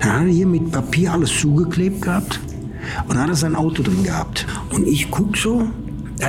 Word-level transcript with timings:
Dann 0.00 0.12
hat 0.12 0.22
er 0.22 0.28
hier 0.28 0.46
mit 0.46 0.70
Papier 0.70 1.12
alles 1.12 1.30
zugeklebt 1.40 2.02
gehabt 2.02 2.40
und 3.08 3.18
hat 3.18 3.28
er 3.28 3.34
sein 3.34 3.54
Auto 3.54 3.82
drin 3.82 4.04
gehabt. 4.04 4.46
Und 4.70 4.86
ich 4.86 5.10
guck 5.10 5.36
so, 5.36 5.68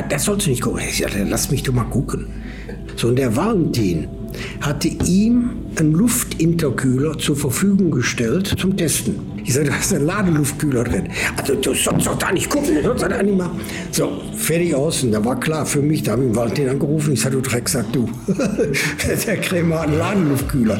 das 0.10 0.26
sollst 0.26 0.46
du 0.46 0.52
nicht 0.52 0.62
gucken. 0.62 0.82
Ich 0.88 0.98
sagte, 0.98 1.26
lass 1.28 1.52
mich 1.52 1.64
doch 1.64 1.74
mal 1.74 1.84
gucken. 1.84 2.28
So, 2.96 3.10
und 3.10 3.18
der 3.18 3.36
Valentin 3.36 4.08
hatte 4.62 4.88
ihm 4.88 5.52
einen 5.78 5.94
Luftinterkühler 5.94 7.18
zur 7.18 7.36
Verfügung 7.36 7.92
gestellt 7.92 8.54
zum 8.58 8.76
Testen. 8.76 9.16
Ich 9.44 9.54
sagte, 9.54 9.70
da 9.70 9.78
ist 9.78 9.94
ein 9.94 10.06
Ladeluftkühler 10.06 10.84
drin. 10.84 11.10
Also 11.38 11.56
du 11.56 11.74
sollst 11.74 12.08
doch 12.08 12.18
da 12.18 12.32
nicht 12.32 12.50
gucken, 12.50 12.76
du 12.76 12.82
sollst 12.82 13.04
da 13.04 13.22
nicht 13.22 13.38
mal. 13.38 13.52
So, 13.92 14.22
fertig 14.36 14.74
aus. 14.76 15.04
Und 15.04 15.12
da 15.12 15.24
war 15.24 15.40
klar 15.40 15.66
für 15.66 15.82
mich, 15.82 16.04
da 16.04 16.14
habe 16.14 16.24
ich 16.24 16.30
den 16.30 16.36
Valentin 16.36 16.70
angerufen. 16.70 17.14
Ich 17.14 17.22
sagte, 17.22 17.38
du 17.38 17.48
Dreck, 17.48 17.70
sag 17.70 17.92
du. 17.94 18.10
der 19.28 19.38
Krämer 19.38 19.82
hat 19.82 19.88
einen 19.88 20.00
Ladeluftkühler. 20.00 20.80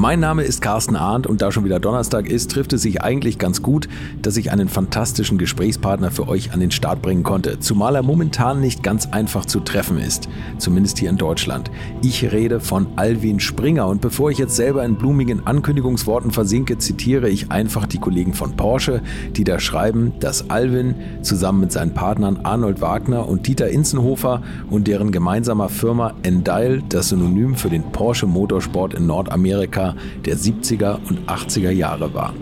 Mein 0.00 0.20
Name 0.20 0.44
ist 0.44 0.62
Carsten 0.62 0.94
Arndt 0.94 1.26
und 1.26 1.42
da 1.42 1.50
schon 1.50 1.64
wieder 1.64 1.80
Donnerstag 1.80 2.30
ist, 2.30 2.52
trifft 2.52 2.72
es 2.72 2.82
sich 2.82 3.02
eigentlich 3.02 3.36
ganz 3.36 3.62
gut, 3.62 3.88
dass 4.22 4.36
ich 4.36 4.52
einen 4.52 4.68
fantastischen 4.68 5.38
Gesprächspartner 5.38 6.12
für 6.12 6.28
euch 6.28 6.52
an 6.52 6.60
den 6.60 6.70
Start 6.70 7.02
bringen 7.02 7.24
konnte. 7.24 7.58
Zumal 7.58 7.96
er 7.96 8.04
momentan 8.04 8.60
nicht 8.60 8.84
ganz 8.84 9.06
einfach 9.06 9.44
zu 9.44 9.58
treffen 9.58 9.98
ist, 9.98 10.28
zumindest 10.58 10.98
hier 10.98 11.10
in 11.10 11.16
Deutschland. 11.16 11.72
Ich 12.00 12.30
rede 12.30 12.60
von 12.60 12.86
Alwin 12.94 13.40
Springer 13.40 13.88
und 13.88 14.00
bevor 14.00 14.30
ich 14.30 14.38
jetzt 14.38 14.54
selber 14.54 14.84
in 14.84 14.94
blumigen 14.94 15.44
Ankündigungsworten 15.48 16.30
versinke, 16.30 16.78
zitiere 16.78 17.28
ich 17.28 17.50
einfach 17.50 17.88
die 17.88 17.98
Kollegen 17.98 18.34
von 18.34 18.54
Porsche, 18.54 19.02
die 19.34 19.42
da 19.42 19.58
schreiben, 19.58 20.12
dass 20.20 20.48
Alwin 20.48 20.94
zusammen 21.22 21.58
mit 21.58 21.72
seinen 21.72 21.92
Partnern 21.92 22.38
Arnold 22.44 22.80
Wagner 22.80 23.28
und 23.28 23.48
Dieter 23.48 23.68
Inzenhofer 23.68 24.42
und 24.70 24.86
deren 24.86 25.10
gemeinsamer 25.10 25.68
Firma 25.68 26.14
Endial 26.22 26.84
das 26.88 27.08
Synonym 27.08 27.56
für 27.56 27.68
den 27.68 27.82
Porsche 27.90 28.26
Motorsport 28.26 28.94
in 28.94 29.08
Nordamerika 29.08 29.87
der 30.24 30.36
70er 30.36 30.98
und 31.08 31.28
80er 31.28 31.70
Jahre 31.70 32.14
war. 32.14 32.34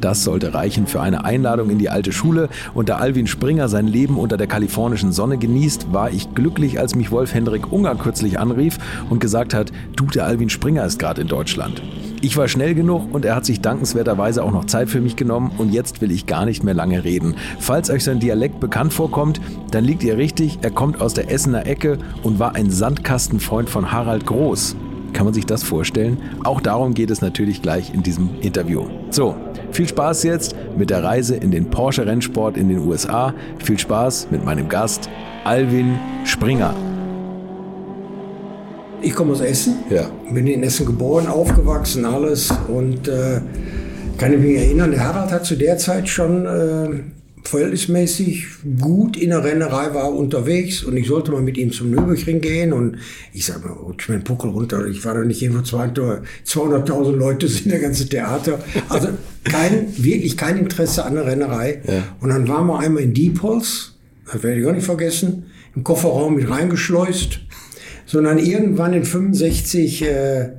Das 0.00 0.22
sollte 0.22 0.54
reichen 0.54 0.86
für 0.86 1.00
eine 1.00 1.24
Einladung 1.24 1.70
in 1.70 1.78
die 1.78 1.90
alte 1.90 2.12
Schule. 2.12 2.48
Und 2.74 2.88
da 2.88 2.96
Alwin 2.96 3.26
Springer 3.26 3.68
sein 3.68 3.86
Leben 3.86 4.16
unter 4.16 4.36
der 4.36 4.46
kalifornischen 4.46 5.12
Sonne 5.12 5.38
genießt, 5.38 5.92
war 5.92 6.10
ich 6.10 6.34
glücklich, 6.34 6.78
als 6.78 6.94
mich 6.94 7.10
Wolf-Hendrik 7.10 7.72
Unger 7.72 7.96
kürzlich 7.96 8.38
anrief 8.38 8.78
und 9.10 9.20
gesagt 9.20 9.54
hat, 9.54 9.72
du, 9.96 10.06
der 10.06 10.26
Alwin 10.26 10.50
Springer 10.50 10.84
ist 10.84 10.98
gerade 10.98 11.22
in 11.22 11.28
Deutschland. 11.28 11.82
Ich 12.20 12.36
war 12.36 12.48
schnell 12.48 12.74
genug 12.74 13.14
und 13.14 13.24
er 13.24 13.36
hat 13.36 13.44
sich 13.44 13.60
dankenswerterweise 13.60 14.42
auch 14.42 14.50
noch 14.50 14.64
Zeit 14.64 14.88
für 14.88 15.00
mich 15.00 15.14
genommen 15.14 15.52
und 15.56 15.72
jetzt 15.72 16.00
will 16.00 16.10
ich 16.10 16.26
gar 16.26 16.46
nicht 16.46 16.64
mehr 16.64 16.74
lange 16.74 17.04
reden. 17.04 17.36
Falls 17.60 17.90
euch 17.90 18.02
sein 18.02 18.18
Dialekt 18.18 18.58
bekannt 18.58 18.92
vorkommt, 18.92 19.40
dann 19.70 19.84
liegt 19.84 20.02
ihr 20.02 20.16
richtig, 20.16 20.58
er 20.62 20.72
kommt 20.72 21.00
aus 21.00 21.14
der 21.14 21.30
Essener 21.30 21.66
Ecke 21.66 21.98
und 22.24 22.40
war 22.40 22.56
ein 22.56 22.70
Sandkastenfreund 22.70 23.70
von 23.70 23.92
Harald 23.92 24.26
Groß. 24.26 24.74
Kann 25.12 25.24
man 25.24 25.34
sich 25.34 25.46
das 25.46 25.62
vorstellen? 25.62 26.18
Auch 26.44 26.60
darum 26.60 26.94
geht 26.94 27.10
es 27.10 27.20
natürlich 27.20 27.62
gleich 27.62 27.92
in 27.92 28.02
diesem 28.02 28.30
Interview. 28.40 28.84
So, 29.10 29.34
viel 29.72 29.88
Spaß 29.88 30.22
jetzt 30.22 30.54
mit 30.76 30.90
der 30.90 31.02
Reise 31.02 31.36
in 31.36 31.50
den 31.50 31.70
Porsche 31.70 32.06
Rennsport 32.06 32.56
in 32.56 32.68
den 32.68 32.78
USA. 32.78 33.34
Viel 33.62 33.78
Spaß 33.78 34.28
mit 34.30 34.44
meinem 34.44 34.68
Gast 34.68 35.08
Alvin 35.44 35.98
Springer. 36.24 36.74
Ich 39.00 39.14
komme 39.14 39.32
aus 39.32 39.40
Essen. 39.40 39.76
Ja. 39.90 40.10
Bin 40.32 40.46
in 40.46 40.62
Essen 40.62 40.86
geboren, 40.86 41.26
aufgewachsen, 41.26 42.04
alles. 42.04 42.52
Und 42.68 43.08
äh, 43.08 43.40
kann 44.18 44.32
ich 44.32 44.40
mich 44.40 44.56
erinnern, 44.56 44.90
der 44.90 45.04
Harald 45.04 45.30
hat 45.30 45.44
zu 45.44 45.56
der 45.56 45.78
Zeit 45.78 46.08
schon 46.08 46.46
äh, 46.46 47.17
verhältnismäßig 47.48 48.46
gut 48.78 49.16
in 49.16 49.30
der 49.30 49.42
Rennerei 49.42 49.94
war 49.94 50.12
unterwegs 50.12 50.84
und 50.84 50.96
ich 50.96 51.08
sollte 51.08 51.32
mal 51.32 51.40
mit 51.40 51.56
ihm 51.56 51.72
zum 51.72 51.90
Nürburgring 51.90 52.40
gehen 52.40 52.72
und 52.72 52.98
ich 53.32 53.46
sag 53.46 53.64
mal, 53.64 53.74
mir 53.74 54.18
den 54.18 54.24
Puckel 54.24 54.50
runter. 54.50 54.86
Ich 54.86 55.04
war 55.04 55.14
da 55.14 55.24
nicht 55.24 55.40
irgendwo 55.40 55.62
200.000 55.62 57.12
Leute 57.12 57.48
sind 57.48 57.70
der 57.72 57.80
ganze 57.80 58.08
Theater. 58.08 58.58
Also 58.88 59.08
kein, 59.44 59.88
wirklich 59.96 60.36
kein 60.36 60.58
Interesse 60.58 61.04
an 61.04 61.14
der 61.14 61.26
Rennerei. 61.26 61.80
Ja. 61.86 62.04
Und 62.20 62.28
dann 62.28 62.46
waren 62.48 62.66
wir 62.66 62.78
einmal 62.78 63.02
in 63.02 63.14
Diepholz, 63.14 63.94
das 64.30 64.42
werde 64.42 64.60
ich 64.60 64.66
auch 64.66 64.72
nicht 64.72 64.84
vergessen, 64.84 65.46
im 65.74 65.84
Kofferraum 65.84 66.36
mit 66.36 66.50
reingeschleust, 66.50 67.40
sondern 68.04 68.38
irgendwann 68.38 68.92
in 68.92 69.04
65, 69.04 70.02
äh, 70.02 70.50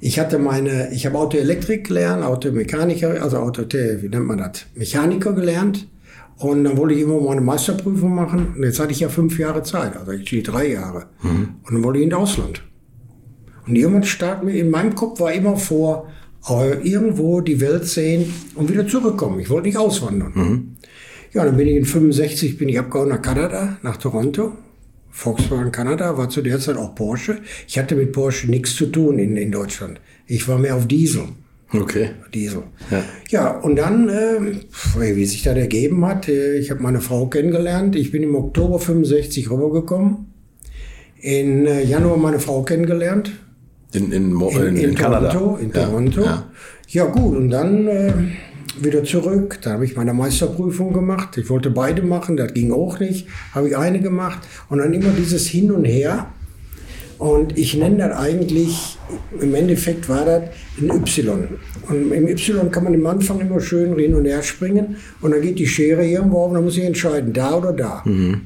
ich 0.00 0.20
hatte 0.20 0.38
meine, 0.38 0.92
ich 0.92 1.06
habe 1.06 1.18
Autoelektrik 1.18 1.88
gelernt, 1.88 2.22
Automechaniker, 2.22 3.20
also 3.20 3.38
Auto, 3.38 3.62
wie 3.62 4.08
nennt 4.08 4.26
man 4.26 4.38
das? 4.38 4.66
Mechaniker 4.74 5.32
gelernt 5.32 5.88
und 6.38 6.64
dann 6.64 6.76
wollte 6.76 6.94
ich 6.94 7.00
immer 7.00 7.20
mal 7.20 7.32
eine 7.32 7.40
Meisterprüfung 7.40 8.14
machen. 8.14 8.54
Und 8.56 8.62
jetzt 8.62 8.78
hatte 8.78 8.92
ich 8.92 9.00
ja 9.00 9.08
fünf 9.08 9.38
Jahre 9.38 9.62
Zeit, 9.62 9.96
also 9.96 10.12
ich 10.12 10.42
drei 10.42 10.68
Jahre. 10.68 11.06
Mhm. 11.22 11.48
Und 11.62 11.74
dann 11.74 11.84
wollte 11.84 11.98
ich 11.98 12.04
ins 12.04 12.14
Ausland. 12.14 12.62
Und 13.66 13.76
irgendwann 13.76 14.04
stark 14.04 14.44
mir 14.44 14.52
in 14.52 14.70
meinem 14.70 14.94
Kopf 14.94 15.18
war 15.18 15.32
immer 15.32 15.56
vor, 15.56 16.08
äh, 16.48 16.74
irgendwo 16.86 17.40
die 17.40 17.60
Welt 17.60 17.86
sehen 17.86 18.32
und 18.54 18.70
wieder 18.70 18.86
zurückkommen. 18.86 19.40
Ich 19.40 19.50
wollte 19.50 19.66
nicht 19.66 19.78
auswandern. 19.78 20.32
Mhm. 20.34 20.76
Ja, 21.32 21.44
dann 21.44 21.56
bin 21.56 21.66
ich 21.68 21.76
in 21.76 21.84
65 21.84 22.58
bin 22.58 22.68
ich 22.68 22.78
abgehauen 22.78 23.08
nach 23.08 23.22
Kanada, 23.22 23.78
nach 23.82 23.96
Toronto. 23.96 24.52
Volkswagen 25.10 25.72
Kanada 25.72 26.18
war 26.18 26.28
zu 26.28 26.42
der 26.42 26.60
Zeit 26.60 26.76
auch 26.76 26.94
Porsche. 26.94 27.38
Ich 27.66 27.78
hatte 27.78 27.96
mit 27.96 28.12
Porsche 28.12 28.50
nichts 28.50 28.76
zu 28.76 28.86
tun 28.86 29.18
in, 29.18 29.36
in 29.36 29.50
Deutschland. 29.50 30.00
Ich 30.26 30.46
war 30.46 30.58
mehr 30.58 30.76
auf 30.76 30.86
Diesel. 30.86 31.24
Okay. 31.72 32.10
Diesel. 32.32 32.62
Ja, 32.90 33.02
ja 33.30 33.58
und 33.58 33.76
dann, 33.76 34.08
äh, 34.08 34.40
wie 34.98 35.24
sich 35.24 35.42
das 35.42 35.56
ergeben 35.56 36.04
hat, 36.06 36.28
äh, 36.28 36.58
ich 36.58 36.70
habe 36.70 36.82
meine 36.82 37.00
Frau 37.00 37.26
kennengelernt. 37.26 37.96
Ich 37.96 38.12
bin 38.12 38.22
im 38.22 38.34
Oktober 38.34 38.78
65 38.78 39.50
rübergekommen. 39.50 40.26
In 41.20 41.66
äh, 41.66 41.82
Januar 41.82 42.18
meine 42.18 42.38
Frau 42.38 42.62
kennengelernt. 42.62 43.32
In, 43.92 44.12
in, 44.12 44.40
in, 44.40 44.66
in, 44.66 44.76
in 44.76 44.94
Kanada. 44.94 45.30
Toronto. 45.30 45.56
In 45.56 45.72
ja. 45.72 45.84
Toronto. 45.84 46.20
Ja. 46.22 46.50
ja. 46.88 47.04
gut, 47.06 47.36
und 47.36 47.50
dann 47.50 47.88
äh, 47.88 48.12
wieder 48.80 49.02
zurück. 49.02 49.58
Da 49.62 49.72
habe 49.72 49.84
ich 49.84 49.96
meine 49.96 50.14
Meisterprüfung 50.14 50.92
gemacht. 50.92 51.36
Ich 51.36 51.50
wollte 51.50 51.70
beide 51.70 52.02
machen, 52.02 52.36
das 52.36 52.54
ging 52.54 52.72
auch 52.72 53.00
nicht. 53.00 53.26
Habe 53.54 53.68
ich 53.68 53.76
eine 53.76 54.00
gemacht. 54.00 54.40
Und 54.68 54.78
dann 54.78 54.92
immer 54.92 55.10
dieses 55.10 55.46
Hin 55.46 55.72
und 55.72 55.84
Her. 55.84 56.28
Und 57.18 57.56
ich 57.56 57.74
nenne 57.74 57.96
das 57.96 58.18
eigentlich, 58.18 58.98
im 59.40 59.54
Endeffekt 59.54 60.08
war 60.08 60.24
das 60.24 60.42
ein 60.78 60.90
Y. 60.90 61.48
Und 61.88 62.12
im 62.12 62.28
Y 62.28 62.70
kann 62.70 62.84
man 62.84 62.94
am 62.94 63.06
Anfang 63.06 63.40
immer 63.40 63.60
schön 63.60 63.98
hin 63.98 64.14
und 64.14 64.26
her 64.26 64.42
springen 64.42 64.96
und 65.22 65.30
dann 65.30 65.40
geht 65.40 65.58
die 65.58 65.66
Schere 65.66 66.06
irgendwo 66.06 66.38
auf 66.42 66.48
und 66.48 66.54
dann 66.54 66.64
muss 66.64 66.76
ich 66.76 66.84
entscheiden, 66.84 67.32
da 67.32 67.54
oder 67.54 67.72
da. 67.72 68.02
Mhm. 68.04 68.42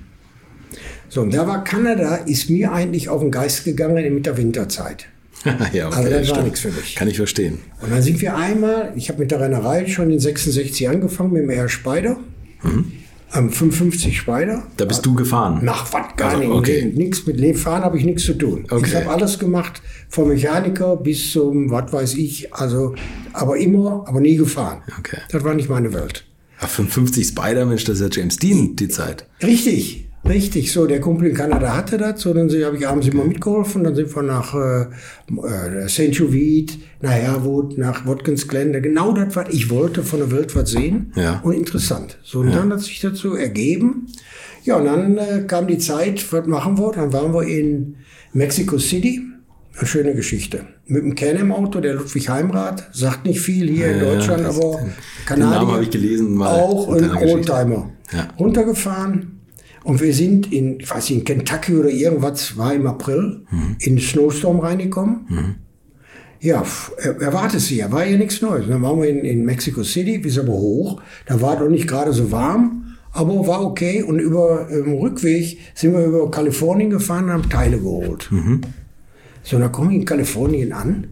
So, 1.08 1.22
und 1.22 1.34
da 1.34 1.46
war 1.46 1.64
Kanada, 1.64 2.16
ist 2.26 2.48
mir 2.50 2.72
eigentlich 2.72 3.08
auf 3.08 3.20
den 3.20 3.32
Geist 3.32 3.64
gegangen 3.64 4.14
mit 4.14 4.26
der 4.26 4.36
Winterzeit. 4.36 5.06
ja, 5.72 5.88
okay, 5.88 5.96
also 5.96 6.10
das 6.10 6.30
war 6.30 6.42
nichts 6.42 6.60
für 6.60 6.70
mich. 6.70 6.94
Kann 6.94 7.08
ich 7.08 7.16
verstehen. 7.16 7.58
Und 7.80 7.90
dann 7.90 8.02
sind 8.02 8.20
wir 8.20 8.36
einmal, 8.36 8.92
ich 8.94 9.08
habe 9.08 9.18
mit 9.18 9.32
der 9.32 9.40
Rennerei 9.40 9.86
schon 9.86 10.10
in 10.10 10.20
66 10.20 10.88
angefangen 10.88 11.32
mit 11.32 11.42
dem 11.42 11.50
Air 11.50 11.68
Spider. 11.68 12.18
Mhm 12.62 12.99
am 13.30 13.50
55 13.50 14.18
Spider. 14.18 14.62
Da 14.76 14.84
bist 14.84 15.06
du 15.06 15.14
gefahren? 15.14 15.64
Nach 15.64 15.92
was 15.92 16.16
gar 16.16 16.30
also, 16.30 16.40
nicht. 16.40 16.50
Okay. 16.50 16.92
Nichts 16.94 17.26
mit 17.26 17.58
Fahren 17.58 17.82
habe 17.82 17.98
ich 17.98 18.04
nichts 18.04 18.24
zu 18.24 18.34
tun. 18.34 18.66
Okay. 18.70 18.84
Ich 18.86 18.94
habe 18.94 19.10
alles 19.10 19.38
gemacht, 19.38 19.82
vom 20.08 20.28
Mechaniker 20.28 20.96
bis 20.96 21.32
zum, 21.32 21.70
was 21.70 21.92
weiß 21.92 22.14
ich, 22.14 22.52
also, 22.52 22.94
aber 23.32 23.58
immer, 23.58 24.04
aber 24.06 24.20
nie 24.20 24.36
gefahren. 24.36 24.82
Okay. 24.98 25.18
Das 25.30 25.44
war 25.44 25.54
nicht 25.54 25.68
meine 25.68 25.92
Welt. 25.92 26.24
Ja, 26.60 26.66
55 26.66 27.28
Spider, 27.28 27.64
Mensch, 27.64 27.84
das 27.84 28.00
ist 28.00 28.14
ja 28.14 28.20
James 28.20 28.36
Dean, 28.36 28.76
die 28.76 28.88
Zeit. 28.88 29.26
Richtig. 29.42 30.09
Richtig, 30.28 30.70
so 30.70 30.86
der 30.86 31.00
Kumpel 31.00 31.28
in 31.28 31.34
Kanada 31.34 31.74
hatte 31.74 31.96
das, 31.96 32.20
so 32.20 32.34
dann 32.34 32.50
habe 32.50 32.76
ich 32.76 32.86
abends 32.86 33.08
immer 33.08 33.24
mitgeholfen, 33.24 33.84
dann 33.84 33.94
sind 33.94 34.14
wir 34.14 34.22
nach 34.22 34.54
äh, 34.54 34.82
äh 34.82 35.88
St. 35.88 36.12
Jovit, 36.12 36.78
nach 37.00 37.12
Herwood, 37.12 37.78
nach 37.78 38.06
Watkins 38.06 38.46
Glen, 38.46 38.72
genau 38.82 39.12
das, 39.12 39.34
was 39.34 39.48
ich 39.48 39.70
wollte, 39.70 40.02
von 40.02 40.20
der 40.20 40.30
Welt 40.30 40.54
was 40.54 40.70
sehen 40.70 41.12
ja. 41.16 41.40
und 41.42 41.54
interessant. 41.54 42.18
So, 42.22 42.40
und 42.40 42.50
ja. 42.50 42.56
dann 42.56 42.72
hat 42.72 42.80
sich 42.80 43.00
dazu 43.00 43.34
ergeben. 43.34 44.08
Ja, 44.64 44.76
und 44.76 44.84
dann 44.84 45.16
äh, 45.16 45.44
kam 45.46 45.66
die 45.66 45.78
Zeit, 45.78 46.30
was 46.32 46.46
machen 46.46 46.76
wir? 46.76 46.92
Dann 46.92 47.12
waren 47.14 47.32
wir 47.32 47.44
in 47.44 47.96
Mexico 48.34 48.78
City, 48.78 49.22
eine 49.78 49.86
schöne 49.86 50.14
Geschichte. 50.14 50.66
Mit 50.86 51.02
dem 51.02 51.14
Can 51.14 51.50
Auto, 51.50 51.80
der 51.80 51.94
Ludwig 51.94 52.28
Heimrat, 52.28 52.90
sagt 52.92 53.24
nicht 53.24 53.40
viel 53.40 53.68
hier 53.70 53.86
ja, 53.86 53.92
in 53.94 54.00
Deutschland, 54.00 54.44
aber 54.44 54.80
Kanadier. 55.24 55.48
Den 55.48 55.58
Namen 55.60 55.72
habe 55.72 55.82
ich 55.82 55.90
gelesen. 55.90 56.34
Mal 56.34 56.48
auch 56.48 56.92
ein 56.92 57.10
Oldtimer. 57.16 57.90
Ja. 58.12 58.28
Runtergefahren, 58.38 59.39
und 59.84 60.00
wir 60.00 60.12
sind 60.12 60.52
in, 60.52 60.80
ich 60.80 60.90
weiß 60.90 61.10
nicht, 61.10 61.18
in 61.20 61.24
Kentucky 61.24 61.74
oder 61.74 61.88
irgendwas, 61.88 62.56
war 62.56 62.74
im 62.74 62.86
April, 62.86 63.42
mhm. 63.50 63.76
in 63.78 63.96
den 63.96 64.04
Snowstorm 64.04 64.60
reingekommen. 64.60 65.26
Mhm. 65.28 65.54
Ja, 66.42 66.64
erwartet 67.20 67.60
sie 67.60 67.76
ja, 67.76 67.92
war 67.92 68.06
ja 68.06 68.16
nichts 68.16 68.40
Neues. 68.40 68.66
Dann 68.66 68.80
waren 68.82 69.00
wir 69.00 69.08
in, 69.08 69.24
in 69.24 69.44
Mexico 69.44 69.82
City, 69.82 70.18
bis 70.18 70.38
aber 70.38 70.52
hoch. 70.52 71.02
Da 71.26 71.40
war 71.40 71.58
doch 71.58 71.68
nicht 71.68 71.86
gerade 71.86 72.14
so 72.14 72.32
warm, 72.32 72.96
aber 73.12 73.46
war 73.46 73.62
okay. 73.62 74.02
Und 74.02 74.20
über 74.20 74.68
im 74.70 74.94
Rückweg 74.94 75.58
sind 75.74 75.92
wir 75.92 76.04
über 76.04 76.30
Kalifornien 76.30 76.88
gefahren 76.88 77.24
und 77.24 77.32
haben 77.32 77.50
Teile 77.50 77.78
geholt. 77.78 78.28
Mhm. 78.30 78.62
So, 79.42 79.58
dann 79.58 79.70
komme 79.70 79.92
ich 79.92 79.98
in 79.98 80.04
Kalifornien 80.06 80.72
an. 80.72 81.08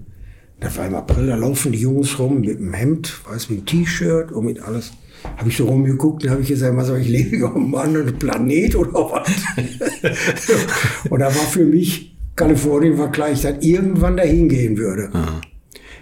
Das 0.60 0.76
war 0.76 0.86
im 0.86 0.94
April, 0.94 1.26
da 1.28 1.36
laufen 1.36 1.72
die 1.72 1.78
Jungs 1.78 2.18
rum 2.18 2.40
mit 2.40 2.58
dem 2.58 2.72
Hemd, 2.72 3.20
weiß 3.28 3.48
mit 3.50 3.60
dem 3.60 3.66
T-Shirt 3.66 4.32
und 4.32 4.46
mit 4.46 4.60
alles. 4.60 4.92
Habe 5.36 5.48
ich 5.48 5.56
so 5.56 5.66
rumgeguckt 5.66 6.24
und 6.24 6.30
habe 6.30 6.42
ich 6.42 6.48
gesagt, 6.48 6.76
was 6.76 6.88
soll 6.88 7.00
ich 7.00 7.08
leben 7.08 7.44
auf 7.44 7.54
einem 7.54 7.74
anderen 7.74 8.18
Planet 8.18 8.76
oder 8.76 8.92
was? 8.92 9.28
und 11.10 11.20
da 11.20 11.26
war 11.26 11.32
für 11.32 11.64
mich, 11.64 12.16
Kalifornien 12.36 12.98
war 12.98 13.10
klar, 13.10 13.30
ich 13.30 13.42
dann 13.42 13.60
irgendwann 13.60 14.16
dahin 14.16 14.48
gehen 14.48 14.76
würde. 14.76 15.10
Aha. 15.12 15.40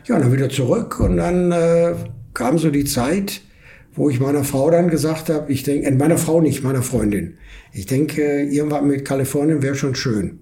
Ja, 0.05 0.19
dann 0.19 0.33
wieder 0.33 0.49
zurück 0.49 1.01
und 1.01 1.17
dann 1.17 1.51
äh, 1.51 1.95
kam 2.33 2.59
so 2.59 2.71
die 2.71 2.85
Zeit, 2.85 3.41
wo 3.95 4.11
ich 4.11 4.21
meiner 4.21 4.45
Frau 4.45 4.71
dann 4.71 4.89
gesagt 4.89 5.31
habe, 5.31 5.51
ich 5.51 5.63
denke, 5.63 5.89
äh, 5.89 5.91
meiner 5.91 6.19
Frau 6.19 6.41
nicht, 6.41 6.63
meiner 6.63 6.83
Freundin, 6.83 7.39
ich 7.73 7.87
denke, 7.87 8.43
irgendwann 8.43 8.87
mit 8.87 9.05
Kalifornien 9.05 9.63
wäre 9.63 9.75
schon 9.75 9.95
schön. 9.95 10.39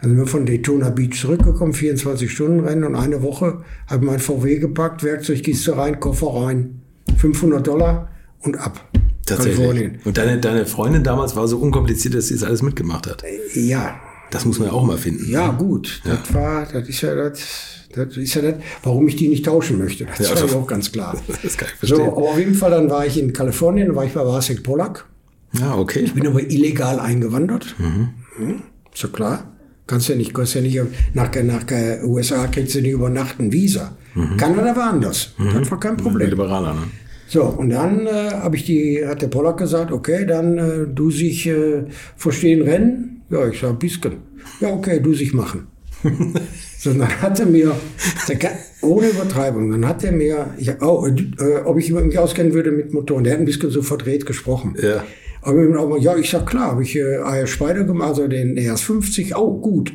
Dann 0.00 0.10
sind 0.10 0.18
wir 0.18 0.26
von 0.26 0.46
Daytona 0.46 0.90
Beach 0.90 1.18
zurückgekommen, 1.20 1.72
24 1.72 2.30
Stunden 2.30 2.60
Rennen 2.60 2.84
und 2.84 2.96
eine 2.96 3.22
Woche 3.22 3.62
habe 3.86 4.04
mein 4.04 4.18
VW 4.18 4.58
gepackt, 4.58 5.04
Werkzeugkiste 5.04 5.76
rein, 5.76 6.00
Koffer 6.00 6.34
rein, 6.34 6.82
500 7.16 7.66
Dollar 7.66 8.10
und 8.44 8.56
ab. 8.56 8.80
Tatsächlich. 9.26 10.04
Und 10.04 10.18
deine, 10.18 10.38
deine 10.38 10.66
Freundin 10.66 11.02
damals 11.02 11.34
war 11.34 11.48
so 11.48 11.58
unkompliziert, 11.58 12.14
dass 12.14 12.28
sie 12.28 12.34
das 12.34 12.42
alles 12.42 12.62
mitgemacht 12.62 13.06
hat. 13.06 13.24
Ja. 13.54 13.96
Das 14.30 14.44
muss 14.44 14.58
man 14.58 14.68
ja 14.68 14.74
auch 14.74 14.84
mal 14.84 14.98
finden. 14.98 15.30
Ja, 15.30 15.52
ne? 15.52 15.58
gut. 15.58 16.02
Ja. 16.04 16.16
Das 16.16 16.34
war, 16.34 16.66
das 16.66 16.88
ist 16.88 17.00
ja 17.00 17.14
das, 17.14 17.38
das 17.94 18.16
ist 18.16 18.34
ja 18.34 18.42
das, 18.42 18.54
warum 18.82 19.06
ich 19.08 19.16
die 19.16 19.28
nicht 19.28 19.44
tauschen 19.44 19.78
möchte. 19.78 20.06
Das 20.06 20.28
ja, 20.28 20.34
war 20.34 20.48
ja 20.48 20.56
auch 20.56 20.66
ganz 20.66 20.92
klar. 20.92 21.16
Das 21.42 21.56
kann 21.56 21.68
ich 21.72 21.78
verstehen. 21.78 21.98
So, 21.98 22.04
aber 22.04 22.30
auf 22.30 22.38
jeden 22.38 22.54
Fall, 22.54 22.70
dann 22.70 22.90
war 22.90 23.06
ich 23.06 23.18
in 23.18 23.32
Kalifornien, 23.32 23.94
war 23.94 24.04
ich 24.04 24.12
bei 24.12 24.24
Vasek 24.24 24.62
Polak. 24.62 25.06
Ja, 25.52 25.76
okay. 25.76 26.00
Ich 26.00 26.14
bin 26.14 26.26
aber 26.26 26.42
illegal 26.42 26.98
eingewandert. 26.98 27.76
Mhm. 27.78 28.08
Hm, 28.36 28.62
so 28.92 29.08
klar. 29.08 29.50
Kannst 29.86 30.08
ja 30.08 30.16
nicht, 30.16 30.34
kannst 30.34 30.54
ja 30.54 30.62
nicht 30.62 30.80
nach, 31.12 31.30
nach 31.42 31.64
USA 32.02 32.46
kriegst 32.46 32.74
du 32.74 32.80
nicht 32.80 32.92
über 32.92 33.10
Nacht 33.10 33.38
ein 33.38 33.52
Visa. 33.52 33.96
Mhm. 34.14 34.36
Kanada 34.36 34.74
war 34.74 34.90
anders. 34.90 35.34
Mhm. 35.38 35.60
Das 35.60 35.70
war 35.70 35.78
kein 35.78 35.96
Problem. 35.96 36.30
Liberaler, 36.30 36.74
ne? 36.74 36.82
So, 37.26 37.44
und 37.44 37.70
dann 37.70 38.06
äh, 38.06 38.30
habe 38.32 38.56
ich 38.56 38.64
die, 38.64 39.04
hat 39.06 39.22
der 39.22 39.28
Pollack 39.28 39.58
gesagt, 39.58 39.92
okay, 39.92 40.26
dann 40.26 40.58
äh, 40.58 40.86
du 40.92 41.10
sich 41.10 41.46
äh, 41.46 41.84
verstehen 42.16 42.62
Rennen. 42.62 43.22
Ja, 43.30 43.48
ich 43.48 43.60
sage, 43.60 43.74
bisschen. 43.74 44.16
Ja, 44.60 44.72
okay, 44.72 45.00
du 45.00 45.14
sich 45.14 45.32
machen. 45.32 45.66
so, 46.78 46.92
dann 46.92 47.22
hat 47.22 47.40
er 47.40 47.46
mir, 47.46 47.74
ohne 48.82 49.08
Übertreibung, 49.08 49.70
dann 49.70 49.88
hat 49.88 50.04
er 50.04 50.12
mir, 50.12 50.50
ich, 50.58 50.70
oh, 50.82 51.06
äh, 51.06 51.62
ob 51.64 51.78
ich 51.78 51.90
mich 51.90 52.18
auskennen 52.18 52.52
würde 52.52 52.70
mit 52.72 52.92
Motoren. 52.92 53.24
Der 53.24 53.34
hat 53.34 53.40
ein 53.40 53.46
bisschen 53.46 53.70
so 53.70 53.82
verdreht 53.82 54.26
gesprochen. 54.26 54.76
Ja. 54.80 55.02
Aber 55.42 55.98
ja, 55.98 56.16
ich 56.16 56.30
sag 56.30 56.46
klar, 56.46 56.72
habe 56.72 56.82
ich 56.82 56.96
äh, 56.96 57.16
AR 57.16 57.46
Spider 57.46 57.84
gemacht, 57.84 58.10
also 58.10 58.28
den 58.28 58.58
ES50, 58.58 59.34
oh 59.36 59.60
gut. 59.60 59.92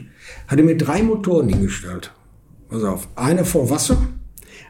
Hat 0.48 0.60
er 0.60 0.66
mir 0.66 0.78
drei 0.78 1.02
Motoren 1.02 1.50
hingestellt. 1.50 2.12
Pass 2.70 2.84
auf, 2.84 3.08
eine 3.16 3.46
vor 3.46 3.70
Wasser, 3.70 3.98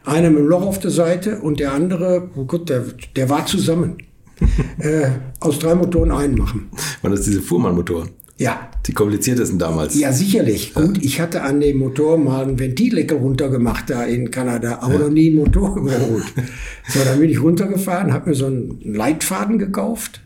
eine 0.06 0.30
mit 0.30 0.40
dem 0.40 0.48
Loch 0.48 0.66
auf 0.66 0.80
der 0.80 0.92
Seite 0.92 1.40
und 1.40 1.60
der 1.60 1.74
andere, 1.74 2.30
oh 2.36 2.46
Gott, 2.46 2.70
der, 2.70 2.84
der 3.16 3.30
war 3.30 3.46
zusammen. 3.46 3.98
äh, 4.80 5.10
aus 5.42 5.60
drei 5.60 5.76
Motoren 5.76 6.12
einen 6.12 6.38
machen. 6.38 6.70
Waren 7.02 7.12
das 7.12 7.24
diese 7.24 7.42
Fuhrmann-Motoren? 7.42 8.10
Ja. 8.38 8.70
Die 8.88 8.94
kompliziertesten 8.94 9.60
damals. 9.60 10.00
Ja, 10.00 10.14
sicherlich. 10.14 10.74
Ja. 10.74 10.82
Gut, 10.82 11.04
ich 11.04 11.20
hatte 11.20 11.42
an 11.42 11.60
dem 11.60 11.78
Motor 11.78 12.18
mal 12.18 12.44
einen 12.44 12.58
Ventildeckel 12.58 13.18
runtergemacht 13.18 13.90
da 13.90 14.06
in 14.06 14.32
Kanada, 14.32 14.80
aber 14.82 14.94
ja. 14.94 15.00
noch 15.02 15.10
nie 15.10 15.28
einen 15.28 15.40
Motor 15.40 15.76
überholt. 15.76 16.24
so, 16.88 17.00
dann 17.04 17.20
bin 17.20 17.30
ich 17.30 17.42
runtergefahren, 17.42 18.14
habe 18.14 18.30
mir 18.30 18.36
so 18.36 18.46
einen 18.46 18.80
Leitfaden 18.82 19.60
gekauft 19.60 20.22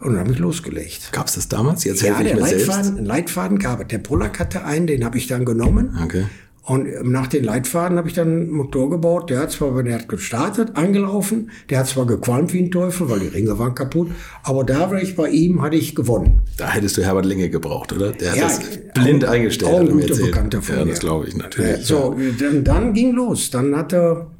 und 0.00 0.14
dann 0.14 0.20
habe 0.20 0.32
ich 0.32 0.38
losgelegt. 0.38 1.10
Gab 1.12 1.26
es 1.26 1.34
das 1.34 1.48
damals? 1.48 1.84
Jetzt 1.84 2.00
ja, 2.00 2.20
der 2.22 2.36
Leitfaden, 2.36 2.96
einen 2.96 3.06
Leitfaden 3.06 3.58
gab 3.58 3.82
es. 3.82 3.88
Der 3.88 3.98
Pollack 3.98 4.40
hatte 4.40 4.64
einen, 4.64 4.86
den 4.86 5.04
habe 5.04 5.18
ich 5.18 5.26
dann 5.26 5.44
genommen. 5.44 5.96
Okay. 6.02 6.24
Und 6.64 7.10
nach 7.10 7.26
den 7.26 7.42
Leitfaden 7.42 7.98
habe 7.98 8.08
ich 8.08 8.14
dann 8.14 8.28
einen 8.28 8.50
Motor 8.50 8.88
gebaut. 8.88 9.30
Der 9.30 9.40
hat 9.40 9.50
zwar, 9.50 9.82
der 9.82 9.94
hat 9.94 10.08
gestartet, 10.08 10.76
angelaufen. 10.76 11.50
Der 11.68 11.80
hat 11.80 11.88
zwar 11.88 12.06
gequalmt 12.06 12.52
wie 12.52 12.60
ein 12.60 12.70
Teufel, 12.70 13.10
weil 13.10 13.18
die 13.18 13.26
Ringe 13.26 13.58
waren 13.58 13.74
kaputt. 13.74 14.12
Aber 14.44 14.62
da 14.62 14.88
war 14.92 15.02
ich 15.02 15.16
bei 15.16 15.28
ihm, 15.28 15.60
hatte 15.60 15.74
ich 15.74 15.96
gewonnen. 15.96 16.42
Da 16.56 16.70
hättest 16.70 16.96
du 16.96 17.02
Herbert 17.02 17.26
Linge 17.26 17.50
gebraucht, 17.50 17.92
oder? 17.92 18.12
Der 18.12 18.30
hat 18.30 18.38
ja, 18.38 18.44
das 18.44 18.60
blind 18.94 19.24
auch, 19.24 19.30
eingestellt. 19.30 19.72
Auch 19.72 19.80
ein 19.80 19.90
guter 19.90 20.14
Bekannter 20.14 20.62
von 20.62 20.76
Ja, 20.76 20.84
das 20.84 21.00
glaube 21.00 21.26
ich 21.26 21.36
natürlich. 21.36 21.78
Ja, 21.78 21.82
so, 21.82 22.16
dann, 22.38 22.62
dann 22.62 22.94
ging 22.94 23.10
los. 23.10 23.50
Dann 23.50 23.76
hat 23.76 23.92
er, 23.92 24.30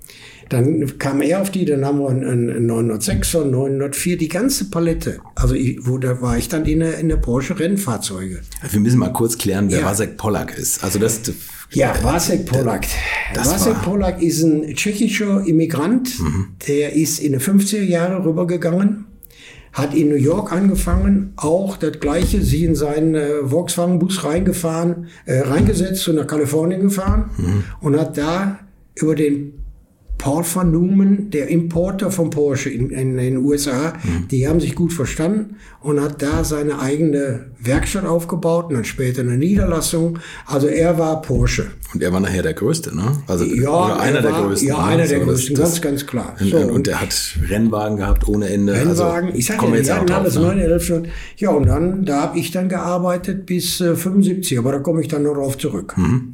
dann 0.49 0.99
kam 0.99 1.23
er 1.23 1.43
auf 1.43 1.51
die, 1.51 1.65
dann 1.65 1.85
haben 1.85 1.99
wir 1.99 2.09
einen, 2.09 2.71
906er, 2.71 3.47
904, 3.47 4.17
die 4.17 4.29
ganze 4.29 4.71
Palette. 4.71 5.19
Also 5.35 5.57
ich, 5.57 5.79
wo 5.89 5.99
da 5.99 6.23
war 6.23 6.39
ich 6.39 6.49
dann 6.49 6.67
in 6.67 6.81
der, 6.81 6.99
in 6.99 7.09
der 7.09 7.17
Porsche 7.17 7.59
Rennfahrzeuge. 7.59 8.43
Wir 8.71 8.81
müssen 8.81 9.01
mal 9.01 9.13
kurz 9.13 9.39
klären, 9.39 9.73
wer 9.73 9.81
ja. 9.81 9.87
Wasek 9.87 10.17
Pollack 10.17 10.57
ist. 10.57 10.85
Also 10.85 11.01
das 11.01 11.23
ja, 11.73 11.95
Wasek 12.03 12.47
Pollack. 12.47 12.87
Wasek 13.35 13.83
Pollack 13.83 14.23
ist 14.23 14.43
ein 14.43 14.75
tschechischer 14.75 15.47
Immigrant, 15.47 16.19
mhm. 16.21 16.49
der 16.67 16.95
ist 16.95 17.19
in 17.19 17.33
den 17.33 17.41
50er 17.41 17.83
Jahren 17.83 18.23
rübergegangen, 18.23 19.07
hat 19.73 19.95
in 19.95 20.09
New 20.09 20.17
York 20.17 20.53
angefangen, 20.53 21.33
auch 21.37 21.77
das 21.77 21.99
gleiche, 22.01 22.43
sie 22.43 22.65
in 22.65 22.75
seinen 22.75 23.15
äh, 23.15 23.47
Volkswagen-Bus 23.47 24.25
reingefahren, 24.25 25.09
äh, 25.25 25.41
reingesetzt 25.41 26.07
und 26.09 26.17
nach 26.17 26.27
Kalifornien 26.27 26.83
gefahren 26.83 27.31
mhm. 27.37 27.65
und 27.81 27.99
hat 27.99 28.19
da 28.19 28.59
über 28.95 29.15
den 29.15 29.62
Paul 30.23 30.45
van 30.45 30.71
Newman, 30.71 31.31
der 31.31 31.49
Importer 31.49 32.13
von 32.13 32.31
Porsche 32.31 32.71
in, 32.71 32.91
in, 32.91 33.19
in 33.19 33.35
den 33.35 33.37
USA, 33.39 33.95
mhm. 34.05 34.29
die 34.29 34.47
haben 34.47 34.61
sich 34.61 34.77
gut 34.77 34.93
verstanden 34.93 35.57
und 35.81 36.01
hat 36.01 36.23
da 36.23 36.45
seine 36.45 36.79
eigene 36.79 37.47
Werkstatt 37.59 38.07
aufgebaut 38.07 38.67
und 38.69 38.75
dann 38.75 38.85
später 38.85 39.23
eine 39.23 39.37
Niederlassung. 39.37 40.21
Also 40.47 40.69
er 40.69 40.97
war 40.97 41.23
Porsche. 41.23 41.73
Und 41.93 42.05
er 42.05 42.13
war 42.13 42.21
nachher 42.21 42.45
der 42.45 42.55
Größte, 42.55 42.95
ne? 42.95 43.21
Also 43.27 43.45
ja, 43.45 43.97
einer 43.97 44.23
war, 44.23 44.31
der 44.31 44.31
Größten. 44.31 44.69
Ja, 44.69 44.85
einer 44.85 45.09
der 45.09 45.19
so, 45.19 45.25
Größten, 45.25 45.57
das, 45.57 45.71
ganz, 45.71 45.81
ganz 45.81 46.07
klar. 46.07 46.37
So, 46.39 46.57
und, 46.57 46.71
und, 46.71 46.87
der 46.87 47.01
hat 47.01 47.13
Rennwagen 47.49 47.97
gehabt 47.97 48.29
ohne 48.29 48.49
Ende. 48.49 48.75
Also 48.75 49.03
Rennwagen, 49.03 49.27
also, 49.31 49.39
ich 49.41 49.47
sag 49.47 49.61
ja, 49.61 49.71
die 49.81 49.91
hatten 49.91 50.13
alles 50.13 50.37
ne? 50.37 50.43
9, 50.43 50.59
11 50.61 50.85
Stunden. 50.85 51.09
Ja, 51.37 51.51
und 51.51 51.67
dann, 51.67 52.05
da 52.05 52.21
habe 52.21 52.39
ich 52.39 52.53
dann 52.53 52.69
gearbeitet 52.69 53.45
bis 53.45 53.81
äh, 53.81 53.97
75, 53.97 54.57
aber 54.57 54.71
da 54.71 54.79
komme 54.79 55.01
ich 55.01 55.09
dann 55.09 55.25
noch 55.25 55.35
drauf 55.35 55.59
zurück. 55.59 55.95
Mhm. 55.97 56.31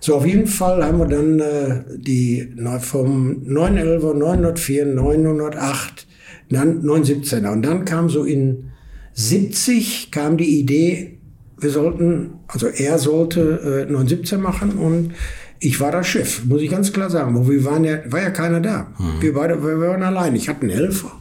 So, 0.00 0.16
auf 0.16 0.26
jeden 0.26 0.46
Fall 0.46 0.82
haben 0.82 0.98
wir 0.98 1.06
dann 1.06 1.40
äh, 1.40 1.84
die 1.96 2.54
vom 2.80 3.42
911er, 3.46 4.14
904, 4.14 4.86
908, 4.86 6.06
dann 6.48 6.82
917er. 6.82 7.52
Und 7.52 7.62
dann 7.62 7.84
kam 7.84 8.08
so 8.08 8.24
in 8.24 8.70
70 9.12 10.10
kam 10.10 10.36
die 10.38 10.58
Idee, 10.58 11.18
wir 11.58 11.70
sollten, 11.70 12.40
also 12.48 12.68
er 12.68 12.98
sollte 12.98 13.86
äh, 13.86 13.92
917 13.92 14.40
machen 14.40 14.72
und 14.78 15.12
ich 15.58 15.78
war 15.78 15.92
das 15.92 16.06
Chef, 16.06 16.44
muss 16.46 16.62
ich 16.62 16.70
ganz 16.70 16.90
klar 16.92 17.10
sagen. 17.10 17.46
Wir 17.46 17.64
waren 17.66 17.84
ja, 17.84 17.98
war 18.06 18.22
ja 18.22 18.30
keiner 18.30 18.60
da. 18.60 18.94
Mhm. 18.98 19.20
Wir 19.20 19.34
beide 19.34 19.62
wir 19.62 19.78
waren 19.78 20.02
allein. 20.02 20.34
Ich 20.34 20.48
hatte 20.48 20.62
einen 20.62 20.70
Helfer. 20.70 21.12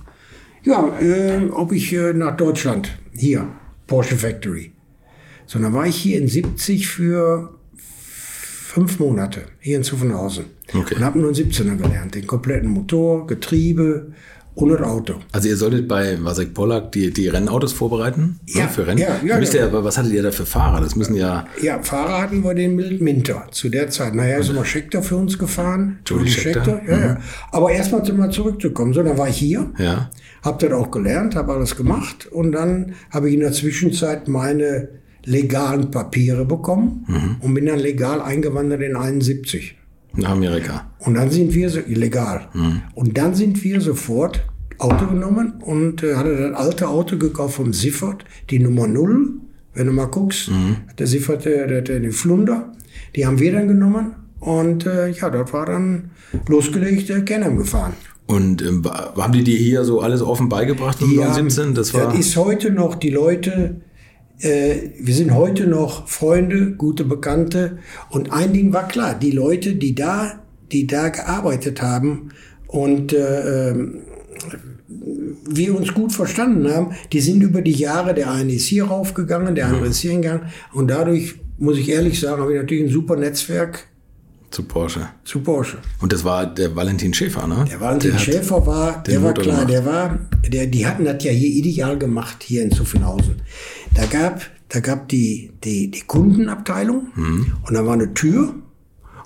Ja, 0.64 0.98
äh, 1.02 1.50
ob 1.52 1.74
ich 1.74 1.92
äh, 1.92 2.14
nach 2.14 2.38
Deutschland, 2.38 2.98
hier, 3.14 3.48
Porsche 3.88 4.16
Factory. 4.16 4.72
So, 5.46 5.60
dann 5.60 5.74
war 5.74 5.88
ich 5.88 5.98
hier 5.98 6.22
in 6.22 6.30
70 6.30 6.88
für 6.88 7.59
fünf 8.70 9.00
Monate 9.00 9.42
hier 9.60 9.78
in 9.78 9.84
Zuffenhausen. 9.84 10.46
Okay. 10.72 10.96
Und 10.96 11.04
habe 11.04 11.18
nur 11.18 11.30
einen 11.30 11.36
17er 11.36 11.76
gelernt. 11.76 12.14
Den 12.14 12.28
kompletten 12.28 12.70
Motor, 12.70 13.26
Getriebe 13.26 14.14
und 14.54 14.70
das 14.70 14.82
Auto. 14.82 15.16
Also 15.32 15.50
ihr 15.50 15.58
solltet 15.58 15.88
bei 15.88 16.24
Wasek 16.24 16.54
Pollack 16.54 16.92
die, 16.92 17.12
die 17.12 17.30
Rennautos 17.30 17.74
vorbereiten? 17.74 18.40
Ja, 18.46 18.68
für 18.68 18.86
Rennen? 18.86 19.00
Ja, 19.00 19.20
ja, 19.26 19.40
ja. 19.40 19.54
Ihr, 19.54 19.84
was 19.84 19.98
hattet 19.98 20.12
ihr 20.12 20.22
da 20.22 20.30
für 20.30 20.46
Fahrer? 20.46 20.82
Das 20.82 20.96
müssen 20.96 21.16
ja... 21.16 21.48
Ja, 21.64 21.82
Fahrer 21.82 22.22
hatten 22.22 22.44
wir 22.44 22.54
den 22.54 22.76
Minter 22.76 23.48
zu 23.50 23.70
der 23.70 23.90
Zeit. 23.90 24.14
Naja, 24.14 24.38
ist 24.38 24.50
immer 24.50 24.66
Scheckter 24.66 25.02
für 25.02 25.16
uns 25.16 25.40
gefahren. 25.40 26.00
Jody 26.06 26.30
Scheckter? 26.30 26.80
Ja, 26.88 26.96
mhm. 26.96 27.04
ja. 27.04 27.18
Aber 27.52 27.72
erstmal 27.72 28.04
mal 28.14 28.30
zurückzukommen. 28.30 28.94
So, 28.94 29.02
dann 29.02 29.18
war 29.18 29.30
ich 29.30 29.38
hier. 29.38 29.72
Ja. 29.80 30.12
Hab 30.44 30.60
das 30.60 30.72
auch 30.74 30.92
gelernt, 30.92 31.36
habe 31.36 31.54
alles 31.54 31.76
gemacht. 31.76 32.28
Und 32.32 32.52
dann 32.52 32.94
habe 33.10 33.30
ich 33.30 33.34
in 33.34 33.40
der 33.40 33.52
Zwischenzeit 33.52 34.28
meine 34.28 34.99
legalen 35.30 35.92
Papiere 35.92 36.46
bekommen 36.46 37.06
mhm. 37.08 37.36
und 37.42 37.54
bin 37.54 37.68
dann 37.68 37.80
legal 37.80 38.22
eingewandert 38.22 38.82
in 38.82 38.96
71. 38.96 39.76
Nach 40.16 40.32
Amerika. 40.32 40.90
Und 41.00 41.14
dann 41.14 41.30
sind 41.30 41.54
wir 41.54 41.70
so 41.70 41.80
illegal. 41.80 42.48
Mhm. 42.54 42.82
Und 42.96 43.18
dann 43.18 43.36
sind 43.36 43.64
wir 43.64 43.80
sofort 43.80 44.46
Auto 44.80 45.08
genommen 45.08 45.62
und 45.62 46.04
äh, 46.04 46.16
hatte 46.16 46.36
das 46.36 46.56
alte 46.56 46.88
Auto 46.88 47.18
gekauft 47.18 47.56
vom 47.56 47.74
Siffert, 47.74 48.26
die 48.50 48.60
Nummer 48.60 48.88
0. 48.88 49.34
Wenn 49.76 49.86
du 49.86 49.94
mal 49.94 50.06
guckst, 50.06 50.50
mhm. 50.50 50.78
der 50.98 51.06
Siffert, 51.06 51.46
der, 51.46 51.68
der, 51.68 51.82
der, 51.82 52.00
die 52.00 52.12
Flunder, 52.12 52.74
die 53.16 53.26
haben 53.26 53.40
wir 53.40 53.52
dann 53.52 53.68
genommen. 53.68 54.16
Und 54.40 54.86
äh, 54.86 55.10
ja, 55.10 55.30
dort 55.30 55.54
war 55.54 55.66
dann 55.66 56.12
losgelegt, 56.48 57.10
äh, 57.10 57.22
Canem 57.22 57.58
gefahren. 57.58 57.94
Und 58.26 58.62
ähm, 58.62 58.84
haben 58.86 59.34
die 59.34 59.44
dir 59.44 59.58
hier 59.58 59.84
so 59.84 60.02
alles 60.02 60.22
offen 60.22 60.50
beigebracht 60.50 61.02
im 61.02 61.10
17? 61.34 61.74
Das, 61.76 61.94
war 61.94 62.06
das 62.06 62.20
ist 62.20 62.36
heute 62.36 62.72
noch 62.72 62.96
die 62.96 63.10
Leute, 63.10 63.82
äh, 64.40 64.92
wir 65.00 65.14
sind 65.14 65.34
heute 65.34 65.68
noch 65.68 66.08
Freunde, 66.08 66.72
gute 66.72 67.04
Bekannte. 67.04 67.80
Und 68.10 68.32
ein 68.32 68.54
Ding 68.54 68.74
war 68.74 68.88
klar, 68.88 69.16
die 69.16 69.32
Leute, 69.32 69.76
die 69.76 69.96
da, 69.96 70.40
die 70.72 70.88
da 70.88 71.10
gearbeitet 71.10 71.82
haben 71.82 72.30
und 72.68 73.14
äh, 73.14 73.70
ähm, 73.70 74.02
wir 75.48 75.76
uns 75.76 75.94
gut 75.94 76.14
verstanden 76.14 76.70
haben, 76.72 76.96
die 77.12 77.22
sind 77.22 77.42
über 77.42 77.62
die 77.62 77.72
Jahre, 77.74 78.14
der 78.14 78.32
eine 78.32 78.54
ist 78.54 78.66
hier 78.66 78.86
raufgegangen, 78.86 79.56
der 79.56 79.68
andere 79.68 79.88
ist 79.88 80.00
hier 80.00 80.12
hingegangen. 80.12 80.48
Und 80.74 80.90
dadurch, 80.90 81.36
muss 81.58 81.78
ich 81.78 81.90
ehrlich 81.90 82.20
sagen, 82.20 82.42
habe 82.42 82.54
ich 82.54 82.60
natürlich 82.60 82.86
ein 82.86 82.94
super 82.94 83.16
Netzwerk 83.16 83.89
Zu 84.52 84.64
Porsche. 84.64 85.10
Zu 85.26 85.42
Porsche. 85.42 85.78
Und 86.02 86.12
das 86.12 86.24
war 86.24 86.48
der 86.48 86.76
Valentin 86.76 87.14
Schäfer, 87.14 87.46
ne? 87.46 87.66
Der 87.70 87.80
Valentin 87.80 88.12
der 88.12 88.18
Schäfer 88.18 88.66
war, 88.66 89.04
der 89.04 89.22
war 89.22 89.34
klar, 89.34 89.66
gemacht. 89.66 89.70
der 89.70 89.86
war, 89.86 90.20
der, 90.48 90.66
die 90.66 90.88
hatten 90.88 91.06
das 91.06 91.24
ja 91.24 91.32
hier 91.32 91.50
ideal 91.50 91.98
gemacht, 92.00 92.38
hier 92.42 92.64
in 92.64 92.72
Zuffenhausen. 92.72 93.36
Da 93.94 94.06
gab, 94.08 94.42
da 94.70 94.80
gab 94.80 95.08
die, 95.10 95.52
die, 95.64 95.92
die 95.92 96.02
Kundenabteilung 96.02 97.10
mhm. 97.14 97.54
und 97.68 97.74
da 97.74 97.86
war 97.86 97.94
eine 97.94 98.14
Tür 98.16 98.56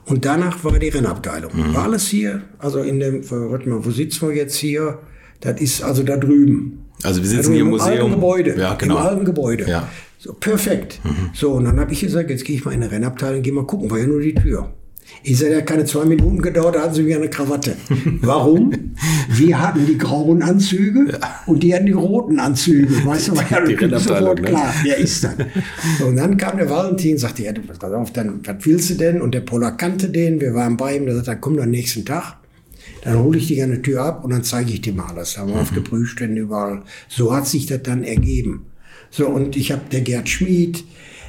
und 0.06 0.26
danach 0.26 0.62
war 0.66 0.78
die 0.78 0.90
Rennabteilung. 0.90 1.52
Mhm. 1.56 1.74
War 1.74 1.84
alles 1.84 2.08
hier, 2.08 2.42
also 2.60 2.80
in 2.80 3.00
dem, 3.00 3.30
warte 3.30 3.70
mal, 3.70 3.86
wo 3.86 3.92
sitzen 3.92 4.28
wir 4.28 4.36
jetzt 4.36 4.56
hier? 4.56 5.00
Das 5.40 5.60
ist 5.62 5.84
also 5.84 6.04
da 6.04 6.18
drüben. 6.18 6.86
Also 7.04 7.22
wir 7.22 7.30
sitzen 7.30 7.40
also 7.40 7.52
hier 7.54 7.62
im 7.62 7.70
Museum. 7.70 7.90
Alten 7.92 8.12
Gebäude. 8.12 8.56
Ja, 8.58 8.74
genau. 8.76 8.98
Im 8.98 9.04
alten 9.04 9.26
Gebäude. 9.26 9.70
Ja. 9.70 9.88
So, 10.20 10.34
perfekt. 10.34 11.00
Mhm. 11.04 11.30
So, 11.34 11.54
und 11.54 11.66
dann 11.66 11.80
habe 11.80 11.94
ich 11.94 12.02
gesagt, 12.02 12.30
jetzt 12.30 12.44
gehe 12.46 12.56
ich 12.56 12.66
mal 12.66 12.72
in 12.72 12.82
eine 12.82 12.92
Rennabteilung, 12.92 13.42
gehe 13.42 13.54
mal 13.54 13.66
gucken, 13.66 13.90
war 13.90 14.00
ja 14.00 14.08
nur 14.08 14.22
die 14.22 14.34
Tür. 14.34 14.74
Ich 15.26 15.40
sage, 15.40 15.56
hat 15.56 15.68
keine 15.68 15.86
zwei 15.86 16.04
Minuten 16.04 16.42
gedauert, 16.42 16.76
da 16.76 16.82
hatten 16.82 16.96
sie 16.96 17.04
mir 17.04 17.16
eine 17.16 17.30
Krawatte. 17.30 17.78
Warum? 18.22 18.94
Wir 19.30 19.62
hatten 19.62 19.86
die 19.86 19.98
grauen 19.98 20.44
Anzüge 20.44 21.14
ja. 21.14 21.40
und 21.46 21.64
die 21.64 21.74
hatten 21.74 21.86
die 21.86 21.94
roten 21.94 22.40
Anzüge. 22.40 23.06
Weißt 23.06 23.30
du, 23.30 23.36
ja 23.36 23.62
die 23.62 24.00
sofort 24.00 24.42
ne? 24.42 24.48
klar, 24.50 24.74
wer 24.84 24.98
ist 24.98 25.24
das? 25.24 25.36
So, 25.98 26.08
und 26.08 26.18
dann 26.18 26.36
kam 26.36 26.58
der 26.58 26.70
Valentin, 26.70 27.18
sagte, 27.18 27.44
ja, 27.44 27.54
du, 27.54 27.62
pass 27.62 27.82
auf, 27.82 28.12
dann, 28.12 28.42
was 28.46 28.56
willst 28.66 28.90
du 28.90 28.96
denn? 28.96 29.22
Und 29.22 29.34
der 29.34 29.42
Poller 29.42 29.72
kannte 29.72 30.10
den, 30.10 30.42
wir 30.42 30.54
waren 30.54 30.76
bei 30.76 30.98
ihm, 30.98 31.06
der 31.06 31.16
sagte, 31.16 31.32
dann 31.32 31.42
komm 31.42 31.58
am 31.58 31.70
nächsten 31.70 32.04
Tag. 32.04 32.36
Dann 33.04 33.20
hole 33.20 33.38
ich 33.38 33.48
dich 33.48 33.64
an 33.64 33.70
der 33.70 33.82
Tür 33.82 34.04
ab 34.04 34.26
und 34.26 34.32
dann 34.32 34.44
zeige 34.44 34.72
ich 34.72 34.82
dir 34.82 34.94
mal 34.94 35.08
alles. 35.08 35.36
Da 35.36 35.42
haben 35.42 35.50
wir 35.50 35.56
mhm. 35.56 35.62
auf 35.62 35.74
der 35.74 35.82
Prüfstände 35.82 36.42
überall. 36.42 36.84
So 37.08 37.34
hat 37.34 37.48
sich 37.48 37.66
das 37.66 37.82
dann 37.84 38.04
ergeben. 38.04 38.66
So, 39.10 39.28
und 39.28 39.56
ich 39.56 39.72
habe 39.72 39.84
der 39.92 40.02
Gerd 40.02 40.28
Schmid, 40.28 40.84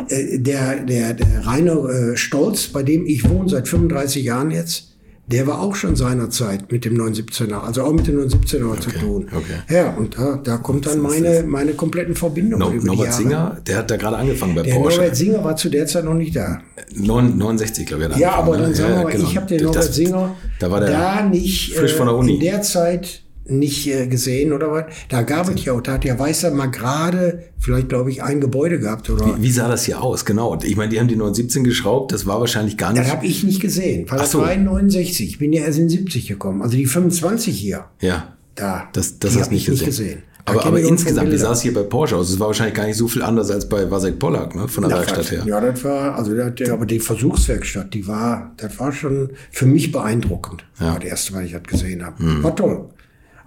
äh, 0.09 0.39
der, 0.39 0.81
der, 0.81 1.15
der 1.15 1.47
Rainer 1.47 1.89
äh, 1.89 2.17
Stolz, 2.17 2.69
bei 2.69 2.83
dem 2.83 3.07
ich 3.07 3.29
wohne 3.29 3.49
seit 3.49 3.69
35 3.69 4.25
Jahren 4.25 4.51
jetzt, 4.51 4.95
der 5.27 5.47
war 5.47 5.63
auch 5.63 5.75
schon 5.75 5.97
seinerzeit 5.97 6.71
mit 6.71 6.85
dem 6.85 7.01
917er, 7.01 7.61
also 7.61 7.83
auch 7.83 7.93
mit 7.93 8.07
dem 8.07 8.21
917er 8.21 8.71
okay, 8.71 8.81
zu 8.81 8.91
tun. 8.91 9.29
Okay. 9.35 9.75
Ja, 9.75 9.95
und 9.95 10.19
da, 10.19 10.39
da 10.43 10.59
kommt 10.59 10.87
dann 10.87 11.01
meine, 11.01 11.45
meine 11.45 11.73
kompletten 11.73 12.15
Verbindungen. 12.15 12.77
No, 12.77 12.85
Norbert 12.85 13.15
Singer, 13.15 13.59
der 13.67 13.79
hat 13.79 13.91
da 13.91 13.97
gerade 13.97 14.17
angefangen 14.19 14.55
bei 14.55 14.63
der 14.63 14.75
Porsche. 14.75 14.99
Norbert 14.99 15.17
Singer 15.17 15.43
war 15.43 15.57
zu 15.57 15.71
der 15.71 15.87
Zeit 15.87 16.05
noch 16.05 16.15
nicht 16.15 16.37
da. 16.37 16.61
69, 16.95 17.87
glaube 17.87 18.11
ich. 18.13 18.19
Ja, 18.19 18.35
aber 18.35 18.59
dann 18.59 18.71
ne? 18.71 18.75
sagen 18.75 18.97
wir 18.97 19.03
mal, 19.05 19.13
genau. 19.13 19.29
ich 19.29 19.37
habe 19.37 19.47
den 19.47 19.63
Norbert 19.63 19.85
das, 19.85 19.95
Singer 19.95 20.37
da, 20.61 20.71
war 20.71 20.81
der 20.81 20.91
da 20.91 21.23
nicht 21.23 21.75
frisch 21.75 21.95
von 21.95 22.07
der 22.07 22.17
Uni. 22.17 22.35
in 22.35 22.41
der 22.41 22.61
Zeit 22.61 23.23
nicht 23.47 23.87
äh, 23.87 24.07
gesehen 24.07 24.53
oder 24.53 24.71
was. 24.73 24.85
Da 25.09 25.23
gab 25.23 25.49
es 25.49 25.65
ja 25.65 25.73
auch, 25.73 25.81
da 25.81 25.93
hat 25.93 26.05
der 26.05 26.19
Weißer 26.19 26.51
mal 26.51 26.67
gerade 26.67 27.45
vielleicht, 27.59 27.89
glaube 27.89 28.11
ich, 28.11 28.23
ein 28.23 28.41
Gebäude 28.41 28.79
gehabt. 28.79 29.11
Oder? 29.11 29.39
Wie, 29.39 29.43
wie 29.43 29.51
sah 29.51 29.69
das 29.69 29.85
hier 29.85 30.03
aus? 30.03 30.25
Genau. 30.25 30.59
Ich 30.63 30.77
meine, 30.77 30.91
die 30.91 31.01
haben 31.01 31.09
die 31.09 31.17
917 31.17 31.65
geschraubt, 31.65 32.13
das 32.13 32.27
war 32.27 32.41
wahrscheinlich 32.41 32.77
gar 32.77 32.93
nicht. 32.93 33.05
Das 33.05 33.13
habe 33.13 33.27
ich 33.27 33.45
nicht 33.45 33.61
gesehen, 33.61 34.07
weil 34.09 34.19
Ach 34.19 34.23
das 34.23 34.33
so. 34.33 34.41
war 34.41 34.53
in 34.53 34.65
69. 34.65 35.29
Ich 35.29 35.39
bin 35.39 35.53
ja 35.53 35.65
erst 35.65 35.79
in 35.79 35.89
70 35.89 36.27
gekommen. 36.27 36.63
Also 36.63 36.77
die 36.77 36.87
25 36.87 37.59
hier. 37.59 37.87
Ja. 38.01 38.35
Da. 38.55 38.89
Das, 38.93 39.19
das 39.19 39.37
hast 39.37 39.49
du 39.49 39.55
nicht 39.55 39.67
gesehen. 39.67 39.87
Nicht 39.87 39.99
gesehen. 39.99 40.23
Aber, 40.47 40.67
aber 40.67 40.81
insgesamt, 40.81 41.33
wie 41.33 41.39
sah 41.39 41.53
es 41.53 41.63
hier 41.63 41.73
bei 41.73 41.85
Porsche 41.85 42.17
aus? 42.17 42.29
Es 42.29 42.39
war 42.39 42.49
wahrscheinlich 42.49 42.75
gar 42.75 42.87
nicht 42.87 42.99
so 42.99 43.09
viel 43.09 43.23
anders 43.23 43.51
als 43.51 43.67
bei 43.67 43.91
Wasek 43.91 44.19
Pollack, 44.19 44.55
ne? 44.55 44.69
von 44.69 44.83
der 44.83 44.91
Na, 44.91 44.97
Werkstatt 44.99 45.31
her. 45.31 45.43
Ja, 45.47 45.59
das 45.59 45.83
war, 45.85 46.17
also 46.17 46.35
das, 46.35 46.69
aber 46.69 46.85
die 46.85 47.01
Versuchswerkstatt, 47.01 47.95
die 47.95 48.07
war, 48.07 48.53
das 48.59 48.79
war 48.79 48.93
schon 48.93 49.31
für 49.51 49.65
mich 49.65 49.91
beeindruckend. 49.91 50.67
Ja. 50.79 50.89
War 50.93 50.99
das 50.99 51.09
erste 51.09 51.33
Mal, 51.33 51.47
ich 51.47 51.53
das 51.53 51.63
gesehen 51.63 52.05
habe. 52.05 52.23
Hm. 52.23 52.43
War 52.43 52.55
toll. 52.55 52.91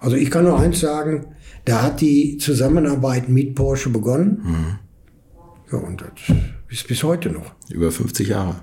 Also 0.00 0.16
ich 0.16 0.30
kann 0.30 0.44
nur 0.44 0.58
eins 0.58 0.80
sagen, 0.80 1.26
da 1.64 1.82
hat 1.82 2.00
die 2.00 2.38
Zusammenarbeit 2.38 3.28
mit 3.28 3.54
Porsche 3.54 3.90
begonnen. 3.90 4.42
Mhm. 4.42 4.78
Ja, 5.72 5.78
und 5.78 6.00
das 6.00 6.36
ist 6.68 6.88
bis 6.88 7.02
heute 7.02 7.30
noch. 7.30 7.54
Über 7.70 7.90
50 7.90 8.28
Jahre. 8.28 8.56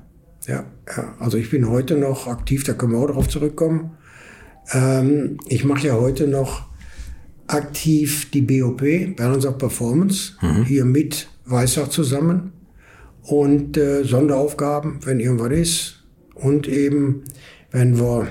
Ja, 0.47 0.65
ja, 0.95 1.15
also 1.19 1.37
ich 1.37 1.49
bin 1.49 1.69
heute 1.69 1.97
noch 1.97 2.27
aktiv, 2.27 2.63
da 2.63 2.73
können 2.73 2.93
wir 2.93 2.99
auch 2.99 3.07
darauf 3.07 3.27
zurückkommen. 3.27 3.91
Ähm, 4.71 5.37
ich 5.47 5.65
mache 5.65 5.87
ja 5.87 5.95
heute 5.95 6.27
noch 6.27 6.67
aktiv 7.47 8.29
die 8.31 8.41
BOP, 8.41 8.81
Balance 9.15 9.47
of 9.47 9.57
Performance, 9.57 10.33
mhm. 10.41 10.63
hier 10.65 10.85
mit 10.85 11.29
Weissach 11.45 11.89
zusammen. 11.89 12.51
Und 13.21 13.75
äh, 13.75 14.03
Sonderaufgaben, 14.03 14.99
wenn 15.03 15.19
irgendwas 15.19 15.51
ist. 15.51 16.03
Und 16.35 16.67
eben, 16.67 17.23
wenn 17.71 17.97
wir, 17.99 18.27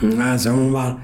na, 0.00 0.38
sagen 0.38 0.66
wir 0.66 0.70
mal, 0.70 1.02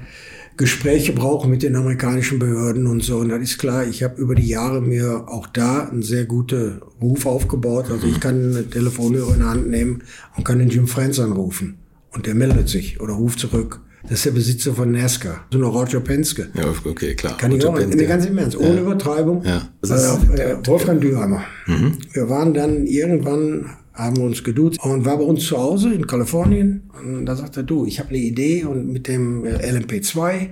Gespräche 0.61 1.11
brauchen 1.13 1.49
mit 1.49 1.63
den 1.63 1.75
amerikanischen 1.75 2.39
Behörden 2.39 2.87
und 2.87 3.03
so. 3.03 3.17
Und 3.17 3.29
das 3.29 3.41
ist 3.41 3.57
klar, 3.57 3.85
ich 3.85 4.03
habe 4.03 4.21
über 4.21 4.35
die 4.35 4.47
Jahre 4.47 4.79
mir 4.79 5.25
auch 5.27 5.47
da 5.47 5.89
einen 5.89 6.03
sehr 6.03 6.25
guten 6.25 6.81
Ruf 7.01 7.25
aufgebaut. 7.25 7.91
Also 7.91 8.07
ich 8.07 8.19
kann 8.19 8.51
eine 8.51 8.69
Telefonhörer 8.69 9.33
in 9.33 9.39
der 9.39 9.49
Hand 9.49 9.69
nehmen 9.69 10.03
und 10.37 10.45
kann 10.45 10.59
den 10.59 10.69
Jim 10.69 10.87
Franz 10.87 11.19
anrufen. 11.19 11.79
Und 12.11 12.27
der 12.27 12.35
meldet 12.35 12.69
sich 12.69 13.01
oder 13.01 13.13
ruft 13.13 13.39
zurück. 13.39 13.81
Das 14.03 14.13
ist 14.13 14.25
der 14.25 14.31
Besitzer 14.31 14.73
von 14.73 14.91
NASCAR. 14.91 15.45
So 15.51 15.57
eine 15.57 15.67
Roger 15.67 15.99
Penske. 15.99 16.49
Ja, 16.53 16.65
okay, 16.85 17.15
klar. 17.15 17.37
Kann 17.37 17.51
Roger 17.51 17.63
ich 17.63 17.69
auch, 17.69 17.75
Penske. 17.75 18.07
ganz 18.07 18.25
im 18.25 18.37
Ernst, 18.37 18.57
ohne 18.57 18.75
ja. 18.75 18.81
Übertreibung. 18.81 19.43
Ja. 19.43 19.69
Das 19.81 19.91
ist 19.91 20.39
äh, 20.39 20.57
Wolfgang 20.65 21.01
Düheimer. 21.01 21.43
Mhm. 21.67 21.97
Wir 22.13 22.29
waren 22.29 22.53
dann 22.53 22.85
irgendwann 22.85 23.69
haben 23.93 24.17
wir 24.17 24.23
uns 24.23 24.43
geduzt 24.43 24.83
und 24.83 25.05
war 25.05 25.17
bei 25.17 25.23
uns 25.23 25.45
zu 25.45 25.57
Hause 25.57 25.93
in 25.93 26.07
Kalifornien. 26.07 26.89
Und 26.99 27.25
da 27.25 27.35
sagte 27.35 27.61
er, 27.61 27.63
du, 27.63 27.85
ich 27.85 27.99
habe 27.99 28.09
eine 28.09 28.19
Idee 28.19 28.63
und 28.65 28.91
mit 28.91 29.07
dem 29.07 29.45
äh, 29.45 29.57
LMP2 29.57 30.49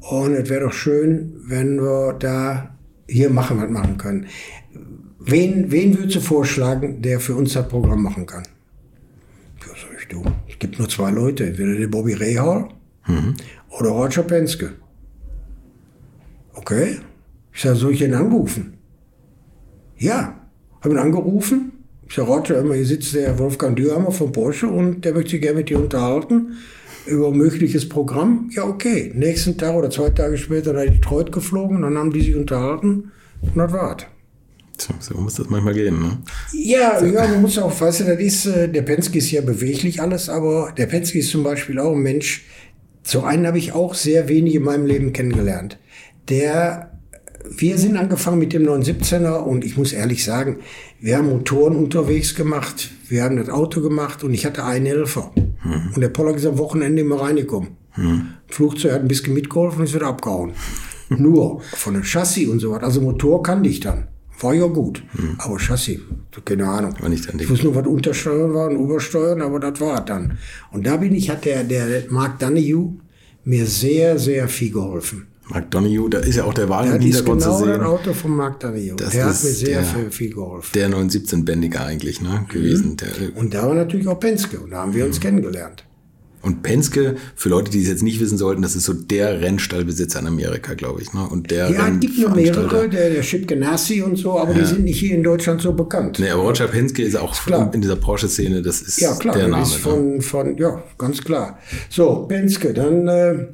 und 0.00 0.34
es 0.34 0.48
wäre 0.48 0.64
doch 0.64 0.72
schön, 0.72 1.34
wenn 1.46 1.80
wir 1.80 2.14
da 2.14 2.76
hier 3.08 3.30
machen, 3.30 3.60
was 3.60 3.70
machen 3.70 3.98
können. 3.98 4.26
Wen, 5.20 5.70
wen 5.70 5.96
würdest 5.96 6.16
du 6.16 6.20
vorschlagen, 6.20 7.02
der 7.02 7.20
für 7.20 7.34
uns 7.34 7.52
das 7.52 7.68
Programm 7.68 8.02
machen 8.02 8.26
kann? 8.26 8.42
Ja, 9.60 9.68
sag 9.68 10.00
ich, 10.00 10.08
du, 10.08 10.24
es 10.48 10.58
gibt 10.58 10.78
nur 10.78 10.88
zwei 10.88 11.10
Leute, 11.12 11.46
entweder 11.46 11.76
der 11.76 11.86
Bobby 11.86 12.14
Rahal 12.14 12.68
mhm. 13.06 13.34
oder 13.70 13.90
Roger 13.90 14.24
Penske. 14.24 14.72
Okay. 16.54 16.98
Ich 17.52 17.60
sage, 17.60 17.76
soll 17.76 17.92
ich 17.92 17.98
den 17.98 18.14
anrufen? 18.14 18.78
Ja. 19.98 20.38
Habe 20.80 20.94
ihn 20.94 20.98
angerufen 20.98 21.71
sage, 22.14 22.28
Roger, 22.28 22.74
hier 22.74 22.86
sitzt 22.86 23.14
der 23.14 23.38
Wolfgang 23.38 23.76
Dürhammer 23.76 24.12
von 24.12 24.32
Porsche 24.32 24.68
und 24.68 25.04
der 25.04 25.14
möchte 25.14 25.32
sich 25.32 25.40
gerne 25.40 25.58
mit 25.58 25.68
dir 25.68 25.78
unterhalten 25.78 26.56
über 27.06 27.28
ein 27.28 27.36
mögliches 27.36 27.88
Programm. 27.88 28.50
Ja, 28.54 28.64
okay. 28.64 29.12
Nächsten 29.14 29.58
Tag 29.58 29.74
oder 29.74 29.90
zwei 29.90 30.10
Tage 30.10 30.38
später 30.38 30.72
da 30.72 30.84
Detroit 30.84 31.32
geflogen, 31.32 31.82
dann 31.82 31.98
haben 31.98 32.12
die 32.12 32.22
sich 32.22 32.36
unterhalten 32.36 33.10
und 33.40 33.56
das 33.56 33.72
war's. 33.72 34.06
So 35.00 35.14
muss 35.16 35.34
das 35.34 35.48
manchmal 35.48 35.74
gehen, 35.74 36.00
ne? 36.00 36.18
Ja, 36.52 37.04
ja, 37.04 37.28
man 37.28 37.42
muss 37.42 37.58
auch, 37.58 37.78
weißt 37.78 38.00
du, 38.00 38.04
das 38.04 38.18
ist, 38.18 38.46
äh, 38.46 38.68
der 38.68 38.82
Penske 38.82 39.18
ist 39.18 39.30
ja 39.30 39.40
beweglich 39.40 40.00
alles, 40.00 40.28
aber 40.28 40.72
der 40.76 40.86
Penske 40.86 41.18
ist 41.18 41.30
zum 41.30 41.44
Beispiel 41.44 41.78
auch 41.78 41.92
ein 41.92 42.02
Mensch, 42.02 42.44
so 43.02 43.22
einen 43.22 43.46
habe 43.46 43.58
ich 43.58 43.72
auch 43.72 43.94
sehr 43.94 44.28
wenig 44.28 44.54
in 44.54 44.62
meinem 44.62 44.86
Leben 44.86 45.12
kennengelernt. 45.12 45.78
Der 46.28 46.91
wir 47.48 47.78
sind 47.78 47.96
angefangen 47.96 48.38
mit 48.38 48.52
dem 48.52 48.64
917er 48.66 49.38
und 49.38 49.64
ich 49.64 49.76
muss 49.76 49.92
ehrlich 49.92 50.24
sagen, 50.24 50.58
wir 51.00 51.18
haben 51.18 51.28
Motoren 51.28 51.76
unterwegs 51.76 52.34
gemacht, 52.34 52.90
wir 53.08 53.24
haben 53.24 53.36
das 53.36 53.48
Auto 53.48 53.80
gemacht 53.80 54.24
und 54.24 54.34
ich 54.34 54.46
hatte 54.46 54.64
einen 54.64 54.86
Helfer. 54.86 55.32
Mhm. 55.36 55.92
Und 55.94 56.00
der 56.00 56.08
Pollack 56.08 56.36
ist 56.36 56.46
am 56.46 56.58
Wochenende 56.58 57.02
immer 57.02 57.20
reingekommen. 57.20 57.70
Mhm. 57.96 58.28
Flugzeug 58.48 58.92
hat 58.92 59.00
ein 59.02 59.08
bisschen 59.08 59.34
mitgeholfen 59.34 59.80
und 59.80 59.84
ist 59.84 59.94
wieder 59.94 60.06
abgehauen. 60.06 60.52
Nur 61.08 61.60
von 61.74 61.94
dem 61.94 62.04
Chassis 62.04 62.48
und 62.48 62.60
so 62.60 62.70
was. 62.70 62.82
Also 62.82 63.00
Motor 63.00 63.42
kannte 63.42 63.68
ich 63.68 63.80
dann. 63.80 64.08
War 64.40 64.54
ja 64.54 64.66
gut. 64.66 65.02
Mhm. 65.12 65.36
Aber 65.38 65.58
Chassis, 65.58 66.00
keine 66.44 66.66
Ahnung. 66.66 66.94
War 67.00 67.08
nicht 67.08 67.28
ich 67.32 67.50
wusste 67.50 67.66
nur, 67.66 67.74
was 67.76 67.86
Untersteuern 67.86 68.54
war 68.54 68.70
und 68.70 68.76
Obersteuern, 68.76 69.42
aber 69.42 69.60
das 69.60 69.80
war 69.80 70.04
dann. 70.04 70.38
Und 70.72 70.86
da 70.86 70.96
bin 70.96 71.14
ich, 71.14 71.30
hat 71.30 71.44
der, 71.44 71.64
der 71.64 72.04
Mark 72.08 72.38
Donahue 72.40 72.94
mir 73.44 73.66
sehr, 73.66 74.18
sehr 74.18 74.48
viel 74.48 74.72
geholfen. 74.72 75.26
Mark 75.52 75.70
Donoghue, 75.70 76.08
da 76.08 76.18
ist 76.18 76.36
ja 76.36 76.44
auch 76.44 76.54
der 76.54 76.68
Wagen 76.68 76.88
ja, 76.88 76.96
im 76.96 77.02
Hintergrund 77.02 77.42
genau 77.42 77.58
zu 77.58 77.64
sehen. 77.64 77.78
Das 77.78 77.86
Auto 77.86 78.12
von 78.14 78.30
Mark 78.30 78.60
Donoghue. 78.60 78.96
Das 78.96 79.10
der 79.10 79.24
hat 79.26 79.30
mir 79.30 79.50
sehr 79.50 79.82
der, 79.82 80.10
viel 80.10 80.32
geholfen. 80.32 80.70
Der 80.74 80.88
917-Bändiger 80.90 81.84
eigentlich 81.84 82.22
ne, 82.22 82.46
gewesen. 82.48 82.92
Mhm. 82.92 82.96
Der, 82.96 83.36
und 83.36 83.52
da 83.52 83.66
war 83.66 83.74
natürlich 83.74 84.08
auch 84.08 84.18
Penske 84.18 84.58
und 84.58 84.70
da 84.70 84.78
haben 84.78 84.94
wir 84.94 85.04
uns 85.04 85.18
mhm. 85.18 85.22
kennengelernt. 85.22 85.84
Und 86.40 86.62
Penske, 86.64 87.16
für 87.36 87.50
Leute, 87.50 87.70
die 87.70 87.82
es 87.82 87.88
jetzt 87.88 88.02
nicht 88.02 88.18
wissen 88.18 88.36
sollten, 88.36 88.62
das 88.62 88.74
ist 88.74 88.84
so 88.84 88.94
der 88.94 89.40
Rennstallbesitzer 89.40 90.18
in 90.18 90.26
Amerika, 90.26 90.74
glaube 90.74 91.00
ich. 91.00 91.12
Ne? 91.12 91.24
Und 91.28 91.52
der 91.52 91.70
ja, 91.70 91.86
es 91.86 92.00
gibt 92.00 92.18
nur 92.18 92.30
mehrere, 92.30 92.88
der, 92.88 93.10
der 93.10 93.22
Chip 93.22 93.46
Ganassi 93.46 94.02
und 94.02 94.16
so, 94.16 94.40
aber 94.40 94.52
ja. 94.52 94.58
die 94.58 94.64
sind 94.64 94.82
nicht 94.82 94.98
hier 94.98 95.14
in 95.14 95.22
Deutschland 95.22 95.62
so 95.62 95.72
bekannt. 95.72 96.18
Nee, 96.18 96.30
aber 96.30 96.42
Roger 96.42 96.66
Penske 96.66 97.02
ist 97.02 97.16
auch 97.16 97.32
klar. 97.44 97.70
in 97.72 97.80
dieser 97.80 97.94
Porsche-Szene, 97.94 98.60
das 98.60 98.82
ist 98.82 99.00
ja, 99.00 99.14
klar, 99.14 99.36
der 99.36 99.48
Name. 99.48 99.62
Ist 99.62 99.76
von, 99.76 100.16
ne? 100.16 100.22
von, 100.22 100.56
ja, 100.56 100.82
ganz 100.98 101.22
klar. 101.22 101.58
So, 101.88 102.26
Penske, 102.26 102.72
dann 102.72 103.06
äh, 103.06 103.46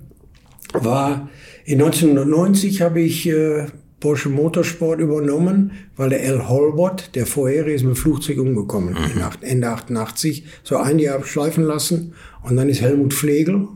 war 0.72 1.28
in 1.68 1.82
1990 1.82 2.80
habe 2.80 3.00
ich 3.02 3.28
äh, 3.28 3.66
Porsche 4.00 4.30
Motorsport 4.30 5.00
übernommen, 5.00 5.72
weil 5.96 6.08
der 6.08 6.24
L. 6.24 6.48
Holbert, 6.48 7.14
der 7.14 7.26
vorherige, 7.26 7.74
ist 7.74 7.82
mit 7.82 7.94
dem 7.94 7.96
Flugzeug 7.96 8.38
umgekommen, 8.38 8.94
mhm. 8.94 9.22
Ende 9.42 9.68
88, 9.68 10.46
so 10.62 10.78
ein 10.78 10.98
Jahr 10.98 11.22
schleifen 11.24 11.64
lassen. 11.64 12.14
Und 12.42 12.56
dann 12.56 12.70
ist 12.70 12.80
Helmut 12.80 13.12
Pflegel, 13.12 13.68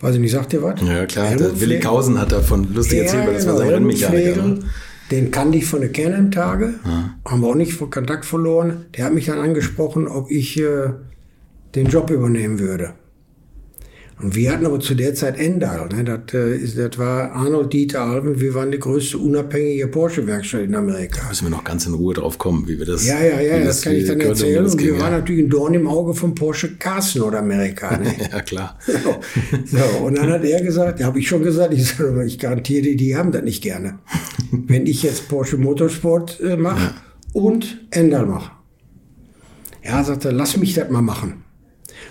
weiß 0.00 0.16
ich 0.16 0.20
nicht, 0.20 0.32
sagt 0.32 0.52
ihr 0.52 0.62
was? 0.62 0.78
Ja, 0.82 1.06
klar, 1.06 1.34
der 1.36 1.58
Willi 1.58 1.80
Kausen 1.80 2.20
hat 2.20 2.32
davon 2.32 2.74
lustig 2.74 2.98
ja, 2.98 3.04
erzählt, 3.04 3.26
weil 3.26 3.34
das 3.34 3.44
genau, 3.44 3.54
war 3.54 3.64
sein 3.64 3.74
Rennmechaniker. 3.74 4.42
Ne? 4.42 4.58
Den 5.10 5.30
kannte 5.30 5.56
ich 5.56 5.64
von 5.64 5.80
der 5.80 5.92
Kernheim-Tage, 5.92 6.74
ja. 6.84 7.14
haben 7.24 7.40
wir 7.40 7.48
auch 7.48 7.54
nicht 7.54 7.72
von 7.72 7.88
Kontakt 7.88 8.26
verloren. 8.26 8.84
Der 8.94 9.06
hat 9.06 9.14
mich 9.14 9.24
dann 9.24 9.38
angesprochen, 9.38 10.06
ob 10.06 10.30
ich 10.30 10.60
äh, 10.60 10.90
den 11.74 11.86
Job 11.86 12.10
übernehmen 12.10 12.58
würde. 12.58 12.92
Und 14.22 14.34
wir 14.34 14.52
hatten 14.52 14.66
aber 14.66 14.80
zu 14.80 14.94
der 14.94 15.14
Zeit 15.14 15.38
Endal. 15.38 15.88
Ne? 15.88 16.04
Das, 16.04 16.34
äh, 16.34 16.88
das 16.88 16.98
war 16.98 17.32
Arnold 17.32 17.72
Dieter 17.72 18.02
Alben. 18.02 18.40
Wir 18.40 18.54
waren 18.54 18.70
die 18.70 18.78
größte 18.78 19.18
unabhängige 19.18 19.88
Porsche-Werkstatt 19.88 20.62
in 20.62 20.74
Amerika. 20.74 21.22
Da 21.22 21.28
müssen 21.28 21.46
wir 21.46 21.50
noch 21.50 21.64
ganz 21.64 21.86
in 21.86 21.94
Ruhe 21.94 22.14
drauf 22.14 22.36
kommen, 22.36 22.68
wie 22.68 22.78
wir 22.78 22.86
das. 22.86 23.06
Ja, 23.06 23.20
ja, 23.22 23.40
ja, 23.40 23.58
das, 23.58 23.66
das 23.66 23.82
kann 23.82 23.94
ich 23.94 24.06
dann 24.06 24.20
erzählen. 24.20 24.64
Und 24.64 24.78
wir 24.78 24.92
ging, 24.92 25.00
waren 25.00 25.12
ja. 25.12 25.18
natürlich 25.18 25.44
ein 25.44 25.50
Dorn 25.50 25.74
im 25.74 25.88
Auge 25.88 26.14
von 26.14 26.34
Porsche 26.34 26.76
Cars 26.76 27.14
Nordamerika. 27.14 27.96
Ne? 27.96 28.14
ja, 28.32 28.40
klar. 28.40 28.78
So. 29.00 29.78
so, 29.78 30.04
und 30.04 30.18
dann 30.18 30.30
hat 30.30 30.44
er 30.44 30.60
gesagt, 30.62 31.00
ja, 31.00 31.06
habe 31.06 31.18
ich 31.18 31.28
schon 31.28 31.42
gesagt, 31.42 31.72
ich, 31.72 31.86
sag, 31.86 32.24
ich 32.26 32.38
garantiere 32.38 32.82
dir, 32.82 32.96
die 32.96 33.16
haben 33.16 33.32
das 33.32 33.42
nicht 33.42 33.62
gerne. 33.62 33.98
Wenn 34.50 34.86
ich 34.86 35.02
jetzt 35.02 35.28
Porsche 35.28 35.56
Motorsport 35.56 36.40
äh, 36.40 36.56
mache 36.56 36.80
Ja. 36.82 36.94
und 37.32 37.86
Endal 37.90 38.26
mache. 38.26 38.50
Ja, 39.82 40.04
sagte, 40.04 40.30
lass 40.30 40.56
mich 40.56 40.74
das 40.74 40.90
mal 40.90 41.02
machen. 41.02 41.44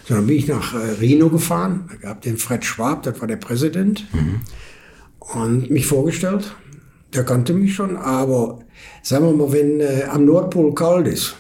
Dann 0.10 0.26
bin 0.26 0.38
ich 0.38 0.48
nach 0.48 0.74
äh, 0.74 0.94
Reno 1.00 1.30
gefahren, 1.30 1.88
da 1.90 1.96
gab 2.10 2.22
den 2.22 2.38
Fred 2.38 2.66
Schwab, 2.66 3.04
das 3.04 3.22
war 3.22 3.28
der 3.28 3.36
Präsident, 3.36 4.08
und 5.20 5.70
mich 5.70 5.86
vorgestellt. 5.86 6.56
Der 7.14 7.24
kannte 7.24 7.54
mich 7.54 7.76
schon, 7.76 7.96
aber 7.96 8.60
sagen 9.04 9.26
wir 9.26 9.34
mal, 9.34 9.52
wenn 9.52 9.80
äh, 9.80 10.06
am 10.10 10.26
Nordpol 10.26 10.74
kalt 10.74 11.08
ist, 11.08 11.36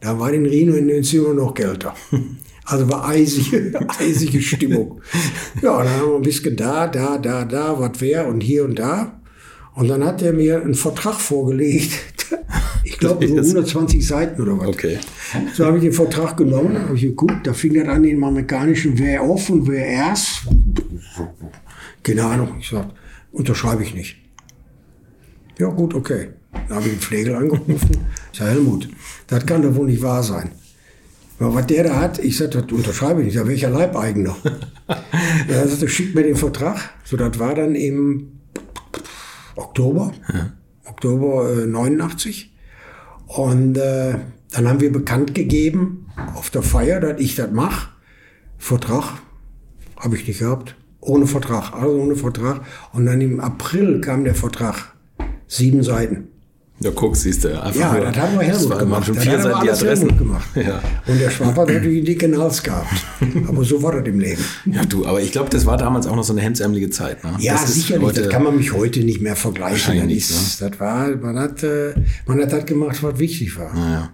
da 0.00 0.18
war 0.20 0.32
in 0.32 0.46
Reno 0.46 0.74
in 0.74 0.86
den 0.88 1.02
Zimmern 1.04 1.36
noch 1.36 1.54
kälter. 1.54 1.94
Also 2.68 2.90
war 2.90 3.06
eisige, 3.06 3.78
eisige 4.00 4.42
Stimmung. 4.42 5.00
Ja, 5.62 5.84
dann 5.84 5.88
haben 5.88 6.10
wir 6.10 6.16
ein 6.16 6.22
bisschen 6.22 6.56
da, 6.56 6.88
da, 6.88 7.16
da, 7.16 7.44
da, 7.44 7.78
was 7.78 7.92
wer 8.00 8.26
und 8.26 8.40
hier 8.40 8.64
und 8.64 8.80
da. 8.80 9.20
Und 9.76 9.86
dann 9.86 10.02
hat 10.02 10.20
er 10.20 10.32
mir 10.32 10.60
einen 10.62 10.74
Vertrag 10.74 11.14
vorgelegt. 11.14 11.92
Ich 12.86 12.98
glaube, 12.98 13.26
so 13.26 13.34
120 13.34 14.06
Seiten 14.06 14.40
oder 14.40 14.60
was. 14.60 14.68
Okay. 14.68 14.98
So 15.54 15.66
habe 15.66 15.78
ich 15.78 15.82
den 15.82 15.92
Vertrag 15.92 16.36
genommen, 16.36 16.78
habe 16.78 16.94
ich 16.94 17.02
geguckt, 17.02 17.44
da 17.44 17.52
fing 17.52 17.74
das 17.74 17.88
an 17.88 18.04
den 18.04 18.22
amerikanischen 18.22 18.96
Wer 18.96 19.28
off 19.28 19.50
und 19.50 19.66
wer 19.66 19.84
erst. 19.84 20.42
Keine 22.04 22.24
Ahnung, 22.24 22.54
ich 22.60 22.68
sag, 22.68 22.86
unterschreibe 23.32 23.82
ich 23.82 23.92
nicht. 23.92 24.18
Ja, 25.58 25.66
gut, 25.66 25.94
okay. 25.94 26.28
Dann 26.52 26.76
habe 26.76 26.86
ich 26.86 26.92
den 26.92 27.00
Pflegel 27.00 27.34
angerufen. 27.34 27.76
Ich 28.32 28.38
sage, 28.38 28.50
Helmut, 28.50 28.88
das 29.28 29.46
kann 29.46 29.62
doch 29.62 29.74
wohl 29.74 29.86
nicht 29.86 30.02
wahr 30.02 30.22
sein. 30.22 30.50
Ja, 31.40 31.52
was 31.54 31.66
der 31.66 31.84
da 31.84 31.96
hat, 31.96 32.18
ich 32.18 32.36
sage, 32.36 32.50
das 32.50 32.70
unterschreibe 32.70 33.20
ich 33.20 33.26
nicht. 33.26 33.34
Ich 33.34 33.38
sage, 33.38 33.48
welcher 33.48 33.70
Leibeigener? 33.70 34.36
er 35.48 35.66
sagte, 35.66 35.88
schickt 35.88 36.14
mir 36.14 36.22
den 36.22 36.36
Vertrag. 36.36 36.90
So, 37.02 37.16
das 37.16 37.36
war 37.38 37.54
dann 37.54 37.74
im 37.74 38.28
Oktober. 39.56 40.12
Oktober 40.84 41.62
äh, 41.62 41.66
89. 41.66 42.52
Und 43.26 43.76
äh, 43.76 44.14
dann 44.52 44.68
haben 44.68 44.80
wir 44.80 44.92
bekannt 44.92 45.34
gegeben 45.34 46.06
auf 46.34 46.50
der 46.50 46.62
Feier, 46.62 47.00
dass 47.00 47.20
ich 47.20 47.34
das 47.34 47.50
mache. 47.50 47.90
Vertrag 48.58 49.18
habe 49.96 50.16
ich 50.16 50.26
nicht 50.26 50.38
gehabt. 50.40 50.76
Ohne 51.00 51.26
Vertrag, 51.26 51.72
also 51.72 52.00
ohne 52.00 52.16
Vertrag. 52.16 52.62
Und 52.92 53.06
dann 53.06 53.20
im 53.20 53.40
April 53.40 54.00
kam 54.00 54.24
der 54.24 54.34
Vertrag. 54.34 54.94
Sieben 55.46 55.82
Seiten. 55.82 56.28
Ja, 56.80 56.90
guck, 56.94 57.16
siehst 57.16 57.42
du. 57.44 57.48
Einfach 57.62 57.80
Ja, 57.80 57.92
nur- 57.94 58.04
das 58.04 58.16
haben 58.18 58.38
wir 58.38 58.46
das 58.46 58.48
Helmut 58.58 58.70
waren 58.70 58.78
gemacht. 58.80 59.06
schon 59.06 59.14
Das 59.16 59.26
hat 59.26 59.34
aber 59.34 59.42
Seiten 59.42 59.60
die 59.62 59.68
alles 59.70 59.82
Adressen. 59.82 60.02
Helmut 60.02 60.18
gemacht. 60.18 60.48
Ja. 60.56 60.82
Und 61.06 61.20
der 61.20 61.30
Schwab 61.30 61.56
hat 61.56 61.68
natürlich 61.68 61.96
einen 61.96 62.04
dicken 62.04 62.38
Hals 62.38 62.62
gehabt. 62.62 62.86
Aber 63.48 63.64
so 63.64 63.82
war 63.82 63.92
das 63.98 64.06
im 64.06 64.20
Leben. 64.20 64.44
ja, 64.66 64.84
du, 64.84 65.06
aber 65.06 65.20
ich 65.22 65.32
glaube, 65.32 65.48
das 65.48 65.64
war 65.64 65.78
damals 65.78 66.06
auch 66.06 66.16
noch 66.16 66.24
so 66.24 66.34
eine 66.34 66.42
hemdsärmelige 66.42 66.90
Zeit. 66.90 67.24
Ne? 67.24 67.30
Ja, 67.38 67.54
das 67.54 67.72
sicherlich. 67.74 68.04
heute- 68.06 68.22
das 68.22 68.30
kann 68.30 68.42
man 68.42 68.56
mich 68.56 68.74
heute 68.74 69.00
nicht 69.00 69.22
mehr 69.22 69.36
vergleichen. 69.36 69.96
Das, 69.96 70.06
nicht, 70.06 70.28
ist, 70.30 70.60
das 70.60 70.78
war, 70.78 71.08
man 71.16 71.38
hat, 71.38 71.62
äh, 71.62 71.94
man 72.26 72.42
hat 72.42 72.52
das 72.52 72.66
gemacht, 72.66 73.02
was 73.02 73.18
wichtig 73.18 73.56
war. 73.58 73.74
Ja. 73.74 74.10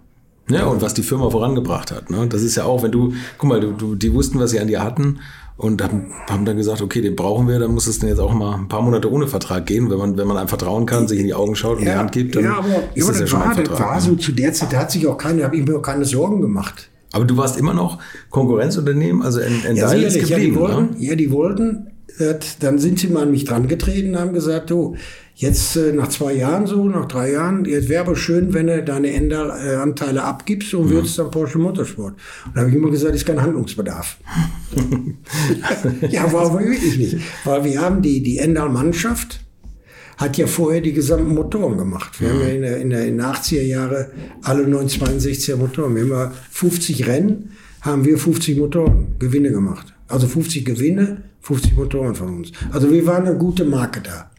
Ja, 0.51 0.67
und 0.67 0.83
was 0.83 0.93
die 0.95 1.03
Firma 1.03 1.31
vorangebracht 1.31 1.91
hat. 1.93 2.11
Ne? 2.11 2.27
Das 2.29 2.43
ist 2.43 2.57
ja 2.57 2.65
auch, 2.65 2.83
wenn 2.83 2.91
du, 2.93 3.15
guck 3.39 3.49
mal, 3.49 3.61
du, 3.61 3.73
du, 3.73 3.95
die 3.95 4.13
wussten, 4.13 4.39
was 4.41 4.51
sie 4.51 4.59
an 4.61 4.67
dir 4.67 4.83
hatten 4.83 5.19
und 5.63 5.81
haben, 5.83 6.07
haben 6.29 6.45
dann 6.45 6.57
gesagt, 6.57 6.83
okay, 6.83 7.01
den 7.01 7.15
brauchen 7.15 7.47
wir, 7.47 7.59
dann 7.61 7.73
muss 7.73 7.87
es 7.87 8.01
denn 8.01 8.09
jetzt 8.09 8.19
auch 8.19 8.35
mal 8.35 8.57
ein 8.57 8.69
paar 8.69 8.83
Monate 8.83 9.11
ohne 9.11 9.29
Vertrag 9.29 9.65
gehen. 9.65 9.91
Wenn 9.91 9.99
man, 9.99 10.17
wenn 10.19 10.27
man 10.27 10.37
einem 10.37 10.49
vertrauen 10.49 10.87
kann, 10.87 11.07
sich 11.07 11.21
in 11.21 11.27
die 11.27 11.35
Augen 11.35 11.55
schaut 11.55 11.79
und 11.79 11.85
die 11.85 11.91
Hand 11.93 12.11
gibt, 12.13 12.35
dann 12.35 12.45
ja, 12.45 12.57
aber 12.59 12.69
ist 12.95 13.07
ja, 13.07 13.13
das 13.13 13.17
ja 13.17 13.21
das, 13.23 13.31
schon 13.31 13.41
war, 13.41 13.51
ein 13.51 13.57
das 13.57 13.69
Vertrag. 13.69 13.89
war 13.89 13.95
ne? 13.95 14.01
so 14.01 14.17
zu 14.17 14.33
der 14.33 14.53
Zeit, 14.53 14.73
da 14.73 14.79
hat 14.79 14.91
sich 14.91 15.07
auch 15.07 15.17
keine, 15.17 15.39
da 15.39 15.45
habe 15.45 15.57
ich 15.57 15.65
mir 15.65 15.77
auch 15.79 15.83
keine 15.83 16.05
Sorgen 16.05 16.41
gemacht. 16.41 16.89
Aber 17.13 17.25
du 17.25 17.37
warst 17.37 17.59
immer 17.59 17.75
noch 17.75 17.99
Konkurrenzunternehmen, 18.31 19.23
also 19.23 19.41
in, 19.41 19.65
in 19.69 19.77
Ja, 19.77 19.89
sicherlich, 19.89 20.29
ja, 20.29 20.37
die 20.39 20.47
geblieben. 20.47 20.57
wollten, 20.57 20.91
ne? 20.91 20.97
ja, 20.99 21.15
die 21.15 21.31
wollten, 21.31 21.91
das, 22.19 22.59
dann 22.59 22.79
sind 22.79 22.99
sie 22.99 23.09
mal 23.09 23.23
an 23.23 23.31
mich 23.31 23.45
dran 23.45 23.69
getreten 23.69 24.15
und 24.15 24.21
haben 24.21 24.33
gesagt, 24.33 24.71
du, 24.71 24.97
jetzt 25.35 25.77
äh, 25.77 25.93
nach 25.93 26.09
zwei 26.09 26.35
Jahren 26.35 26.67
so, 26.67 26.85
nach 26.89 27.07
drei 27.07 27.33
Jahren, 27.33 27.65
jetzt 27.65 27.89
wäre 27.89 28.05
aber 28.05 28.17
schön, 28.17 28.53
wenn 28.55 28.67
du 28.67 28.83
deine 28.83 29.13
Ender-Anteile 29.13 30.23
abgibst 30.23 30.73
Mhm. 30.73 30.81
und 30.81 30.91
würdest 30.91 31.19
dann 31.19 31.31
Porsche 31.31 31.59
Motorsport. 31.59 32.15
Und 32.47 32.55
da 32.57 32.61
habe 32.61 32.71
ich 32.71 32.77
immer 32.77 32.91
gesagt, 32.91 33.15
ist 33.15 33.27
kein 33.27 33.41
Handlungsbedarf. 33.41 34.17
ja, 36.11 36.33
war 36.33 36.47
aber 36.47 36.61
wirklich 36.61 36.99
nicht. 36.99 37.17
Weil 37.45 37.65
wir 37.65 37.81
haben 37.81 38.03
die, 38.03 38.23
die 38.23 38.39
Endal-Mannschaft, 38.39 39.41
hat 40.19 40.37
ja 40.37 40.47
vorher 40.47 40.81
die 40.81 40.93
gesamten 40.93 41.35
Motoren 41.35 41.77
gemacht. 41.79 42.21
Wir 42.21 42.29
haben 42.31 42.41
ja 42.41 42.47
in 42.49 42.63
der, 42.63 42.77
in 42.77 42.91
der 42.91 43.07
in 43.07 43.17
den 43.19 43.27
80er 43.27 43.63
Jahre 43.63 44.11
alle 44.43 44.65
962er 44.65 45.57
Motoren. 45.57 45.95
Wir 45.97 46.03
haben 46.03 46.11
ja 46.11 46.33
50 46.51 47.07
Rennen, 47.07 47.51
haben 47.81 48.05
wir 48.05 48.19
50 48.19 48.59
Motoren, 48.59 49.17
Gewinne 49.19 49.51
gemacht. 49.51 49.93
Also 50.09 50.29
50 50.29 50.65
Gewinne, 50.65 51.23
50 51.41 51.75
Motoren 51.75 52.15
von 52.15 52.37
uns. 52.37 52.53
Also 52.71 52.91
wir 52.93 53.05
waren 53.07 53.27
eine 53.27 53.37
gute 53.37 53.65
Marke 53.65 54.01
da. 54.03 54.31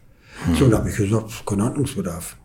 So, 0.58 0.68
da 0.68 0.78
habe 0.78 0.90
ich 0.90 0.96
gesagt, 0.96 1.46
kein 1.46 1.62
Handlungsbedarf. 1.62 2.36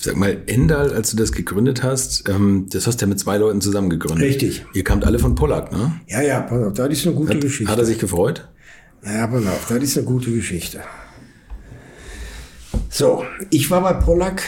Sag 0.00 0.16
mal, 0.16 0.42
Endal, 0.46 0.92
als 0.92 1.10
du 1.10 1.16
das 1.16 1.32
gegründet 1.32 1.82
hast, 1.82 2.28
ähm, 2.28 2.66
das 2.70 2.86
hast 2.86 3.00
du 3.00 3.06
ja 3.06 3.08
mit 3.08 3.18
zwei 3.18 3.36
Leuten 3.36 3.60
zusammen 3.60 3.90
gegründet. 3.90 4.24
Richtig. 4.24 4.64
Ihr 4.72 4.84
kamt 4.84 5.04
alle 5.04 5.18
von 5.18 5.34
Pollack, 5.34 5.72
ne? 5.72 6.00
Ja, 6.06 6.22
ja, 6.22 6.40
pass 6.40 6.62
auf, 6.62 6.72
das 6.74 6.88
ist 6.90 7.06
eine 7.06 7.16
gute 7.16 7.34
Hat, 7.34 7.40
Geschichte. 7.40 7.72
hat 7.72 7.78
er 7.78 7.84
sich 7.84 7.98
gefreut? 7.98 8.48
Ja, 9.04 9.26
pass 9.26 9.44
auf, 9.46 9.66
das 9.68 9.78
ist 9.82 9.96
eine 9.98 10.06
gute 10.06 10.30
Geschichte. 10.32 10.80
So, 12.90 13.24
ich 13.50 13.70
war 13.70 13.80
bei 13.82 13.92
Pollack, 13.94 14.42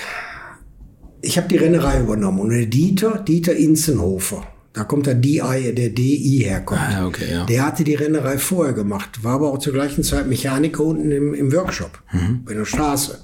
ich 1.21 1.37
habe 1.37 1.49
die 1.49 1.57
Rennerei 1.57 2.01
übernommen 2.01 2.41
und 2.41 2.51
der 2.51 2.67
Dieter, 2.67 3.19
Dieter 3.19 3.55
Inzenhofer, 3.55 4.47
da 4.73 4.85
kommt 4.85 5.07
der 5.07 5.15
DI, 5.17 5.73
der 5.75 5.89
DI 5.91 6.43
herkommt. 6.45 6.81
Ah, 6.81 7.07
okay, 7.07 7.25
ja. 7.31 7.45
Der 7.47 7.67
hatte 7.67 7.83
die 7.85 7.95
Rennerei 7.97 8.39
vorher 8.39 8.73
gemacht, 8.73 9.25
war 9.25 9.35
aber 9.35 9.53
auch 9.53 9.59
zur 9.59 9.73
gleichen 9.73 10.05
Zeit 10.05 10.29
Mechaniker 10.29 10.85
unten 10.85 11.11
im, 11.11 11.35
im 11.35 11.53
Workshop, 11.53 12.03
Mhm. 12.13 12.45
bei 12.45 12.55
der 12.55 12.65
Straße. 12.65 13.19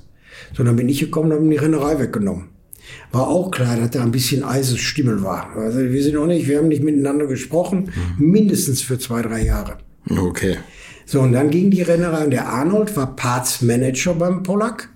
So, 0.57 0.65
dann 0.65 0.77
bin 0.77 0.89
ich 0.89 0.99
gekommen 1.01 1.31
und 1.33 1.39
habe 1.39 1.49
die 1.49 1.57
Rennerei 1.57 1.99
weggenommen. 1.99 2.49
War 3.13 3.29
auch 3.29 3.51
klar, 3.51 3.77
dass 3.77 3.91
da 3.91 4.03
ein 4.03 4.13
bisschen 4.13 4.45
eises 4.45 4.79
Stimmel 4.79 5.23
war. 5.23 5.57
Also 5.57 5.79
wir 5.81 6.03
sind 6.03 6.17
auch 6.17 6.27
nicht, 6.27 6.47
wir 6.49 6.59
haben 6.59 6.69
nicht 6.69 6.83
miteinander 6.83 7.27
gesprochen, 7.27 7.91
Mhm. 8.19 8.31
mindestens 8.31 8.83
für 8.83 8.99
zwei, 8.99 9.23
drei 9.23 9.45
Jahre. 9.45 9.79
Okay. 10.11 10.59
So, 11.05 11.21
und 11.21 11.33
dann 11.33 11.51
ging 11.51 11.71
die 11.71 11.83
Rennerei 11.83 12.25
und 12.25 12.31
der 12.33 12.49
Arnold 12.49 12.97
war 12.97 13.15
Parts 13.17 13.63
Manager 13.63 14.15
beim 14.15 14.43
Pollack. 14.43 14.89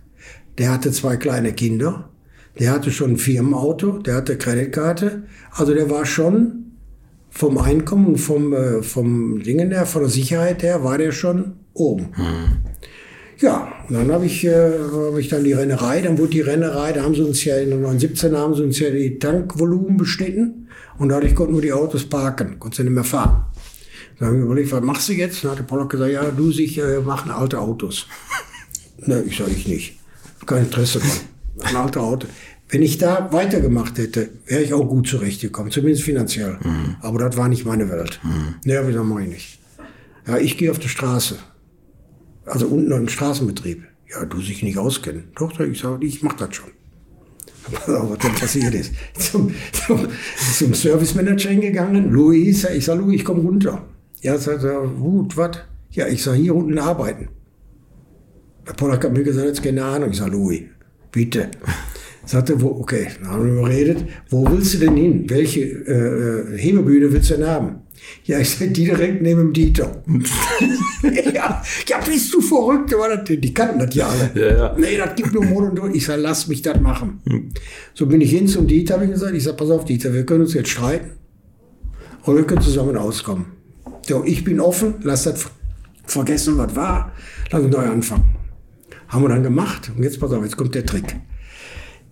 Der 0.58 0.72
hatte 0.72 0.90
zwei 0.92 1.16
kleine 1.16 1.52
Kinder. 1.52 2.10
Der 2.58 2.72
hatte 2.72 2.90
schon 2.90 3.12
ein 3.12 3.16
Firmenauto, 3.16 3.98
der 3.98 4.16
hatte 4.16 4.36
Kreditkarte. 4.36 5.22
Also 5.52 5.74
der 5.74 5.88
war 5.88 6.04
schon 6.04 6.60
vom 7.30 7.58
Einkommen 7.58 8.06
und 8.06 8.18
vom, 8.18 8.52
äh, 8.52 8.82
vom 8.82 9.42
Dingen 9.42 9.70
her, 9.70 9.86
von 9.86 10.02
der 10.02 10.10
Sicherheit 10.10 10.62
her, 10.62 10.82
war 10.82 10.98
der 10.98 11.12
schon 11.12 11.54
oben. 11.74 12.08
Ja, 13.38 13.72
und 13.88 13.94
dann 13.94 14.12
habe 14.12 14.26
ich, 14.26 14.44
äh, 14.44 14.70
hab 14.92 15.16
ich 15.16 15.28
dann 15.28 15.44
die 15.44 15.54
Rennerei, 15.54 16.02
dann 16.02 16.18
wurde 16.18 16.30
die 16.30 16.40
Rennerei, 16.42 16.92
da 16.92 17.02
haben 17.02 17.14
sie 17.14 17.22
uns 17.22 17.42
ja 17.44 17.56
in 17.56 17.70
den 17.70 17.78
1917 17.78 18.36
haben 18.36 18.54
sie 18.54 18.64
uns 18.64 18.78
ja 18.78 18.90
die 18.90 19.18
Tankvolumen 19.18 19.96
beschnitten 19.96 20.68
und 20.98 21.08
dadurch 21.08 21.34
konnten 21.34 21.54
wir 21.54 21.62
die 21.62 21.72
Autos 21.72 22.04
parken, 22.04 22.58
konnten 22.58 22.76
sie 22.76 22.82
nicht 22.82 22.92
mehr 22.92 23.04
fahren. 23.04 23.46
Dann 24.18 24.28
habe 24.28 24.38
ich 24.38 24.44
überlegt, 24.44 24.72
was 24.72 24.82
machst 24.82 25.08
du 25.08 25.14
jetzt? 25.14 25.42
Dann 25.42 25.52
hat 25.52 25.58
der 25.58 25.64
Pollock 25.64 25.88
gesagt, 25.88 26.12
ja, 26.12 26.30
du, 26.30 26.52
sich 26.52 26.76
äh, 26.76 26.98
machen 26.98 27.30
alte 27.30 27.58
Autos. 27.58 28.06
ne, 28.98 29.22
ich 29.26 29.38
sage 29.38 29.52
ich 29.52 29.66
nicht. 29.66 29.98
Kein 30.44 30.64
Interesse 30.64 30.98
dran. 30.98 31.29
Ein 31.62 31.77
alter 31.77 32.03
Auto. 32.03 32.27
Wenn 32.68 32.83
ich 32.83 32.99
da 32.99 33.33
weitergemacht 33.33 33.99
hätte, 33.99 34.31
wäre 34.46 34.62
ich 34.62 34.73
auch 34.73 34.87
gut 34.87 35.09
zurechtgekommen, 35.09 35.73
zumindest 35.73 36.05
finanziell. 36.05 36.59
Aber 37.01 37.18
das 37.18 37.37
war 37.37 37.49
nicht 37.49 37.64
meine 37.64 37.88
Welt. 37.90 38.20
Ne, 38.64 38.77
hab 38.77 38.85
ich 38.85 38.90
gesagt, 38.90 39.07
mach 39.07 39.20
ich 39.20 39.29
nicht. 39.29 39.59
Ja, 40.27 40.38
ich 40.38 40.57
gehe 40.57 40.70
auf 40.70 40.79
die 40.79 40.88
Straße. 40.88 41.37
Also 42.46 42.66
unten 42.68 42.92
im 42.92 43.09
Straßenbetrieb. 43.09 43.83
Ja, 44.12 44.25
du 44.25 44.40
sich 44.40 44.62
nicht 44.62 44.79
auskennen. 44.79 45.25
Doch, 45.37 45.59
ich 45.61 45.81
sage, 45.81 46.05
ich 46.05 46.23
mach 46.23 46.35
das 46.35 46.55
schon. 46.55 46.70
Auf, 47.87 48.11
was 48.11 48.18
dann 48.18 48.35
passiert 48.35 48.75
ist. 48.75 48.92
Zum, 49.18 49.55
zum, 49.73 50.09
zum 50.57 50.75
Service 50.75 51.14
Manager 51.14 51.51
hingegangen. 51.51 52.11
Louis, 52.11 52.64
ich 52.64 52.85
sag, 52.85 52.99
Louis, 52.99 53.16
ich 53.16 53.25
komm 53.25 53.40
runter. 53.40 53.85
Ja, 54.23 54.37
sagt 54.38 54.64
er, 54.64 54.81
gut, 54.81 55.37
was? 55.37 55.59
Ja, 55.90 56.07
ich 56.09 56.23
sag, 56.23 56.35
hier 56.35 56.55
unten 56.55 56.79
arbeiten. 56.79 57.29
Der 58.66 58.73
Pollack 58.73 59.05
hat 59.05 59.12
mir 59.12 59.23
gesagt, 59.23 59.46
jetzt 59.46 59.62
keine 59.62 59.85
Ahnung. 59.85 60.11
Ich 60.11 60.16
sag, 60.16 60.29
Louis, 60.29 60.62
bitte. 61.12 61.51
Sagte, 62.27 62.61
wo, 62.61 62.68
okay, 62.68 63.09
dann 63.20 63.31
haben 63.31 63.44
wir 63.44 63.61
überredet, 63.61 64.05
wo 64.29 64.49
willst 64.49 64.75
du 64.75 64.79
denn 64.79 64.96
hin? 64.96 65.25
Welche 65.29 65.61
äh, 65.61 66.55
äh, 66.55 66.59
Hebebühne 66.59 67.12
willst 67.12 67.31
du 67.31 67.35
denn 67.35 67.46
haben? 67.46 67.77
Ja, 68.25 68.38
ich 68.38 68.51
sag, 68.51 68.73
die 68.73 68.85
direkt 68.85 69.20
neben 69.20 69.40
dem 69.40 69.53
Dieter. 69.53 70.03
ja, 71.35 71.62
ja, 71.88 71.99
bist 72.07 72.33
du 72.33 72.40
verrückt? 72.40 72.94
Die 73.29 73.55
kannten 73.55 73.81
das 73.81 73.94
ja 73.94 74.09
alle. 74.09 74.31
Ja, 74.35 74.57
ja. 74.57 74.77
Nee, 74.79 74.96
das 74.96 75.14
gibt 75.16 75.33
nur 75.35 75.44
Mond 75.44 75.70
und 75.70 75.77
Tod. 75.77 75.94
Ich 75.94 76.07
sag, 76.07 76.18
lass 76.20 76.46
mich 76.46 76.62
das 76.62 76.81
machen. 76.81 77.20
So 77.94 78.07
bin 78.07 78.20
ich 78.20 78.31
hin 78.31 78.46
zum 78.46 78.66
Dieter, 78.66 78.94
habe 78.94 79.05
ich 79.05 79.11
gesagt. 79.11 79.35
Ich 79.35 79.44
sag, 79.44 79.57
pass 79.57 79.70
auf, 79.70 79.85
Dieter, 79.85 80.14
wir 80.14 80.25
können 80.25 80.42
uns 80.42 80.55
jetzt 80.55 80.70
streiten. 80.70 81.11
und 82.25 82.37
wir 82.37 82.44
können 82.44 82.62
zusammen 82.62 82.96
auskommen. 82.96 83.46
So, 84.07 84.25
ich 84.25 84.44
bin 84.44 84.61
offen, 84.61 84.94
lass 85.03 85.25
das 85.25 85.46
vergessen, 86.05 86.59
was 86.59 86.75
war, 86.75 87.12
lass 87.51 87.62
uns 87.62 87.75
neu 87.75 87.87
anfangen. 87.87 88.39
Haben 89.11 89.25
wir 89.25 89.29
dann 89.29 89.42
gemacht 89.42 89.92
und 89.94 90.03
jetzt 90.03 90.18
pass 90.18 90.33
auf, 90.33 90.42
jetzt 90.42 90.57
kommt 90.57 90.75
der 90.75 90.87
Trick. 90.87 91.16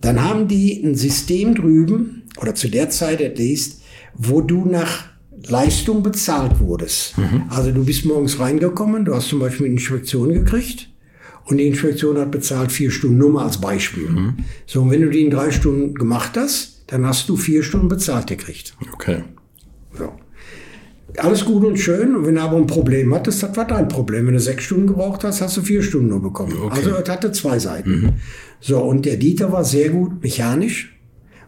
Dann 0.01 0.23
haben 0.23 0.47
die 0.47 0.81
ein 0.83 0.95
System 0.95 1.55
drüben, 1.55 2.23
oder 2.39 2.55
zu 2.55 2.69
der 2.69 2.89
Zeit 2.89 3.21
at 3.21 3.37
least, 3.37 3.81
wo 4.15 4.41
du 4.41 4.65
nach 4.65 5.05
Leistung 5.47 6.03
bezahlt 6.03 6.59
wurdest. 6.59 7.15
Also 7.49 7.71
du 7.71 7.83
bist 7.83 8.05
morgens 8.05 8.39
reingekommen, 8.39 9.05
du 9.05 9.15
hast 9.15 9.29
zum 9.29 9.39
Beispiel 9.39 9.65
eine 9.65 9.75
Inspektion 9.75 10.31
gekriegt 10.33 10.89
und 11.45 11.57
die 11.57 11.67
Inspektion 11.67 12.17
hat 12.17 12.31
bezahlt 12.31 12.71
vier 12.71 12.91
Stunden, 12.91 13.17
nur 13.17 13.31
mal 13.31 13.45
als 13.45 13.59
Beispiel. 13.59 14.33
So, 14.65 14.81
und 14.81 14.91
wenn 14.91 15.01
du 15.01 15.09
die 15.09 15.21
in 15.21 15.31
drei 15.31 15.51
Stunden 15.51 15.95
gemacht 15.95 16.37
hast, 16.37 16.83
dann 16.87 17.05
hast 17.05 17.27
du 17.29 17.35
vier 17.37 17.63
Stunden 17.63 17.87
bezahlt 17.87 18.27
gekriegt. 18.27 18.75
Okay. 18.93 19.23
So. 19.97 20.13
Alles 21.17 21.45
gut 21.45 21.63
und 21.63 21.77
schön. 21.77 22.15
Und 22.15 22.25
wenn 22.25 22.35
du 22.35 22.41
aber 22.41 22.57
ein 22.57 22.67
Problem 22.67 23.13
hattest, 23.13 23.43
das 23.43 23.55
war 23.57 23.65
dein 23.65 23.87
Problem. 23.87 24.27
Wenn 24.27 24.33
du 24.33 24.39
sechs 24.39 24.65
Stunden 24.65 24.87
gebraucht 24.87 25.23
hast, 25.23 25.41
hast 25.41 25.57
du 25.57 25.61
vier 25.61 25.81
Stunden 25.81 26.07
nur 26.07 26.21
bekommen. 26.21 26.53
Also 26.69 26.91
das 26.91 27.09
hatte 27.09 27.31
zwei 27.31 27.59
Seiten. 27.59 28.15
So, 28.59 28.79
und 28.79 29.05
der 29.05 29.17
Dieter 29.17 29.51
war 29.51 29.63
sehr 29.63 29.89
gut 29.89 30.21
mechanisch. 30.21 30.95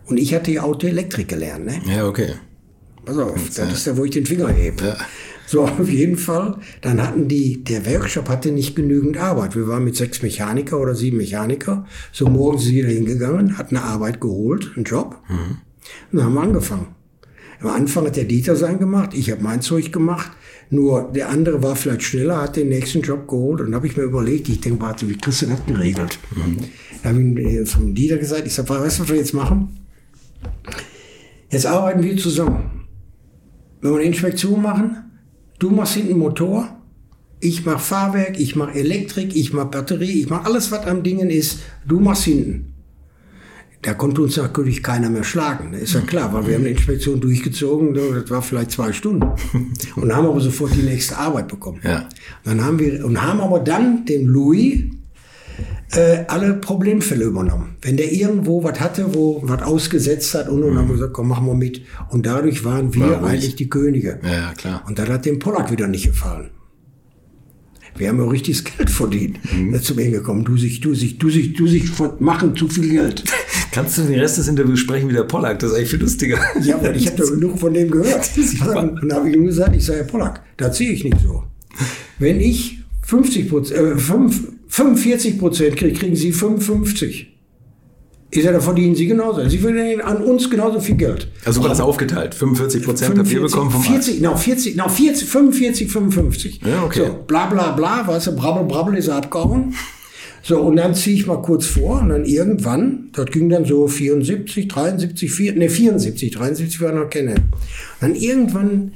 Und 0.05 0.17
ich 0.17 0.33
hatte 0.33 0.51
ja 0.51 0.63
Autoelektrik 0.63 1.27
gelernt. 1.27 1.65
Ne? 1.65 1.81
Ja, 1.85 2.07
okay. 2.07 2.33
Pass 3.05 3.17
auf, 3.17 3.35
das 3.55 3.73
ist 3.73 3.87
ja, 3.87 3.97
wo 3.97 4.05
ich 4.05 4.11
den 4.11 4.25
Finger 4.25 4.49
hebe. 4.49 4.95
So, 5.47 5.63
auf 5.63 5.89
jeden 5.89 6.17
Fall. 6.17 6.57
Dann 6.81 7.01
hatten 7.01 7.27
die, 7.27 7.63
der 7.63 7.85
Workshop 7.85 8.29
hatte 8.29 8.51
nicht 8.51 8.75
genügend 8.75 9.17
Arbeit. 9.17 9.55
Wir 9.55 9.67
waren 9.67 9.83
mit 9.83 9.95
sechs 9.95 10.21
Mechaniker 10.21 10.79
oder 10.79 10.95
sieben 10.95 11.17
Mechaniker. 11.17 11.85
So 12.11 12.27
morgens 12.27 12.63
sind 12.63 12.75
wir 12.75 12.87
hingegangen, 12.87 13.57
hatten 13.57 13.75
eine 13.75 13.85
Arbeit 13.85 14.21
geholt, 14.21 14.71
einen 14.75 14.85
Job. 14.85 15.19
Und 16.11 16.17
dann 16.17 16.25
haben 16.25 16.33
wir 16.35 16.41
angefangen. 16.41 16.87
Am 17.61 17.69
Anfang 17.69 18.07
hat 18.07 18.15
der 18.15 18.23
Dieter 18.23 18.55
sein 18.55 18.79
gemacht, 18.79 19.13
ich 19.13 19.29
habe 19.29 19.43
mein 19.43 19.61
Zeug 19.61 19.91
gemacht. 19.91 20.31
Nur 20.71 21.11
der 21.13 21.29
andere 21.29 21.61
war 21.61 21.75
vielleicht 21.75 22.03
schneller, 22.03 22.41
hat 22.41 22.55
den 22.55 22.69
nächsten 22.69 23.01
Job 23.01 23.27
geholt. 23.27 23.61
Und 23.61 23.75
habe 23.75 23.85
ich 23.85 23.95
mir 23.95 24.03
überlegt, 24.03 24.49
ich 24.49 24.61
denke, 24.61 24.81
warte, 24.81 25.07
wie 25.07 25.17
kriegst 25.17 25.43
du 25.43 25.47
das 25.47 25.63
geregelt? 25.65 26.17
Dann 27.03 27.13
habe 27.13 27.41
ich 27.41 27.57
ihm 27.57 27.65
vom 27.65 27.93
Dieter 27.93 28.17
gesagt, 28.17 28.47
ich 28.47 28.53
sage, 28.53 28.69
weißt 28.69 28.99
du, 28.99 29.03
was 29.03 29.09
wir 29.09 29.17
jetzt 29.17 29.33
machen? 29.33 29.77
Jetzt 31.49 31.65
arbeiten 31.65 32.01
wir 32.01 32.17
zusammen. 32.17 32.87
Wenn 33.81 33.91
wir 33.91 33.97
eine 33.97 34.07
Inspektion 34.07 34.61
machen, 34.61 35.11
du 35.59 35.69
machst 35.69 35.95
hinten 35.95 36.17
Motor, 36.17 36.81
ich 37.41 37.65
mach 37.65 37.79
Fahrwerk, 37.79 38.39
ich 38.39 38.55
mach 38.55 38.73
Elektrik, 38.73 39.35
ich 39.35 39.51
mach 39.51 39.65
Batterie, 39.65 40.21
ich 40.21 40.29
mach 40.29 40.45
alles, 40.45 40.71
was 40.71 40.85
am 40.85 41.03
Dingen 41.03 41.29
ist, 41.29 41.59
du 41.85 41.99
machst 41.99 42.23
hinten. 42.23 42.70
Da 43.81 43.95
konnte 43.95 44.21
uns 44.21 44.37
natürlich 44.37 44.83
keiner 44.83 45.09
mehr 45.09 45.23
schlagen. 45.23 45.71
Das 45.71 45.81
ist 45.81 45.93
ja 45.93 46.01
klar, 46.01 46.31
weil 46.33 46.45
wir 46.45 46.53
haben 46.55 46.61
eine 46.61 46.69
Inspektion 46.69 47.19
durchgezogen, 47.19 47.95
das 47.95 48.29
war 48.29 48.41
vielleicht 48.43 48.71
zwei 48.71 48.93
Stunden. 48.93 49.27
Und 49.95 50.15
haben 50.15 50.27
aber 50.27 50.39
sofort 50.39 50.75
die 50.75 50.83
nächste 50.83 51.17
Arbeit 51.17 51.47
bekommen. 51.47 51.79
Ja. 51.83 52.07
Dann 52.43 52.63
haben 52.63 52.77
wir, 52.79 53.03
und 53.03 53.21
haben 53.21 53.41
aber 53.41 53.59
dann 53.59 54.05
den 54.05 54.27
Louis 54.27 54.83
äh, 55.93 56.23
alle 56.27 56.53
Problemfälle 56.53 57.25
übernommen. 57.25 57.75
Wenn 57.81 57.97
der 57.97 58.11
irgendwo 58.11 58.63
was 58.63 58.79
hatte, 58.79 59.13
wo 59.13 59.41
was 59.43 59.61
ausgesetzt 59.63 60.33
hat 60.35 60.47
und, 60.47 60.63
und 60.63 60.77
haben 60.77 60.87
wir 60.87 60.95
gesagt, 60.95 61.13
komm, 61.13 61.29
machen 61.29 61.47
wir 61.47 61.55
mit. 61.55 61.81
Und 62.09 62.25
dadurch 62.25 62.63
waren 62.63 62.93
wir 62.93 63.01
War 63.01 63.19
ruhig. 63.19 63.31
eigentlich 63.31 63.55
die 63.55 63.69
Könige. 63.69 64.19
Ja, 64.23 64.53
klar. 64.53 64.83
Und 64.87 64.99
das 64.99 65.09
hat 65.09 65.25
dem 65.25 65.39
Pollack 65.39 65.71
wieder 65.71 65.87
nicht 65.87 66.05
gefallen. 66.05 66.51
Wir 67.97 68.09
haben 68.09 68.19
ja 68.19 68.25
richtiges 68.25 68.63
Geld 68.63 68.89
verdient. 68.89 69.39
Mhm. 69.53 69.81
Zu 69.81 69.95
mir 69.95 70.09
gekommen, 70.09 70.45
du 70.45 70.57
sich, 70.57 70.79
du 70.79 70.95
sich, 70.95 71.17
du 71.17 71.29
sich, 71.29 71.53
du 71.53 71.67
sich 71.67 71.91
machen 72.19 72.55
zu 72.55 72.67
viel 72.67 72.89
Geld. 72.89 73.23
Kannst 73.71 73.97
du 73.97 74.01
den 74.03 74.19
Rest 74.19 74.37
des 74.37 74.47
Interviews 74.47 74.79
sprechen 74.79 75.09
wie 75.09 75.13
der 75.13 75.23
Pollack? 75.23 75.59
Das 75.59 75.71
ist 75.71 75.77
eigentlich 75.77 75.89
viel 75.91 76.01
lustiger. 76.01 76.39
Ja, 76.61 76.81
weil 76.83 76.97
ich 76.97 77.07
habe 77.07 77.25
genug 77.25 77.57
von 77.57 77.73
dem 77.73 77.89
gehört. 77.89 78.29
Und 78.37 79.01
dann 79.01 79.13
habe 79.13 79.29
ich 79.29 79.35
ihm 79.35 79.45
gesagt, 79.45 79.75
ich 79.75 79.85
sage, 79.85 79.99
Herr 79.99 80.05
Pollack, 80.05 80.41
da 80.57 80.71
ziehe 80.71 80.91
ich 80.91 81.03
nicht 81.03 81.17
so. 81.23 81.43
Wenn 82.19 82.39
ich 82.41 82.79
50 83.03 83.49
Prozent, 83.49 83.79
äh, 83.79 83.97
5, 83.97 84.47
45 84.67 85.39
Prozent 85.39 85.77
kriege, 85.77 85.97
kriegen 85.97 86.15
Sie 86.15 86.31
55. 86.33 87.27
Ich 88.33 88.43
sage, 88.43 88.55
da 88.55 88.61
verdienen 88.61 88.95
Sie 88.95 89.07
genauso. 89.07 89.47
Sie 89.49 89.57
verdienen 89.57 90.01
an 90.01 90.17
uns 90.17 90.49
genauso 90.49 90.79
viel 90.79 90.95
Geld. 90.95 91.27
Also 91.43 91.61
war 91.61 91.69
das 91.69 91.81
aufgeteilt. 91.81 92.35
45 92.35 92.83
Prozent 92.83 93.17
habt 93.17 93.29
ihr 93.29 93.41
bekommen 93.41 93.71
vom 93.71 93.83
40, 93.83 94.17
genau, 94.17 94.35
40, 94.35 94.73
genau, 94.73 94.87
40, 94.87 95.27
45, 95.27 95.91
55. 95.91 96.61
Ja, 96.65 96.83
okay. 96.83 97.07
So, 97.07 97.23
bla 97.27 97.47
bla 97.47 97.71
bla, 97.71 98.07
weißt 98.07 98.27
du, 98.27 98.35
brabbel, 98.35 98.65
brabbel 98.65 98.95
ist 98.95 99.07
er 99.07 99.17
abgehauen. 99.17 99.73
So, 100.43 100.59
und 100.61 100.77
dann 100.77 100.95
ziehe 100.95 101.15
ich 101.15 101.27
mal 101.27 101.41
kurz 101.41 101.65
vor 101.67 102.01
und 102.01 102.09
dann 102.09 102.25
irgendwann, 102.25 103.09
das 103.13 103.25
ging 103.27 103.49
dann 103.49 103.65
so 103.65 103.87
74, 103.87 104.67
73, 104.67 105.31
4, 105.31 105.53
ne, 105.55 105.69
74, 105.69 106.31
73 106.31 106.81
war 106.81 106.91
noch 106.93 107.09
kennen. 107.09 107.39
Dann 107.99 108.15
irgendwann, 108.15 108.93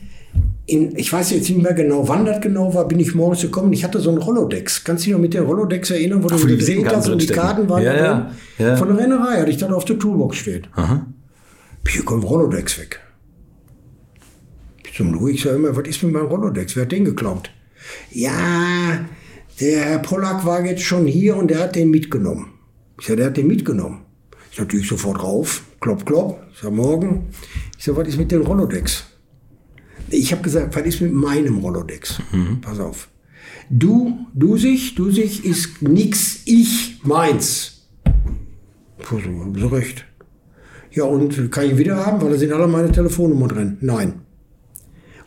in, 0.65 0.95
ich 0.97 1.13
weiß 1.13 1.29
jetzt 1.31 1.47
nicht 1.49 1.61
mehr 1.61 1.73
genau, 1.73 2.07
wann 2.07 2.25
das 2.25 2.41
genau 2.41 2.73
war, 2.73 2.87
bin 2.87 2.99
ich 2.99 3.13
morgens 3.13 3.41
gekommen. 3.41 3.71
Ich 3.73 3.83
hatte 3.83 3.99
so 3.99 4.09
ein 4.09 4.17
Rolodex. 4.17 4.83
Kannst 4.83 5.03
du 5.03 5.05
dich 5.09 5.13
noch 5.13 5.21
mit 5.21 5.35
der 5.35 5.43
Rolodex 5.43 5.91
erinnern, 5.91 6.23
wo 6.23 6.27
du 6.27 6.35
die 6.35 6.41
gedreht 6.41 6.59
Visitenkarten 6.61 6.97
hast 6.99 7.09
und 7.09 7.21
die. 7.21 7.27
Karten 7.27 7.69
waren 7.69 7.83
Ja, 7.83 7.93
da 7.93 7.99
ja, 8.03 8.13
drin? 8.57 8.67
ja. 8.67 8.75
Von 8.77 8.87
der 8.87 8.97
Rennerei 8.97 9.39
hatte 9.39 9.51
ich 9.51 9.57
das 9.57 9.71
auf 9.71 9.85
der 9.85 9.99
Toolbox 9.99 10.37
steht. 10.37 10.67
Hier 11.87 12.03
kommt 12.03 12.23
Rolodex 12.23 12.79
weg. 12.79 12.99
Ich 14.87 14.95
zum 14.95 15.13
Louis, 15.13 15.35
ich 15.35 15.41
sag 15.43 15.55
immer, 15.55 15.75
was 15.75 15.87
ist 15.87 16.01
mit 16.01 16.13
meinem 16.13 16.25
Rolodex? 16.25 16.75
Wer 16.75 16.83
hat 16.83 16.91
den 16.91 17.05
geklaut? 17.05 17.51
Ja, 18.11 19.05
der 19.59 19.85
Herr 19.85 19.99
Pollack 19.99 20.45
war 20.45 20.65
jetzt 20.65 20.83
schon 20.83 21.05
hier 21.05 21.35
und 21.37 21.49
der 21.49 21.59
hat 21.59 21.75
den 21.75 21.89
mitgenommen. 21.89 22.53
Ich 22.99 23.07
sag, 23.07 23.17
der 23.17 23.27
hat 23.27 23.37
den 23.37 23.47
mitgenommen. 23.47 24.01
Ich 24.51 24.59
natürlich 24.59 24.87
sofort 24.87 25.21
rauf, 25.21 25.63
klopp, 25.79 26.05
klopp. 26.05 26.41
Ich 26.53 26.59
sag, 26.59 26.71
morgen. 26.71 27.27
Ich 27.77 27.83
sag, 27.83 27.95
was 27.95 28.07
ist 28.07 28.17
mit 28.17 28.31
dem 28.31 28.41
Rolodex? 28.41 29.05
Ich 30.09 30.31
habe 30.31 30.41
gesagt, 30.41 30.75
was 30.75 30.83
ist 30.83 31.01
mit 31.01 31.13
meinem 31.13 31.57
Rolodex? 31.57 32.21
Pass 32.61 32.79
auf. 32.79 33.09
Du, 33.69 34.27
du 34.33 34.57
sich, 34.57 34.95
du 34.95 35.11
sich 35.11 35.43
ist 35.43 35.81
nix, 35.81 36.41
ich 36.45 36.99
meins. 37.03 37.87
Puh, 38.99 39.19
so, 39.55 39.67
recht. 39.67 40.05
Ja, 40.91 41.03
und 41.03 41.51
kann 41.51 41.65
ich 41.65 41.77
wieder 41.77 42.05
haben, 42.05 42.21
weil 42.21 42.31
da 42.31 42.37
sind 42.37 42.53
alle 42.53 42.67
meine 42.67 42.91
Telefonnummern 42.91 43.49
drin. 43.49 43.77
Nein. 43.81 44.21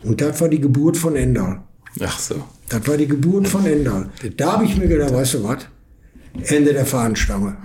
Und 0.03 0.21
das 0.21 0.39
war 0.41 0.49
die 0.49 0.61
Geburt 0.61 0.97
von 0.97 1.15
Endal. 1.15 1.61
Ach 1.99 2.19
so. 2.19 2.43
Das 2.69 2.87
war 2.87 2.97
die 2.97 3.07
Geburt 3.07 3.47
von 3.47 3.65
Endal. 3.65 4.09
Da 4.37 4.53
habe 4.53 4.65
ich 4.65 4.77
mir 4.77 4.87
gedacht, 4.87 5.13
weißt 5.13 5.35
du 5.35 5.43
was? 5.43 5.57
Ende 6.45 6.73
der 6.73 6.85
Fahnenstange. 6.85 7.57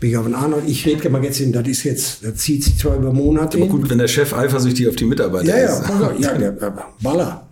Bin 0.00 0.10
ich 0.10 0.16
auf 0.16 0.24
einen 0.24 0.34
anderen, 0.34 0.66
ich 0.66 0.86
rede 0.86 1.08
mal 1.10 1.22
jetzt 1.22 1.36
hin, 1.36 1.52
das 1.52 1.68
ist 1.68 1.84
jetzt, 1.84 2.24
das 2.24 2.36
zieht 2.36 2.64
sich 2.64 2.78
zwar 2.78 2.96
über 2.96 3.12
Monate 3.12 3.58
hin. 3.58 3.68
Gut, 3.68 3.88
wenn 3.90 3.98
der 3.98 4.08
Chef 4.08 4.32
eifersüchtig 4.32 4.88
auf 4.88 4.96
die 4.96 5.04
Mitarbeiter 5.04 5.46
Ja, 5.46 5.58
ja, 5.58 5.78
ist. 5.78 5.90
auf, 5.90 6.18
ja, 6.18 6.32
der, 6.36 6.52
der 6.52 6.74
Baller. 7.02 7.46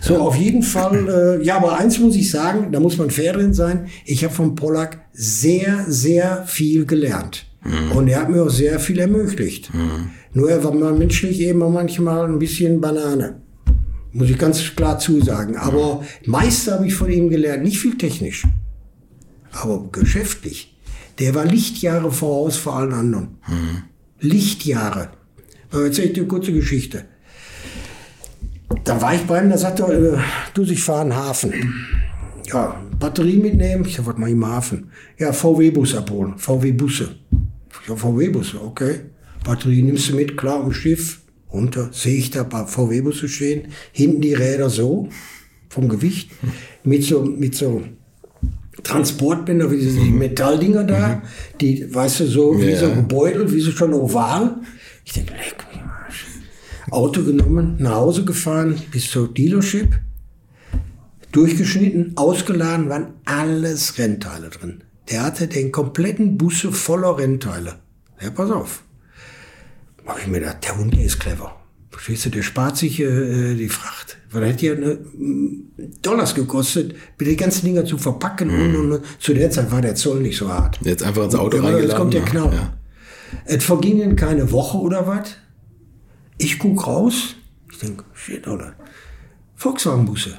So, 0.00 0.16
auf 0.16 0.34
jeden 0.36 0.62
Fall, 0.62 1.38
äh, 1.40 1.44
ja, 1.44 1.58
aber 1.58 1.76
eins 1.78 1.98
muss 1.98 2.16
ich 2.16 2.30
sagen, 2.30 2.72
da 2.72 2.80
muss 2.80 2.96
man 2.96 3.10
fair 3.10 3.34
drin 3.34 3.52
sein. 3.52 3.88
Ich 4.06 4.24
habe 4.24 4.32
von 4.32 4.54
Pollack 4.54 5.00
sehr, 5.12 5.84
sehr 5.86 6.44
viel 6.46 6.86
gelernt. 6.86 7.44
Und 7.94 8.08
er 8.08 8.22
hat 8.22 8.30
mir 8.30 8.42
auch 8.44 8.48
sehr 8.48 8.80
viel 8.80 8.98
ermöglicht. 8.98 9.70
Nur 10.32 10.50
er 10.50 10.64
war 10.64 10.72
mal 10.72 10.94
menschlich 10.94 11.40
eben 11.40 11.58
manchmal 11.58 12.24
ein 12.24 12.38
bisschen 12.38 12.80
Banane. 12.80 13.42
Muss 14.12 14.30
ich 14.30 14.38
ganz 14.38 14.74
klar 14.74 14.98
zusagen. 14.98 15.56
Aber 15.56 16.04
meist 16.26 16.70
habe 16.70 16.86
ich 16.86 16.94
von 16.94 17.10
ihm 17.10 17.30
gelernt, 17.30 17.62
nicht 17.62 17.78
viel 17.78 17.96
technisch, 17.96 18.46
aber 19.52 19.88
geschäftlich. 19.92 20.76
Der 21.18 21.34
war 21.34 21.44
Lichtjahre 21.44 22.10
voraus 22.10 22.56
vor 22.56 22.76
allen 22.76 22.92
anderen. 22.92 23.36
Lichtjahre. 24.20 25.10
Aber 25.70 25.84
erzähl 25.84 26.06
ich 26.06 26.12
dir 26.14 26.22
eine 26.22 26.28
kurze 26.28 26.52
Geschichte. 26.52 27.04
Da 28.84 29.00
war 29.00 29.14
ich 29.14 29.22
bei 29.22 29.42
ihm, 29.42 29.50
da 29.50 29.58
sagte 29.58 29.82
er, 29.82 30.14
äh, 30.14 30.18
du, 30.54 30.62
ich 30.62 30.82
fahre 30.82 31.02
in 31.02 31.10
den 31.10 31.18
Hafen. 31.18 31.74
Ja, 32.46 32.80
Batterie 32.98 33.36
mitnehmen. 33.36 33.84
Ich 33.84 33.96
sag, 33.96 34.06
was 34.06 34.16
mach 34.16 34.26
ich 34.26 34.32
im 34.32 34.46
Hafen? 34.46 34.90
Ja, 35.18 35.32
VW-Bus 35.32 35.94
abholen. 35.94 36.38
VW-Busse. 36.38 37.16
Ja, 37.88 37.96
VW-Busse, 37.96 38.60
okay. 38.62 39.00
Batterie 39.44 39.82
nimmst 39.82 40.10
du 40.10 40.16
mit, 40.16 40.36
klar, 40.36 40.62
am 40.62 40.72
Schiff. 40.72 41.19
Runter, 41.52 41.88
sehe 41.92 42.16
ich 42.16 42.30
da 42.30 42.42
ein 42.42 42.48
paar 42.48 42.66
VW-Busse 42.66 43.28
stehen. 43.28 43.68
Hinten 43.92 44.20
die 44.20 44.34
Räder 44.34 44.70
so, 44.70 45.08
vom 45.68 45.88
Gewicht. 45.88 46.30
Mit 46.84 47.04
so, 47.04 47.22
mit 47.22 47.54
so 47.54 47.82
Transportbänder, 48.82 49.70
wie 49.70 49.76
diese 49.78 50.00
Metalldinger 50.00 50.84
da. 50.84 51.22
Die, 51.60 51.92
weißt 51.92 52.20
du, 52.20 52.26
so, 52.26 52.60
wie 52.60 52.70
Ja. 52.70 52.78
so 52.78 52.94
gebeutelt, 52.94 53.52
wie 53.52 53.60
so 53.60 53.70
schon 53.72 53.92
oval. 53.92 54.56
Ich 55.04 55.12
denke, 55.12 55.32
leck 55.34 55.64
mich 55.72 55.82
Arsch. 55.82 56.26
Auto 56.90 57.22
genommen, 57.24 57.76
nach 57.78 57.96
Hause 57.96 58.24
gefahren, 58.24 58.80
bis 58.90 59.10
zur 59.10 59.32
Dealership, 59.32 59.98
durchgeschnitten, 61.32 62.12
ausgeladen, 62.16 62.88
waren 62.88 63.14
alles 63.24 63.98
Rennteile 63.98 64.50
drin. 64.50 64.82
Der 65.10 65.22
hatte 65.24 65.46
den 65.48 65.72
kompletten 65.72 66.38
Busse 66.38 66.72
voller 66.72 67.18
Rennteile. 67.18 67.76
Ja, 68.22 68.30
pass 68.30 68.50
auf. 68.50 68.84
Mach 70.10 70.18
ich 70.18 70.26
mir 70.26 70.40
gedacht, 70.40 70.64
der 70.64 70.76
Hund, 70.76 70.92
der 70.92 71.04
ist 71.04 71.20
clever. 71.20 71.54
Verstehst 71.88 72.26
du, 72.26 72.30
der 72.30 72.42
spart 72.42 72.76
sich 72.76 72.98
äh, 72.98 73.54
die 73.54 73.68
Fracht. 73.68 74.18
Weil 74.32 74.40
das 74.40 74.50
hätte 74.50 74.66
ja 74.66 74.72
eine, 74.72 74.94
mm, 74.94 75.70
Dollars 76.02 76.34
gekostet, 76.34 76.96
die 77.20 77.36
ganzen 77.36 77.66
Dinger 77.66 77.84
zu 77.84 77.96
verpacken. 77.96 78.50
Und, 78.50 78.74
und, 78.74 78.92
und. 78.92 79.04
Zu 79.20 79.34
der 79.34 79.52
Zeit 79.52 79.70
war 79.70 79.80
der 79.80 79.94
Zoll 79.94 80.18
nicht 80.18 80.36
so 80.36 80.48
hart. 80.48 80.80
Jetzt 80.82 81.04
einfach 81.04 81.22
ins 81.22 81.36
Auto 81.36 81.58
Ja, 81.58 81.62
reingeladen. 81.62 81.88
Jetzt 81.90 81.96
kommt 81.96 82.14
der 82.14 82.22
ja. 82.22 82.26
Knall. 82.26 82.52
Ja. 82.52 82.72
Es 83.44 83.62
vergingen 83.62 84.16
keine 84.16 84.50
Woche 84.50 84.78
oder 84.78 85.06
was. 85.06 85.36
Ich 86.38 86.58
guck 86.58 86.88
raus. 86.88 87.36
Ich 87.70 87.78
denke, 87.78 88.02
shit, 88.12 88.48
oder? 88.48 88.74
Volkswagenbusse. 89.54 90.38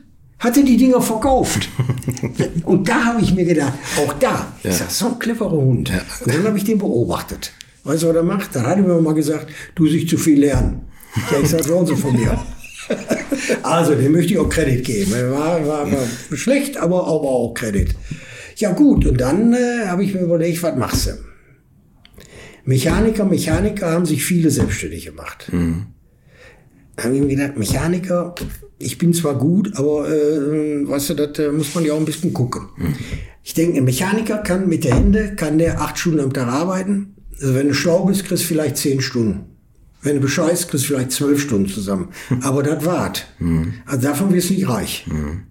hatte 0.41 0.63
die 0.63 0.75
Dinger 0.75 1.01
verkauft. 1.01 1.69
und 2.65 2.89
da 2.89 3.05
habe 3.05 3.21
ich 3.21 3.33
mir 3.33 3.45
gedacht, 3.45 3.73
auch 3.97 4.13
da 4.13 4.51
ja. 4.63 4.69
ist 4.71 4.81
das 4.81 4.99
so 4.99 5.07
ein 5.07 5.19
cleverer 5.19 5.51
Hund. 5.51 5.89
Ja. 5.89 6.01
Und 6.25 6.33
dann 6.33 6.43
habe 6.43 6.57
ich 6.57 6.63
den 6.65 6.79
beobachtet. 6.79 7.53
Weißt 7.83 8.03
du, 8.03 8.09
was 8.09 8.15
er 8.15 8.23
macht? 8.23 8.55
Dann 8.55 8.65
hat 8.65 8.77
er 8.77 8.83
mir 8.83 8.99
mal 9.01 9.13
gesagt, 9.13 9.47
du 9.75 9.87
sich 9.87 10.09
zu 10.09 10.17
viel 10.17 10.39
lernen. 10.39 10.87
Ja, 11.31 11.39
ich 11.41 11.49
sage, 11.49 11.63
so 11.63 11.95
von 11.95 12.15
mir. 12.15 12.39
also, 13.63 13.95
dem 13.95 14.11
möchte 14.11 14.33
ich 14.33 14.39
auch 14.39 14.49
Kredit 14.49 14.83
geben. 14.83 15.11
War, 15.11 15.65
war, 15.65 15.91
war 15.91 16.07
schlecht, 16.33 16.77
aber, 16.77 17.07
aber 17.07 17.29
auch 17.29 17.53
Kredit. 17.53 17.95
Ja 18.55 18.71
gut, 18.71 19.05
und 19.05 19.19
dann 19.19 19.53
äh, 19.53 19.87
habe 19.87 20.03
ich 20.03 20.13
mir 20.13 20.21
überlegt, 20.21 20.61
was 20.63 20.75
machst 20.75 21.07
du? 21.07 21.11
Mechaniker, 22.65 23.25
Mechaniker 23.25 23.91
haben 23.91 24.05
sich 24.05 24.23
viele 24.23 24.49
selbstständig 24.51 25.05
gemacht. 25.05 25.49
Mhm. 25.51 25.87
Haben 27.03 27.15
ich 27.15 27.21
mir 27.21 27.35
gedacht, 27.35 27.57
Mechaniker, 27.57 28.35
ich 28.77 28.97
bin 28.97 29.13
zwar 29.13 29.35
gut, 29.35 29.75
aber 29.75 30.09
äh, 30.09 30.87
weißt 30.87 31.11
du, 31.11 31.13
das 31.13 31.39
äh, 31.39 31.51
muss 31.51 31.73
man 31.75 31.85
ja 31.85 31.93
auch 31.93 31.99
ein 31.99 32.05
bisschen 32.05 32.33
gucken. 32.33 32.69
Mhm. 32.77 32.95
Ich 33.43 33.53
denke, 33.53 33.77
ein 33.77 33.83
Mechaniker 33.83 34.37
kann 34.37 34.67
mit 34.69 34.83
der 34.83 34.95
Hände, 34.95 35.35
kann 35.35 35.57
der 35.57 35.81
acht 35.81 35.97
Stunden 35.97 36.19
am 36.19 36.33
Tag 36.33 36.47
arbeiten. 36.47 37.15
Also 37.39 37.55
wenn 37.55 37.69
du 37.69 37.73
schlau 37.73 38.05
bist, 38.05 38.25
kriegst 38.25 38.43
du 38.43 38.47
vielleicht 38.47 38.77
zehn 38.77 39.01
Stunden. 39.01 39.45
Wenn 40.03 40.15
du 40.15 40.21
bescheißt, 40.21 40.69
kriegst 40.69 40.85
du 40.85 40.93
vielleicht 40.93 41.11
zwölf 41.11 41.41
Stunden 41.41 41.69
zusammen. 41.69 42.09
Aber 42.41 42.63
das 42.63 42.85
wart. 42.85 43.27
Mhm. 43.39 43.73
Also 43.85 44.07
davon 44.07 44.33
wirst 44.33 44.49
du 44.49 44.53
nicht 44.53 44.67
reich. 44.67 45.05
Mhm. 45.07 45.43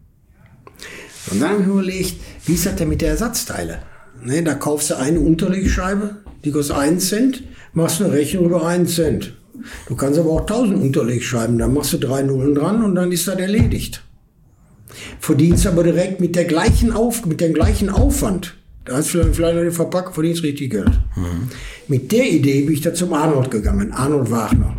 Und 1.31 1.41
dann 1.41 1.51
habe 1.51 1.61
ich 1.61 1.67
mir 1.67 1.73
überlegt, 1.75 2.17
wie 2.47 2.55
ist 2.55 2.67
das 2.67 2.77
denn 2.77 2.89
mit 2.89 3.01
der 3.01 3.11
Ersatzteile? 3.11 3.83
Ne, 4.23 4.43
da 4.43 4.55
kaufst 4.55 4.91
du 4.91 4.99
eine 4.99 5.21
Unterlegscheibe, 5.21 6.17
die 6.45 6.51
kostet 6.51 6.77
einen 6.77 7.01
Cent, 7.01 7.43
machst 7.73 8.03
eine 8.03 8.13
Rechnung 8.13 8.47
über 8.47 8.67
einen 8.67 8.87
Cent. 8.87 9.35
Du 9.89 9.97
kannst 9.97 10.19
aber 10.19 10.31
auch 10.31 10.41
1000 10.41 10.81
Unterlegscheiben, 10.81 11.59
dann 11.59 11.75
machst 11.75 11.93
du 11.93 11.99
drei 11.99 12.23
Nullen 12.23 12.55
dran 12.55 12.85
und 12.85 12.95
dann 12.95 13.13
ist 13.13 13.29
das 13.29 13.37
erledigt. 13.37 14.03
Verdienst 15.21 15.67
aber 15.67 15.83
direkt 15.83 16.21
mit 16.21 16.37
der 16.37 16.45
gleichen 16.45 16.93
Auf, 16.93 17.25
mit 17.27 17.41
dem 17.41 17.55
gleichen 17.55 17.91
Aufwand. 17.91 18.57
Da 18.85 18.97
hast 18.97 19.15
du 19.15 19.23
vielleicht 19.33 19.59
eine 19.59 19.73
Verpackung, 19.73 20.15
verdienst 20.15 20.43
richtig 20.43 20.71
Geld. 20.71 20.99
Mhm. 21.17 21.49
Mit 21.89 22.11
der 22.13 22.29
Idee 22.29 22.63
bin 22.63 22.75
ich 22.75 22.81
da 22.81 22.95
zum 22.95 23.13
Arnold 23.13 23.51
gegangen, 23.51 23.93
Arnold 23.93 24.31
Wagner. 24.31 24.77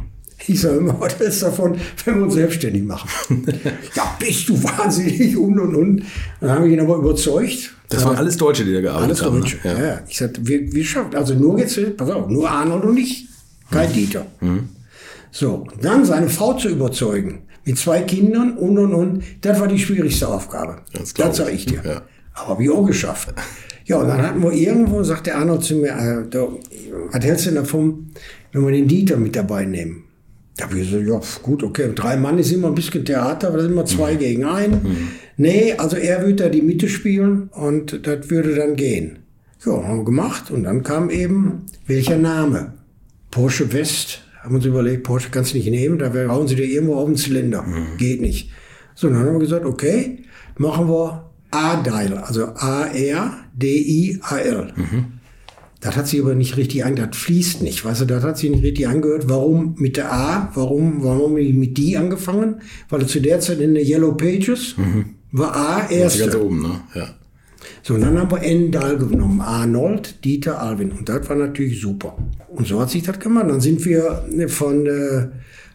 Ich 0.47 0.61
sage 0.61 0.77
immer, 0.77 0.95
was 0.99 1.19
ist 1.21 1.43
davon, 1.43 1.77
wenn 2.05 2.15
wir 2.15 2.23
uns 2.23 2.33
selbstständig 2.33 2.83
machen? 2.83 3.45
ja, 3.95 4.15
bist 4.19 4.49
du 4.49 4.61
wahnsinnig 4.63 5.37
und 5.37 5.59
und 5.59 5.75
und. 5.75 6.03
Dann 6.39 6.49
habe 6.49 6.67
ich 6.67 6.73
ihn 6.73 6.79
aber 6.79 6.97
überzeugt. 6.97 7.75
Das 7.89 8.05
waren 8.05 8.15
alles 8.15 8.37
Deutsche, 8.37 8.63
die 8.63 8.73
da 8.73 8.81
gearbeitet 8.81 9.21
haben. 9.21 9.35
Alles 9.35 9.51
Deutsche, 9.51 9.67
ne? 9.67 9.73
ja. 9.79 9.85
ja. 9.85 10.01
Ich 10.07 10.17
sagte, 10.17 10.45
wir, 10.47 10.71
wir 10.71 10.83
schaffen, 10.83 11.15
also 11.15 11.35
nur 11.35 11.59
jetzt, 11.59 11.79
pass 11.97 12.09
auf, 12.09 12.29
nur 12.29 12.49
Arnold 12.49 12.85
und 12.85 12.97
ich. 12.97 13.27
Kein 13.71 13.89
mhm. 13.89 13.93
Dieter. 13.93 14.25
Mhm. 14.41 14.69
So, 15.31 15.65
dann 15.81 16.05
seine 16.05 16.29
Frau 16.29 16.53
zu 16.53 16.69
überzeugen, 16.69 17.43
mit 17.65 17.77
zwei 17.77 18.01
Kindern 18.01 18.57
und 18.57 18.77
und 18.77 18.93
und, 18.93 19.23
das 19.41 19.59
war 19.59 19.67
die 19.67 19.79
schwierigste 19.79 20.27
Aufgabe. 20.27 20.81
Das, 20.93 21.13
das 21.13 21.37
sage 21.37 21.51
ich 21.51 21.65
dir. 21.65 21.81
Ja. 21.83 22.01
Aber 22.33 22.59
ich 22.59 22.69
auch 22.69 22.85
geschafft. 22.85 23.33
Ja, 23.85 23.97
und 23.97 24.07
dann 24.07 24.21
hatten 24.21 24.41
wir 24.43 24.51
irgendwo, 24.51 25.03
sagt 25.03 25.27
der 25.27 25.37
Arnold 25.37 25.63
zu 25.63 25.75
mir, 25.75 25.89
äh, 25.89 26.29
da, 26.29 26.47
was 27.11 27.25
hältst 27.25 27.45
du 27.45 27.49
denn 27.49 27.55
davon, 27.55 28.11
wenn 28.51 28.65
wir 28.65 28.71
den 28.71 28.87
Dieter 28.87 29.17
mit 29.17 29.35
dabei 29.35 29.65
nehmen? 29.65 30.03
Da 30.57 30.65
habe 30.65 30.79
ich 30.79 30.91
gesagt, 30.91 31.07
ja, 31.07 31.19
gut, 31.41 31.63
okay, 31.63 31.91
drei 31.95 32.17
Mann 32.17 32.37
ist 32.37 32.51
immer 32.51 32.67
ein 32.67 32.75
bisschen 32.75 33.05
Theater, 33.05 33.47
aber 33.47 33.57
da 33.57 33.63
sind 33.63 33.75
wir 33.75 33.85
zwei 33.85 34.13
mhm. 34.13 34.19
gegen 34.19 34.45
einen. 34.45 34.73
Mhm. 34.83 35.07
Nee, 35.37 35.73
also 35.77 35.95
er 35.95 36.21
würde 36.21 36.43
da 36.43 36.49
die 36.49 36.61
Mitte 36.61 36.87
spielen 36.87 37.49
und 37.53 38.05
das 38.05 38.29
würde 38.29 38.55
dann 38.55 38.75
gehen. 38.75 39.19
Ja, 39.65 39.71
haben 39.83 39.97
wir 39.99 40.05
gemacht 40.05 40.51
und 40.51 40.63
dann 40.63 40.83
kam 40.83 41.09
eben, 41.09 41.65
welcher 41.87 42.17
Name? 42.17 42.73
Porsche 43.31 43.73
West, 43.73 44.21
haben 44.43 44.55
uns 44.55 44.65
überlegt, 44.65 45.03
Porsche 45.03 45.29
kannst 45.31 45.53
du 45.53 45.57
nicht 45.57 45.69
nehmen, 45.69 45.97
da 45.97 46.13
hauen 46.27 46.47
sie 46.47 46.55
dir 46.55 46.65
irgendwo 46.65 46.95
auf 46.95 47.07
den 47.07 47.15
Zylinder. 47.15 47.63
Mhm. 47.63 47.97
Geht 47.97 48.21
nicht. 48.21 48.51
So, 48.93 49.09
dann 49.09 49.17
haben 49.19 49.33
wir 49.33 49.39
gesagt, 49.39 49.65
okay, 49.65 50.19
machen 50.57 50.87
wir 50.89 51.31
A-Dial, 51.51 52.17
also 52.17 52.47
A-R-D-I-A-L. 52.55 53.13
Mhm. 54.75 55.05
Das 55.79 55.95
hat 55.95 56.07
sich 56.07 56.21
aber 56.21 56.35
nicht 56.35 56.57
richtig 56.57 56.85
angehört, 56.85 57.15
das 57.15 57.21
fließt 57.21 57.63
nicht, 57.63 57.83
weißt 57.83 58.01
du, 58.01 58.05
das 58.05 58.23
hat 58.23 58.37
sich 58.37 58.51
nicht 58.51 58.63
richtig 58.63 58.87
angehört. 58.87 59.27
Warum 59.27 59.73
mit 59.79 59.97
der 59.97 60.13
A, 60.13 60.51
warum, 60.53 61.03
warum 61.03 61.33
mit 61.33 61.77
die 61.77 61.97
angefangen? 61.97 62.61
Weil 62.89 63.07
zu 63.07 63.19
der 63.19 63.39
Zeit 63.39 63.59
in 63.59 63.73
der 63.73 63.83
Yellow 63.83 64.13
Pages 64.13 64.77
mhm. 64.77 65.15
war 65.31 65.55
A 65.55 65.89
erste. 65.89 66.25
Ganz 66.25 66.35
oben, 66.35 66.61
ne? 66.61 66.81
Ja. 66.93 67.15
So, 67.83 67.95
und 67.95 68.01
dann 68.01 68.17
haben 68.17 68.31
wir 68.31 68.41
Endal 68.41 68.97
genommen. 68.97 69.41
Arnold, 69.41 70.23
Dieter, 70.23 70.61
Alvin. 70.61 70.91
Und 70.91 71.09
das 71.09 71.27
war 71.29 71.35
natürlich 71.35 71.81
super. 71.81 72.17
Und 72.49 72.67
so 72.67 72.79
hat 72.79 72.89
sich 72.89 73.03
das 73.03 73.19
gemacht. 73.19 73.45
Dann 73.49 73.61
sind 73.61 73.83
wir 73.85 74.25
von, 74.47 74.85
äh, 74.85 75.27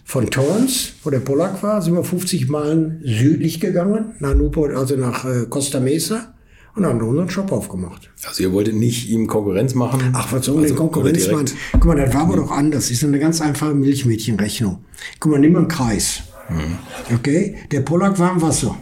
von 0.04 0.30
Torrance, 0.30 0.92
wo 1.02 1.10
der 1.10 1.20
Polak 1.20 1.62
war, 1.62 1.82
sind 1.82 1.94
wir 1.94 2.04
50 2.04 2.48
Meilen 2.48 3.00
südlich 3.02 3.60
gegangen, 3.60 4.14
nach 4.20 4.34
Newport, 4.34 4.74
also 4.74 4.96
nach 4.96 5.24
äh, 5.24 5.46
Costa 5.48 5.80
Mesa. 5.80 6.32
Und 6.74 6.84
haben 6.84 7.00
unseren 7.00 7.30
Shop 7.30 7.52
aufgemacht. 7.52 8.10
Also 8.28 8.42
ihr 8.42 8.52
wolltet 8.52 8.74
nicht 8.74 9.08
ihm 9.08 9.26
Konkurrenz 9.26 9.74
machen? 9.74 10.10
Ach, 10.12 10.30
was 10.30 10.44
soll 10.44 10.56
also, 10.56 10.68
denn 10.68 10.76
Konkurrenz 10.76 11.26
machen? 11.30 11.46
Guck 11.72 11.86
mal, 11.86 11.96
das 11.96 12.12
war 12.12 12.20
aber 12.20 12.36
doch 12.36 12.50
anders. 12.50 12.84
Das 12.84 12.90
ist 12.90 13.02
eine 13.02 13.18
ganz 13.18 13.40
einfache 13.40 13.72
Milchmädchenrechnung. 13.72 14.84
Guck 15.18 15.32
mal, 15.32 15.38
nimm 15.38 15.52
mal 15.52 15.60
einen 15.60 15.68
Kreis. 15.68 16.24
Mhm. 16.50 17.14
Okay? 17.14 17.56
Der 17.72 17.80
Polak 17.80 18.18
war 18.18 18.32
im 18.32 18.42
Wasser. 18.42 18.76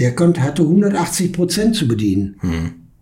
Der 0.00 0.14
konnte, 0.14 0.42
hatte 0.42 0.62
180 0.62 1.32
Prozent 1.32 1.76
zu 1.76 1.86
bedienen. 1.86 2.36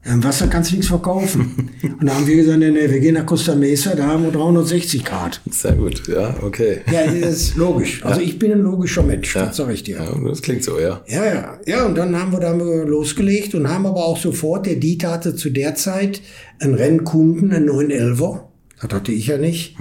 Im 0.05 0.25
Wasser 0.25 0.47
kannst 0.47 0.71
du 0.71 0.77
nichts 0.77 0.89
verkaufen. 0.89 1.71
Und 2.01 2.07
da 2.07 2.15
haben 2.15 2.27
wir 2.27 2.37
gesagt, 2.37 2.59
nee, 2.61 2.71
nee, 2.71 2.89
wir 2.91 3.01
gehen 3.01 3.15
nach 3.15 3.27
Costa 3.27 3.55
Mesa, 3.55 3.95
da 3.95 4.07
haben 4.07 4.25
wir 4.25 4.31
360 4.31 5.05
Grad. 5.05 5.41
Sehr 5.51 5.73
gut, 5.73 6.07
ja, 6.09 6.35
okay. 6.43 6.79
Ja, 6.91 7.05
das 7.07 7.33
ist 7.35 7.57
logisch. 7.57 8.05
Also 8.05 8.21
ich 8.21 8.39
bin 8.39 8.53
ein 8.53 8.61
logischer 8.61 9.03
Mensch, 9.03 9.35
Ja. 9.35 9.47
das 9.47 9.57
sag 9.57 9.71
ich 9.71 9.83
dir. 9.83 9.97
Ja, 9.99 10.19
das 10.29 10.41
klingt 10.41 10.63
so, 10.65 10.79
ja. 10.79 11.03
Ja, 11.09 11.27
ja. 11.27 11.59
Ja, 11.67 11.85
und 11.87 11.97
dann 11.99 12.17
haben 12.19 12.33
wir, 12.33 12.41
da 12.41 12.53
losgelegt 12.53 13.55
und 13.55 13.69
haben 13.69 13.87
aber 13.87 14.05
auch 14.05 14.17
sofort, 14.17 14.67
der 14.67 14.77
Dieter 14.77 15.11
hatte 15.11 15.35
zu 15.37 15.51
der 15.51 15.75
Zeit 15.75 16.23
einen 16.61 16.75
Rennkunden, 16.75 17.53
einen 17.53 17.69
911er. 17.69 18.41
Das 18.81 18.93
hatte 18.93 19.13
ich 19.13 19.27
ja 19.27 19.37
nicht. 19.39 19.77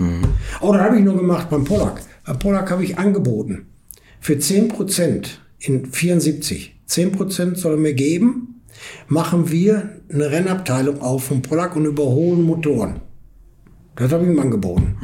Oh, 0.61 0.73
das 0.73 0.81
habe 0.81 0.97
ich 0.97 1.03
nur 1.05 1.15
gemacht 1.15 1.49
beim 1.49 1.63
Pollack. 1.63 2.01
Beim 2.25 2.39
Pollack 2.39 2.71
habe 2.71 2.83
ich 2.83 2.97
angeboten. 2.97 3.67
Für 4.19 4.37
10 4.37 4.67
Prozent 4.69 5.41
in 5.59 5.85
74. 5.85 6.76
10 6.87 7.11
Prozent 7.11 7.57
soll 7.57 7.73
er 7.73 7.77
mir 7.77 7.93
geben. 7.93 8.61
Machen 9.07 9.51
wir 9.51 10.01
eine 10.11 10.31
Rennabteilung 10.31 11.01
auf 11.01 11.25
vom 11.25 11.41
Pollack 11.41 11.75
und 11.75 11.85
überholen 11.85 12.43
Motoren. 12.43 13.01
Das 13.95 14.11
habe 14.11 14.23
ich 14.23 14.29
ihm 14.29 14.39
angeboten. 14.39 14.95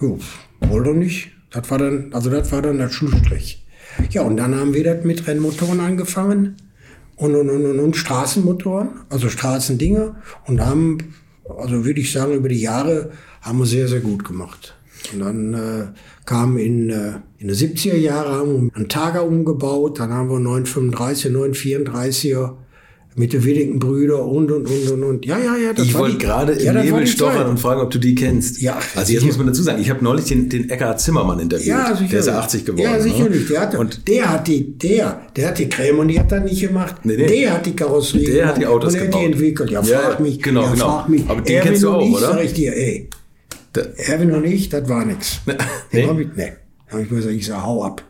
Jo, 0.00 0.18
wollte 0.60 0.90
er 0.90 0.94
nicht. 0.96 1.30
Das 1.50 1.70
war 1.70 1.78
dann, 1.78 2.12
also 2.12 2.30
das 2.30 2.50
war 2.50 2.62
dann 2.62 2.78
der 2.78 2.88
Schlussstrich. 2.88 3.64
Ja, 4.10 4.22
und 4.22 4.36
dann 4.36 4.54
haben 4.54 4.74
wir 4.74 4.84
das 4.84 5.04
mit 5.04 5.26
Rennmotoren 5.26 5.80
angefangen 5.80 6.56
und, 7.16 7.34
und, 7.34 7.50
und, 7.50 7.64
und, 7.66 7.78
und 7.78 7.96
Straßenmotoren, 7.96 8.88
also 9.10 9.28
Straßendinger 9.28 10.16
und 10.46 10.60
haben, 10.60 11.14
also 11.44 11.84
würde 11.84 12.00
ich 12.00 12.10
sagen, 12.10 12.34
über 12.34 12.48
die 12.48 12.60
Jahre 12.60 13.12
haben 13.42 13.58
wir 13.58 13.66
sehr, 13.66 13.88
sehr 13.88 14.00
gut 14.00 14.24
gemacht. 14.24 14.74
Und 15.12 15.20
dann 15.20 15.54
äh, 15.54 15.86
kam 16.24 16.56
in, 16.58 16.90
äh, 16.90 17.12
in 17.38 17.48
den 17.48 17.56
70er 17.56 17.96
Jahren 17.96 18.32
haben 18.32 18.70
wir 18.70 18.76
einen 18.76 18.88
Tager 18.88 19.24
umgebaut, 19.24 19.98
dann 19.98 20.10
haben 20.12 20.28
wir 20.30 20.38
935, 20.38 21.32
934er 21.32 22.52
mit 23.14 23.34
den 23.34 23.44
Willingen 23.44 23.78
Brüder 23.78 24.24
und, 24.24 24.50
und, 24.50 24.66
und, 24.66 24.90
und, 24.90 25.02
und. 25.04 25.26
Ja, 25.26 25.36
ja, 25.38 25.54
ja. 25.58 25.74
das 25.74 25.84
Ich 25.84 25.92
wollte 25.98 26.16
gerade 26.16 26.52
im 26.52 26.64
ja, 26.64 26.74
war 26.74 26.82
Nebel 26.82 27.06
stochern 27.06 27.46
und 27.46 27.60
fragen, 27.60 27.82
ob 27.82 27.90
du 27.90 27.98
die 27.98 28.14
kennst. 28.14 28.62
Ja, 28.62 28.78
Also 28.94 29.12
jetzt 29.12 29.26
muss 29.26 29.36
man 29.36 29.48
dazu 29.48 29.62
sagen, 29.62 29.82
ich 29.82 29.90
habe 29.90 30.02
neulich 30.02 30.24
den, 30.26 30.48
den 30.48 30.70
Eckhard 30.70 30.98
Zimmermann 30.98 31.38
interviewt. 31.38 31.66
Ja, 31.66 31.88
sicherlich. 31.88 32.10
Der 32.10 32.20
ist 32.20 32.26
ja 32.28 32.38
80 32.38 32.64
geworden. 32.64 32.82
Ja, 32.84 32.98
sicherlich. 33.00 33.48
Der, 33.48 33.60
Ne? 33.60 33.66
hat, 33.66 33.74
Und 33.74 34.08
der 34.08 34.30
hat 34.32 34.48
die, 34.48 34.78
der, 34.78 35.20
der 35.36 35.48
hat 35.48 35.58
die 35.58 35.68
Krämer, 35.68 36.06
die 36.06 36.18
hat 36.18 36.32
er 36.32 36.40
nicht 36.40 36.62
gemacht. 36.62 36.96
Nee, 37.04 37.16
nee. 37.18 37.26
Der 37.26 37.52
hat 37.52 37.66
die 37.66 37.76
Karosserie 37.76 38.32
Der 38.32 38.46
hat 38.46 38.56
die 38.56 38.60
gemacht 38.60 38.76
Autos 38.76 38.94
und 38.94 39.00
der 39.00 39.00
hat 39.02 39.06
gebaut. 39.12 39.20
die 39.20 39.26
entwickelt. 39.32 39.70
Ja, 39.72 39.82
Ja, 39.82 39.98
frag 39.98 40.20
mich. 40.20 40.40
genau, 40.42 40.62
ja, 40.62 40.70
genau. 40.72 40.84
Frag 41.00 41.08
mich. 41.10 41.22
Aber 41.28 41.40
den 41.42 41.54
Erwin 41.56 41.68
kennst 41.68 41.82
du 41.82 41.88
und 41.90 41.94
auch, 41.96 42.06
ich, 42.08 42.14
oder? 42.16 42.26
Sag 42.32 42.44
ich 42.44 42.52
dir, 42.54 42.74
ey. 42.74 43.10
Der- 43.74 43.98
Erwin 44.08 44.32
und 44.32 44.44
ich, 44.44 44.68
das 44.68 44.88
war 44.88 45.04
nix. 45.04 45.40
Nee. 45.46 45.54
Den 45.92 46.08
hab 46.10 46.18
ich, 46.18 46.28
nee. 46.36 46.52
Hab 46.90 47.00
ich 47.00 47.08
gesagt, 47.08 47.34
ich 47.34 47.46
sag, 47.46 47.62
hau 47.62 47.84
ab. 47.84 48.02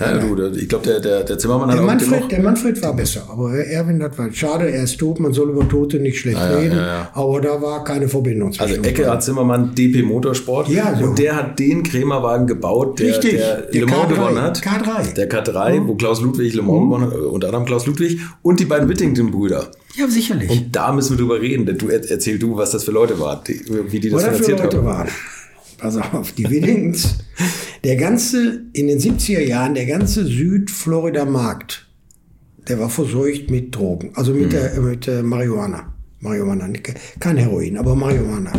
Ja, 0.00 0.18
du, 0.18 0.46
ich 0.56 0.68
glaube, 0.68 0.84
der, 0.86 1.00
der, 1.00 1.24
der 1.24 1.38
Zimmermann 1.38 1.68
hat 1.70 1.76
Der 1.78 1.82
dem 1.82 1.86
Manfred, 1.86 2.22
auch, 2.22 2.28
der 2.28 2.42
Manfred 2.42 2.82
war 2.82 2.94
besser, 2.94 3.26
aber 3.30 3.54
Erwin, 3.54 3.98
das 4.00 4.16
war 4.18 4.32
schade, 4.32 4.70
er 4.70 4.84
ist 4.84 4.98
tot, 4.98 5.20
man 5.20 5.32
soll 5.32 5.50
über 5.50 5.68
Tote 5.68 5.98
nicht 5.98 6.18
schlecht 6.18 6.38
ja, 6.38 6.56
reden, 6.56 6.76
ja, 6.76 7.10
aber 7.14 7.40
da 7.40 7.60
war 7.62 7.84
keine 7.84 8.08
Verbindung 8.08 8.52
zwischen 8.52 8.62
also 8.78 8.82
Eckhard 8.82 9.08
beiden. 9.08 9.20
Zimmermann, 9.22 9.74
DP 9.74 10.02
Motorsport. 10.02 10.68
Ja, 10.68 10.96
so. 10.98 11.06
Und 11.06 11.18
der 11.18 11.36
hat 11.36 11.58
den 11.58 11.82
Krämerwagen 11.82 12.46
gebaut, 12.46 12.98
der, 12.98 13.08
Richtig, 13.08 13.32
der, 13.36 13.62
der 13.62 13.80
Le 13.80 13.86
Mans 13.86 14.02
K3, 14.10 14.14
gewonnen 14.14 14.40
hat. 14.42 14.58
K3. 14.60 15.14
Der 15.14 15.30
K3, 15.30 15.86
wo 15.86 15.94
Klaus 15.94 16.20
Ludwig 16.20 16.54
Le 16.54 16.62
Mans 16.62 16.80
gewonnen 16.84 17.06
hat, 17.06 17.12
äh, 17.12 17.16
unter 17.16 17.46
anderem 17.48 17.64
Klaus 17.66 17.86
Ludwig 17.86 18.18
und 18.42 18.60
die 18.60 18.64
beiden 18.66 18.88
Whittington-Brüder. 18.88 19.70
Ja, 19.94 20.08
sicherlich. 20.08 20.50
Und 20.50 20.74
da 20.74 20.92
müssen 20.92 21.16
wir 21.18 21.18
drüber 21.18 21.40
reden, 21.40 21.66
denn 21.66 21.78
du 21.78 21.88
er- 21.88 22.08
erzähl 22.10 22.38
du, 22.38 22.56
was 22.56 22.70
das 22.70 22.84
für 22.84 22.92
Leute 22.92 23.18
waren, 23.20 23.40
die, 23.46 23.60
wie 23.88 24.00
die 24.00 24.10
das 24.10 24.22
für 24.24 24.30
finanziert 24.32 24.60
Leute 24.62 24.76
haben. 24.78 24.86
waren. 24.86 25.08
Pass 25.82 25.96
auf, 25.96 26.30
die 26.30 26.48
Willings. 26.48 27.18
Der 27.82 27.96
ganze, 27.96 28.66
in 28.72 28.86
den 28.86 29.00
70er 29.00 29.40
Jahren, 29.40 29.74
der 29.74 29.86
ganze 29.86 30.24
Südflorida-Markt, 30.24 31.88
der 32.68 32.78
war 32.78 32.88
verseucht 32.88 33.50
mit 33.50 33.74
Drogen. 33.74 34.12
Also 34.14 34.32
mit, 34.32 34.52
der, 34.52 34.80
mit 34.80 35.08
äh, 35.08 35.24
Marihuana. 35.24 35.92
Marihuana, 36.20 36.68
kein 37.18 37.36
Heroin, 37.36 37.76
aber 37.76 37.96
Marihuana. 37.96 38.52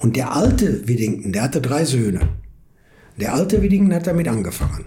Und 0.00 0.16
der 0.16 0.34
alte 0.34 0.88
Widdington, 0.88 1.32
der 1.32 1.42
hatte 1.42 1.60
drei 1.60 1.84
Söhne. 1.84 2.30
Der 3.20 3.34
alte 3.34 3.62
Widdington 3.62 3.94
hat 3.94 4.08
damit 4.08 4.26
angefangen. 4.26 4.86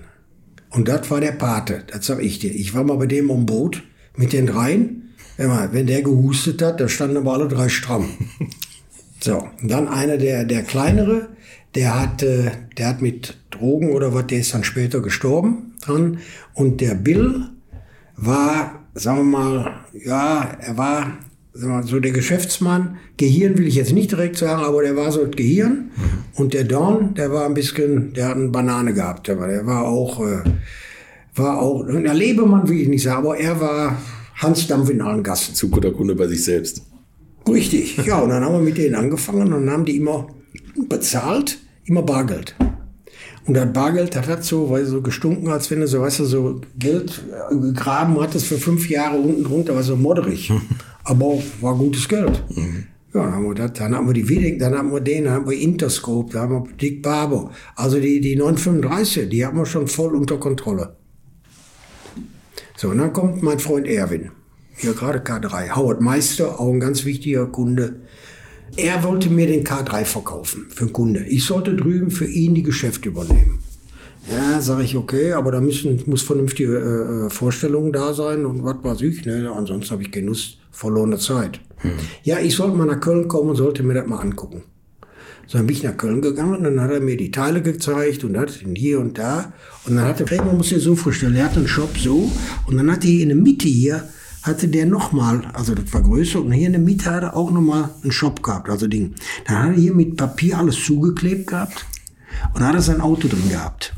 Und 0.72 0.90
das 0.90 1.10
war 1.10 1.22
der 1.22 1.32
Pate, 1.32 1.86
das 1.88 2.08
sag 2.08 2.22
ich 2.22 2.40
dir. 2.40 2.54
Ich 2.54 2.74
war 2.74 2.84
mal 2.84 2.98
bei 2.98 3.08
dem 3.08 3.32
am 3.32 3.46
Boot 3.46 3.84
mit 4.18 4.34
den 4.34 4.48
dreien. 4.48 5.14
Wenn 5.38 5.88
der 5.88 6.02
gehustet 6.02 6.62
hat, 6.62 6.82
da 6.82 6.90
standen 6.90 7.16
aber 7.16 7.36
alle 7.36 7.48
drei 7.48 7.70
stramm. 7.70 8.10
So, 9.22 9.48
und 9.62 9.70
dann 9.70 9.88
einer 9.88 10.18
der, 10.18 10.46
der 10.46 10.64
kleinere, 10.64 11.30
der 11.76 12.00
hat, 12.00 12.24
äh, 12.24 12.52
der 12.78 12.88
hat 12.88 13.02
mit 13.02 13.38
Drogen 13.52 13.92
oder 13.92 14.14
was, 14.14 14.28
der 14.28 14.40
ist 14.40 14.54
dann 14.54 14.64
später 14.64 15.02
gestorben 15.02 15.74
dran. 15.82 16.20
Und 16.54 16.82
der 16.82 16.96
Bill 16.96 17.50
war, 18.16 18.86
sagen 18.94 19.18
wir 19.20 19.38
mal, 19.38 19.72
ja, 19.94 20.58
er 20.60 20.78
war 20.78 21.18
sagen 21.54 21.74
wir 21.74 21.80
mal, 21.80 21.88
so 21.88 22.00
der 22.00 22.12
Geschäftsmann. 22.12 22.98
Gehirn 23.18 23.58
will 23.58 23.68
ich 23.68 23.76
jetzt 23.76 23.92
nicht 23.92 24.12
direkt 24.12 24.38
sagen, 24.38 24.64
aber 24.64 24.82
der 24.82 24.96
war 24.96 25.12
so 25.12 25.26
das 25.26 25.36
Gehirn. 25.36 25.92
Und 26.36 26.54
der 26.54 26.64
Don, 26.64 27.14
der 27.16 27.32
war 27.32 27.46
ein 27.46 27.54
bisschen, 27.54 28.14
der 28.14 28.30
hat 28.30 28.36
eine 28.36 28.50
Banane 28.50 28.94
gehabt, 28.94 29.30
aber 29.30 29.48
der 29.48 29.66
war 29.66 29.86
auch, 29.86 30.26
äh, 30.26 30.44
war 31.36 31.60
auch, 31.60 31.86
ein 31.86 32.06
Lebemann 32.06 32.68
will 32.70 32.80
ich 32.80 32.88
nicht 32.88 33.04
sagen, 33.04 33.26
aber 33.26 33.38
er 33.38 33.60
war 33.60 33.98
Hans 34.36 34.68
Dampf 34.68 34.90
in 34.90 35.02
allen 35.02 35.24
Gassen. 35.24 35.54
Zu 35.54 35.70
guter 35.70 35.92
Kunde 35.92 36.16
bei 36.16 36.28
sich 36.28 36.44
selbst. 36.44 36.84
Richtig, 37.52 37.98
ja, 38.06 38.20
und 38.20 38.30
dann 38.30 38.44
haben 38.44 38.54
wir 38.54 38.62
mit 38.62 38.78
denen 38.78 38.96
angefangen 38.96 39.54
und 39.54 39.70
haben 39.70 39.86
die 39.86 39.98
immer 39.98 40.28
bezahlt, 40.88 41.60
immer 41.86 42.04
Bargeld. 42.04 42.56
Und 43.46 43.56
das 43.56 43.74
Bargeld, 43.74 44.16
das 44.16 44.28
hat 44.28 44.44
so, 44.44 44.70
weil 44.70 44.86
so 44.86 45.02
gestunken, 45.02 45.50
als 45.50 45.72
wenn 45.72 45.80
du 45.80 45.88
so, 45.88 46.02
weißt 46.02 46.20
du, 46.20 46.26
so 46.26 46.62
Geld 46.78 47.22
äh, 47.50 47.56
gegraben 47.56 48.20
hattest 48.22 48.46
für 48.46 48.58
fünf 48.58 48.90
Jahre 48.90 49.18
unten 49.18 49.44
drunter, 49.44 49.74
war 49.74 49.84
so 49.84 49.96
modderig. 49.96 50.52
Aber 51.04 51.42
war 51.60 51.76
gutes 51.76 52.08
Geld. 52.08 52.44
Ja, 53.14 53.24
dann 53.24 53.34
haben 53.34 53.48
wir, 53.48 53.56
das, 53.56 53.74
dann 53.74 53.96
haben 53.96 54.06
wir 54.06 54.14
die 54.14 54.30
Wedding, 54.30 54.60
dann 54.60 54.78
haben 54.78 54.92
wir 54.92 55.00
den, 55.00 55.24
dann 55.24 55.34
haben 55.34 55.50
wir 55.50 55.58
Interscope, 55.58 56.34
dann 56.34 56.42
haben 56.44 56.66
wir 56.68 56.74
Dick 56.74 57.02
Barber. 57.02 57.50
Also 57.76 58.00
die, 58.00 58.22
die 58.22 58.36
935, 58.36 59.30
die 59.30 59.44
haben 59.44 59.58
wir 59.58 59.66
schon 59.66 59.88
voll 59.88 60.16
unter 60.16 60.38
Kontrolle. 60.38 60.96
So, 62.78 62.90
und 62.90 63.00
dann 63.00 63.12
kommt 63.12 63.42
mein 63.42 63.58
Freund 63.58 63.88
Erwin. 63.88 64.30
Hier 64.80 64.94
gerade 64.94 65.20
K3. 65.20 65.76
Howard 65.76 66.00
Meister, 66.00 66.58
auch 66.58 66.72
ein 66.72 66.80
ganz 66.80 67.04
wichtiger 67.04 67.46
Kunde. 67.48 67.98
Er 68.78 69.04
wollte 69.04 69.30
mir 69.30 69.46
den 69.46 69.66
K3 69.66 70.06
verkaufen 70.06 70.68
für 70.70 70.86
einen 70.86 70.94
Kunde. 70.94 71.26
Ich 71.26 71.44
sollte 71.46 71.76
drüben 71.76 72.12
für 72.12 72.26
ihn 72.26 72.56
die 72.56 72.64
Geschäfte 72.64 73.10
übernehmen. 73.10 73.60
Ja, 74.32 74.62
sage 74.62 74.84
ich, 74.84 74.96
okay, 74.96 75.34
aber 75.34 75.52
da 75.52 75.60
müssen, 75.60 76.02
muss 76.06 76.22
vernünftige 76.22 76.78
äh, 76.78 77.26
äh, 77.26 77.30
Vorstellungen 77.30 77.92
da 77.92 78.14
sein 78.14 78.46
und 78.46 78.64
was 78.64 78.78
weiß 78.82 79.02
ich. 79.02 79.26
Ne? 79.26 79.52
Ansonsten 79.54 79.92
habe 79.92 80.04
ich 80.04 80.16
Lust, 80.16 80.60
verlorene 80.72 81.18
Zeit. 81.18 81.60
Ja, 82.24 82.40
ich 82.40 82.56
sollte 82.56 82.78
mal 82.78 82.86
nach 82.86 83.02
Köln 83.02 83.28
kommen 83.28 83.50
und 83.50 83.56
sollte 83.58 83.84
mir 83.84 83.96
das 83.96 84.08
mal 84.08 84.20
angucken. 84.20 84.64
So, 85.46 85.58
dann 85.58 85.68
bin 85.68 85.76
ich 85.76 85.84
nach 85.84 85.98
Köln 85.98 86.22
gegangen 86.22 86.56
und 86.56 86.64
dann 86.64 86.80
hat 86.80 86.92
er 86.92 87.02
mir 87.02 87.18
die 87.18 87.32
Teile 87.32 87.62
gezeigt 87.62 88.24
und 88.24 88.38
hat 88.38 88.62
ihn 88.62 88.76
hier 88.76 89.00
und 89.00 89.18
da. 89.18 89.52
Und 89.86 89.96
dann 89.98 90.06
hatte, 90.06 90.26
man 90.38 90.56
muss 90.58 90.70
sich 90.70 90.82
so 90.82 90.96
vorstellen, 90.96 91.36
er 91.36 91.46
hatte 91.46 91.58
einen 91.58 91.68
Shop 91.68 91.98
so 91.98 92.32
und 92.68 92.78
dann 92.78 92.90
hatte 92.90 93.08
er 93.08 93.24
in 93.24 93.30
der 93.30 93.38
Mitte 93.38 93.68
hier, 93.68 94.08
hatte 94.44 94.68
der 94.68 94.86
nochmal, 94.86 95.46
also 95.54 95.76
das 95.76 95.94
war 95.94 96.02
größer 96.02 96.42
und 96.42 96.52
hier 96.52 96.68
in 96.68 96.74
der 96.74 96.82
Mitte 96.82 97.12
hat 97.12 97.24
er 97.24 97.36
auch 97.36 97.52
nochmal 97.52 97.90
einen 98.02 98.12
Shop 98.12 98.42
gehabt, 98.42 98.70
also 98.70 98.88
Ding. 98.88 99.16
Dann 99.46 99.58
hat 99.58 99.70
er 99.72 99.76
hier 99.76 99.94
mit 99.94 100.18
Papier 100.18 100.58
alles 100.58 100.84
zugeklebt 100.84 101.48
gehabt 101.48 101.86
und 102.54 102.62
hat 102.64 102.76
er 102.76 102.82
sein 102.82 103.02
Auto 103.02 103.28
drin 103.28 103.50
gehabt. 103.50 103.94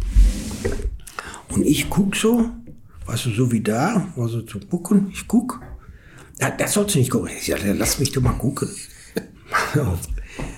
Und 1.49 1.65
ich 1.65 1.89
guck 1.89 2.15
so, 2.15 2.49
weißt 3.06 3.27
du, 3.27 3.30
so 3.32 3.51
wie 3.51 3.62
da, 3.62 4.08
also 4.17 4.41
zu 4.41 4.60
gucken, 4.60 5.10
ich 5.12 5.27
guck. 5.27 5.62
Ja, 6.39 6.49
das 6.49 6.73
sollst 6.73 6.95
du 6.95 6.99
nicht 6.99 7.12
gucken. 7.12 7.30
Ich 7.38 7.45
sagte, 7.45 7.73
lass 7.73 7.99
mich 7.99 8.12
doch 8.12 8.21
mal 8.21 8.34
gucken. 8.34 8.69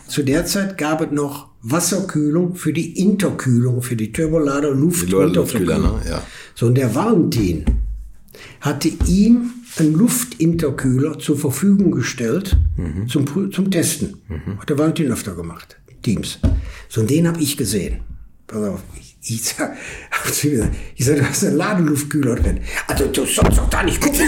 Zu 0.07 0.23
der 0.23 0.45
Zeit 0.45 0.77
gab 0.77 1.01
es 1.01 1.11
noch 1.11 1.49
Wasserkühlung 1.61 2.55
für 2.55 2.73
die 2.73 2.99
Interkühlung, 2.99 3.81
für 3.81 3.95
die 3.95 4.11
Turbolader 4.11 4.71
Luft 4.71 5.09
Luftkühler, 5.09 5.79
ne? 5.79 6.01
Ja. 6.07 6.21
So, 6.55 6.67
und 6.67 6.75
der 6.75 6.93
Valentin 6.93 7.65
hatte 8.61 8.89
ihm 9.07 9.51
einen 9.79 9.93
Luftinterkühler 9.93 11.19
zur 11.19 11.37
Verfügung 11.37 11.91
gestellt 11.91 12.57
zum, 13.07 13.25
Prü- 13.25 13.51
zum 13.51 13.71
Testen. 13.71 14.17
Hat 14.59 14.69
der 14.69 14.77
Valentin 14.77 15.11
öfter 15.11 15.35
gemacht. 15.35 15.77
Teams. 16.01 16.39
So, 16.89 17.01
und 17.01 17.09
den 17.09 17.27
habe 17.27 17.39
ich 17.41 17.55
gesehen. 17.57 18.01
Pass 18.47 18.61
auf. 18.69 18.83
Ich, 18.99 19.15
ich 19.35 19.41
sag, 19.43 19.75
hab 20.11 20.33
zu 20.33 20.47
ihm 20.47 20.53
gesagt, 20.55 20.75
ich 20.95 21.05
sag, 21.05 21.15
du 21.17 21.25
hast 21.29 21.43
einen 21.45 21.55
Ladeluftkühler 21.57 22.35
drin. 22.35 22.59
Also, 22.87 23.05
du 23.05 23.25
sollst 23.25 23.57
doch 23.57 23.69
da 23.69 23.83
nicht 23.83 24.01
gucken. 24.01 24.19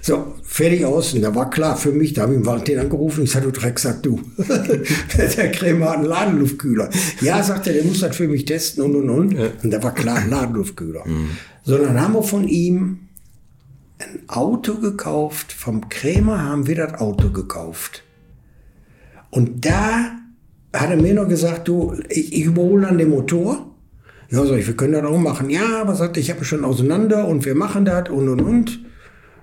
So, 0.00 0.34
fertig 0.44 0.84
aus. 0.84 1.14
Und 1.14 1.22
da 1.22 1.34
war 1.34 1.50
klar 1.50 1.76
für 1.76 1.90
mich, 1.92 2.12
da 2.12 2.22
habe 2.22 2.32
ich 2.34 2.38
den 2.40 2.46
Valentin 2.46 2.78
angerufen. 2.78 3.24
Ich 3.24 3.32
sag, 3.32 3.42
du 3.42 3.50
Drecksack, 3.50 4.02
du. 4.02 4.20
der 5.16 5.50
Krämer 5.50 5.90
hat 5.90 5.96
einen 5.98 6.06
Ladenluftkühler. 6.06 6.90
Ja, 7.20 7.42
sagt 7.42 7.66
er, 7.66 7.72
der 7.72 7.84
muss 7.84 8.00
das 8.00 8.14
für 8.16 8.28
mich 8.28 8.44
testen 8.44 8.82
und 8.84 8.94
und 8.96 9.10
und. 9.10 9.34
Und 9.62 9.70
da 9.72 9.82
war 9.82 9.94
klar, 9.94 10.16
ein 10.18 10.30
Ladenluftkühler. 10.30 11.04
So, 11.64 11.76
dann 11.78 12.00
haben 12.00 12.14
wir 12.14 12.22
von 12.22 12.46
ihm 12.48 13.08
ein 14.02 14.28
Auto 14.28 14.74
gekauft. 14.76 15.52
Vom 15.52 15.88
Krämer 15.88 16.42
haben 16.42 16.66
wir 16.66 16.76
das 16.76 16.94
Auto 16.94 17.30
gekauft. 17.30 18.02
Und 19.30 19.64
da 19.64 20.18
hat 20.72 20.90
er 20.90 20.96
mir 20.96 21.14
noch 21.14 21.28
gesagt, 21.28 21.68
du, 21.68 21.94
ich, 22.08 22.32
ich 22.32 22.44
überhole 22.44 22.86
dann 22.86 22.98
den 22.98 23.10
Motor. 23.10 23.74
Ja, 24.30 24.44
sag 24.46 24.58
ich, 24.58 24.66
wir 24.66 24.76
können 24.76 24.94
das 24.94 25.04
auch 25.04 25.18
machen. 25.18 25.50
Ja, 25.50 25.80
aber 25.80 25.94
sagte 25.94 26.20
ich, 26.20 26.30
habe 26.30 26.44
schon 26.44 26.64
auseinander 26.64 27.28
und 27.28 27.44
wir 27.44 27.54
machen 27.54 27.84
das 27.84 28.08
und 28.08 28.28
und 28.28 28.40
und. 28.40 28.80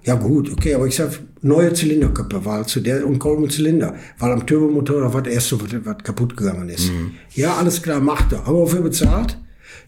Ja 0.03 0.15
gut, 0.15 0.51
okay, 0.51 0.73
aber 0.73 0.87
ich 0.87 0.95
sag, 0.95 1.19
neue 1.41 1.73
Zylinderköpfe 1.73 2.45
war 2.45 2.65
zu 2.65 2.79
der 2.79 3.05
und 3.05 3.19
kaum 3.19 3.49
Zylinder, 3.49 3.95
weil 4.17 4.31
am 4.31 4.47
Turbomotor 4.47 5.01
da 5.01 5.13
war 5.13 5.21
das 5.21 5.33
erste, 5.33 5.59
was, 5.85 5.97
kaputt 6.03 6.37
gegangen 6.37 6.69
ist. 6.69 6.91
Ja, 7.33 7.55
alles 7.55 7.81
klar, 7.81 7.99
macht 7.99 8.31
er. 8.31 8.47
Aber 8.47 8.59
wofür 8.59 8.81
bezahlt? 8.81 9.37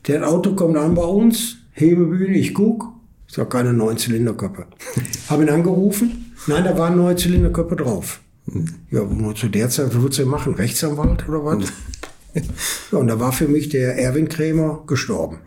Der 0.07 0.27
Auto 0.27 0.53
kommt 0.53 0.77
an 0.77 0.95
bei 0.95 1.03
uns, 1.03 1.57
Hebebühne, 1.71 2.37
ich 2.37 2.53
guck, 2.53 3.00
ich 3.31 3.37
sag 3.37 3.49
keine 3.49 3.71
neuen 3.71 3.97
Zylinderköpfe. 3.97 4.65
Habe 5.29 5.43
ihn 5.43 5.49
angerufen, 5.49 6.33
nein, 6.47 6.65
da 6.65 6.77
waren 6.77 6.97
neue 6.97 7.15
Zylinderköpfe 7.15 7.77
drauf. 7.77 8.19
Ja, 8.89 9.05
nur 9.05 9.33
zu 9.35 9.47
der 9.47 9.69
Zeit, 9.69 9.87
was 9.87 10.01
würdest 10.01 10.19
du 10.19 10.25
machen? 10.25 10.53
Rechtsanwalt 10.55 11.29
oder 11.29 11.45
was? 11.45 11.71
Ja, 12.91 12.97
und 12.97 13.07
da 13.07 13.21
war 13.21 13.31
für 13.31 13.47
mich 13.47 13.69
der 13.69 13.97
Erwin 13.97 14.27
Krämer 14.27 14.83
gestorben. 14.85 15.39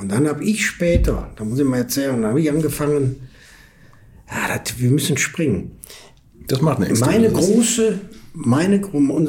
Und 0.00 0.10
dann 0.10 0.26
habe 0.26 0.42
ich 0.42 0.66
später, 0.66 1.30
da 1.36 1.44
muss 1.44 1.60
ich 1.60 1.64
mal 1.64 1.78
erzählen, 1.78 2.20
da 2.20 2.30
habe 2.30 2.40
ich 2.40 2.50
angefangen, 2.50 3.28
ja, 4.28 4.58
das, 4.58 4.80
wir 4.80 4.90
müssen 4.90 5.16
springen. 5.16 5.78
Das 6.48 6.60
macht 6.60 6.80
nichts. 6.80 6.98
Meine 6.98 7.30
große, 7.30 8.00
meine, 8.32 8.80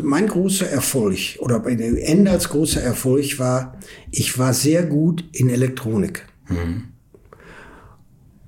mein 0.02 0.28
großer 0.28 0.68
Erfolg 0.68 1.38
oder 1.38 1.60
bei 1.60 1.78
als 2.28 2.50
großer 2.50 2.82
Erfolg 2.82 3.38
war, 3.38 3.78
ich 4.10 4.40
war 4.40 4.56
sehr 4.56 4.84
gut 4.84 5.24
in 5.32 5.50
Elektronik. 5.50 6.26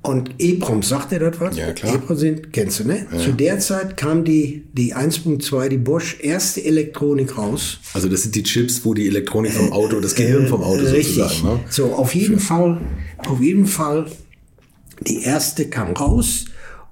Und 0.02 0.32
EPROM, 0.40 0.82
sagt 0.82 1.12
ihr 1.12 1.20
das 1.20 1.40
was? 1.42 1.58
Ja, 1.58 1.74
klar. 1.74 1.96
EPROM 1.96 2.18
sind, 2.18 2.54
kennst 2.54 2.80
du, 2.80 2.86
ne? 2.86 3.06
Zu 3.24 3.34
der 3.34 3.60
Zeit 3.60 3.98
kam 3.98 4.24
die, 4.24 4.64
die 4.72 4.96
1.2, 4.96 5.68
die 5.68 5.78
Bosch 5.78 6.18
erste 6.22 6.64
Elektronik 6.64 7.38
raus. 7.38 7.80
Also 7.94 8.08
das 8.08 8.24
sind 8.24 8.34
die 8.34 8.44
Chips, 8.44 8.86
wo 8.86 8.94
die 8.94 9.08
Elektronik 9.08 9.52
vom 9.52 9.74
Auto, 9.74 10.00
das 10.00 10.16
Gehirn 10.16 10.48
vom 10.48 10.64
Auto 10.64 10.84
Richtig. 10.84 11.16
sozusagen. 11.16 11.56
Ne? 11.56 11.60
So, 11.70 11.94
auf 11.94 12.16
jeden 12.16 12.40
Fall, 12.40 12.80
auf 13.18 13.42
jeden 13.42 13.66
Fall, 13.66 14.06
die 15.06 15.22
erste 15.24 15.68
kam 15.70 15.92
raus 15.92 16.46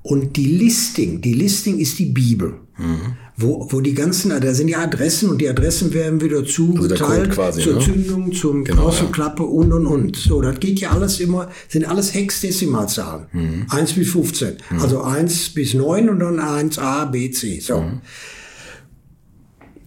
und 0.03 0.36
die 0.36 0.45
Listing, 0.45 1.22
die 1.22 1.34
Listing 1.34 1.80
ist 1.80 1.97
die 1.99 2.08
Bibel. 2.08 2.55
Mhm. 2.78 3.16
Wo, 3.40 3.68
wo 3.70 3.82
die 3.82 3.94
ganzen, 3.94 4.30
da 4.30 4.54
sind 4.56 4.68
ja 4.68 4.80
Adressen 4.80 5.30
und 5.30 5.40
die 5.40 5.48
Adressen 5.48 5.94
werden 5.94 6.20
wieder 6.22 6.38
Also 6.38 6.52
zugeteilt 6.52 7.00
Code 7.00 7.30
quasi, 7.30 7.62
zur 7.62 7.76
ne? 7.76 7.82
Zündung, 7.82 8.34
zum 8.34 8.64
Genau, 8.64 8.88
Außenklappe 8.88 9.44
und 9.44 9.72
und 9.72 9.86
und. 9.86 10.16
So, 10.16 10.42
das 10.42 10.60
geht 10.60 10.80
ja 10.80 10.90
alles 10.90 11.20
immer, 11.20 11.52
sind 11.70 11.86
alles 11.86 12.16
Hexdezimalzahlen. 12.16 13.28
Mhm. 13.32 13.66
1 13.70 13.94
bis 13.94 14.10
15. 14.10 14.58
Also 14.82 15.04
1 15.04 15.50
bis 15.50 15.76
9 15.76 16.10
und 16.10 16.20
dann 16.20 16.40
1a, 16.40 17.12
b, 17.12 17.30
c. 17.30 17.60
So. 17.60 17.82
Mhm. 17.82 18.02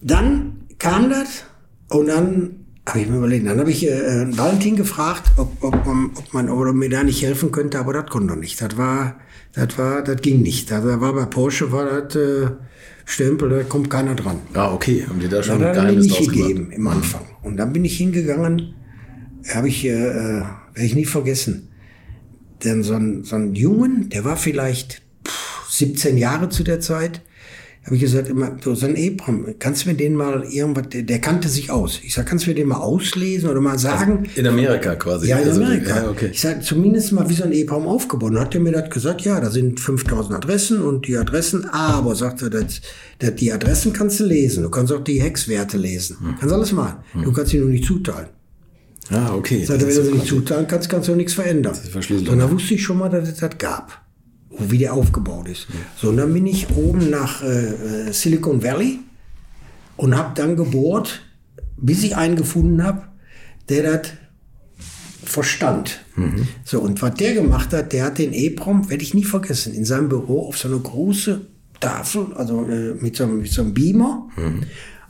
Dann 0.01 0.61
kam 0.79 1.09
das 1.09 1.43
und 1.89 2.07
dann 2.07 2.55
habe 2.87 3.01
ich 3.01 3.09
mir 3.09 3.17
überlegt, 3.17 3.45
dann 3.47 3.59
habe 3.59 3.69
ich 3.69 3.85
äh, 3.85 3.89
äh, 3.89 4.37
Valentin 4.37 4.77
gefragt, 4.77 5.23
ob, 5.35 5.61
ob, 5.61 5.85
man, 5.85 6.11
ob 6.15 6.33
man 6.33 6.49
ob 6.49 6.65
er 6.65 6.73
mir 6.73 6.89
da 6.89 7.03
nicht 7.03 7.21
helfen 7.21 7.51
könnte, 7.51 7.79
aber 7.79 7.91
das 7.91 8.05
konnte 8.09 8.33
er 8.33 8.37
nicht. 8.37 8.61
Das 8.61 8.77
war, 8.77 9.17
das 9.53 9.77
war, 9.77 10.03
das 10.03 10.21
ging 10.21 10.41
nicht. 10.41 10.71
Da 10.71 11.01
war 11.01 11.13
bei 11.13 11.25
Porsche 11.25 11.73
war 11.73 12.01
das 12.01 12.15
äh, 12.15 12.47
Stempel, 13.05 13.49
da 13.49 13.63
kommt 13.63 13.89
keiner 13.89 14.15
dran. 14.15 14.37
Ah, 14.53 14.73
okay. 14.73 15.05
Haben 15.07 15.19
die 15.19 15.27
da 15.27 15.41
schon 15.43 15.63
ein 15.63 15.73
Geheimnis 15.73 16.05
nicht 16.05 16.19
gemacht? 16.19 16.35
gegeben 16.35 16.71
im 16.71 16.87
Anfang. 16.87 17.25
Und 17.41 17.57
dann 17.57 17.73
bin 17.73 17.83
ich 17.85 17.97
hingegangen, 17.97 18.75
habe 19.53 19.67
ich, 19.67 19.85
äh, 19.85 19.89
äh, 19.89 20.41
werde 20.73 20.85
ich 20.85 20.95
nie 20.95 21.05
vergessen. 21.05 21.69
Denn 22.63 22.83
so 22.83 22.93
ein, 22.93 23.23
so 23.23 23.35
ein 23.35 23.55
Jungen, 23.55 24.09
der 24.09 24.23
war 24.23 24.37
vielleicht 24.37 25.01
pff, 25.27 25.69
17 25.69 26.17
Jahre 26.17 26.49
zu 26.49 26.63
der 26.63 26.79
Zeit, 26.79 27.21
habe 27.83 27.95
ich 27.95 28.01
gesagt, 28.01 28.29
immer, 28.29 28.55
so, 28.63 28.75
so 28.75 28.85
ein 28.85 28.95
Ebram, 28.95 29.55
kannst 29.57 29.85
du 29.85 29.89
mir 29.89 29.95
den 29.95 30.15
mal 30.15 30.43
irgendwas, 30.43 30.89
der, 30.89 31.01
der 31.01 31.19
kannte 31.19 31.49
sich 31.49 31.71
aus. 31.71 31.99
Ich 32.03 32.13
sag, 32.13 32.27
kannst 32.27 32.45
du 32.45 32.51
mir 32.51 32.55
den 32.55 32.67
mal 32.67 32.77
auslesen 32.77 33.49
oder 33.49 33.59
mal 33.59 33.79
sagen? 33.79 34.27
In 34.35 34.45
Amerika 34.45 34.95
quasi. 34.95 35.27
Ja, 35.27 35.39
in 35.39 35.47
Also, 35.47 35.63
Amerika. 35.63 35.95
Ja, 36.03 36.09
okay. 36.09 36.29
Ich 36.31 36.41
sag, 36.41 36.63
zumindest 36.63 37.11
mal 37.11 37.27
wie 37.27 37.33
so 37.33 37.43
ein 37.43 37.51
EPROM 37.51 37.87
aufgebaut. 37.87 38.31
Und 38.31 38.39
hat 38.39 38.53
er 38.53 38.61
mir 38.61 38.71
das 38.71 38.91
gesagt, 38.91 39.21
ja, 39.21 39.39
da 39.39 39.49
sind 39.49 39.79
5000 39.79 40.35
Adressen 40.35 40.81
und 40.81 41.07
die 41.07 41.17
Adressen, 41.17 41.65
aber, 41.65 42.13
sagt 42.15 42.43
er, 42.43 42.51
das, 42.51 42.81
das, 43.17 43.33
die 43.35 43.51
Adressen 43.51 43.93
kannst 43.93 44.19
du 44.19 44.25
lesen. 44.25 44.61
Du 44.61 44.69
kannst 44.69 44.93
auch 44.93 45.03
die 45.03 45.19
Hexwerte 45.19 45.77
lesen. 45.77 46.17
Hm. 46.19 46.35
Kannst 46.39 46.53
alles 46.53 46.71
machen. 46.73 46.97
Du 47.23 47.31
kannst 47.33 47.51
sie 47.51 47.57
nur 47.59 47.69
nicht 47.69 47.85
zuteilen. 47.85 48.27
Ah, 49.09 49.33
okay. 49.33 49.65
Sagt 49.65 49.81
er, 49.81 49.87
wenn 49.87 49.95
du 49.95 50.03
sie 50.03 50.11
nicht 50.11 50.27
zuteilen 50.27 50.67
kannst, 50.67 50.87
kannst 50.87 51.07
du 51.07 51.13
auch 51.13 51.17
nichts 51.17 51.33
verändern. 51.33 51.73
ist 51.73 51.87
Verschlüsselung. 51.89 52.33
Und 52.33 52.39
da 52.39 52.51
wusste 52.51 52.75
ich 52.75 52.83
schon 52.83 52.99
mal, 52.99 53.09
dass 53.09 53.27
es 53.27 53.37
das 53.37 53.57
gab. 53.57 53.99
Wie 54.57 54.77
der 54.77 54.93
aufgebaut 54.93 55.47
ist. 55.47 55.67
So, 55.95 56.09
und 56.09 56.17
dann 56.17 56.33
bin 56.33 56.45
ich 56.45 56.69
oben 56.75 57.09
nach 57.09 57.41
äh, 57.43 58.07
äh, 58.07 58.11
Silicon 58.11 58.61
Valley 58.63 58.99
und 59.97 60.15
habe 60.17 60.31
dann 60.35 60.55
gebohrt, 60.55 61.21
bis 61.77 62.03
ich 62.03 62.15
einen 62.17 62.35
gefunden 62.35 62.83
habe, 62.83 63.03
der 63.69 63.83
das 63.83 64.09
verstand. 65.23 66.01
So, 66.65 66.81
und 66.81 67.01
was 67.01 67.13
der 67.15 67.33
gemacht 67.33 67.73
hat, 67.73 67.93
der 67.93 68.05
hat 68.05 68.17
den 68.17 68.33
EPROM, 68.33 68.89
werde 68.89 69.03
ich 69.03 69.13
nie 69.13 69.23
vergessen, 69.23 69.73
in 69.73 69.85
seinem 69.85 70.09
Büro 70.09 70.47
auf 70.47 70.57
so 70.57 70.67
eine 70.67 70.79
große 70.79 71.41
Tafel, 71.79 72.27
also 72.35 72.65
äh, 72.65 72.93
mit, 72.95 73.15
so, 73.15 73.23
einem- 73.23 73.39
mit 73.41 73.51
so 73.51 73.61
einem 73.61 73.73
Beamer. 73.73 74.27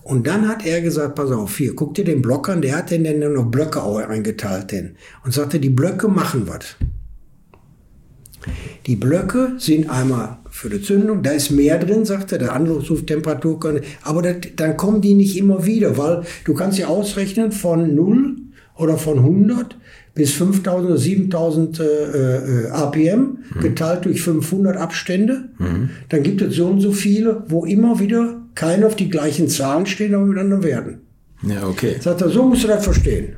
Und 0.03 0.27
dann 0.27 0.47
hat 0.47 0.65
er 0.65 0.81
gesagt, 0.81 1.15
pass 1.15 1.31
auf, 1.31 1.57
hier, 1.57 1.75
guck 1.75 1.93
dir 1.95 2.05
den 2.05 2.21
Block 2.21 2.49
an, 2.49 2.61
der 2.61 2.75
hat 2.77 2.91
den 2.91 3.03
dann 3.03 3.33
noch 3.33 3.45
Blöcke 3.45 3.81
eingeteilt. 4.07 4.71
Den. 4.71 4.95
Und 5.23 5.33
sagte, 5.33 5.59
die 5.59 5.69
Blöcke 5.69 6.07
machen 6.07 6.47
was. 6.47 6.75
Die 8.87 8.95
Blöcke 8.95 9.53
sind 9.57 9.89
einmal 9.89 10.37
für 10.49 10.69
die 10.69 10.81
Zündung, 10.81 11.21
da 11.23 11.31
ist 11.31 11.51
mehr 11.51 11.77
drin, 11.79 12.05
sagt 12.05 12.31
er, 12.31 12.37
der 12.39 12.53
Anlufttemperatur, 12.53 13.59
kann- 13.59 13.81
aber 14.03 14.21
das, 14.21 14.35
dann 14.55 14.75
kommen 14.77 15.01
die 15.01 15.13
nicht 15.13 15.37
immer 15.37 15.65
wieder, 15.65 15.97
weil 15.97 16.23
du 16.45 16.53
kannst 16.53 16.77
ja 16.79 16.87
ausrechnen 16.87 17.51
von 17.51 17.93
0 17.95 18.35
oder 18.75 18.97
von 18.97 19.19
100 19.19 19.77
bis 20.13 20.33
5000 20.33 20.85
oder 20.89 20.97
7000 20.97 21.79
äh, 21.79 21.83
äh, 21.83 22.67
APM 22.71 23.37
geteilt 23.61 24.03
durch 24.05 24.21
500 24.21 24.75
Abstände. 24.75 25.49
Dann 26.09 26.23
gibt 26.23 26.41
es 26.41 26.55
so 26.55 26.67
und 26.67 26.81
so 26.81 26.91
viele, 26.91 27.43
wo 27.47 27.63
immer 27.65 27.99
wieder 27.99 28.41
keine 28.55 28.87
auf 28.87 28.95
die 28.97 29.09
gleichen 29.09 29.47
Zahlen 29.47 29.85
stehen, 29.85 30.13
aber 30.13 30.25
miteinander 30.25 30.63
werden. 30.63 30.97
Ja, 31.43 31.65
okay. 31.65 31.95
Sagt 32.01 32.21
er, 32.21 32.29
so 32.29 32.43
musst 32.43 32.63
du 32.63 32.67
das 32.67 32.83
verstehen. 32.83 33.37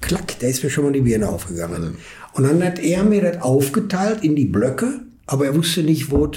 Klack, 0.00 0.38
da 0.40 0.46
ist 0.46 0.64
mir 0.64 0.70
schon 0.70 0.84
mal 0.84 0.92
die 0.92 1.02
Birne 1.02 1.28
aufgegangen. 1.28 1.96
Und 2.34 2.44
dann 2.44 2.62
hat 2.64 2.78
er 2.78 3.04
mir 3.04 3.22
das 3.22 3.42
aufgeteilt 3.42 4.22
in 4.24 4.36
die 4.36 4.46
Blöcke, 4.46 5.00
aber 5.26 5.46
er 5.46 5.54
wusste 5.54 5.82
nicht, 5.82 6.10
wo 6.10 6.30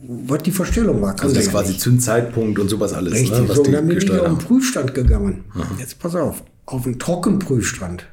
was 0.00 0.42
die 0.42 0.50
Verstellung 0.50 1.00
war. 1.02 1.12
Also 1.20 1.34
das 1.34 1.44
ist 1.44 1.50
quasi 1.50 1.72
nicht. 1.72 1.80
Zündzeitpunkt 1.80 2.58
und 2.58 2.68
sowas 2.68 2.92
alles, 2.92 3.14
Richtig, 3.14 3.30
ne, 3.30 3.48
was 3.48 3.56
so, 3.56 3.62
und 3.62 3.72
dann 3.72 3.86
bin 3.88 3.98
ich 3.98 4.10
auf 4.10 4.26
den. 4.26 4.38
Prüfstand 4.38 4.94
gegangen. 4.94 5.44
Jetzt 5.78 5.98
pass 5.98 6.14
auf, 6.14 6.42
auf 6.66 6.86
einen 6.86 6.98
Trockenprüfstand. 6.98 8.06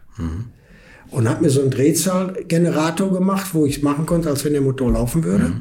Und 1.12 1.30
habe 1.30 1.44
mir 1.44 1.50
so 1.50 1.62
einen 1.62 1.72
Drehzahlgenerator 1.72 3.14
gemacht, 3.14 3.54
wo 3.54 3.66
ich 3.66 3.78
es 3.78 3.84
machen 3.84 4.06
konnte, 4.06 4.30
als 4.30 4.44
wenn 4.46 4.54
der 4.54 4.62
Motor 4.62 4.94
laufen 4.94 5.24
würde. 5.24 5.52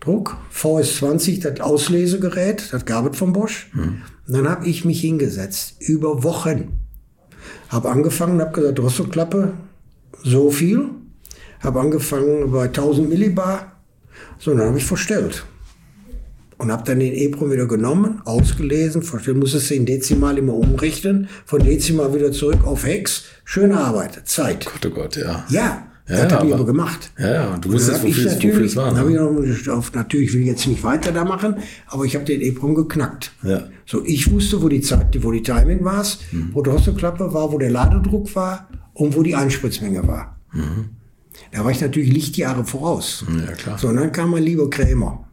Druck, 0.00 0.36
VS20, 0.54 1.42
das 1.42 1.60
Auslesegerät, 1.60 2.68
das 2.72 2.84
gab 2.84 3.10
es 3.10 3.18
von 3.18 3.32
Bosch. 3.32 3.70
Und 3.74 4.02
dann 4.26 4.48
habe 4.48 4.66
ich 4.66 4.84
mich 4.84 5.00
hingesetzt, 5.00 5.76
über 5.80 6.22
Wochen. 6.22 6.78
Habe 7.68 7.90
angefangen, 7.90 8.40
habe 8.40 8.52
gesagt, 8.52 8.78
Drosselklappe, 8.78 9.52
so 10.22 10.50
viel. 10.50 10.88
Habe 11.60 11.80
angefangen 11.80 12.50
bei 12.50 12.64
1000 12.64 13.08
Millibar. 13.08 13.72
So, 14.38 14.54
dann 14.54 14.68
habe 14.68 14.78
ich 14.78 14.84
verstellt. 14.84 15.44
Und 16.58 16.70
habe 16.70 16.82
dann 16.84 17.00
den 17.00 17.14
EPROM 17.14 17.50
wieder 17.50 17.66
genommen, 17.66 18.20
ausgelesen, 18.26 19.02
verstellt, 19.02 19.38
muss 19.38 19.54
es 19.54 19.70
in 19.70 19.86
Dezimal 19.86 20.36
immer 20.36 20.52
umrichten, 20.54 21.28
von 21.46 21.62
Dezimal 21.64 22.14
wieder 22.14 22.32
zurück 22.32 22.66
auf 22.66 22.84
Hex. 22.84 23.24
Schöne 23.44 23.78
Arbeit, 23.78 24.20
Zeit. 24.26 24.66
Gott, 24.66 24.86
oh 24.86 24.94
Gott, 24.94 25.16
ja. 25.16 25.44
Ja, 25.48 25.86
Ja, 26.06 26.24
das 26.24 26.32
habe 26.34 26.48
ich 26.48 26.54
aber- 26.54 26.66
gemacht. 26.66 27.12
Ja, 27.18 27.32
ja, 27.32 27.56
du 27.58 27.72
wusstest, 27.72 28.02
wofür 28.02 28.10
es- 28.10 28.16
wofür 28.36 28.48
natürlich, 28.50 28.70
es 28.72 28.76
war, 28.76 28.92
ne? 28.92 28.98
habe 28.98 29.10
ich 29.12 29.66
noch 29.66 29.74
auf, 29.76 29.94
natürlich 29.94 30.34
will 30.34 30.40
ich 30.42 30.48
jetzt 30.48 30.66
nicht 30.66 30.82
weiter 30.82 31.12
da 31.12 31.24
machen, 31.24 31.56
aber 31.86 32.04
ich 32.04 32.14
habe 32.16 32.24
den 32.26 32.40
EPROM 32.42 32.74
geknackt. 32.74 33.32
Ja. 33.42 33.68
So, 33.86 34.04
ich 34.04 34.30
wusste, 34.30 34.60
wo 34.60 34.68
die 34.68 34.80
Zeit, 34.82 35.16
wo 35.22 35.30
die 35.32 35.42
Timing 35.42 35.82
war, 35.84 36.04
Mhm. 36.32 36.50
wo 36.52 36.62
die 36.62 36.68
Drosselklappe 36.70 37.32
war, 37.32 37.52
wo 37.52 37.58
der 37.58 37.70
Ladedruck 37.70 38.34
war 38.34 38.68
und 39.00 39.16
wo 39.16 39.22
die 39.22 39.34
Einspritzmenge 39.34 40.06
war. 40.06 40.36
Da 41.52 41.64
war 41.64 41.70
ich 41.70 41.80
natürlich 41.80 42.12
Lichtjahre 42.12 42.64
voraus. 42.64 43.24
Mhm. 43.26 43.44
Ja, 43.46 43.52
klar. 43.52 43.78
So, 43.78 43.88
und 43.88 43.96
dann 43.96 44.12
kam 44.12 44.30
mein 44.30 44.42
lieber 44.42 44.68
Krämer. 44.68 45.26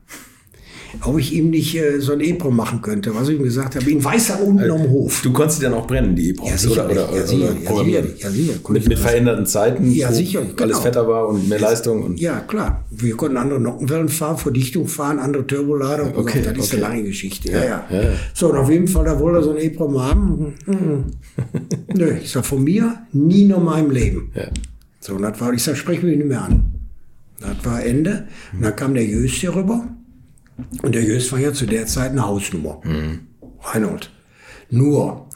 Ob 1.01 1.17
ich 1.19 1.33
ihm 1.33 1.49
nicht 1.49 1.75
äh, 1.75 1.99
so 1.99 2.13
ein 2.13 2.21
EPROM 2.21 2.55
machen 2.55 2.81
könnte, 2.81 3.13
was 3.15 3.29
ich 3.29 3.37
ihm 3.37 3.43
gesagt 3.43 3.75
habe, 3.75 3.89
in 3.89 4.03
Weißer 4.03 4.41
unten 4.43 4.69
am 4.71 4.89
Hof. 4.89 5.21
Du 5.21 5.31
konntest 5.33 5.61
dann 5.63 5.73
auch 5.73 5.87
brennen, 5.87 6.15
die 6.15 6.29
E-Proms, 6.29 6.51
Ja, 6.51 6.57
sicher, 6.57 6.85
oder, 6.89 7.09
oder, 7.09 7.17
ja, 7.19 7.27
sicher, 7.27 7.55
oder 7.71 7.83
ja, 7.87 8.01
sicher, 8.03 8.31
sicher. 8.31 8.53
Mit, 8.69 8.87
mit 8.87 8.99
veränderten 8.99 9.45
Zeiten, 9.45 9.91
Ja, 9.91 10.09
wo 10.09 10.13
sicher, 10.13 10.39
alles 10.39 10.55
genau. 10.57 10.79
fetter 10.79 11.07
war 11.07 11.27
und 11.29 11.47
mehr 11.49 11.59
Leistung. 11.59 12.03
Und 12.03 12.19
Ja, 12.19 12.39
klar. 12.41 12.85
Wir 12.91 13.15
konnten 13.15 13.37
andere 13.37 13.59
Nockenwellen 13.59 14.09
fahren, 14.09 14.37
Verdichtung 14.37 14.87
fahren, 14.87 15.19
andere 15.19 15.45
Turbolader. 15.45 16.05
und 16.05 16.17
Okay, 16.17 16.41
so. 16.43 16.49
Das 16.51 16.57
ist 16.59 16.73
okay. 16.73 16.83
eine 16.83 16.93
lange 16.95 17.03
Geschichte. 17.03 17.51
Ja, 17.51 17.63
ja. 17.65 17.87
So, 18.33 18.49
und 18.49 18.57
auf 18.57 18.69
jeden 18.69 18.87
Fall, 18.87 19.05
da 19.05 19.19
wollte 19.19 19.39
er 19.39 19.43
so 19.43 19.51
ein 19.51 19.57
EPROM 19.57 20.01
haben. 20.01 20.53
Mhm. 20.65 21.03
Nö, 21.95 22.13
ich 22.21 22.31
sag, 22.31 22.45
von 22.45 22.63
mir 22.63 22.99
nie 23.13 23.45
noch 23.45 23.61
mal 23.63 23.83
im 23.83 23.91
Leben. 23.91 24.31
So, 24.99 25.13
und 25.15 25.21
das 25.21 25.39
war, 25.39 25.53
ich 25.53 25.63
sag, 25.63 25.77
sprech 25.77 26.01
mich 26.03 26.17
nicht 26.17 26.27
mehr 26.27 26.41
an. 26.41 26.73
Das 27.39 27.63
war 27.63 27.83
Ende. 27.83 28.27
Und 28.53 28.63
dann 28.63 28.75
kam 28.75 28.93
der 28.95 29.05
Jöst 29.05 29.35
hier 29.35 29.55
rüber. 29.55 29.87
Und 30.81 30.95
der 30.95 31.03
Jöst 31.03 31.31
war 31.31 31.39
ja 31.39 31.53
zu 31.53 31.65
der 31.65 31.85
Zeit 31.85 32.11
eine 32.11 32.25
Hausnummer. 32.25 32.81
Reinhold. 33.61 34.11
Nur, 34.69 35.27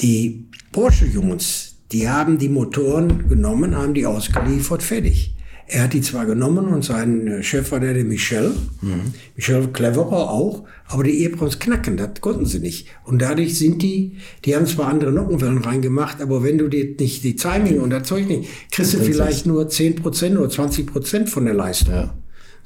die 0.00 0.46
Porsche-Jungs, 0.72 1.76
die 1.92 2.08
haben 2.08 2.38
die 2.38 2.48
Motoren 2.48 3.28
genommen, 3.28 3.76
haben 3.76 3.94
die 3.94 4.06
ausgeliefert, 4.06 4.82
fertig. 4.82 5.36
Er 5.68 5.84
hat 5.84 5.94
die 5.94 6.00
zwar 6.00 6.26
genommen 6.26 6.68
und 6.68 6.84
sein 6.84 7.26
äh, 7.26 7.42
Chef 7.42 7.72
war 7.72 7.80
der, 7.80 7.92
der 7.92 8.04
Michel. 8.04 8.52
Mhm. 8.82 9.12
Michel 9.34 9.66
Cleverer 9.68 10.30
auch, 10.30 10.64
aber 10.86 11.02
die 11.02 11.24
Ebrons 11.24 11.58
knacken, 11.58 11.96
das 11.96 12.20
konnten 12.20 12.46
sie 12.46 12.60
nicht. 12.60 12.86
Und 13.04 13.20
dadurch 13.20 13.58
sind 13.58 13.82
die, 13.82 14.18
die 14.44 14.54
haben 14.54 14.66
zwar 14.66 14.86
andere 14.86 15.10
Nockenwellen 15.10 15.58
reingemacht, 15.58 16.20
aber 16.22 16.44
wenn 16.44 16.58
du 16.58 16.68
dir 16.68 16.94
nicht 17.00 17.24
die 17.24 17.34
Timing 17.34 17.80
und 17.80 17.90
das 17.90 18.06
Zeug 18.06 18.28
nicht, 18.28 18.48
kriegst 18.70 18.94
du 18.94 18.98
vielleicht 18.98 19.46
nur 19.46 19.64
10% 19.64 20.36
oder 20.36 20.48
20% 20.48 21.26
von 21.26 21.46
der 21.46 21.54
Leistung. 21.54 21.94
Ja. 21.94 22.14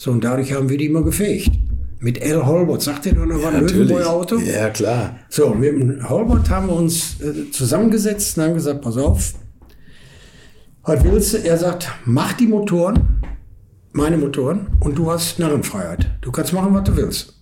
So, 0.01 0.13
und 0.13 0.25
dadurch 0.25 0.55
haben 0.55 0.71
wir 0.71 0.79
die 0.79 0.87
immer 0.87 1.03
gefegt. 1.03 1.51
Mit 1.99 2.23
L. 2.23 2.47
Holbert, 2.47 2.81
sagt 2.81 3.05
ihr 3.05 3.13
doch 3.13 3.27
noch 3.27 3.39
ja, 3.39 3.51
ein 3.51 3.69
Löwenboy-Auto? 3.69 4.39
Ja, 4.39 4.71
klar. 4.71 5.19
So, 5.29 5.53
mit 5.53 5.73
dem 5.73 6.09
Holbert 6.09 6.49
haben 6.49 6.69
wir 6.69 6.77
uns 6.77 7.21
äh, 7.21 7.51
zusammengesetzt 7.51 8.39
und 8.39 8.45
haben 8.45 8.55
gesagt, 8.55 8.81
pass 8.81 8.97
auf, 8.97 9.35
was 10.85 11.05
willst 11.05 11.35
du? 11.35 11.45
Er 11.45 11.59
sagt, 11.59 11.91
mach 12.07 12.33
die 12.33 12.47
Motoren, 12.47 13.21
meine 13.93 14.17
Motoren, 14.17 14.69
und 14.81 14.97
du 14.97 15.11
hast 15.11 15.39
Narrenfreiheit. 15.39 16.11
Du 16.23 16.33
kannst 16.33 16.55
machen, 16.55 16.73
was 16.73 16.85
du 16.85 16.97
willst. 16.97 17.35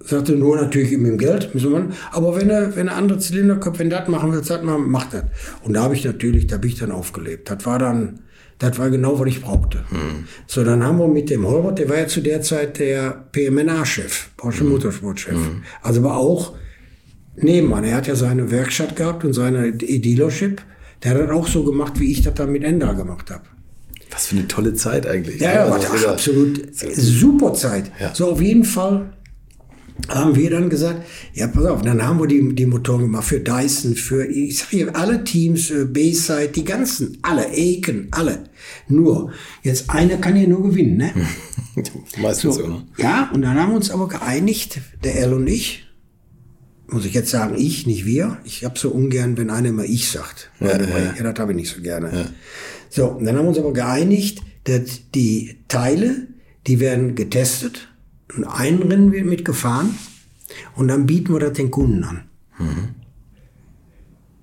Sagte 0.00 0.32
nur 0.32 0.56
natürlich 0.56 0.90
mit 0.90 1.06
dem 1.06 1.18
Geld, 1.18 1.54
müssen 1.54 1.70
wir, 1.70 1.88
aber 2.10 2.34
wenn 2.34 2.50
er, 2.50 2.74
wenn 2.74 2.88
er 2.88 2.96
andere 2.96 3.20
Zylinderköpfe, 3.20 3.78
wenn 3.78 3.90
das 3.90 4.08
machen 4.08 4.32
will, 4.32 4.42
sagt 4.42 4.64
man, 4.64 4.90
macht 4.90 5.14
das. 5.14 5.22
Und 5.62 5.74
da 5.74 5.84
habe 5.84 5.94
ich 5.94 6.04
natürlich, 6.04 6.48
da 6.48 6.56
bin 6.58 6.70
ich 6.70 6.80
dann 6.80 6.90
aufgelebt. 6.90 7.48
Das 7.48 7.64
war 7.64 7.78
dann, 7.78 8.24
das 8.58 8.78
war 8.78 8.88
genau, 8.90 9.18
was 9.18 9.28
ich 9.28 9.42
brauchte. 9.42 9.84
Hm. 9.90 10.26
So, 10.46 10.64
dann 10.64 10.82
haben 10.82 10.98
wir 10.98 11.08
mit 11.08 11.28
dem 11.28 11.46
Holbert, 11.46 11.78
der 11.78 11.88
war 11.88 11.98
ja 11.98 12.06
zu 12.06 12.20
der 12.20 12.40
Zeit 12.40 12.78
der 12.78 13.26
PMNA-Chef, 13.32 14.30
Porsche 14.36 14.60
hm. 14.60 14.70
Motorsport-Chef. 14.70 15.34
Hm. 15.34 15.62
Also 15.82 16.02
war 16.02 16.16
auch 16.16 16.54
Nebenmann. 17.36 17.84
Er 17.84 17.96
hat 17.96 18.06
ja 18.06 18.14
seine 18.14 18.50
Werkstatt 18.50 18.96
gehabt 18.96 19.24
und 19.24 19.34
seine 19.34 19.68
E-Dealership. 19.68 20.62
Der 21.02 21.10
hat 21.12 21.20
das 21.20 21.30
auch 21.30 21.46
so 21.46 21.64
gemacht, 21.64 22.00
wie 22.00 22.10
ich 22.10 22.22
das 22.22 22.34
dann 22.34 22.50
mit 22.50 22.64
Ender 22.64 22.94
gemacht 22.94 23.30
habe. 23.30 23.44
Was 24.10 24.28
für 24.28 24.36
eine 24.36 24.48
tolle 24.48 24.72
Zeit 24.72 25.06
eigentlich. 25.06 25.40
Ja, 25.40 25.52
ja, 25.52 25.64
also 25.66 26.04
war 26.04 26.12
absolut 26.12 26.74
super 26.74 27.52
Zeit. 27.52 27.90
Ja. 28.00 28.14
So, 28.14 28.30
auf 28.30 28.40
jeden 28.40 28.64
Fall 28.64 29.10
haben 30.08 30.36
wir 30.36 30.50
dann 30.50 30.70
gesagt, 30.70 31.04
ja, 31.34 31.46
pass 31.46 31.64
auf, 31.64 31.82
dann 31.82 32.02
haben 32.02 32.20
wir 32.20 32.26
die, 32.26 32.54
die 32.54 32.66
Motoren 32.66 33.02
gemacht 33.02 33.24
für 33.24 33.40
Dyson, 33.40 33.96
für, 33.96 34.26
ich 34.26 34.58
sag 34.58 34.68
hier, 34.70 34.94
alle 34.94 35.24
Teams, 35.24 35.70
äh, 35.70 35.84
Bayside, 35.84 36.48
die 36.48 36.64
ganzen, 36.64 37.18
alle, 37.22 37.48
Aiken, 37.48 38.08
alle. 38.12 38.44
Nur, 38.88 39.32
jetzt 39.62 39.90
einer 39.90 40.16
kann 40.18 40.36
ja 40.36 40.46
nur 40.46 40.62
gewinnen, 40.62 40.96
ne? 40.96 41.12
Meistens 42.18 42.56
so, 42.56 42.62
so, 42.62 42.68
ne? 42.68 42.86
Ja, 42.98 43.30
und 43.32 43.42
dann 43.42 43.58
haben 43.58 43.70
wir 43.70 43.76
uns 43.76 43.90
aber 43.90 44.08
geeinigt, 44.08 44.80
der 45.02 45.16
L 45.16 45.32
und 45.32 45.46
ich, 45.48 45.86
muss 46.88 47.04
ich 47.04 47.14
jetzt 47.14 47.30
sagen, 47.30 47.56
ich, 47.58 47.86
nicht 47.86 48.06
wir. 48.06 48.38
Ich 48.44 48.64
habe 48.64 48.78
so 48.78 48.90
ungern, 48.90 49.36
wenn 49.36 49.50
einer 49.50 49.70
immer 49.70 49.84
ich 49.84 50.08
sagt. 50.08 50.50
Ja, 50.60 50.80
ja, 50.80 51.14
ja. 51.16 51.32
das 51.32 51.38
habe 51.40 51.52
ich 51.52 51.56
nicht 51.56 51.74
so 51.74 51.82
gerne. 51.82 52.10
Ja. 52.12 52.26
So, 52.90 53.18
dann 53.20 53.36
haben 53.36 53.44
wir 53.44 53.48
uns 53.48 53.58
aber 53.58 53.72
geeinigt, 53.72 54.42
dass 54.64 55.10
die 55.14 55.56
Teile, 55.66 56.28
die 56.66 56.78
werden 56.78 57.16
getestet 57.16 57.88
und 58.34 58.44
ein 58.44 58.82
Rennen 58.82 59.12
wird 59.12 59.26
mitgefahren 59.26 59.94
und 60.74 60.88
dann 60.88 61.06
bieten 61.06 61.32
wir 61.32 61.40
das 61.40 61.52
den 61.54 61.70
Kunden 61.70 62.04
an. 62.04 62.22
Mhm. 62.58 62.88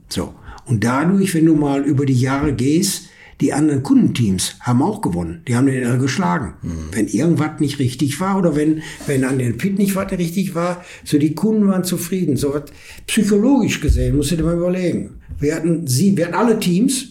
So, 0.09 0.36
und 0.65 0.84
dadurch, 0.84 1.34
wenn 1.34 1.45
du 1.45 1.55
mal 1.55 1.84
über 1.84 2.05
die 2.05 2.19
Jahre 2.19 2.53
gehst, 2.53 3.09
die 3.41 3.51
anderen 3.51 3.84
Kundenteams 3.84 4.55
haben 4.61 4.81
auch 4.81 5.01
gewonnen. 5.01 5.41
Die 5.47 5.55
haben 5.55 5.65
den 5.65 5.99
geschlagen. 5.99 6.53
Mhm. 6.61 6.88
Wenn 6.91 7.07
irgendwas 7.07 7.59
nicht 7.59 7.79
richtig 7.79 8.19
war 8.19 8.38
oder 8.38 8.55
wenn, 8.55 8.84
wenn 9.07 9.25
an 9.25 9.39
den 9.39 9.57
Pit 9.57 9.79
nicht 9.79 9.95
was 9.95 10.11
richtig 10.11 10.55
war, 10.55 10.86
so 11.03 11.17
die 11.17 11.36
Kunden 11.36 11.67
waren 11.67 11.84
zufrieden. 11.84 12.38
So 12.38 12.53
was 12.53 12.63
psychologisch 13.07 13.81
gesehen, 13.81 14.15
musst 14.15 14.31
du 14.31 14.38
dir 14.38 14.43
mal 14.43 14.55
überlegen. 14.55 15.15
Wir 15.39 15.55
hatten 15.55 15.88
sie, 15.88 16.15
wir 16.15 16.27
hatten 16.27 16.36
alle 16.36 16.59
Teams 16.59 17.07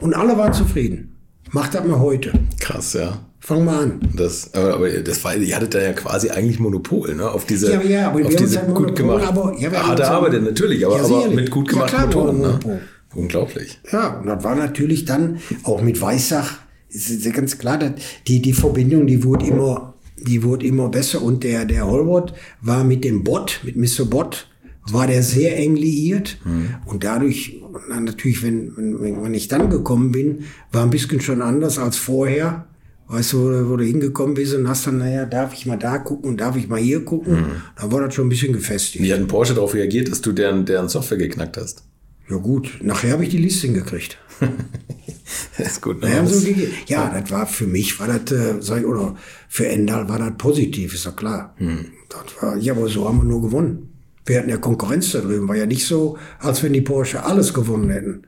und 0.00 0.14
alle 0.14 0.36
waren 0.36 0.52
zufrieden. 0.52 1.16
Macht 1.52 1.74
das 1.74 1.86
mal 1.86 1.98
heute. 1.98 2.32
Krass, 2.58 2.92
ja. 2.92 3.29
Fang 3.42 3.64
mal 3.64 3.84
an. 3.84 4.00
Das, 4.14 4.52
aber, 4.52 4.90
das 4.90 5.24
war, 5.24 5.34
ihr 5.34 5.56
hattet 5.56 5.74
da 5.74 5.80
ja 5.80 5.92
quasi 5.94 6.28
eigentlich 6.28 6.60
Monopol, 6.60 7.14
ne? 7.14 7.30
Auf 7.30 7.46
diese, 7.46 7.72
ja, 7.72 7.80
ja, 7.80 8.08
aber 8.10 8.24
auf 8.26 8.36
diese 8.36 8.60
halt 8.60 8.74
gut 8.74 8.94
gemacht. 8.94 9.26
Aber, 9.26 9.56
ja, 9.58 9.70
Ach, 9.74 9.88
hat 9.88 10.00
er 10.00 10.10
arbeitet 10.10 10.44
natürlich, 10.44 10.84
aber, 10.84 10.96
ja, 10.96 11.04
aber 11.04 11.30
mit 11.30 11.50
gut 11.50 11.68
gemachten 11.68 12.00
ja, 12.00 12.06
klar. 12.06 12.32
Ne? 12.32 12.80
Unglaublich. 13.14 13.80
Ja, 13.90 14.20
und 14.20 14.26
das 14.26 14.44
war 14.44 14.54
natürlich 14.54 15.06
dann 15.06 15.38
auch 15.64 15.80
mit 15.80 16.00
Weissach, 16.00 16.58
ist 16.90 17.32
ganz 17.32 17.58
klar, 17.58 17.78
dass 17.78 17.92
die, 18.26 18.42
die 18.42 18.52
Verbindung, 18.52 19.06
die 19.06 19.24
wurde 19.24 19.46
immer, 19.46 19.94
die 20.18 20.42
wurde 20.42 20.66
immer 20.66 20.88
besser. 20.88 21.22
Und 21.22 21.42
der, 21.42 21.64
der 21.64 21.86
Holbert 21.86 22.34
war 22.60 22.84
mit 22.84 23.04
dem 23.04 23.24
Bot, 23.24 23.60
mit 23.64 23.76
Mr. 23.76 24.04
Bot, 24.04 24.48
war 24.92 25.06
der 25.06 25.22
sehr 25.22 25.56
eng 25.56 25.76
liiert. 25.76 26.38
Mhm. 26.44 26.74
Und 26.84 27.04
dadurch, 27.04 27.60
na, 27.88 28.00
natürlich, 28.00 28.42
wenn, 28.42 28.76
wenn, 28.76 29.22
wenn 29.22 29.34
ich 29.34 29.48
dann 29.48 29.70
gekommen 29.70 30.12
bin, 30.12 30.44
war 30.72 30.82
ein 30.82 30.90
bisschen 30.90 31.20
schon 31.20 31.42
anders 31.42 31.78
als 31.78 31.96
vorher. 31.96 32.66
Weißt 33.10 33.32
du, 33.32 33.68
wo 33.68 33.76
du 33.76 33.82
hingekommen 33.82 34.34
bist 34.34 34.54
und 34.54 34.68
hast 34.68 34.86
dann, 34.86 34.98
naja, 34.98 35.26
darf 35.26 35.52
ich 35.52 35.66
mal 35.66 35.76
da 35.76 35.98
gucken 35.98 36.30
und 36.30 36.40
darf 36.40 36.54
ich 36.54 36.68
mal 36.68 36.78
hier 36.78 37.04
gucken? 37.04 37.40
Mhm. 37.40 37.46
Da 37.74 37.90
war 37.90 38.02
das 38.02 38.14
schon 38.14 38.26
ein 38.26 38.28
bisschen 38.28 38.52
gefestigt. 38.52 39.02
Wie 39.02 39.12
hat 39.12 39.18
ein 39.18 39.26
Porsche 39.26 39.52
darauf 39.52 39.74
reagiert, 39.74 40.08
dass 40.08 40.20
du 40.20 40.30
deren, 40.30 40.64
deren 40.64 40.88
Software 40.88 41.18
geknackt 41.18 41.56
hast? 41.56 41.82
Ja 42.28 42.36
gut, 42.36 42.78
nachher 42.80 43.14
habe 43.14 43.24
ich 43.24 43.30
die 43.30 43.38
Liste 43.38 43.66
hingekriegt. 43.66 44.16
das 45.58 45.66
ist 45.66 45.82
gut. 45.82 46.00
Ne? 46.00 46.24
So 46.24 46.48
ja, 46.86 47.10
das 47.10 47.32
war 47.32 47.48
für 47.48 47.66
mich, 47.66 47.98
war 47.98 48.06
das, 48.06 48.30
äh, 48.30 48.54
sag 48.60 48.78
ich, 48.78 48.86
oder 48.86 49.16
für 49.48 49.66
Endal 49.66 50.08
war 50.08 50.20
das 50.20 50.34
positiv, 50.38 50.94
ist 50.94 51.04
doch 51.04 51.16
klar. 51.16 51.56
Hm. 51.56 51.86
Das 52.08 52.40
war, 52.40 52.56
ja, 52.58 52.74
aber 52.74 52.88
so 52.88 53.08
haben 53.08 53.18
wir 53.18 53.24
nur 53.24 53.42
gewonnen. 53.42 53.88
Wir 54.24 54.38
hatten 54.38 54.50
ja 54.50 54.58
Konkurrenz 54.58 55.10
da 55.10 55.20
drüben, 55.20 55.48
war 55.48 55.56
ja 55.56 55.66
nicht 55.66 55.84
so, 55.84 56.16
als 56.38 56.62
wenn 56.62 56.74
die 56.74 56.80
Porsche 56.80 57.24
alles 57.24 57.52
gewonnen 57.52 57.90
hätten. 57.90 58.22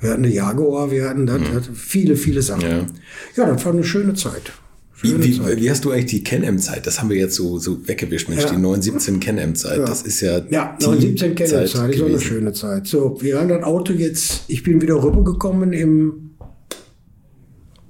Wir 0.00 0.10
hatten 0.10 0.24
eine 0.24 0.32
Jaguar, 0.32 0.90
wir 0.90 1.08
hatten 1.08 1.26
das, 1.26 1.40
hm. 1.40 1.74
viele, 1.74 2.16
viele 2.16 2.42
Sachen. 2.42 2.62
Ja. 2.62 2.86
ja, 3.36 3.52
das 3.52 3.64
war 3.64 3.72
eine 3.72 3.84
schöne 3.84 4.14
Zeit. 4.14 4.52
Wie, 5.00 5.16
wie, 5.22 5.60
wie, 5.60 5.70
hast 5.70 5.84
du 5.84 5.92
eigentlich 5.92 6.06
die 6.06 6.24
Ken-M-Zeit? 6.24 6.84
Das 6.84 7.00
haben 7.00 7.08
wir 7.08 7.16
jetzt 7.16 7.36
so, 7.36 7.58
so 7.58 7.86
weggewischt, 7.86 8.28
Mensch, 8.28 8.42
ja. 8.42 8.50
die 8.50 8.56
917 8.56 9.20
Ken-M-Zeit. 9.20 9.78
Ja. 9.78 9.86
Das 9.86 10.02
ist 10.02 10.20
ja. 10.20 10.40
Ja, 10.50 10.76
917 10.80 11.34
Ken-M-Zeit 11.36 11.64
ist 11.64 12.02
auch 12.02 12.06
eine 12.06 12.20
schöne 12.20 12.52
Zeit. 12.52 12.88
So, 12.88 13.16
wir 13.20 13.38
haben 13.38 13.48
das 13.48 13.62
Auto 13.62 13.92
jetzt, 13.92 14.42
ich 14.48 14.64
bin 14.64 14.80
wieder 14.80 15.00
rübergekommen 15.00 15.72
im 15.72 16.30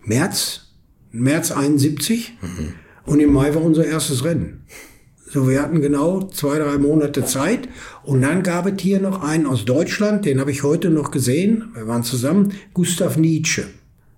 März, 0.04 0.66
März 1.10 1.50
71. 1.50 2.34
Mhm. 2.42 2.74
Und 3.06 3.20
im 3.20 3.32
Mai 3.32 3.54
war 3.54 3.62
unser 3.62 3.86
erstes 3.86 4.22
Rennen. 4.24 4.64
So, 5.30 5.48
wir 5.48 5.60
hatten 5.60 5.82
genau 5.82 6.22
zwei, 6.32 6.58
drei 6.58 6.78
Monate 6.78 7.24
Zeit. 7.24 7.68
Und 8.02 8.22
dann 8.22 8.42
gab 8.42 8.66
es 8.66 8.80
hier 8.80 9.00
noch 9.00 9.22
einen 9.22 9.46
aus 9.46 9.64
Deutschland, 9.64 10.24
den 10.24 10.40
habe 10.40 10.50
ich 10.50 10.62
heute 10.62 10.90
noch 10.90 11.10
gesehen. 11.10 11.64
Wir 11.74 11.86
waren 11.86 12.02
zusammen. 12.02 12.52
Gustav 12.72 13.16
Nietzsche. 13.16 13.64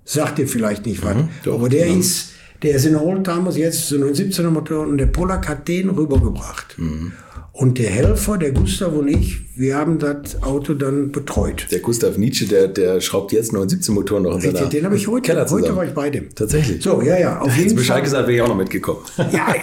Sagt 0.05 0.39
ihr 0.39 0.49
vielleicht 0.49 0.87
nicht 0.87 1.05
was. 1.05 1.17
Mhm, 1.17 1.29
doch, 1.45 1.55
aber 1.55 1.69
der 1.69 1.89
ja. 1.89 1.97
ist 1.97 2.31
der 2.63 2.75
ist 2.75 2.85
in 2.85 2.97
Oldtimers 2.97 3.57
jetzt 3.57 3.89
so 3.89 3.97
ein 3.97 4.03
17er 4.03 4.51
Motor 4.51 4.87
und 4.87 4.99
der 4.99 5.07
Pollack 5.07 5.49
hat 5.49 5.67
den 5.67 5.89
rübergebracht. 5.89 6.79
Mhm. 6.79 7.13
Und 7.61 7.77
der 7.77 7.91
Helfer, 7.91 8.39
der 8.39 8.53
Gustav 8.53 8.95
und 8.95 9.09
ich, 9.09 9.43
wir 9.55 9.77
haben 9.77 9.99
das 9.99 10.43
Auto 10.43 10.73
dann 10.73 11.13
betreut. 11.13 11.67
Der 11.71 11.81
Gustav 11.81 12.17
Nietzsche, 12.17 12.47
der, 12.47 12.69
der 12.69 13.03
schraubt 13.03 13.33
jetzt 13.33 13.53
917 13.53 13.95
Motoren 13.95 14.23
noch 14.23 14.31
in 14.31 14.37
Richtig, 14.37 14.57
seiner 14.57 14.71
Den 14.71 14.85
habe 14.87 14.97
ich 14.97 15.07
heute, 15.07 15.21
Keller 15.21 15.47
zusammen. 15.47 15.65
heute 15.65 15.77
war 15.77 15.85
ich 15.85 15.93
bei 15.93 16.09
dem. 16.09 16.35
Tatsächlich? 16.35 16.83
So, 16.83 17.03
ja, 17.03 17.19
ja. 17.19 17.39
Auf 17.39 17.55
jeden 17.55 17.77
Bescheid 17.77 17.97
Fall. 17.97 18.03
gesagt, 18.03 18.29
wäre 18.29 18.37
ich 18.37 18.41
auch 18.41 18.49
noch 18.49 18.57
mitgekommen. 18.57 19.01
Ja, 19.31 19.55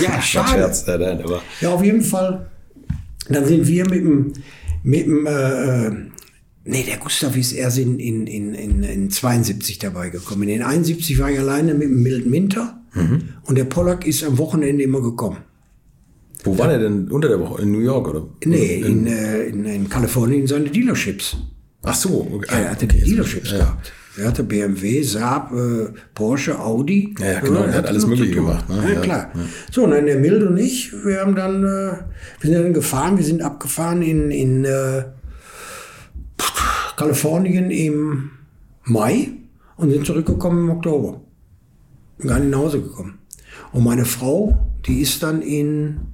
ja 0.00 0.22
schade. 0.22 0.50
Scherz, 0.50 0.84
ja, 0.86 0.96
nein, 0.96 1.20
aber. 1.20 1.42
ja, 1.60 1.70
auf 1.70 1.82
jeden 1.82 2.02
Fall. 2.02 2.48
Dann 3.28 3.44
sind 3.44 3.66
wir 3.66 3.88
mit 3.88 4.04
dem, 4.04 4.32
mit 4.84 5.06
dem 5.06 5.26
äh, 5.26 5.90
Nee, 6.64 6.84
der 6.86 6.98
Gustav 6.98 7.36
ist 7.36 7.50
erst 7.50 7.78
in, 7.78 7.98
in, 7.98 8.28
in, 8.28 8.54
in, 8.54 8.84
in 8.84 9.10
72 9.10 9.80
dabei 9.80 10.10
gekommen. 10.10 10.48
In 10.48 10.62
71 10.62 11.18
war 11.18 11.28
ich 11.28 11.40
alleine 11.40 11.74
mit 11.74 11.88
dem 11.88 12.04
Milton 12.04 12.30
Minter 12.30 12.80
mhm. 12.94 13.30
und 13.46 13.58
der 13.58 13.64
Pollack 13.64 14.06
ist 14.06 14.22
am 14.22 14.38
Wochenende 14.38 14.84
immer 14.84 15.02
gekommen. 15.02 15.38
Wo 16.44 16.58
war 16.58 16.68
der 16.68 16.78
denn 16.78 17.10
unter 17.10 17.28
der 17.28 17.40
Woche? 17.40 17.62
In 17.62 17.72
New 17.72 17.80
York 17.80 18.08
oder? 18.08 18.26
Nee, 18.44 18.80
in, 18.80 19.06
in, 19.06 19.06
äh, 19.06 19.42
in, 19.44 19.64
in 19.64 19.88
Kalifornien 19.88 20.46
seine 20.46 20.70
Dealerships. 20.70 21.36
Ach 21.82 21.94
so. 21.94 22.28
Okay. 22.32 22.46
Ja, 22.50 22.58
er 22.58 22.70
hatte 22.70 22.84
okay. 22.86 23.02
Dealerships 23.04 23.50
ja. 23.52 23.58
gehabt. 23.58 23.92
Er 24.18 24.28
hatte 24.28 24.42
BMW, 24.42 25.02
Saab, 25.02 25.52
äh, 25.52 25.88
Porsche, 26.14 26.58
Audi. 26.58 27.14
Ja, 27.18 27.32
ja 27.32 27.40
genau. 27.40 27.62
er 27.62 27.74
hat 27.74 27.86
alles 27.86 28.06
Mögliche 28.06 28.34
gemacht. 28.34 28.68
Ne? 28.68 28.82
Ja, 28.84 28.90
ja, 28.90 29.00
klar. 29.00 29.30
Ja. 29.34 29.40
So, 29.70 29.84
und 29.84 29.92
dann 29.92 30.04
der 30.04 30.18
Mild 30.18 30.42
und 30.42 30.58
ich, 30.58 30.92
wir 31.04 31.20
haben 31.20 31.34
dann, 31.34 31.62
äh, 31.62 31.92
wir 32.40 32.50
sind 32.50 32.54
dann 32.54 32.74
gefahren, 32.74 33.16
wir 33.16 33.24
sind 33.24 33.42
abgefahren 33.42 34.02
in, 34.02 34.30
in 34.30 34.64
äh, 34.66 35.04
Kalifornien 36.96 37.70
im 37.70 38.30
Mai 38.84 39.28
und 39.76 39.90
sind 39.90 40.04
zurückgekommen 40.04 40.68
im 40.68 40.76
Oktober. 40.76 41.22
Gar 42.18 42.40
nicht 42.40 42.50
nach 42.50 42.58
Hause 42.58 42.82
gekommen. 42.82 43.18
Und 43.72 43.84
meine 43.84 44.04
Frau, 44.04 44.58
die 44.86 45.00
ist 45.00 45.22
dann 45.22 45.40
in 45.40 46.11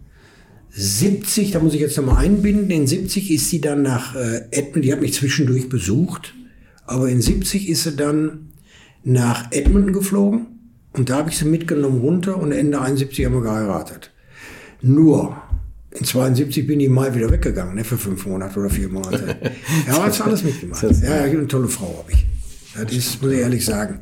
70, 0.70 1.52
da 1.52 1.60
muss 1.60 1.74
ich 1.74 1.80
jetzt 1.80 1.96
nochmal 1.96 2.24
einbinden, 2.24 2.70
in 2.70 2.86
70 2.86 3.30
ist 3.30 3.50
sie 3.50 3.60
dann 3.60 3.82
nach 3.82 4.14
äh, 4.14 4.42
Edmund, 4.50 4.84
die 4.84 4.92
hat 4.92 5.00
mich 5.00 5.14
zwischendurch 5.14 5.68
besucht, 5.68 6.34
aber 6.86 7.08
in 7.08 7.20
70 7.20 7.68
ist 7.68 7.84
sie 7.84 7.96
dann 7.96 8.50
nach 9.04 9.50
Edmonton 9.50 9.92
geflogen 9.92 10.46
und 10.92 11.10
da 11.10 11.18
habe 11.18 11.30
ich 11.30 11.38
sie 11.38 11.44
mitgenommen 11.44 12.00
runter 12.00 12.38
und 12.38 12.52
Ende 12.52 12.80
71 12.80 13.24
haben 13.24 13.34
wir 13.34 13.42
geheiratet. 13.42 14.12
Nur, 14.82 15.36
In 15.90 16.04
72 16.04 16.66
bin 16.66 16.80
ich 16.80 16.88
Mai 16.90 17.14
wieder 17.14 17.30
weggegangen, 17.30 17.74
ne, 17.74 17.82
für 17.82 17.96
fünf 17.96 18.26
Monate 18.26 18.60
oder 18.60 18.70
vier 18.70 18.88
Monate. 18.88 19.36
ja, 19.86 20.04
hast 20.04 20.20
alles 20.20 20.44
mitgemacht. 20.44 20.82
Ja, 21.02 21.22
eine 21.22 21.48
tolle 21.48 21.68
Frau 21.68 21.98
habe 21.98 22.12
ich. 22.12 22.26
Das 22.84 22.92
ist, 22.96 23.22
muss 23.22 23.32
ich 23.32 23.38
ehrlich 23.38 23.64
sagen. 23.64 24.00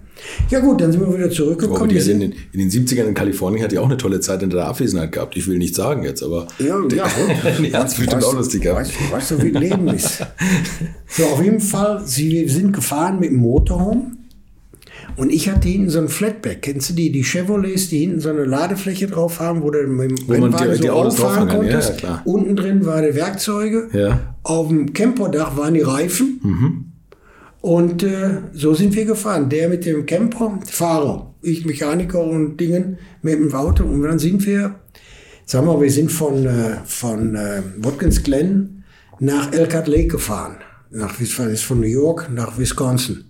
Ja 0.51 0.61
gut, 0.61 0.81
dann 0.81 0.91
sind 0.93 1.01
wir 1.03 1.16
wieder 1.16 1.31
zurückgekommen. 1.31 1.77
Aber 1.79 1.87
die 1.89 2.01
hat 2.01 2.07
in, 2.07 2.20
den, 2.20 2.33
in 2.53 2.59
den 2.61 2.70
70ern 2.70 3.05
in 3.05 3.14
Kalifornien 3.14 3.62
hat 3.62 3.70
die 3.72 3.79
auch 3.79 3.85
eine 3.85 3.97
tolle 3.99 4.20
Zeit 4.20 4.43
in 4.43 4.51
der 4.51 4.66
Abwesenheit 4.66 5.12
gehabt. 5.12 5.37
Ich 5.37 5.47
will 5.47 5.59
nicht 5.59 5.74
sagen 5.74 6.03
jetzt, 6.05 6.22
aber 6.22 6.47
Ja, 6.59 6.79
ja. 6.95 7.05
die 7.61 7.72
hat 7.77 7.89
es 7.89 7.95
bestimmt 7.95 8.24
auch 8.24 8.35
lustig 8.35 8.62
gehabt. 8.62 8.81
Weißt, 8.81 8.93
du, 8.93 9.14
weißt 9.14 9.31
du, 9.33 9.43
wie 9.43 9.51
Leben 9.51 9.89
ist. 9.89 10.24
So, 11.09 11.24
auf 11.27 11.43
jeden 11.45 11.61
Fall, 11.61 12.03
sie 12.07 12.49
sind 12.49 12.72
gefahren 12.72 13.20
mit 13.20 13.31
dem 13.31 13.39
Motorhome. 13.39 14.12
Und 15.16 15.33
ich 15.33 15.49
hatte 15.49 15.68
hinten 15.68 15.89
so 15.89 15.99
ein 15.99 16.09
Flatback. 16.09 16.61
Kennst 16.62 16.91
du 16.91 16.95
die? 16.95 17.11
Die 17.11 17.22
Chevrolets, 17.22 17.89
die 17.89 18.01
hinten 18.01 18.20
so 18.20 18.29
eine 18.29 18.45
Ladefläche 18.45 19.07
drauf 19.07 19.41
haben, 19.41 19.62
wo 19.62 19.70
du 19.70 19.87
mit 19.87 20.11
dem 20.11 20.29
Wo 20.29 20.33
Rennwagen 20.33 20.74
die- 20.74 20.81
die 20.81 20.91
Autos 20.91 21.14
auffahren 21.20 21.49
drauffahren 21.49 21.68
konntest. 21.70 21.91
ja, 21.91 21.97
klar. 21.97 22.22
Unten 22.24 22.57
drin 22.57 22.85
waren 22.85 23.05
die 23.07 23.14
Werkzeuge. 23.14 23.89
Ja. 23.93 24.35
Auf 24.43 24.68
dem 24.68 24.93
Camperdach 24.93 25.57
waren 25.57 25.72
die 25.74 25.81
Reifen. 25.81 26.41
Mhm. 26.43 26.85
Und 27.67 28.05
äh, 28.05 28.43
so 28.53 28.75
sind 28.75 28.95
wir 28.95 29.05
gefahren. 29.05 29.49
Der 29.49 29.69
mit 29.69 29.85
dem 29.87 30.07
Camper, 30.07 30.61
Fahrer, 30.71 31.35
ich 31.43 31.67
Mechaniker 31.67 32.23
und 32.23 32.59
Dingen 32.59 32.97
mit 33.23 33.35
dem 33.35 33.53
Auto. 33.53 33.83
Und 33.83 34.05
dann 34.05 34.21
sind 34.21 34.47
wir, 34.47 34.77
sagen 35.47 35.67
wir, 35.67 35.81
wir 35.81 35.91
sind 35.91 36.12
von, 36.12 36.47
äh, 36.47 36.77
von 36.85 37.35
äh, 37.35 37.62
Watkins 37.79 38.23
Glen 38.23 38.85
nach 39.19 39.53
Elkhart 39.53 39.89
Lake 39.89 40.07
gefahren. 40.07 40.59
Nach, 40.93 41.19
ist 41.19 41.64
von 41.64 41.81
New 41.81 41.89
York 41.89 42.31
nach 42.33 42.57
Wisconsin. 42.57 43.25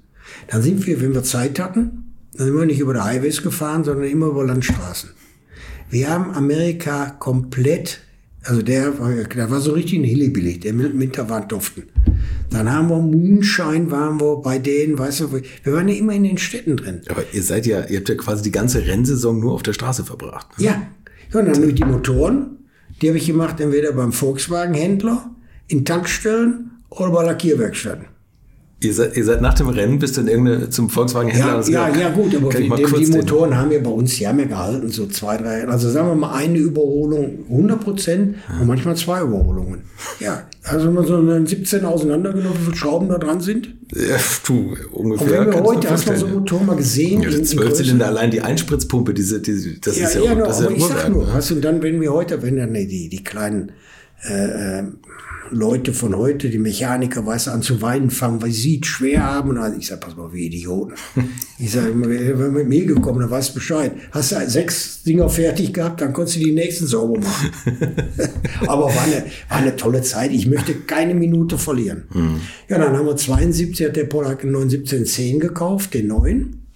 Dann 0.48 0.60
sind 0.60 0.86
wir, 0.86 1.00
wenn 1.00 1.14
wir 1.14 1.22
Zeit 1.22 1.58
hatten, 1.58 2.12
dann 2.36 2.48
sind 2.48 2.58
wir 2.58 2.66
nicht 2.66 2.80
über 2.80 2.92
die 2.92 3.00
Highways 3.00 3.42
gefahren, 3.42 3.84
sondern 3.84 4.06
immer 4.06 4.26
über 4.26 4.44
Landstraßen. 4.44 5.08
Wir 5.88 6.10
haben 6.10 6.34
Amerika 6.34 7.16
komplett, 7.18 8.00
also 8.46 8.62
der, 8.62 8.98
war- 8.98 9.12
der 9.12 9.50
war 9.50 9.60
so 9.60 9.72
richtig 9.72 9.98
ein 9.98 10.04
Hillbilly, 10.04 10.58
der 10.58 10.72
mit 10.72 10.92
dem 10.92 11.00
Winter 11.00 11.28
war 11.28 11.46
duften. 11.46 11.84
Dann 12.50 12.70
haben 12.70 12.88
wir 12.88 12.98
Moonshine, 13.00 13.90
waren 13.90 14.20
wir 14.20 14.36
bei 14.36 14.58
denen, 14.58 14.98
weißt 14.98 15.20
du, 15.20 15.32
wir 15.32 15.72
waren 15.72 15.88
ja 15.88 15.94
immer 15.96 16.12
in 16.12 16.22
den 16.24 16.38
Städten 16.38 16.76
drin. 16.76 17.00
Aber 17.08 17.22
ihr 17.32 17.42
seid 17.42 17.66
ja, 17.66 17.84
ihr 17.86 17.98
habt 17.98 18.08
ja 18.08 18.14
quasi 18.14 18.42
die 18.42 18.52
ganze 18.52 18.86
Rennsaison 18.86 19.38
nur 19.40 19.52
auf 19.52 19.62
der 19.62 19.72
Straße 19.72 20.04
verbracht. 20.04 20.46
Ja, 20.58 20.82
ja 21.32 21.40
und 21.40 21.46
dann 21.46 21.56
habe 21.56 21.66
ich 21.66 21.74
die 21.74 21.84
Motoren, 21.84 22.58
die 23.02 23.08
habe 23.08 23.18
ich 23.18 23.26
gemacht 23.26 23.60
entweder 23.60 23.92
beim 23.92 24.12
Volkswagen-Händler, 24.12 25.30
in 25.68 25.84
Tankstellen 25.84 26.70
oder 26.90 27.10
bei 27.10 27.24
Lackierwerkstätten. 27.24 28.06
Ihr 28.78 28.92
seid, 28.92 29.16
ihr 29.16 29.24
seid 29.24 29.40
nach 29.40 29.54
dem 29.54 29.68
Rennen 29.70 29.98
bis 29.98 30.12
dann 30.12 30.28
irgendeine 30.28 30.68
zum 30.68 30.90
Volkswagen-Händler 30.90 31.46
Ja, 31.48 31.56
und 31.56 31.68
ja, 31.68 31.86
gesagt, 31.88 31.96
ja, 31.98 32.10
gut, 32.10 32.34
aber 32.36 32.50
die, 32.50 32.68
die, 32.68 33.04
den- 33.10 33.16
Motoren 33.20 33.56
haben 33.56 33.72
ja 33.72 33.78
bei 33.78 33.88
uns, 33.88 34.16
die 34.16 34.28
haben 34.28 34.38
ja 34.38 34.44
gehalten, 34.44 34.90
so 34.90 35.06
zwei, 35.06 35.38
drei, 35.38 35.66
also 35.66 35.88
sagen 35.90 36.08
wir 36.08 36.14
mal 36.14 36.34
eine 36.34 36.58
Überholung 36.58 37.46
100 37.48 37.80
Prozent 37.80 38.34
und 38.60 38.66
manchmal 38.66 38.94
zwei 38.94 39.22
Überholungen. 39.22 39.80
Ja, 40.20 40.42
also 40.64 40.88
wenn 40.88 40.92
man 40.94 41.06
so 41.06 41.16
einen 41.16 41.46
17 41.46 41.86
auseinandergenommen, 41.86 42.58
wie 42.60 42.64
viele 42.64 42.76
Schrauben 42.76 43.08
da 43.08 43.16
dran 43.16 43.40
sind. 43.40 43.68
Ja, 43.94 44.16
du, 44.46 44.74
Und 44.92 45.12
ungefähr. 45.12 45.46
wenn 45.46 45.54
wir 45.54 45.62
heute, 45.62 45.88
hast 45.90 46.06
du 46.10 46.14
so 46.16 46.26
einen 46.26 46.34
Motor 46.34 46.62
mal 46.62 46.76
gesehen? 46.76 47.22
ja. 47.22 47.28
in- 47.28 47.32
ja, 47.32 47.38
in 47.38 47.44
Zwölf 47.46 47.68
Größe? 47.70 47.82
Zylinder 47.82 48.06
allein, 48.08 48.30
die 48.30 48.42
Einspritzpumpe, 48.42 49.14
diese, 49.14 49.40
diese, 49.40 49.70
das 49.80 49.98
Ja, 49.98 50.06
ist 50.06 50.14
ja, 50.16 50.20
ja, 50.22 50.34
no, 50.34 50.44
das 50.44 50.56
ist 50.56 50.60
ja 50.64 50.66
aber 50.68 50.76
ich 50.76 50.84
sag 50.84 51.08
nur, 51.08 51.24
ne? 51.26 51.32
weißt 51.32 51.50
du, 51.50 51.54
und 51.54 51.64
dann, 51.64 51.82
wenn 51.82 51.98
wir 52.02 52.12
heute, 52.12 52.42
wenn 52.42 52.56
dann 52.58 52.74
die, 52.74 53.08
die 53.08 53.24
kleinen 53.24 53.72
äh, 54.24 54.78
äh, 54.78 54.84
Leute 55.50 55.92
von 55.92 56.16
heute, 56.16 56.50
die 56.50 56.58
Mechaniker, 56.58 57.24
weißt 57.24 57.46
du, 57.46 57.50
an 57.52 57.62
zu 57.62 57.80
weinen 57.80 58.10
fangen, 58.10 58.42
weil 58.42 58.50
sie 58.50 58.80
es 58.82 58.88
schwer 58.88 59.22
haben. 59.22 59.50
Und 59.50 59.58
also 59.58 59.78
ich 59.78 59.86
sag, 59.86 60.00
pass 60.00 60.16
mal, 60.16 60.32
wie 60.32 60.46
Idioten. 60.46 60.94
Ich 61.58 61.72
sag, 61.72 61.88
immer, 61.88 62.08
wenn 62.08 62.38
wir 62.38 62.48
mit 62.48 62.68
mir 62.68 62.84
gekommen, 62.84 63.20
dann 63.20 63.30
weißt 63.30 63.50
du 63.50 63.54
Bescheid. 63.54 63.92
Hast 64.10 64.32
du 64.32 64.50
sechs 64.50 65.02
Dinger 65.04 65.28
fertig 65.30 65.72
gehabt, 65.72 66.02
dann 66.02 66.12
konntest 66.12 66.36
du 66.36 66.40
die 66.40 66.52
nächsten 66.52 66.86
sauber 66.86 67.18
machen. 67.18 67.50
Aber 68.66 68.84
war 68.84 69.02
eine, 69.04 69.24
war 69.48 69.58
eine 69.58 69.74
tolle 69.74 70.02
Zeit. 70.02 70.32
Ich 70.32 70.46
möchte 70.46 70.74
keine 70.74 71.14
Minute 71.14 71.56
verlieren. 71.56 72.42
Ja, 72.68 72.78
dann 72.78 72.94
haben 72.94 73.06
wir 73.06 73.16
72, 73.16 73.86
hat 73.86 73.96
der 73.96 74.04
Pollack 74.04 74.42
einen 74.42 74.52
91710 74.52 75.40
gekauft, 75.40 75.94
den 75.94 76.08
neuen 76.08 76.66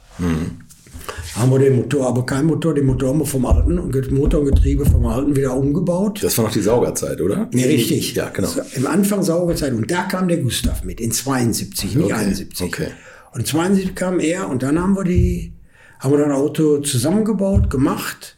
haben 1.37 1.51
wir 1.53 1.59
den 1.59 1.77
Motor, 1.77 2.09
aber 2.09 2.27
kein 2.27 2.47
Motor, 2.47 2.75
den 2.75 2.87
Motor 2.87 3.11
haben 3.11 3.19
wir 3.21 3.27
vom 3.27 3.47
alten, 3.47 3.79
und 3.79 4.13
Motor 4.13 4.41
und 4.41 4.47
Getriebe 4.47 4.85
vom 4.85 5.07
alten 5.07 5.37
wieder 5.37 5.57
umgebaut. 5.57 6.21
Das 6.23 6.37
war 6.39 6.47
noch 6.47 6.53
die 6.53 6.61
Saugerzeit, 6.61 7.21
oder? 7.21 7.49
Ja, 7.53 7.67
richtig. 7.67 8.15
Ja, 8.15 8.31
genau. 8.31 8.49
So, 8.49 8.61
Im 8.75 8.87
Anfang 8.87 9.23
Saugerzeit. 9.23 9.73
Und 9.73 9.91
da 9.91 10.03
kam 10.03 10.29
der 10.29 10.39
Gustav 10.39 10.83
mit, 10.83 11.01
in 11.01 11.13
72, 11.13 11.95
nicht 11.95 12.05
Okay, 12.07 12.15
71. 12.15 12.67
okay. 12.67 12.89
Und 13.33 13.47
72 13.47 13.95
kam 13.95 14.19
er 14.19 14.49
und 14.49 14.63
dann 14.63 14.81
haben 14.81 14.97
wir 14.97 15.05
die, 15.05 15.55
haben 16.01 16.13
wir 16.13 16.19
das 16.19 16.37
Auto 16.37 16.79
zusammengebaut, 16.79 17.71
gemacht. 17.71 18.37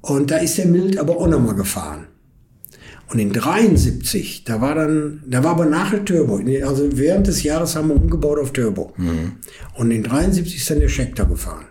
Und 0.00 0.32
da 0.32 0.38
ist 0.38 0.58
der 0.58 0.66
Mild 0.66 0.98
aber 0.98 1.16
auch 1.16 1.28
nochmal 1.28 1.54
gefahren. 1.54 2.08
Und 3.08 3.18
in 3.18 3.32
73, 3.32 4.44
da 4.44 4.60
war 4.60 4.74
dann, 4.74 5.22
da 5.26 5.44
war 5.44 5.52
aber 5.52 5.66
nachher 5.66 6.04
Turbo. 6.04 6.40
Also 6.66 6.88
während 6.92 7.26
des 7.26 7.42
Jahres 7.42 7.76
haben 7.76 7.88
wir 7.88 7.96
umgebaut 7.96 8.38
auf 8.38 8.52
Turbo. 8.52 8.94
Mhm. 8.96 9.32
Und 9.74 9.90
in 9.90 10.02
73 10.02 10.56
ist 10.56 10.70
dann 10.70 10.80
der 10.80 10.88
Schecter 10.88 11.26
gefahren. 11.26 11.66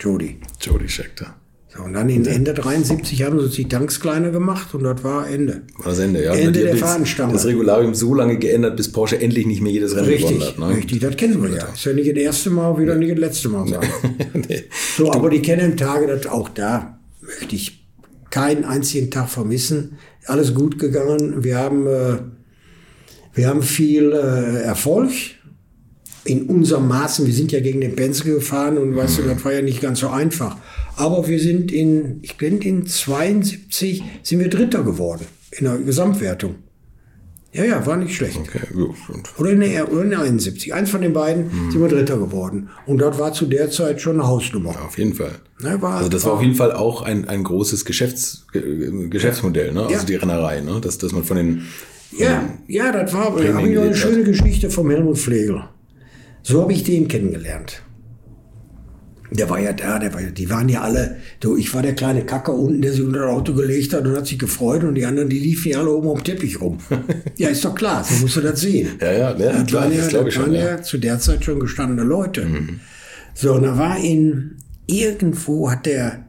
Jody. 0.00 0.38
Jody 0.60 0.88
Scheckter. 0.88 1.34
So, 1.68 1.84
und 1.84 1.92
dann 1.92 2.08
in 2.08 2.26
Ende 2.26 2.52
73 2.52 3.22
haben 3.22 3.38
sie 3.38 3.44
uns 3.44 3.54
die 3.54 3.68
Tanks 3.68 4.00
kleiner 4.00 4.30
gemacht 4.30 4.74
und 4.74 4.82
das 4.82 5.04
war 5.04 5.28
Ende. 5.28 5.62
War 5.76 5.90
das 5.90 6.00
Ende, 6.00 6.24
ja. 6.24 6.34
Ende 6.34 6.62
der 6.62 6.76
Fahnenstange. 6.76 7.32
Das 7.32 7.46
Regularium 7.46 7.94
so 7.94 8.12
lange 8.12 8.38
geändert, 8.38 8.76
bis 8.76 8.90
Porsche 8.90 9.20
endlich 9.20 9.46
nicht 9.46 9.60
mehr 9.60 9.70
jedes 9.70 9.94
Rennen 9.94 10.10
gewonnen 10.10 10.34
Richtig, 10.38 10.48
hat. 10.48 10.58
Ne? 10.58 10.76
richtig, 10.76 10.98
das 10.98 11.16
kennen 11.16 11.40
wir 11.40 11.50
ja. 11.50 11.66
Ist 11.66 11.84
ja 11.84 11.92
nicht 11.92 12.10
das 12.10 12.16
erste 12.16 12.50
Mal, 12.50 12.76
wieder 12.76 12.96
nicht 12.96 13.12
das 13.12 13.18
letzte 13.20 13.50
Mal 13.50 13.68
sagen. 13.68 13.88
nee. 14.48 14.64
So, 14.96 15.12
aber 15.12 15.30
die 15.30 15.42
kennen 15.42 15.76
Tage, 15.76 16.08
das 16.08 16.26
auch 16.26 16.48
da 16.48 16.98
möchte 17.20 17.54
ich 17.54 17.86
keinen 18.30 18.64
einzigen 18.64 19.10
Tag 19.10 19.28
vermissen. 19.28 19.98
Alles 20.26 20.54
gut 20.54 20.78
gegangen. 20.78 21.44
Wir 21.44 21.58
haben, 21.58 21.86
äh, 21.86 22.18
wir 23.34 23.48
haben 23.48 23.62
viel 23.62 24.12
äh, 24.12 24.62
Erfolg 24.62 25.10
in 26.24 26.44
unserem 26.44 26.88
Maßen. 26.88 27.26
Wir 27.26 27.34
sind 27.34 27.52
ja 27.52 27.60
gegen 27.60 27.80
den 27.80 27.96
Penske 27.96 28.34
gefahren 28.34 28.76
und 28.78 28.94
weißt 28.96 29.18
du, 29.18 29.22
das 29.22 29.44
war 29.44 29.52
ja 29.52 29.62
nicht 29.62 29.80
ganz 29.80 30.00
so 30.00 30.08
einfach. 30.08 30.56
Aber 30.96 31.26
wir 31.28 31.40
sind 31.40 31.72
in, 31.72 32.18
ich 32.22 32.36
glaube 32.38 32.56
in 32.64 32.86
72 32.86 34.02
sind 34.22 34.38
wir 34.40 34.48
Dritter 34.48 34.82
geworden 34.82 35.24
in 35.52 35.64
der 35.64 35.78
Gesamtwertung. 35.78 36.56
Ja, 37.52 37.64
ja, 37.64 37.84
war 37.84 37.96
nicht 37.96 38.14
schlecht. 38.14 38.36
Okay, 38.38 38.60
gut. 38.72 38.94
Oder 39.36 39.50
in, 39.50 39.60
der, 39.60 39.90
oder 39.92 40.02
in 40.04 40.10
der 40.10 40.20
71. 40.20 40.72
Eins 40.72 40.88
von 40.90 41.00
den 41.00 41.12
beiden 41.12 41.46
Mhm. 41.46 41.70
sind 41.72 41.80
wir 41.80 41.88
Dritter 41.88 42.16
geworden. 42.16 42.68
Und 42.86 42.98
das 42.98 43.18
war 43.18 43.32
zu 43.32 43.46
der 43.46 43.70
Zeit 43.72 44.00
schon 44.00 44.20
eine 44.20 44.28
Hausnummer. 44.28 44.70
auf 44.86 44.96
jeden 44.98 45.14
Fall. 45.14 45.32
Ne, 45.60 45.82
war, 45.82 45.96
Also 45.96 46.08
das 46.08 46.24
war 46.26 46.34
auf 46.34 46.42
jeden 46.42 46.54
Fall 46.54 46.72
auch 46.72 47.02
ein, 47.02 47.28
ein 47.28 47.42
großes 47.42 47.84
Geschäfts, 47.84 48.46
Ge- 48.52 49.08
Geschäftsmodell, 49.08 49.72
ne? 49.72 49.80
Also 49.82 49.94
Ja. 49.94 50.02
die 50.04 50.14
Rennerei, 50.14 50.60
ne? 50.60 50.80
Dass, 50.80 50.98
dass 50.98 51.10
man 51.12 51.24
von 51.24 51.36
den 51.38 51.62
Ja, 52.16 52.44
ja, 52.68 52.92
das 52.92 53.12
war 53.12 53.24
da 53.24 53.30
Prämien 53.30 53.56
habe 53.56 53.68
ich 53.68 53.78
eine 53.78 53.96
schöne 53.96 54.22
Geschichte 54.22 54.70
vom 54.70 54.88
Helmut 54.88 55.18
Pflegel. 55.18 55.64
So 56.42 56.62
habe 56.62 56.72
ich 56.72 56.84
den 56.84 57.08
kennengelernt. 57.08 57.82
Der 59.32 59.48
war 59.48 59.60
ja 59.60 59.72
da, 59.72 60.00
der 60.00 60.12
war, 60.12 60.20
ja- 60.20 60.30
die 60.30 60.50
waren 60.50 60.68
ja 60.68 60.80
alle, 60.80 61.18
du, 61.38 61.56
ich 61.56 61.72
war 61.72 61.82
der 61.82 61.94
kleine 61.94 62.24
Kacker 62.26 62.52
unten, 62.52 62.82
der 62.82 62.92
sich 62.92 63.02
unter 63.02 63.20
das 63.20 63.30
Auto 63.30 63.54
gelegt 63.54 63.92
hat 63.94 64.04
und 64.04 64.16
hat 64.16 64.26
sich 64.26 64.40
gefreut 64.40 64.82
und 64.82 64.96
die 64.96 65.06
anderen, 65.06 65.28
die 65.28 65.38
liefen 65.38 65.70
ja 65.70 65.78
alle 65.78 65.92
oben 65.92 66.08
am 66.10 66.24
Teppich 66.24 66.60
rum. 66.60 66.78
ja, 67.36 67.48
ist 67.48 67.64
doch 67.64 67.76
klar, 67.76 68.02
so 68.02 68.12
musst 68.22 68.34
du 68.36 68.40
das 68.40 68.60
sehen. 68.60 68.88
Ja, 69.00 69.12
ja, 69.12 69.18
ja 69.38 69.52
Das 69.52 69.66
klar, 69.66 69.82
waren 69.84 69.92
ja, 69.92 69.98
das 69.98 70.08
glaube 70.08 70.28
ich 70.30 70.34
das 70.34 70.42
schon. 70.44 70.52
waren 70.52 70.60
Ja. 70.60 70.72
Mhm. 70.72 70.76
ja 70.78 70.82
zu 70.82 70.98
der 70.98 71.18
Zeit 71.20 71.44
schon 71.44 71.60
gestandene 71.60 72.02
Leute. 72.02 72.44
So, 73.34 73.54
und 73.54 73.62
da 73.62 73.78
war 73.78 73.98
in, 74.02 74.56
irgendwo 74.86 75.70
hat 75.70 75.86
der, 75.86 76.24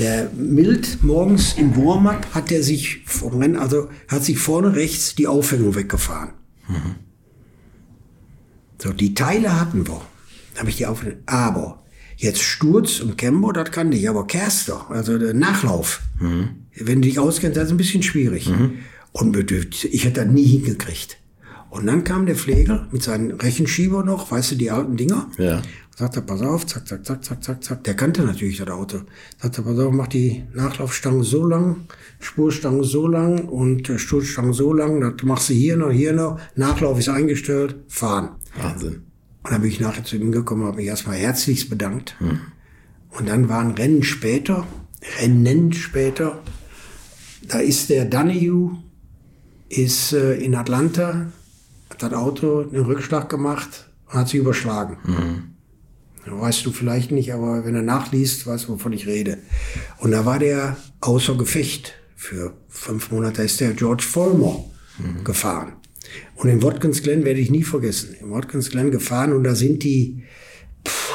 der 0.00 0.28
Mild 0.36 1.04
morgens 1.04 1.54
im 1.56 1.76
Warm-up 1.76 2.26
hat 2.34 2.50
er 2.50 2.64
sich 2.64 3.04
also 3.60 3.90
hat 4.08 4.24
sich 4.24 4.38
vorne 4.38 4.74
rechts 4.74 5.14
die 5.14 5.28
Aufhängung 5.28 5.76
weggefahren. 5.76 6.30
Mhm. 6.68 6.96
So, 8.82 8.92
die 8.92 9.14
Teile 9.14 9.58
hatten 9.60 9.86
wir. 9.86 10.00
Habe 10.58 10.70
ich 10.70 10.76
die 10.76 10.86
Aufhängung. 10.86 11.18
Aber 11.26 11.82
jetzt 12.16 12.40
Sturz 12.42 13.00
und 13.00 13.16
Camber, 13.18 13.52
das 13.52 13.70
kann 13.70 13.92
ich, 13.92 14.08
aber 14.08 14.26
Kerster, 14.26 14.86
also 14.90 15.18
der 15.18 15.34
Nachlauf, 15.34 16.00
Mhm. 16.20 16.48
wenn 16.76 17.00
du 17.02 17.08
dich 17.08 17.18
auskennst, 17.18 17.56
das 17.56 17.64
ist 17.66 17.70
ein 17.70 17.76
bisschen 17.76 18.02
schwierig. 18.02 18.50
Und 19.12 19.36
mit- 19.36 19.84
ich 19.84 20.04
hätte 20.04 20.24
das 20.24 20.32
nie 20.32 20.44
hingekriegt. 20.44 21.18
Und 21.70 21.86
dann 21.86 22.02
kam 22.04 22.26
der 22.26 22.34
Pfleger 22.36 22.88
mit 22.90 23.02
seinen 23.02 23.30
Rechenschieber 23.32 24.02
noch, 24.04 24.30
weißt 24.30 24.52
du, 24.52 24.56
die 24.56 24.70
alten 24.70 24.96
Dinger. 24.96 25.28
Ja. 25.38 25.62
Sagte, 25.96 26.20
pass 26.22 26.40
auf, 26.40 26.66
zack, 26.66 26.88
zack, 26.88 27.04
zack, 27.06 27.22
zack, 27.24 27.44
zack, 27.44 27.62
zack. 27.62 27.84
Der 27.84 27.94
kannte 27.94 28.22
natürlich 28.22 28.56
das 28.56 28.68
Auto. 28.68 29.00
Sagte, 29.40 29.62
pass 29.62 29.78
auf, 29.78 29.92
mach 29.92 30.08
die 30.08 30.44
Nachlaufstange 30.54 31.22
so 31.22 31.46
lang, 31.46 31.76
Spurstange 32.18 32.82
so 32.84 33.06
lang 33.06 33.44
und 33.48 33.88
äh, 33.88 33.98
Sturzstange 33.98 34.52
so 34.54 34.72
lang. 34.72 35.00
Das 35.00 35.22
machst 35.24 35.50
du 35.50 35.52
hier 35.54 35.76
noch, 35.76 35.90
hier 35.92 36.12
noch. 36.12 36.40
Nachlauf 36.56 36.98
ist 36.98 37.08
eingestellt, 37.10 37.76
fahren. 37.86 38.30
Wahnsinn. 38.56 39.02
Und 39.42 39.52
dann 39.52 39.62
bin 39.62 39.70
ich 39.70 39.80
nachher 39.80 40.04
zu 40.04 40.16
ihm 40.16 40.32
gekommen, 40.32 40.64
habe 40.64 40.76
mich 40.76 40.86
erstmal 40.86 41.16
herzlichst 41.16 41.70
bedankt. 41.70 42.16
Und 43.10 43.28
dann 43.28 43.48
war 43.48 43.60
ein 43.60 43.72
Rennen 43.72 44.02
später, 44.02 44.66
Rennen 45.20 45.72
später, 45.72 46.40
da 47.48 47.58
ist 47.58 47.88
der 47.90 48.04
Donahue, 48.04 48.78
ist 49.68 50.12
äh, 50.12 50.34
in 50.34 50.54
Atlanta, 50.54 51.32
hat 51.88 52.02
das 52.02 52.12
Auto 52.12 52.60
einen 52.60 52.84
Rückschlag 52.84 53.28
gemacht 53.28 53.90
und 54.06 54.14
hat 54.14 54.28
sich 54.28 54.40
überschlagen. 54.40 54.98
Weißt 56.26 56.64
du 56.66 56.70
vielleicht 56.70 57.10
nicht, 57.10 57.32
aber 57.32 57.64
wenn 57.64 57.74
du 57.74 57.82
nachliest, 57.82 58.46
weißt 58.46 58.68
du, 58.68 58.74
wovon 58.74 58.92
ich 58.92 59.06
rede. 59.06 59.38
Und 59.98 60.10
da 60.12 60.26
war 60.26 60.38
der 60.38 60.76
außer 61.00 61.36
Gefecht 61.36 61.94
für 62.14 62.52
fünf 62.68 63.10
Monate 63.10 63.42
ist 63.42 63.60
der 63.60 63.72
George 63.72 64.04
Vollmer 64.04 64.64
mhm. 64.98 65.24
gefahren. 65.24 65.72
Und 66.36 66.48
in 66.48 66.62
Watkins 66.62 67.02
Glen 67.02 67.24
werde 67.24 67.40
ich 67.40 67.50
nie 67.50 67.62
vergessen. 67.62 68.14
In 68.20 68.30
Watkins 68.30 68.70
Glen 68.70 68.90
gefahren 68.90 69.32
und 69.32 69.44
da 69.44 69.54
sind 69.54 69.84
die, 69.84 70.24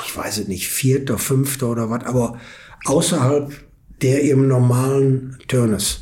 ich 0.06 0.16
weiß 0.16 0.40
es 0.40 0.48
nicht, 0.48 0.68
vierter, 0.68 1.18
fünfter 1.18 1.70
oder 1.70 1.90
was, 1.90 2.04
aber 2.06 2.40
außerhalb 2.86 3.52
der 4.02 4.22
im 4.24 4.48
normalen 4.48 5.38
Turnus. 5.48 6.02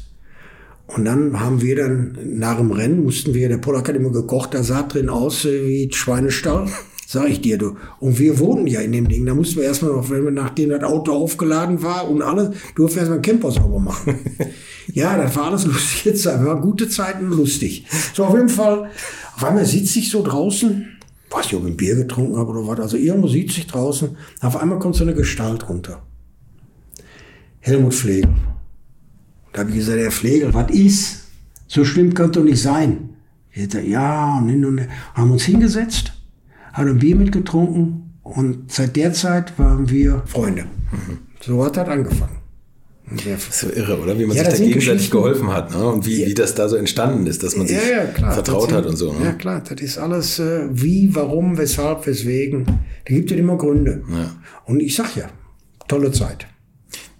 Und 0.87 1.05
dann 1.05 1.39
haben 1.39 1.61
wir 1.61 1.75
dann 1.75 2.17
nach 2.37 2.57
dem 2.57 2.71
Rennen 2.71 3.03
mussten 3.03 3.33
wir, 3.33 3.47
der 3.49 3.57
Pollack 3.57 3.87
hat 3.87 3.95
immer 3.95 4.11
gekocht, 4.11 4.53
da 4.53 4.63
sah 4.63 4.83
drin 4.83 5.09
aus 5.09 5.45
wie 5.45 5.89
Schweinestall. 5.91 6.67
Sag 7.07 7.29
ich 7.29 7.41
dir, 7.41 7.57
du. 7.57 7.75
Und 7.99 8.17
wir 8.19 8.39
wohnten 8.39 8.67
ja 8.67 8.81
in 8.81 8.91
dem 8.91 9.07
Ding. 9.07 9.25
Da 9.25 9.33
mussten 9.33 9.57
wir 9.57 9.63
erstmal 9.63 9.91
noch, 9.91 10.09
wenn 10.09 10.23
wir, 10.23 10.31
nachdem 10.31 10.69
das 10.69 10.83
Auto 10.83 11.11
aufgeladen 11.11 11.81
war 11.83 12.09
und 12.09 12.21
alles, 12.21 12.55
durften 12.75 12.95
wir 12.95 13.01
erstmal 13.01 13.17
einen 13.17 13.21
Camper 13.21 13.51
sauber 13.51 13.79
machen. 13.79 14.19
ja, 14.93 15.17
das 15.17 15.35
war 15.35 15.45
alles 15.45 15.65
lustig. 15.65 16.05
Jetzt 16.05 16.25
war 16.25 16.61
gute 16.61 16.89
Zeiten 16.89 17.29
lustig. 17.29 17.85
So, 18.13 18.25
auf 18.25 18.35
jeden 18.35 18.49
Fall, 18.49 18.89
auf 19.35 19.43
einmal 19.43 19.65
sitze 19.65 19.99
ich 19.99 20.09
so 20.09 20.23
draußen, 20.23 20.85
weiß 21.29 21.45
nicht, 21.45 21.55
ob 21.55 21.63
ich 21.63 21.73
ein 21.73 21.77
Bier 21.77 21.95
getrunken 21.95 22.37
habe 22.37 22.51
oder 22.51 22.67
was, 22.67 22.79
also 22.79 22.97
irgendwo 22.97 23.27
sitze 23.27 23.59
ich 23.59 23.67
draußen, 23.67 24.15
auf 24.41 24.57
einmal 24.57 24.79
kommt 24.79 24.95
so 24.95 25.03
eine 25.03 25.13
Gestalt 25.13 25.67
runter. 25.69 26.03
Helmut 27.59 27.93
Pflegel. 27.93 28.33
Da 29.51 29.61
habe 29.61 29.69
ich 29.69 29.77
gesagt, 29.77 29.99
Herr 29.99 30.11
Pflegel, 30.11 30.53
was 30.53 30.71
ist? 30.71 31.19
So 31.67 31.85
schlimm 31.85 32.13
kann 32.13 32.31
doch 32.31 32.43
nicht 32.43 32.61
sein. 32.61 33.09
Ich 33.51 33.71
ja, 33.71 34.39
und 34.39 34.65
und 34.65 34.77
her. 34.79 34.89
Haben 35.13 35.31
uns 35.31 35.43
hingesetzt 35.43 36.13
hat 36.73 36.87
ein 36.87 36.99
Bier 36.99 37.15
mitgetrunken 37.15 38.19
und 38.23 38.71
seit 38.71 38.95
der 38.95 39.13
Zeit 39.13 39.57
waren 39.57 39.89
wir 39.89 40.23
Freunde. 40.25 40.63
Mhm. 40.91 41.19
So 41.39 41.63
hat 41.63 41.77
das 41.77 41.87
angefangen. 41.87 42.37
Das 43.11 43.47
ist 43.47 43.59
so 43.59 43.69
irre, 43.69 43.99
oder? 43.99 44.17
Wie 44.17 44.25
man 44.25 44.35
ja, 44.35 44.49
sich 44.49 44.59
da 44.59 44.65
gegenseitig 44.65 45.11
geholfen 45.11 45.53
hat 45.53 45.71
ne? 45.71 45.85
und 45.85 46.05
wie, 46.05 46.21
ja. 46.21 46.27
wie 46.27 46.33
das 46.33 46.55
da 46.55 46.69
so 46.69 46.77
entstanden 46.77 47.27
ist, 47.27 47.43
dass 47.43 47.55
man 47.55 47.67
sich 47.67 47.77
ja, 47.77 48.31
vertraut 48.31 48.69
sind, 48.69 48.77
hat 48.77 48.85
und 48.85 48.95
so. 48.95 49.11
Ne? 49.11 49.25
Ja, 49.25 49.31
klar, 49.33 49.61
das 49.61 49.81
ist 49.81 49.97
alles 49.97 50.39
äh, 50.39 50.67
wie, 50.71 51.13
warum, 51.13 51.57
weshalb, 51.57 52.07
weswegen. 52.07 52.65
Da 52.65 53.13
gibt 53.13 53.29
es 53.29 53.37
immer 53.37 53.57
Gründe. 53.57 54.03
Und 54.65 54.79
ich 54.79 54.95
sag 54.95 55.15
ja, 55.15 55.29
tolle 55.87 56.11
Zeit. 56.11 56.47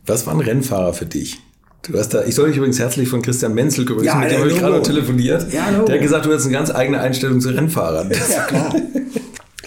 Was 0.06 0.26
war 0.26 0.34
ein 0.34 0.40
Rennfahrer 0.40 0.94
für 0.94 1.06
dich? 1.06 1.40
Du 1.84 1.98
hast 2.00 2.14
da, 2.14 2.24
ich 2.24 2.34
soll 2.34 2.48
dich 2.48 2.58
übrigens 2.58 2.80
herzlich 2.80 3.10
von 3.10 3.22
Christian 3.22 3.54
Menzel 3.54 3.84
grüßen, 3.84 4.06
ja, 4.06 4.16
mit 4.16 4.32
dem 4.32 4.40
habe 4.40 4.50
ich 4.50 4.58
gerade 4.58 4.78
noch 4.78 4.84
telefoniert. 4.84 5.52
Ja, 5.52 5.70
der 5.70 5.96
hat 5.96 6.02
gesagt, 6.02 6.26
du 6.26 6.34
hast 6.34 6.46
eine 6.46 6.54
ganz 6.54 6.72
eigene 6.72 7.02
Einstellung 7.02 7.42
zu 7.42 7.50
Rennfahrern. 7.50 8.10
Ja, 8.10 8.44
klar. 8.46 8.74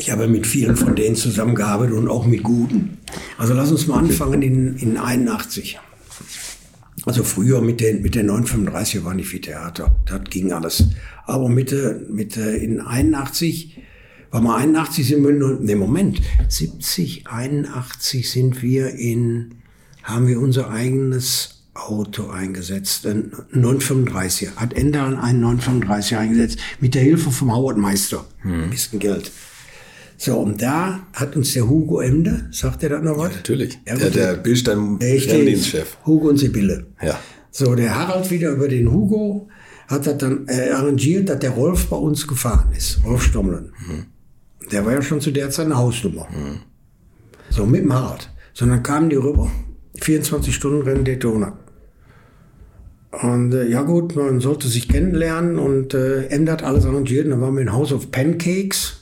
Ich 0.07 0.13
habe 0.13 0.29
mit 0.29 0.47
vielen 0.47 0.77
von 0.77 0.95
denen 0.95 1.17
zusammengearbeitet 1.17 1.97
und 1.97 2.07
auch 2.07 2.27
mit 2.27 2.45
guten. 2.45 2.99
Also 3.39 3.55
lass 3.55 3.73
uns 3.73 3.89
mal 3.89 3.99
anfangen 3.99 4.41
in, 4.41 4.77
in 4.77 4.99
81. 4.99 5.81
Also 7.05 7.25
früher 7.25 7.61
mit 7.61 7.81
den, 7.81 8.03
mit 8.03 8.15
den 8.15 8.27
935 8.27 9.05
war 9.05 9.15
nicht 9.15 9.33
wie 9.33 9.41
Theater. 9.41 9.97
Das 10.07 10.21
ging 10.31 10.53
alles. 10.53 10.85
Aber 11.25 11.49
Mitte, 11.49 12.07
Mitte 12.09 12.41
in 12.41 12.81
81, 12.81 13.81
war 14.31 14.41
mal 14.41 14.59
81 14.59 15.09
sind 15.09 15.25
wir 15.25 15.33
ne 15.33 15.75
Moment, 15.75 16.23
70, 16.49 17.27
81 17.27 18.31
sind 18.31 18.63
wir 18.63 18.91
in, 18.91 19.57
haben 20.05 20.29
wir 20.29 20.39
unser 20.41 20.71
eigenes 20.71 21.65
Auto 21.75 22.29
eingesetzt, 22.31 23.09
ein 23.09 23.33
935 23.51 24.51
hat 24.55 24.73
Endal 24.73 25.17
einen 25.17 25.41
935 25.41 26.17
eingesetzt, 26.17 26.59
mit 26.79 26.95
der 26.95 27.03
Hilfe 27.03 27.33
vom 27.33 27.53
Howard 27.53 27.77
Meister. 27.77 28.25
Hm. 28.43 28.63
Ein 28.63 28.71
bisschen 28.71 29.01
Geld. 29.01 29.33
So, 30.19 30.39
und 30.39 30.63
da 30.63 31.07
hat 31.13 31.37
uns 31.37 31.53
der 31.53 31.69
Hugo 31.69 32.01
Emde, 32.01 32.49
sagt 32.51 32.83
er 32.83 32.89
da 32.91 33.01
noch 33.01 33.19
was? 33.19 33.31
Ja, 33.31 33.37
natürlich. 33.37 33.79
Ja, 33.87 33.97
der, 33.97 34.11
der 34.11 34.35
bildstein 34.35 34.99
chef 35.59 35.99
Hugo 36.07 36.29
und 36.29 36.39
Sibylle. 36.39 36.87
Ja. 37.03 37.19
So, 37.51 37.75
der 37.75 37.95
Harald 37.95 38.31
wieder 38.31 38.51
über 38.51 38.69
den 38.69 38.91
Hugo 38.91 39.49
hat 39.89 40.07
das 40.07 40.19
dann 40.19 40.47
äh, 40.49 40.71
arrangiert, 40.71 41.29
dass 41.29 41.39
der 41.39 41.51
Rolf 41.51 41.87
bei 41.87 41.97
uns 41.97 42.27
gefahren 42.27 42.73
ist. 42.77 43.05
Rolf 43.05 43.23
Stommeln. 43.23 43.73
Mhm. 43.87 44.07
Der 44.73 44.85
war 44.85 44.93
ja 44.93 45.03
schon 45.03 45.21
zu 45.21 45.31
der 45.31 45.51
Zeit 45.51 45.67
eine 45.67 45.77
Hausnummer. 45.77 46.27
Mhm. 46.31 46.61
So, 47.51 47.67
mit 47.67 47.83
dem 47.83 47.93
Harald. 47.93 48.31
So, 48.53 48.67
dann 48.67 48.83
kamen 48.83 49.11
die 49.11 49.17
rüber. 49.17 49.51
24 50.01 50.55
Stunden 50.55 50.83
Rennen 50.83 51.05
Daytona. 51.05 51.59
Und 53.23 53.55
äh, 53.55 53.69
ja 53.69 53.83
gut, 53.83 54.17
man 54.17 54.41
sollte 54.41 54.69
sich 54.69 54.89
kennenlernen 54.89 55.59
und 55.59 55.95
äh, 55.95 56.27
Emde 56.27 56.53
hat 56.53 56.63
alles 56.63 56.85
arrangiert. 56.85 57.27
Und 57.27 57.33
dann 57.33 57.41
waren 57.41 57.55
wir 57.55 57.63
in 57.63 57.73
House 57.73 57.93
of 57.93 58.11
Pancakes 58.11 58.96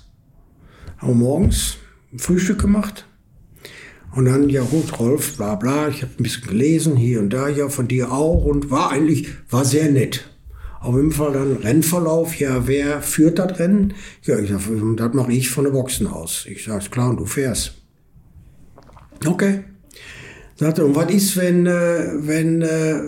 haben 1.04 1.18
morgens 1.18 1.76
Frühstück 2.16 2.60
gemacht. 2.60 3.06
Und 4.14 4.26
dann, 4.26 4.48
ja 4.48 4.62
gut, 4.62 4.98
Rolf, 5.00 5.36
bla 5.36 5.56
bla, 5.56 5.88
ich 5.88 6.02
habe 6.02 6.12
ein 6.18 6.22
bisschen 6.22 6.46
gelesen, 6.46 6.96
hier 6.96 7.18
und 7.18 7.30
da, 7.30 7.48
ja, 7.48 7.68
von 7.68 7.88
dir 7.88 8.12
auch. 8.12 8.44
Und 8.44 8.70
war 8.70 8.90
eigentlich, 8.90 9.28
war 9.50 9.64
sehr 9.64 9.90
nett. 9.90 10.28
Auf 10.80 10.94
jeden 10.96 11.12
Fall 11.12 11.32
dann 11.32 11.56
Rennverlauf, 11.56 12.38
ja, 12.38 12.66
wer 12.68 13.02
führt 13.02 13.38
das 13.38 13.58
Rennen? 13.58 13.94
Ja, 14.22 14.38
ich 14.38 14.50
sag, 14.50 14.60
das 14.96 15.14
mache 15.14 15.32
ich 15.32 15.50
von 15.50 15.64
der 15.64 15.72
Boxen 15.72 16.06
aus. 16.06 16.46
Ich 16.48 16.64
sage, 16.64 16.88
klar, 16.90 17.10
und 17.10 17.16
du 17.18 17.26
fährst. 17.26 17.82
Okay. 19.26 19.64
Sagte, 20.56 20.84
und 20.84 20.94
was 20.94 21.10
ist, 21.10 21.36
wenn, 21.36 21.66
äh, 21.66 22.12
wenn, 22.18 22.62
äh, 22.62 23.00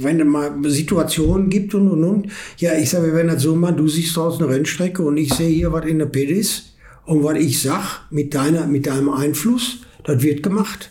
wenn 0.00 0.20
es 0.20 0.26
mal 0.26 0.52
Situationen 0.64 1.48
gibt 1.48 1.74
und 1.74 1.88
und 1.88 2.04
und. 2.04 2.26
Ja, 2.58 2.74
ich 2.74 2.90
sage, 2.90 3.06
wir 3.06 3.14
werden 3.14 3.28
das 3.28 3.42
so 3.42 3.54
machen, 3.54 3.76
du 3.76 3.88
siehst 3.88 4.16
draußen 4.16 4.42
eine 4.44 4.54
Rennstrecke 4.54 5.02
und 5.02 5.16
ich 5.16 5.32
sehe 5.32 5.48
hier, 5.48 5.72
was 5.72 5.86
in 5.86 5.98
der 5.98 6.06
Pit 6.06 6.30
ist. 6.30 6.74
Und 7.04 7.24
was 7.24 7.38
ich 7.38 7.62
sag, 7.62 8.06
mit, 8.10 8.34
deiner, 8.34 8.66
mit 8.66 8.86
deinem 8.86 9.08
Einfluss, 9.08 9.78
das 10.04 10.22
wird 10.22 10.42
gemacht. 10.42 10.90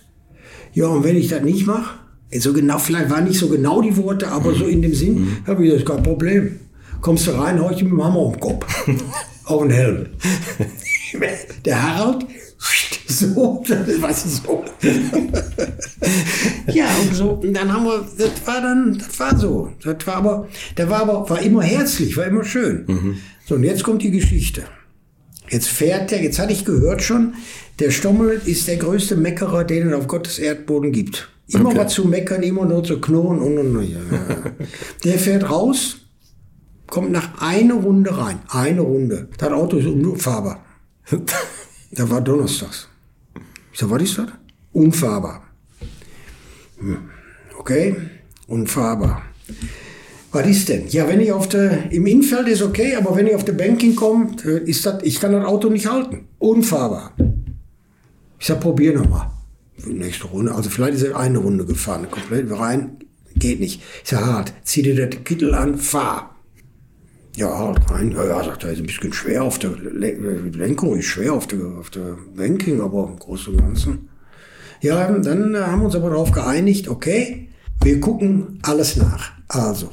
Ja, 0.73 0.87
und 0.87 1.03
wenn 1.03 1.15
ich 1.15 1.27
das 1.27 1.43
nicht 1.43 1.67
mache, 1.67 1.99
so 2.31 2.53
genau, 2.53 2.77
vielleicht 2.77 3.09
waren 3.09 3.25
nicht 3.25 3.39
so 3.39 3.47
genau 3.49 3.81
die 3.81 3.95
Worte, 3.97 4.29
aber 4.29 4.53
so 4.53 4.65
in 4.65 4.81
dem 4.81 4.93
Sinn, 4.93 5.19
mhm. 5.19 5.37
habe 5.45 5.65
ich 5.65 5.73
das 5.73 5.85
kein 5.85 6.03
Problem. 6.03 6.59
Kommst 7.01 7.27
du 7.27 7.31
rein, 7.31 7.61
hau 7.61 7.69
ich 7.69 7.83
mit 7.83 7.91
dem 7.91 8.03
Hammer 8.03 8.19
um 8.19 8.33
den 8.33 8.39
Kopf. 8.39 8.65
Auf 9.45 9.61
den 9.61 9.71
Helm. 9.71 10.05
Der 11.65 11.81
Harald, 11.81 12.25
so, 13.19 13.63
was 13.99 14.23
so. 14.43 14.63
ja, 16.71 16.87
und 17.01 17.15
so, 17.15 17.29
und 17.31 17.53
dann 17.53 17.71
haben 17.71 17.85
wir, 17.85 18.07
das 18.17 18.31
war 18.45 18.61
dann, 18.61 18.97
das 18.97 19.19
war 19.19 19.37
so. 19.37 19.71
Das 19.83 20.05
war 20.05 20.15
aber, 20.15 20.47
der 20.77 20.89
war 20.89 21.01
aber, 21.01 21.29
war 21.29 21.41
immer 21.41 21.63
herzlich, 21.63 22.15
war 22.17 22.25
immer 22.25 22.43
schön. 22.43 22.85
Mhm. 22.87 23.17
So, 23.45 23.55
und 23.55 23.63
jetzt 23.63 23.83
kommt 23.83 24.03
die 24.03 24.11
Geschichte. 24.11 24.63
Jetzt 25.49 25.67
fährt 25.67 26.11
der, 26.11 26.21
jetzt 26.21 26.39
hatte 26.39 26.51
ich 26.51 26.65
gehört 26.65 27.01
schon, 27.01 27.35
der 27.79 27.91
Stommel 27.91 28.41
ist 28.45 28.67
der 28.67 28.77
größte 28.77 29.15
Meckerer, 29.15 29.63
den 29.63 29.87
es 29.87 29.93
auf 29.93 30.07
Gottes 30.07 30.39
Erdboden 30.39 30.91
gibt. 30.91 31.29
Immer 31.49 31.69
okay. 31.69 31.77
was 31.77 31.93
zu 31.93 32.05
meckern, 32.05 32.43
immer 32.43 32.65
nur 32.65 32.83
zu 32.83 32.99
knurren 32.99 33.39
und 33.39 33.57
und 33.57 33.77
und. 33.77 33.89
Ja. 33.89 33.99
der 35.05 35.17
fährt 35.17 35.49
raus, 35.49 35.97
kommt 36.87 37.11
nach 37.11 37.41
einer 37.41 37.75
Runde 37.75 38.17
rein. 38.17 38.39
Eine 38.49 38.81
Runde. 38.81 39.29
Das 39.37 39.51
Auto 39.51 39.77
ist 39.77 39.87
unfahrbar. 39.87 40.65
da 41.91 42.09
war 42.09 42.19
donnerstags. 42.19 42.89
Ich 43.77 43.81
sag, 43.81 43.91
was 43.91 44.01
ist 44.01 44.17
das? 44.17 44.25
Unfahrbar. 44.73 45.43
Hm. 46.79 46.97
Okay, 47.59 47.95
unfahrbar. 48.47 49.21
Was 50.31 50.47
ist 50.47 50.69
denn? 50.69 50.87
Ja, 50.87 51.07
wenn 51.07 51.19
ich 51.19 51.31
auf 51.31 51.47
der, 51.47 51.91
im 51.91 52.07
Infeld 52.07 52.47
ist 52.47 52.63
okay, 52.63 52.95
aber 52.95 53.15
wenn 53.15 53.27
ich 53.27 53.35
auf 53.35 53.45
der 53.45 53.53
Banking 53.53 53.95
komme, 53.95 54.35
ist 54.65 54.83
das, 54.83 55.03
ich 55.03 55.19
kann 55.19 55.31
das 55.31 55.45
Auto 55.45 55.69
nicht 55.69 55.85
halten. 55.85 56.25
Unfahrbar. 56.39 57.13
Ich 58.39 58.47
sag, 58.47 58.61
probier 58.61 58.95
nochmal. 58.95 59.29
Nächste 59.85 60.25
Runde, 60.25 60.55
also 60.55 60.71
vielleicht 60.71 60.95
ist 60.95 61.03
er 61.03 61.15
eine 61.15 61.37
Runde 61.37 61.63
gefahren, 61.63 62.09
komplett 62.09 62.49
rein, 62.49 62.97
geht 63.35 63.59
nicht. 63.59 63.83
Ich 64.03 64.09
sag, 64.09 64.25
hart, 64.25 64.53
zieh 64.63 64.81
dir 64.81 64.95
den 64.95 65.23
Kittel 65.23 65.53
an, 65.53 65.77
fahr. 65.77 66.35
Ja, 67.37 67.55
halt 67.55 67.91
rein. 67.91 68.11
Ja, 68.13 68.25
ja, 68.25 68.43
sagt 68.43 68.63
er, 68.63 68.71
ist 68.71 68.79
ein 68.79 68.87
bisschen 68.87 69.13
schwer 69.13 69.43
auf 69.43 69.59
der 69.59 69.69
Lenkung, 69.69 70.97
ist 70.97 71.05
schwer 71.05 71.33
auf 71.33 71.45
der, 71.45 71.63
auf 71.79 71.91
der 71.91 72.17
Banking, 72.35 72.81
aber 72.81 73.07
im 73.07 73.19
Großen 73.19 73.53
und 73.53 73.61
Ganzen. 73.61 74.09
Ja, 74.81 75.11
dann 75.11 75.53
äh, 75.53 75.59
haben 75.59 75.81
wir 75.81 75.85
uns 75.85 75.95
aber 75.95 76.09
darauf 76.09 76.31
geeinigt, 76.31 76.87
okay, 76.87 77.49
wir 77.83 77.99
gucken 77.99 78.57
alles 78.63 78.95
nach. 78.95 79.33
Also, 79.49 79.91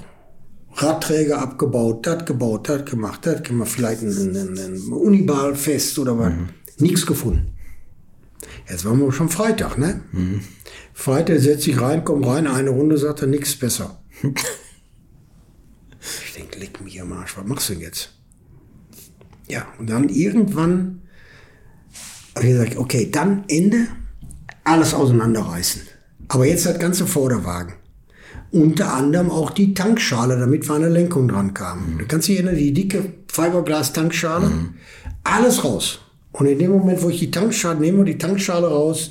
Radträger 0.72 1.38
abgebaut, 1.38 2.06
das 2.06 2.24
gebaut, 2.24 2.70
das 2.70 2.86
gemacht, 2.86 3.26
das 3.26 3.42
gemacht, 3.42 3.68
vielleicht 3.68 4.00
ein, 4.00 4.08
ein, 4.08 4.58
ein 4.58 4.92
Uniball 4.92 5.54
fest 5.54 5.98
oder 5.98 6.18
was. 6.18 6.32
Mhm. 6.32 6.48
Nichts 6.78 7.04
gefunden. 7.04 7.50
Jetzt 8.70 8.86
waren 8.86 8.98
wir 9.00 9.12
schon 9.12 9.28
Freitag, 9.28 9.76
ne? 9.76 10.00
Mhm. 10.12 10.40
Freitag 10.94 11.40
setze 11.40 11.70
ich 11.70 11.78
rein, 11.78 12.06
komm 12.06 12.24
rein, 12.24 12.46
eine 12.46 12.70
Runde, 12.70 12.96
sagt 12.96 13.20
er, 13.20 13.28
nichts 13.28 13.54
besser. 13.54 14.00
Ich 16.24 16.34
denke, 16.34 16.58
leck 16.58 16.80
mich 16.80 17.00
am 17.00 17.12
Arsch, 17.12 17.36
was 17.36 17.46
machst 17.46 17.68
du 17.68 17.74
jetzt? 17.74 18.12
Ja, 19.48 19.66
und 19.78 19.90
dann 19.90 20.08
irgendwann 20.08 21.02
habe 22.34 22.46
ich 22.46 22.52
gesagt, 22.52 22.76
okay, 22.76 23.10
dann 23.10 23.44
Ende, 23.48 23.86
alles 24.64 24.94
auseinanderreißen. 24.94 25.82
Aber 26.28 26.46
jetzt 26.46 26.66
das 26.66 26.78
ganze 26.78 27.06
Vorderwagen. 27.06 27.74
Unter 28.50 28.94
anderem 28.94 29.30
auch 29.30 29.50
die 29.50 29.74
Tankschale, 29.74 30.38
damit 30.38 30.68
wir 30.68 30.74
an 30.74 30.82
der 30.82 30.90
Lenkung 30.90 31.28
dran 31.28 31.54
kamen. 31.54 31.94
Mhm. 31.94 31.98
Du 31.98 32.06
kannst 32.06 32.28
dich 32.28 32.36
erinnern, 32.36 32.56
die 32.56 32.72
dicke 32.72 33.12
Fiberglas-Tankschale. 33.28 34.46
Mhm. 34.46 34.74
Alles 35.24 35.64
raus. 35.64 36.00
Und 36.34 36.46
in 36.46 36.58
dem 36.58 36.72
Moment, 36.72 37.00
wo 37.00 37.10
ich 37.10 37.20
die 37.20 37.30
Tankschale, 37.30 37.78
nehmen 37.78 37.98
wir 37.98 38.04
die 38.12 38.18
Tankschale 38.18 38.66
raus 38.66 39.10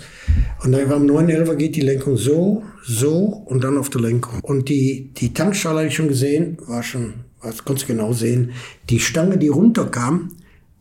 und 0.62 0.74
dann 0.74 0.90
beim 0.90 1.06
911 1.06 1.58
geht 1.58 1.76
die 1.78 1.82
Lenkung 1.82 2.18
so, 2.18 2.64
so 2.86 3.44
und 3.46 3.64
dann 3.64 3.78
auf 3.78 3.90
die 3.90 4.00
Lenkung. 4.00 4.42
Und 4.42 4.68
die, 4.68 5.14
die 5.14 5.34
Tankschale 5.34 5.80
hatte 5.80 5.88
ich 5.88 5.96
schon 5.96 6.10
gesehen, 6.10 6.58
war 6.68 6.84
schon, 6.84 7.14
das 7.42 7.64
konntest 7.64 7.88
du 7.88 7.94
genau 7.94 8.12
sehen, 8.12 8.52
die 8.90 9.00
Stange, 9.00 9.38
die 9.38 9.48
runterkam, 9.48 10.32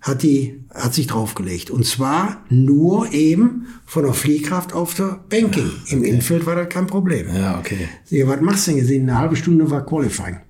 hat 0.01 0.24
die, 0.24 0.64
hat 0.74 0.95
sich 0.95 1.07
draufgelegt. 1.07 1.70
Und 1.70 1.86
zwar 1.86 2.45
nur 2.49 3.12
eben 3.12 3.66
von 3.86 4.03
der 4.03 4.12
Fliehkraft 4.12 4.72
auf 4.72 4.95
der 4.95 5.20
Banking. 5.28 5.70
Im 5.90 6.03
Infield 6.03 6.45
war 6.45 6.57
das 6.57 6.68
kein 6.68 6.88
Problem. 6.88 7.28
Ja, 7.32 7.61
okay. 7.61 7.88
Ja, 8.11 8.26
was 8.26 8.40
machst 8.40 8.66
du 8.66 8.72
denn 8.72 8.80
gesehen? 8.80 9.09
Eine 9.09 9.20
halbe 9.20 9.36
Stunde 9.36 9.70
war 9.70 9.86
Qualifying. 9.86 10.40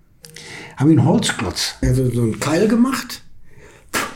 Habe 0.78 0.90
ich 0.90 0.98
einen 0.98 1.06
Holzklotz, 1.06 1.74
also 1.82 2.10
so 2.10 2.22
einen 2.22 2.40
Keil 2.40 2.66
gemacht, 2.66 3.22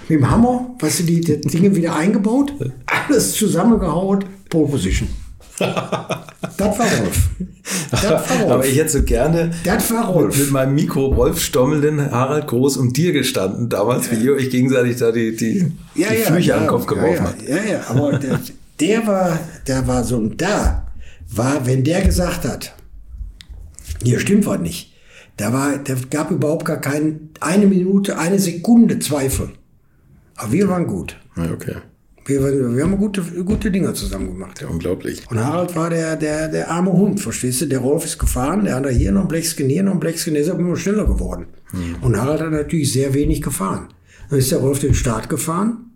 mit 0.09 0.21
dem 0.21 0.31
Hammer, 0.31 0.75
weißt 0.79 1.01
du, 1.01 1.03
die, 1.05 1.21
die 1.21 1.41
Dinge 1.41 1.75
wieder 1.75 1.95
eingebaut, 1.97 2.53
alles 2.87 3.33
zusammengehaut, 3.33 4.25
Pole 4.49 4.69
Position. 4.69 5.09
das 5.59 6.79
war 6.79 6.87
Rolf. 6.87 7.31
Das 7.91 8.05
war 8.05 8.21
Rolf. 8.21 8.51
Aber 8.51 8.67
ich 8.67 8.77
hätte 8.77 8.91
so 8.91 9.03
gerne 9.03 9.51
das 9.65 9.91
war 9.91 10.07
mit, 10.07 10.15
Rolf. 10.15 10.39
mit 10.39 10.51
meinem 10.51 10.75
Mikro 10.75 11.07
Rolf 11.07 11.41
Stommeln, 11.41 12.11
Harald 12.11 12.47
Groß 12.47 12.77
und 12.77 12.97
dir 12.97 13.13
gestanden 13.13 13.69
damals, 13.69 14.11
wie 14.11 14.17
ihr 14.17 14.35
euch 14.35 14.51
gegenseitig 14.51 14.97
da 14.97 15.13
die, 15.13 15.35
die, 15.35 15.73
die 15.95 16.03
Flüche 16.03 16.55
an 16.55 16.65
den 16.65 16.69
Kopf 16.69 16.87
geworfen 16.87 17.15
ja, 17.15 17.25
habt. 17.25 17.49
Ja, 17.49 17.73
ja, 17.73 17.81
aber 17.89 18.19
der, 18.19 18.41
der 18.81 19.07
war, 19.07 19.39
der 19.67 19.87
war 19.87 20.05
so, 20.05 20.19
und 20.19 20.41
da 20.41 20.87
war, 21.31 21.67
wenn 21.67 21.85
der 21.85 22.03
gesagt 22.03 22.45
hat, 22.45 22.75
hier 24.03 24.21
stimmt 24.21 24.47
was 24.47 24.61
nicht, 24.61 24.93
da 25.39 25.53
war, 25.53 25.79
da 25.79 25.95
gab 26.11 26.31
überhaupt 26.31 26.67
gar 26.67 26.81
kein, 26.81 27.31
eine 27.41 27.67
Minute, 27.67 28.19
eine 28.19 28.39
Sekunde 28.39 28.99
Zweifel. 28.99 29.51
Aber 30.37 30.53
wir 30.53 30.69
waren 30.69 30.87
gut. 30.87 31.17
Ja, 31.37 31.51
okay. 31.53 31.77
Wir, 32.27 32.43
wir 32.43 32.83
haben 32.83 32.97
gute, 32.99 33.23
gute 33.23 33.71
Dinge 33.71 33.95
zusammen 33.95 34.27
gemacht. 34.27 34.61
Ja. 34.61 34.69
Unglaublich. 34.69 35.23
Und 35.31 35.39
Harald 35.39 35.77
war 35.77 35.91
der, 35.91 36.17
der, 36.17 36.49
der 36.49 36.71
arme 36.71 36.93
Hund, 36.93 37.21
verstehst 37.21 37.61
du? 37.61 37.67
Der 37.67 37.79
Rolf 37.79 38.05
ist 38.05 38.19
gefahren, 38.19 38.65
der 38.65 38.75
hat 38.75 38.85
da 38.85 38.89
hier 38.89 39.13
noch 39.13 39.23
ein 39.23 39.29
Blechskin, 39.29 39.69
hier 39.69 39.85
noch 39.85 39.93
ein 39.93 40.01
Blechskin, 40.01 40.35
der 40.35 40.43
ist 40.43 40.51
aber 40.51 40.61
immer 40.61 40.77
schneller 40.77 41.07
geworden. 41.07 41.47
Und 42.01 42.21
Harald 42.21 42.41
hat 42.41 42.51
natürlich 42.51 42.93
sehr 42.93 43.15
wenig 43.15 43.43
gefahren. 43.43 43.89
Dann 44.29 44.39
ist 44.41 44.51
der 44.51 44.59
Rolf 44.59 44.81
den 44.81 44.95
Start 44.95 45.29
gefahren 45.29 45.91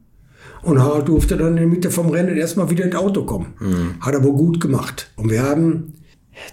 und 0.62 0.80
Harald 0.80 1.08
durfte 1.08 1.36
dann 1.36 1.48
in 1.48 1.56
der 1.56 1.66
Mitte 1.66 1.90
vom 1.90 2.10
Rennen 2.10 2.36
erstmal 2.36 2.70
wieder 2.70 2.84
ins 2.84 2.94
Auto 2.94 3.24
kommen. 3.24 3.54
Hat 4.00 4.14
aber 4.14 4.30
gut 4.30 4.60
gemacht. 4.60 5.10
Und 5.16 5.30
wir 5.30 5.42
haben 5.42 5.94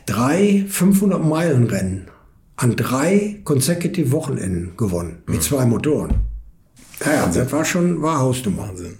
drei 0.07 0.65
500 0.67 1.23
Meilen 1.23 1.65
Rennen 1.65 2.07
an 2.55 2.75
drei 2.75 3.41
consecutive 3.43 4.11
Wochenenden 4.11 4.75
gewonnen 4.75 5.21
mit 5.27 5.43
zwei 5.43 5.65
Motoren. 5.67 6.15
Ja, 7.05 7.13
ja, 7.13 7.31
das 7.31 7.51
war 7.51 7.63
schon, 7.65 8.01
war 8.01 8.19
Hausnummer. 8.19 8.69
Wahnsinn. 8.69 8.95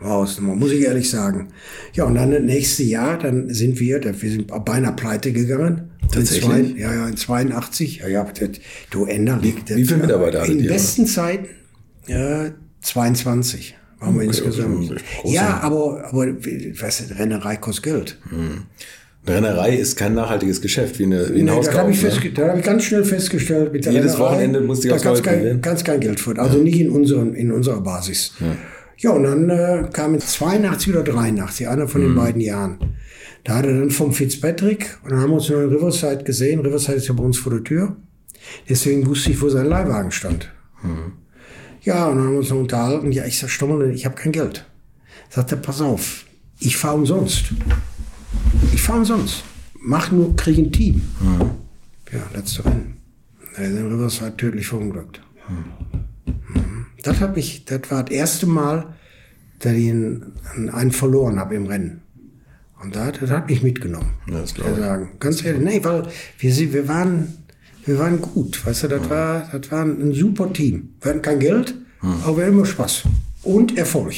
War 0.00 0.10
Hausnummer, 0.10 0.54
muss 0.54 0.70
ich 0.72 0.82
ehrlich 0.82 1.10
sagen. 1.10 1.48
Ja, 1.92 2.04
und 2.04 2.14
dann 2.14 2.30
das 2.30 2.42
nächste 2.42 2.84
Jahr, 2.84 3.18
dann 3.18 3.52
sind 3.52 3.80
wir, 3.80 4.00
wir 4.02 4.30
sind 4.30 4.46
beinahe 4.64 4.92
pleite 4.94 5.32
gegangen. 5.32 5.90
Tatsächlich? 6.12 6.44
In 6.44 6.76
zwei, 6.76 6.80
ja, 6.80 6.94
ja, 6.94 7.08
in 7.08 7.16
82. 7.16 7.98
Ja, 7.98 8.08
ja, 8.08 8.24
das, 8.24 8.48
du 8.90 9.04
änderst. 9.06 9.42
wie 9.44 9.84
viele 9.84 9.96
Mitarbeiter 9.98 10.40
hattet 10.42 10.54
In 10.54 10.60
ihr? 10.64 10.70
besten 10.70 11.06
Zeiten, 11.06 11.48
ja, 12.06 12.50
22 12.80 13.76
waren 14.00 14.14
wir 14.14 14.22
insgesamt. 14.22 14.78
also 14.78 14.94
echt 14.94 15.04
große- 15.24 15.32
Ja, 15.32 15.60
aber, 15.60 16.04
aber, 16.06 16.26
du, 16.26 17.18
Rennerei 17.18 17.56
kostet 17.56 17.84
Geld. 17.84 18.18
Eine 18.30 18.62
Rennerei 19.28 19.76
ist 19.76 19.96
kein 19.96 20.14
nachhaltiges 20.14 20.60
Geschäft, 20.60 20.98
wie, 20.98 21.04
eine, 21.04 21.34
wie 21.34 21.40
ein 21.40 21.44
Nee, 21.46 21.50
Hauskauf. 21.50 21.74
das 21.74 21.80
habe 21.82 21.90
ich, 21.92 22.02
ne? 22.36 22.48
hab 22.48 22.58
ich 22.58 22.64
ganz 22.64 22.84
schnell 22.84 23.04
festgestellt. 23.04 23.72
Mit 23.72 23.84
der 23.84 23.92
Jedes 23.92 24.14
Rennerei, 24.14 24.30
Wochenende 24.32 24.60
musste 24.60 24.88
ich 24.88 25.02
da 25.02 25.10
aufs 25.10 25.24
Neue 25.24 25.40
kein, 25.42 25.60
kannst 25.60 25.84
kein 25.84 26.00
Geld 26.00 26.20
für. 26.20 26.38
Also 26.38 26.58
nicht 26.58 26.78
in, 26.80 26.90
unseren, 26.90 27.34
in 27.34 27.52
unserer 27.52 27.80
Basis. 27.80 28.34
Ja, 28.98 29.10
und 29.10 29.22
dann 29.24 29.48
äh, 29.50 29.84
kam 29.92 30.14
in 30.14 30.20
82 30.20 30.92
oder 30.92 31.04
83, 31.04 31.68
einer 31.68 31.86
von 31.88 32.00
den 32.00 32.12
Mhm. 32.12 32.16
beiden 32.16 32.40
Jahren. 32.40 32.78
Da 33.44 33.56
hat 33.56 33.66
er 33.66 33.72
dann 33.78 33.90
vom 33.90 34.12
Fitzpatrick, 34.12 34.98
und 35.04 35.12
dann 35.12 35.20
haben 35.20 35.30
wir 35.30 35.36
uns 35.36 35.48
in 35.48 35.54
Riverside 35.56 36.24
gesehen. 36.24 36.60
Riverside 36.60 36.96
ist 36.98 37.06
ja 37.08 37.14
bei 37.14 37.22
uns 37.22 37.38
vor 37.38 37.52
der 37.52 37.62
Tür. 37.64 37.96
Deswegen 38.68 39.06
wusste 39.06 39.30
ich, 39.30 39.40
wo 39.40 39.48
sein 39.48 39.66
Leihwagen 39.66 40.10
stand. 40.10 40.50
Mhm. 40.82 41.12
Ja, 41.82 42.06
und 42.08 42.16
dann 42.16 42.24
haben 42.26 42.32
wir 42.32 42.38
uns 42.40 42.50
noch 42.50 42.58
unterhalten. 42.58 43.12
Ja, 43.12 43.24
ich 43.24 43.38
sag, 43.38 43.48
Stommel, 43.50 43.94
ich 43.94 44.04
habe 44.04 44.16
kein 44.16 44.32
Geld. 44.32 44.66
Sagt 45.30 45.52
er, 45.52 45.58
pass 45.58 45.80
auf, 45.80 46.24
ich 46.58 46.76
fahre 46.76 46.96
umsonst. 46.96 47.44
Ich 48.72 48.82
fahre 48.82 48.98
umsonst. 49.00 49.44
Mach 49.80 50.10
nur, 50.10 50.34
krieg 50.36 50.58
ein 50.58 50.72
Team. 50.72 51.02
Ja, 52.12 52.20
letzte 52.34 52.64
Rennen. 52.64 52.96
Da 53.56 53.62
ist 53.62 53.76
in 53.76 53.86
Riverside 53.86 54.36
tödlich 54.36 54.66
verunglückt. 54.66 55.20
Mhm. 55.48 56.86
Das, 57.02 57.20
hab 57.20 57.36
ich, 57.36 57.64
das 57.64 57.90
war 57.90 58.04
das 58.04 58.14
erste 58.14 58.46
Mal, 58.46 58.86
dass 59.60 59.72
ich 59.72 59.90
einen, 59.90 60.70
einen 60.72 60.90
verloren 60.92 61.38
habe 61.38 61.54
im 61.54 61.66
Rennen. 61.66 62.02
Und 62.82 62.94
das, 62.94 63.18
das 63.18 63.30
hat 63.30 63.48
mich 63.48 63.62
mitgenommen. 63.62 64.14
Das 64.28 64.52
ich 64.52 64.58
sagen. 64.58 65.10
Ganz 65.18 65.44
ehrlich, 65.44 65.62
nee, 65.62 65.84
weil 65.84 66.04
wir, 66.38 66.72
wir, 66.72 66.88
waren, 66.88 67.34
wir 67.84 67.98
waren 67.98 68.20
gut. 68.20 68.64
Weißt 68.64 68.84
du, 68.84 68.88
das, 68.88 69.10
war, 69.10 69.48
das 69.50 69.70
war 69.72 69.84
ein 69.84 70.12
super 70.12 70.52
Team. 70.52 70.90
Wir 71.00 71.10
hatten 71.10 71.22
kein 71.22 71.40
Geld, 71.40 71.74
aber 72.00 72.36
wir 72.36 72.44
hatten 72.44 72.54
immer 72.54 72.66
Spaß. 72.66 73.04
Und 73.42 73.76
Erfolg. 73.76 74.14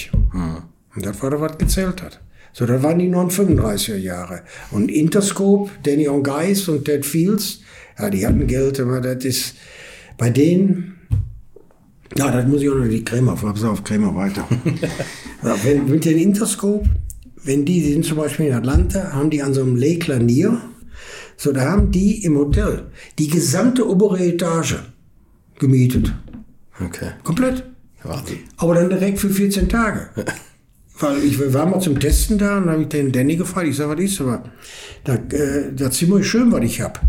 Und 0.94 1.06
das 1.06 1.22
war 1.22 1.30
das, 1.30 1.40
was 1.40 1.58
gezählt 1.58 2.02
hat. 2.02 2.20
So, 2.53 2.66
das 2.66 2.82
waren 2.82 2.98
die 2.98 3.09
935er 3.09 3.96
Jahre. 3.96 4.42
Und 4.70 4.90
Interscope, 4.90 5.70
Danny 5.82 6.09
Ongeis 6.09 6.68
und 6.68 6.84
Ted 6.84 7.07
Fields, 7.07 7.61
ja, 7.98 8.11
die 8.11 8.26
hatten 8.26 8.46
Geld, 8.46 8.80
aber 8.80 9.01
das 9.01 9.24
ist 9.24 9.55
bei 10.18 10.30
denen, 10.30 10.96
ja, 12.16 12.30
das 12.30 12.46
muss 12.46 12.62
ich 12.62 12.68
auch 12.68 12.74
noch 12.74 12.88
die 12.88 13.05
Krämer, 13.05 13.36
pass 13.36 13.62
auf, 13.62 13.84
Krämer 13.84 14.14
weiter. 14.14 14.46
wenn, 15.62 15.88
mit 15.88 16.05
den 16.05 16.18
Interscope, 16.18 16.88
wenn 17.44 17.64
die, 17.64 17.80
die 17.82 17.92
sind 17.92 18.05
zum 18.05 18.18
Beispiel 18.18 18.46
in 18.46 18.55
Atlanta, 18.55 19.12
haben 19.12 19.30
die 19.30 19.42
an 19.42 19.55
so 19.55 19.62
einem 19.62 19.76
Lake 19.76 20.11
Lanier, 20.11 20.61
so, 21.36 21.53
da 21.53 21.70
haben 21.70 21.90
die 21.90 22.22
im 22.24 22.36
Hotel 22.36 22.88
die 23.18 23.28
gesamte 23.28 23.88
obere 23.88 24.22
Etage 24.22 24.76
gemietet. 25.59 26.12
Okay. 26.84 27.12
Komplett. 27.22 27.64
Wahnsinn. 28.03 28.40
Aber 28.59 28.74
dann 28.74 28.90
direkt 28.90 29.18
für 29.18 29.30
14 29.30 29.68
Tage. 29.68 30.11
Weil 31.01 31.24
ich 31.24 31.38
wir 31.38 31.53
waren 31.55 31.70
mal 31.70 31.80
zum 31.80 31.98
Testen 31.98 32.36
da 32.38 32.59
und 32.59 32.68
habe 32.68 32.82
ich 32.82 32.88
den 32.88 33.11
Danny 33.11 33.36
gefragt, 33.36 33.66
ich 33.66 33.76
sage, 33.76 33.96
was 33.96 34.05
ist 34.05 34.20
aber? 34.20 34.44
Da, 35.05 35.14
äh, 35.14 35.72
das 35.74 35.96
Zimmer 35.96 36.18
ist 36.18 36.26
schön, 36.26 36.53
was 36.53 36.62
ich 36.62 36.80
hab. 36.80 37.01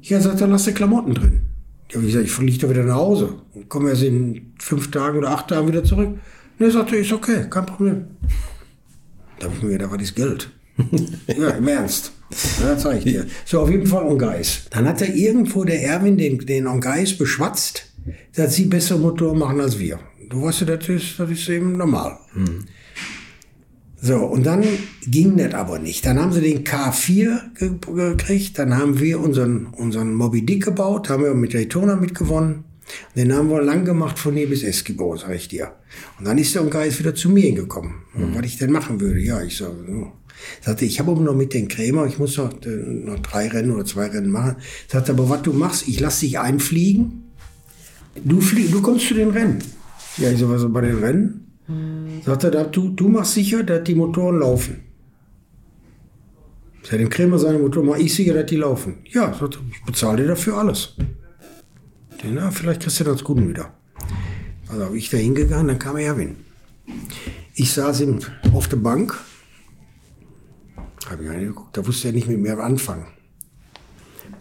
Ja, 0.00 0.20
sagt 0.20 0.40
er, 0.40 0.46
lass 0.46 0.64
die 0.64 0.72
Klamotten 0.72 1.14
drin. 1.14 1.42
Ja, 1.92 2.00
wie 2.00 2.06
gesagt, 2.06 2.24
ich 2.24 2.32
fliege 2.32 2.58
doch 2.58 2.70
wieder 2.70 2.84
nach 2.84 2.96
Hause 2.96 3.34
und 3.54 3.68
komme 3.68 3.90
erst 3.90 4.02
in 4.02 4.52
fünf 4.58 4.90
Tagen 4.90 5.18
oder 5.18 5.30
acht 5.30 5.48
Tagen 5.48 5.68
wieder 5.68 5.84
zurück. 5.84 6.18
Ne, 6.58 6.70
sagt 6.70 6.92
er, 6.92 6.98
ist 7.00 7.12
okay, 7.12 7.46
kein 7.50 7.66
Problem. 7.66 8.06
Da 9.38 9.46
habe 9.46 9.56
ich 9.56 9.62
mir 9.62 9.70
gedacht, 9.72 9.90
was 9.92 10.02
ist 10.02 10.16
Geld? 10.16 10.50
ja, 11.26 11.50
im 11.50 11.68
Ernst. 11.68 12.12
Ja, 12.60 12.74
das 12.74 12.82
zeige 12.82 12.98
ich 12.98 13.04
dir. 13.04 13.26
So, 13.44 13.60
auf 13.60 13.70
jeden 13.70 13.86
Fall 13.86 14.04
Ongeis. 14.04 14.62
Dann 14.70 14.88
hat 14.88 15.02
er 15.02 15.14
irgendwo 15.14 15.64
der 15.64 15.82
Erwin 15.82 16.16
den, 16.16 16.38
den 16.38 16.66
Ongeis 16.66 17.16
beschwatzt, 17.16 17.92
dass 18.34 18.54
sie 18.54 18.64
bessere 18.64 18.98
Motoren 18.98 19.38
machen 19.38 19.60
als 19.60 19.78
wir. 19.78 19.98
Du 20.28 20.42
weißt 20.42 20.62
ja, 20.62 20.76
das 20.76 20.88
ist, 20.88 21.18
das 21.20 21.30
ist 21.30 21.48
eben 21.48 21.72
normal. 21.72 22.18
So, 24.00 24.16
und 24.18 24.44
dann 24.44 24.62
ging 25.06 25.36
das 25.36 25.54
aber 25.54 25.78
nicht. 25.78 26.04
Dann 26.04 26.20
haben 26.20 26.32
sie 26.32 26.42
den 26.42 26.64
K4 26.64 27.54
ge 27.58 27.70
gekriegt, 27.94 28.58
dann 28.58 28.76
haben 28.76 29.00
wir 29.00 29.20
unseren, 29.20 29.66
unseren 29.66 30.14
Moby 30.14 30.44
Dick 30.44 30.64
gebaut, 30.64 31.08
haben 31.08 31.24
wir 31.24 31.34
mit 31.34 31.54
Daytona 31.54 31.96
mitgewonnen. 31.96 32.64
Den 33.16 33.32
haben 33.32 33.50
wir 33.50 33.62
lang 33.62 33.84
gemacht 33.84 34.18
von 34.18 34.34
hier 34.34 34.48
bis 34.48 34.62
Eskimo, 34.62 35.16
sag 35.16 35.34
ich 35.34 35.48
dir. 35.48 35.72
Und 36.18 36.26
dann 36.26 36.38
ist 36.38 36.54
der 36.54 36.62
Geist 36.64 36.98
wieder 36.98 37.14
zu 37.14 37.30
mir 37.30 37.52
gekommen, 37.52 38.02
was 38.14 38.46
ich 38.46 38.58
denn 38.58 38.70
machen 38.70 39.00
würde. 39.00 39.20
Ja, 39.20 39.42
ich 39.42 39.56
so, 39.56 39.64
so. 39.64 40.12
sagte, 40.62 40.84
ich 40.84 41.00
habe 41.00 41.10
aber 41.10 41.20
noch 41.20 41.34
mit 41.34 41.52
den 41.52 41.66
Krämer, 41.66 42.06
ich 42.06 42.18
muss 42.18 42.36
noch, 42.36 42.52
äh, 42.64 42.68
noch 42.68 43.18
drei 43.20 43.48
Rennen 43.48 43.72
oder 43.72 43.84
zwei 43.84 44.06
Rennen 44.06 44.30
machen. 44.30 44.56
Sagte, 44.88 45.12
aber 45.12 45.28
was 45.28 45.42
du 45.42 45.52
machst, 45.52 45.88
ich 45.88 45.98
lass 45.98 46.20
dich 46.20 46.38
einfliegen, 46.38 47.24
du, 48.24 48.40
flie 48.40 48.68
du 48.68 48.80
kommst 48.82 49.08
zu 49.08 49.14
den 49.14 49.30
Rennen. 49.30 49.58
Ja, 50.18 50.30
ich 50.30 50.38
so, 50.38 50.48
was 50.48 50.70
bei 50.72 50.82
den 50.82 50.98
Rennen? 50.98 51.45
Sagt 52.24 52.44
er, 52.44 52.64
du, 52.64 52.90
du 52.90 53.08
machst 53.08 53.34
sicher, 53.34 53.62
dass 53.64 53.84
die 53.84 53.94
Motoren 53.94 54.38
laufen. 54.38 54.82
Sagt 56.82 57.00
dem 57.00 57.08
Krämer 57.08 57.38
seine 57.38 57.58
Motoren, 57.58 57.86
mach 57.86 57.96
ich 57.96 58.14
sicher, 58.14 58.34
dass 58.34 58.46
die 58.46 58.56
laufen. 58.56 58.98
Ja, 59.10 59.34
sagt 59.34 59.56
er, 59.56 59.60
ich 59.72 59.84
bezahle 59.84 60.22
dir 60.22 60.28
dafür 60.28 60.58
alles. 60.58 60.94
Na, 62.24 62.50
vielleicht 62.50 62.82
kriegst 62.82 63.00
du 63.00 63.04
das 63.04 63.22
gut 63.22 63.38
wieder. 63.46 63.72
Also 64.68 64.86
bin 64.86 64.96
ich 64.96 65.10
da 65.10 65.16
hingegangen, 65.16 65.68
dann 65.68 65.78
kam 65.78 65.96
Erwin. 65.96 66.36
Ich 67.54 67.72
saß 67.72 68.00
ihm 68.00 68.20
auf 68.52 68.68
der 68.68 68.76
Bank, 68.76 69.16
habe 71.08 71.24
ich 71.24 71.30
angeguckt, 71.30 71.76
da 71.76 71.86
wusste 71.86 72.08
er 72.08 72.14
nicht 72.14 72.28
mit 72.28 72.38
mir 72.38 72.58
anfangen. 72.58 73.06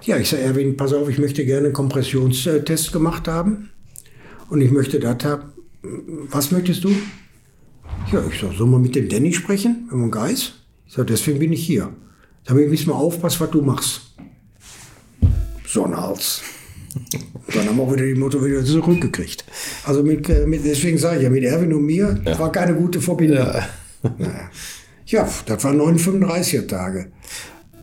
Ja, 0.01 0.17
ich 0.17 0.29
sage, 0.29 0.43
Erwin, 0.43 0.77
pass 0.77 0.93
auf, 0.93 1.09
ich 1.09 1.17
möchte 1.17 1.45
gerne 1.45 1.67
einen 1.67 1.73
Kompressionstest 1.73 2.91
gemacht 2.91 3.27
haben. 3.27 3.69
Und 4.49 4.61
ich 4.61 4.71
möchte 4.71 4.99
das 4.99 5.23
haben. 5.23 5.54
Was 6.31 6.51
möchtest 6.51 6.83
du? 6.83 6.89
Ja, 8.11 8.23
ich 8.31 8.39
sag, 8.39 8.53
sollen 8.53 8.71
wir 8.71 8.79
mit 8.79 8.95
dem 8.95 9.09
Danny 9.09 9.33
sprechen, 9.33 9.83
mit 9.85 9.93
dem 9.93 10.11
Geist? 10.11 10.53
Ich 10.87 10.93
sag, 10.93 11.07
deswegen 11.07 11.39
bin 11.39 11.53
ich 11.53 11.65
hier. 11.65 11.93
Damit 12.45 12.69
wissen 12.71 12.87
wir 12.87 12.95
aufpassen, 12.95 13.39
was 13.39 13.51
du 13.51 13.61
machst. 13.61 14.01
Sonnenhals. 15.67 16.41
Dann 17.53 17.67
haben 17.67 17.77
wir 17.77 17.83
auch 17.83 17.93
wieder 17.93 18.05
die 18.05 18.15
Motor 18.15 18.45
wieder 18.45 18.63
zurückgekriegt. 18.63 19.43
Also 19.85 20.03
mit, 20.03 20.29
äh, 20.29 20.45
mit 20.45 20.63
deswegen 20.63 20.97
sage 20.97 21.17
ich 21.17 21.23
ja, 21.23 21.29
mit 21.29 21.43
Erwin 21.43 21.73
und 21.73 21.83
mir 21.85 22.21
Ja. 22.25 22.39
war 22.39 22.51
keine 22.51 22.73
gute 22.75 23.01
Verbindung. 23.01 23.37
Ja, 23.37 23.67
ja 25.05 25.29
das 25.45 25.63
waren 25.63 25.79
935er 25.79 26.67
Tage. 26.67 27.11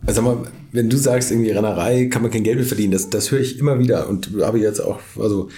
Also 0.05 0.21
sag 0.21 0.23
mal, 0.23 0.47
wenn 0.71 0.89
du 0.89 0.97
sagst, 0.97 1.31
irgendwie 1.31 1.51
Rennerei 1.51 2.07
kann 2.07 2.23
man 2.23 2.31
kein 2.31 2.43
Geld 2.43 2.57
mehr 2.57 2.65
verdienen, 2.65 2.91
das, 2.91 3.09
das 3.09 3.31
höre 3.31 3.39
ich 3.39 3.59
immer 3.59 3.79
wieder 3.79 4.09
und 4.09 4.31
habe 4.41 4.59
jetzt 4.59 4.79
auch, 4.79 4.99
also 5.19 5.49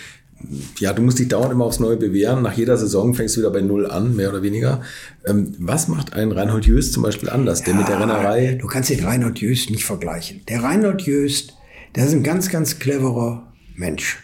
ja, 0.80 0.94
du 0.94 1.02
musst 1.02 1.20
dich 1.20 1.28
dauernd 1.28 1.52
immer 1.52 1.66
aufs 1.66 1.80
Neue 1.80 1.98
bewähren. 1.98 2.44
Nach 2.44 2.54
jeder 2.54 2.78
Saison 2.78 3.14
fängst 3.14 3.36
du 3.36 3.42
wieder 3.42 3.52
bei 3.52 3.62
Null 3.62 3.90
an, 3.90 4.16
mehr 4.16 4.30
oder 4.30 4.42
weniger. 4.44 4.82
Ähm, 5.26 5.56
was 5.60 5.88
macht 5.88 6.14
ein 6.14 6.32
Reinhold 6.32 6.66
Jöst 6.66 6.94
zum 6.94 7.04
Beispiel 7.04 7.30
anders, 7.30 7.64
der 7.64 7.74
mit 7.74 7.88
der 7.88 8.00
Rennerei? 8.00 8.58
Du 8.60 8.68
kannst 8.68 8.90
den 8.90 9.04
Reinhold 9.04 9.40
Jöst 9.40 9.70
nicht 9.70 9.86
vergleichen. 9.86 10.42
Der 10.48 10.64
Reinhold 10.64 11.04
Jöst, 11.04 11.54
der 11.96 12.06
ist 12.06 12.14
ein 12.14 12.24
ganz, 12.24 12.50
ganz 12.50 12.80
cleverer 12.80 13.52
Mensch. 13.76 14.24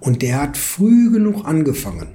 Und 0.00 0.22
der 0.22 0.40
hat 0.40 0.56
früh 0.56 1.10
genug 1.10 1.44
angefangen. 1.46 2.08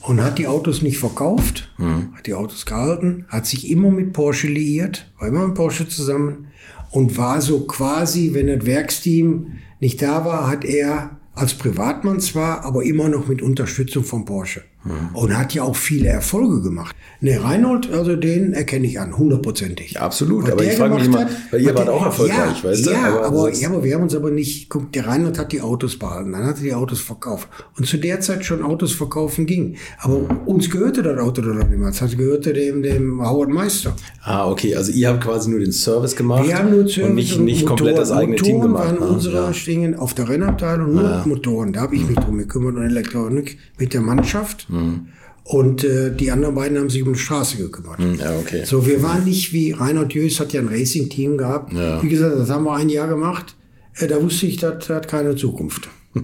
Und 0.00 0.22
hat 0.22 0.38
die 0.38 0.46
Autos 0.46 0.82
nicht 0.82 0.98
verkauft, 0.98 1.70
hat 2.14 2.26
die 2.26 2.34
Autos 2.34 2.66
gehalten, 2.66 3.26
hat 3.28 3.46
sich 3.46 3.70
immer 3.70 3.90
mit 3.90 4.12
Porsche 4.12 4.48
liiert, 4.48 5.10
war 5.18 5.28
immer 5.28 5.46
mit 5.46 5.54
Porsche 5.54 5.88
zusammen 5.88 6.48
und 6.90 7.16
war 7.16 7.40
so 7.40 7.60
quasi, 7.60 8.32
wenn 8.32 8.46
das 8.46 8.64
Werksteam 8.64 9.58
nicht 9.80 10.00
da 10.02 10.24
war, 10.24 10.48
hat 10.48 10.64
er 10.64 11.17
als 11.38 11.54
Privatmann 11.54 12.20
zwar, 12.20 12.64
aber 12.64 12.82
immer 12.84 13.08
noch 13.08 13.28
mit 13.28 13.42
Unterstützung 13.42 14.02
von 14.04 14.24
Porsche. 14.24 14.64
Und 15.12 15.36
hat 15.36 15.52
ja 15.52 15.64
auch 15.64 15.76
viele 15.76 16.08
Erfolge 16.08 16.62
gemacht. 16.62 16.94
Ne, 17.20 17.36
Reinhold, 17.42 17.92
also 17.92 18.14
den 18.16 18.52
erkenne 18.54 18.86
ich 18.86 19.00
an, 19.00 19.18
hundertprozentig. 19.18 19.92
Ja, 19.92 20.02
absolut, 20.02 20.44
Was 20.44 20.52
aber 20.52 20.64
ich 20.64 20.72
frage 20.74 20.94
mich 20.94 21.04
immer, 21.06 21.26
weil 21.50 21.60
ihr 21.60 21.74
wart 21.74 21.88
auch 21.88 22.04
erfolgreich, 22.06 22.62
ja, 22.62 22.64
weißt 22.70 22.86
du? 22.86 22.90
Ja, 22.92 23.06
Aber 23.06 23.26
aber, 23.26 23.52
ja, 23.52 23.68
aber 23.68 23.82
wir 23.84 23.94
haben 23.96 24.04
uns 24.04 24.14
aber 24.14 24.30
nicht, 24.30 24.70
guck, 24.70 24.92
der 24.92 25.06
Reinhold 25.08 25.36
hat 25.36 25.50
die 25.52 25.60
Autos 25.60 25.98
behalten, 25.98 26.32
dann 26.32 26.44
hat 26.44 26.58
er 26.58 26.62
die 26.62 26.74
Autos 26.74 27.00
verkauft. 27.00 27.48
Und 27.76 27.86
zu 27.86 27.98
der 27.98 28.20
Zeit 28.20 28.44
schon 28.44 28.62
Autos 28.62 28.92
verkaufen 28.92 29.46
ging. 29.46 29.76
Aber 29.98 30.20
uns 30.46 30.70
gehörte 30.70 31.02
das 31.02 31.18
Auto 31.18 31.42
doch 31.42 31.54
noch 31.54 31.68
niemals. 31.68 31.98
Das 31.98 32.16
gehörte 32.16 32.52
dem, 32.52 32.82
dem 32.82 33.20
Howard 33.20 33.50
Meister. 33.50 33.94
Ah, 34.22 34.48
okay, 34.48 34.76
also 34.76 34.92
ihr 34.92 35.08
habt 35.08 35.24
quasi 35.24 35.50
nur 35.50 35.58
den 35.58 35.72
Service 35.72 36.14
gemacht 36.14 36.46
Wir 36.46 36.56
haben 36.56 36.70
nur 36.70 36.88
Service 36.88 37.08
und 37.10 37.14
nicht, 37.16 37.36
und 37.36 37.44
nicht 37.44 37.66
komplett 37.66 37.96
Motoren. 37.96 38.08
das 38.08 38.16
eigene 38.16 38.36
Motoren 38.36 38.52
Team 38.52 38.60
gemacht. 38.62 38.84
waren 38.84 38.94
ne? 39.00 39.06
unsere 39.08 39.36
ja. 39.38 39.52
Stingen 39.52 39.96
auf 39.96 40.14
der 40.14 40.28
Rennabteilung, 40.28 40.94
nur 40.94 41.22
Motoren. 41.26 41.72
Da 41.72 41.80
habe 41.80 41.96
ich 41.96 42.06
mich 42.06 42.16
drum 42.16 42.38
gekümmert 42.38 42.76
und 42.76 42.82
Elektronik 42.84 43.58
mit 43.76 43.92
der 43.92 44.00
Mannschaft. 44.02 44.67
Mhm. 44.68 45.08
Und 45.48 45.82
äh, 45.82 46.14
die 46.14 46.30
anderen 46.30 46.54
beiden 46.54 46.76
haben 46.76 46.90
sich 46.90 47.02
um 47.02 47.14
die 47.14 47.18
Straße 47.18 47.56
gekümmert. 47.56 48.00
Ja, 48.20 48.38
okay. 48.38 48.64
So, 48.66 48.86
wir 48.86 49.02
waren 49.02 49.24
nicht 49.24 49.54
wie 49.54 49.72
Reinhard 49.72 50.12
Jös 50.12 50.40
hat 50.40 50.52
ja 50.52 50.60
ein 50.60 50.68
Racing-Team 50.68 51.38
gehabt. 51.38 51.72
Ja. 51.72 52.02
Wie 52.02 52.08
gesagt, 52.10 52.36
das 52.36 52.50
haben 52.50 52.64
wir 52.64 52.74
ein 52.74 52.90
Jahr 52.90 53.08
gemacht. 53.08 53.56
Äh, 53.96 54.08
da 54.08 54.22
wusste 54.22 54.44
ich, 54.44 54.58
das 54.58 54.90
hat 54.90 55.08
keine 55.08 55.36
Zukunft. 55.36 55.88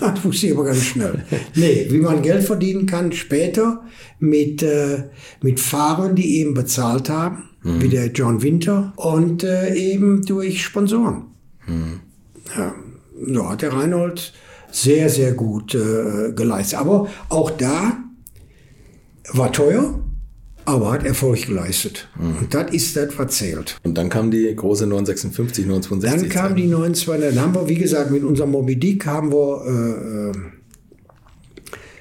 das 0.00 0.24
wusste 0.24 0.46
ich 0.46 0.52
aber 0.52 0.64
ganz 0.64 0.84
schnell. 0.84 1.24
Nee, 1.56 1.88
wie 1.90 1.98
man 1.98 2.22
Geld 2.22 2.44
verdienen 2.44 2.86
kann 2.86 3.10
später 3.10 3.82
mit, 4.20 4.62
äh, 4.62 5.04
mit 5.42 5.58
Fahrern, 5.58 6.14
die 6.14 6.38
eben 6.38 6.54
bezahlt 6.54 7.08
haben, 7.08 7.50
wie 7.62 7.88
der 7.88 8.06
John 8.12 8.42
Winter 8.42 8.92
und 8.94 9.42
äh, 9.42 9.74
eben 9.74 10.24
durch 10.24 10.62
Sponsoren. 10.62 11.24
Ja, 12.56 12.74
so 13.26 13.48
hat 13.48 13.62
der 13.62 13.72
Reinhold 13.72 14.32
sehr, 14.70 15.08
sehr 15.08 15.32
gut 15.32 15.74
äh, 15.74 16.32
geleistet. 16.32 16.78
Aber 16.78 17.08
auch 17.28 17.50
da 17.50 17.98
war 19.32 19.52
teuer, 19.52 20.00
aber 20.64 20.92
hat 20.92 21.04
Erfolg 21.04 21.46
geleistet. 21.46 22.08
Und 22.18 22.52
das 22.52 22.72
ist 22.72 22.96
das, 22.96 23.16
was 23.16 23.36
zählt. 23.36 23.78
Und 23.84 23.96
dann 23.96 24.08
kam 24.08 24.30
die 24.30 24.54
große 24.54 24.86
956, 24.86 25.66
962. 25.66 26.28
Dann 26.28 26.28
kam 26.28 26.56
die 26.56 26.68
92, 26.68 27.34
dann 27.34 27.40
haben 27.42 27.54
wir, 27.54 27.68
wie 27.68 27.74
gesagt, 27.74 28.10
mit 28.10 28.22
unserem 28.22 28.50
Moby 28.50 28.76
Dick 28.76 29.06
haben 29.06 29.32
wir, 29.32 29.62
äh, 29.66 30.30
äh, 30.30 30.32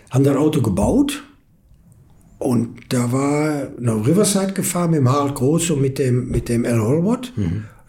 haben 0.09 0.23
das 0.23 0.35
Auto 0.35 0.61
gebaut. 0.61 1.23
Und 2.39 2.77
da 2.89 3.11
war 3.11 3.69
nach 3.79 4.05
Riverside 4.05 4.53
gefahren 4.53 4.91
mit 4.91 4.99
dem 4.99 5.09
Harald 5.09 5.35
Groß 5.35 5.71
und 5.71 5.81
mit 5.81 5.97
dem, 5.97 6.29
mit 6.29 6.49
dem 6.49 6.65
Al 6.65 6.81
Holbert. 6.81 7.33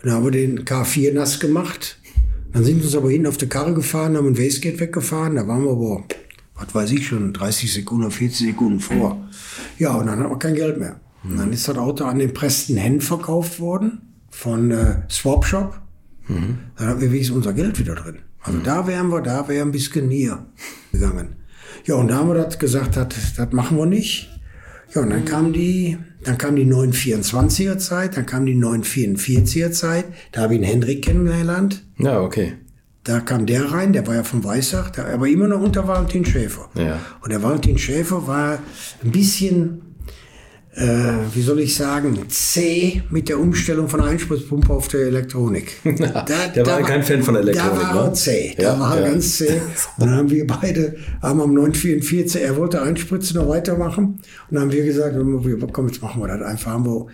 Dann 0.02 0.12
haben 0.12 0.24
wir 0.24 0.30
den 0.30 0.64
K4 0.64 1.12
nass 1.12 1.38
gemacht. 1.40 1.97
Dann 2.52 2.64
sind 2.64 2.78
wir 2.78 2.84
uns 2.84 2.96
aber 2.96 3.10
hinten 3.10 3.26
auf 3.26 3.36
der 3.36 3.48
Karre 3.48 3.74
gefahren, 3.74 4.16
haben 4.16 4.28
ein 4.28 4.38
Wastegate 4.38 4.80
weggefahren. 4.80 5.36
Da 5.36 5.46
waren 5.46 5.64
wir 5.64 5.72
aber, 5.72 6.04
was 6.54 6.74
weiß 6.74 6.92
ich 6.92 7.06
schon, 7.06 7.32
30 7.32 7.72
Sekunden, 7.72 8.10
40 8.10 8.48
Sekunden 8.48 8.80
vor. 8.80 9.28
Ja, 9.78 9.94
und 9.94 10.06
dann 10.06 10.18
hatten 10.18 10.30
wir 10.30 10.38
kein 10.38 10.54
Geld 10.54 10.78
mehr. 10.78 11.00
Und 11.24 11.36
dann 11.36 11.52
ist 11.52 11.68
das 11.68 11.76
Auto 11.76 12.04
an 12.04 12.18
den 12.18 12.32
Preston 12.32 12.76
Hen 12.76 13.00
verkauft 13.00 13.60
worden 13.60 14.00
von 14.30 14.70
äh, 14.70 15.02
Swap 15.10 15.44
Shop. 15.44 15.80
Dann 16.76 16.88
haben 16.88 17.00
wir 17.00 17.10
wenigstens 17.10 17.36
unser 17.36 17.52
Geld 17.52 17.78
wieder 17.78 17.94
drin. 17.94 18.18
Also 18.42 18.58
da 18.60 18.86
wären 18.86 19.08
wir, 19.08 19.20
da 19.20 19.48
wäre 19.48 19.64
ein 19.64 19.72
bisschen 19.72 20.08
näher 20.08 20.46
gegangen. 20.92 21.36
Ja, 21.84 21.96
und 21.96 22.08
da 22.08 22.16
haben 22.16 22.28
wir 22.28 22.34
das 22.34 22.58
gesagt, 22.58 22.96
das, 22.96 23.34
das 23.36 23.52
machen 23.52 23.76
wir 23.76 23.86
nicht. 23.86 24.28
Ja, 24.94 25.02
und 25.02 25.10
dann 25.10 25.24
kam 25.24 25.52
die, 25.52 25.98
dann 26.24 26.38
kam 26.38 26.56
die 26.56 26.66
924er 26.66 27.78
Zeit, 27.78 28.16
dann 28.16 28.26
kam 28.26 28.46
die 28.46 28.54
944er 28.54 29.70
Zeit. 29.70 30.06
Da 30.32 30.42
habe 30.42 30.54
ich 30.54 30.60
einen 30.60 30.68
Hendrik 30.68 31.04
kennengelernt. 31.04 31.84
Ja, 31.98 32.20
okay. 32.20 32.54
Da 33.04 33.20
kam 33.20 33.46
der 33.46 33.72
rein, 33.72 33.92
der 33.92 34.06
war 34.06 34.16
ja 34.16 34.24
von 34.24 34.44
Weissach, 34.44 34.90
der, 34.90 35.06
aber 35.06 35.28
immer 35.28 35.48
noch 35.48 35.62
unter 35.62 35.88
Valentin 35.88 36.24
Schäfer. 36.24 36.68
Ja. 36.74 37.00
Und 37.22 37.30
der 37.30 37.42
Valentin 37.42 37.78
Schäfer 37.78 38.26
war 38.26 38.58
ein 39.02 39.12
bisschen, 39.12 39.87
äh, 40.78 41.34
wie 41.34 41.42
soll 41.42 41.58
ich 41.60 41.74
sagen, 41.74 42.16
zäh 42.28 43.02
mit 43.10 43.28
der 43.28 43.40
Umstellung 43.40 43.88
von 43.88 44.00
Einspritzpumpe 44.00 44.72
auf 44.72 44.88
der 44.88 45.00
Elektronik. 45.06 45.72
Da, 45.98 46.24
Der 46.54 46.66
war 46.66 46.80
kein 46.82 47.02
Fan 47.02 47.22
von 47.22 47.34
der 47.34 47.42
Elektronik, 47.42 47.80
Da 47.80 47.94
war 47.94 48.02
er 48.04 48.08
ne? 48.08 48.12
zäh, 48.12 48.54
da 48.56 48.62
Ja, 48.62 48.78
war 48.80 48.96
er 48.96 49.02
ja. 49.04 49.10
ganz 49.10 49.38
zäh. 49.38 49.52
Und 49.54 49.60
dann 49.98 50.10
haben 50.10 50.30
wir 50.30 50.46
beide, 50.46 50.96
haben 51.20 51.40
am 51.40 51.52
944, 51.54 52.42
er 52.42 52.56
wollte 52.56 52.80
Einspritzen 52.80 53.36
noch 53.36 53.48
weitermachen. 53.48 54.04
Und 54.04 54.20
dann 54.50 54.62
haben 54.62 54.72
wir 54.72 54.84
gesagt, 54.84 55.16
komm, 55.72 55.88
jetzt 55.88 56.00
machen 56.02 56.22
wir 56.22 56.28
das 56.28 56.42
einfach. 56.42 56.72
Haben 56.72 56.86
wir 56.86 57.06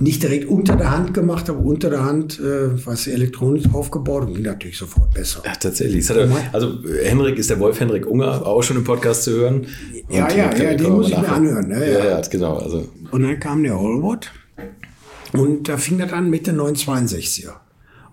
nicht 0.00 0.22
direkt 0.22 0.48
unter 0.48 0.76
der 0.76 0.90
Hand 0.90 1.14
gemacht, 1.14 1.48
aber 1.50 1.60
unter 1.60 1.90
der 1.90 2.04
Hand 2.04 2.38
äh, 2.38 2.86
was 2.86 3.06
Elektronik 3.06 3.74
aufgebaut 3.74 4.26
und 4.26 4.34
ging 4.34 4.44
natürlich 4.44 4.78
sofort 4.78 5.12
besser. 5.14 5.42
Ja, 5.44 5.52
tatsächlich. 5.54 6.08
Er, 6.10 6.28
also 6.52 6.74
Henrik 7.02 7.38
ist 7.38 7.50
der 7.50 7.58
Wolf 7.58 7.80
Henrik 7.80 8.06
Unger, 8.06 8.46
auch 8.46 8.62
schon 8.62 8.76
im 8.76 8.84
Podcast 8.84 9.24
zu 9.24 9.32
hören. 9.32 9.66
Ja, 10.08 10.26
Und, 10.26 10.36
ja, 10.36 10.50
äh, 10.50 10.64
ja, 10.64 10.74
den 10.74 10.92
muss 10.92 11.08
ich 11.08 11.18
mir 11.18 11.28
anhören, 11.28 11.70
ja, 11.70 11.78
ja, 11.78 11.86
ja. 11.98 12.04
ja, 12.10 12.20
genau. 12.30 12.58
Also, 12.58 12.88
Und 13.10 13.22
dann 13.22 13.40
kam 13.40 13.62
der 13.62 13.78
Holwood 13.78 14.30
und 15.32 15.68
da 15.68 15.76
fing 15.76 15.98
das 15.98 16.12
an 16.12 16.30
mit 16.30 16.46
den 16.46 16.56
962er. 16.60 17.52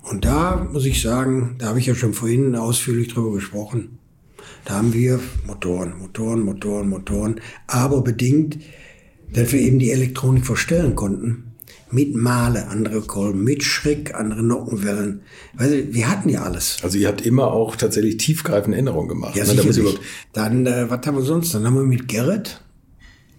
Und 0.03 0.23
da 0.25 0.67
muss 0.71 0.85
ich 0.85 1.01
sagen, 1.01 1.55
da 1.57 1.67
habe 1.67 1.79
ich 1.79 1.85
ja 1.87 1.95
schon 1.95 2.13
vorhin 2.13 2.55
ausführlich 2.55 3.09
drüber 3.13 3.33
gesprochen. 3.33 3.97
Da 4.65 4.75
haben 4.75 4.93
wir 4.93 5.19
Motoren, 5.47 5.97
Motoren, 5.99 6.41
Motoren, 6.41 6.89
Motoren, 6.89 7.41
aber 7.67 8.01
bedingt, 8.01 8.59
dass 9.33 9.51
wir 9.51 9.59
eben 9.59 9.79
die 9.79 9.91
Elektronik 9.91 10.45
verstellen 10.45 10.95
konnten. 10.95 11.41
Mit 11.91 12.15
Male, 12.15 12.67
andere 12.67 13.01
Kolben, 13.01 13.43
mit 13.43 13.63
Schreck, 13.63 14.15
andere 14.15 14.43
Nockenwellen. 14.43 15.21
Du, 15.57 15.93
wir 15.93 16.09
hatten 16.09 16.29
ja 16.29 16.41
alles. 16.43 16.77
also 16.83 16.97
ihr 16.97 17.07
habt 17.07 17.21
immer 17.25 17.51
auch 17.51 17.75
tatsächlich 17.75 18.17
tiefgreifende 18.17 18.77
Änderungen 18.77 19.07
gemacht. 19.07 19.35
Ja, 19.35 19.43
ne? 19.45 19.49
Da 19.49 19.55
muss 19.57 19.65
ich 19.65 19.71
sicherlich. 19.75 19.93
überhaupt- 19.93 20.09
Dann, 20.33 20.65
äh, 20.65 20.89
was 20.89 21.05
haben 21.05 21.15
wir 21.17 21.23
sonst? 21.23 21.53
Dann 21.53 21.65
haben 21.65 21.75
wir 21.75 21.83
mit 21.83 22.07
Gerrit 22.07 22.61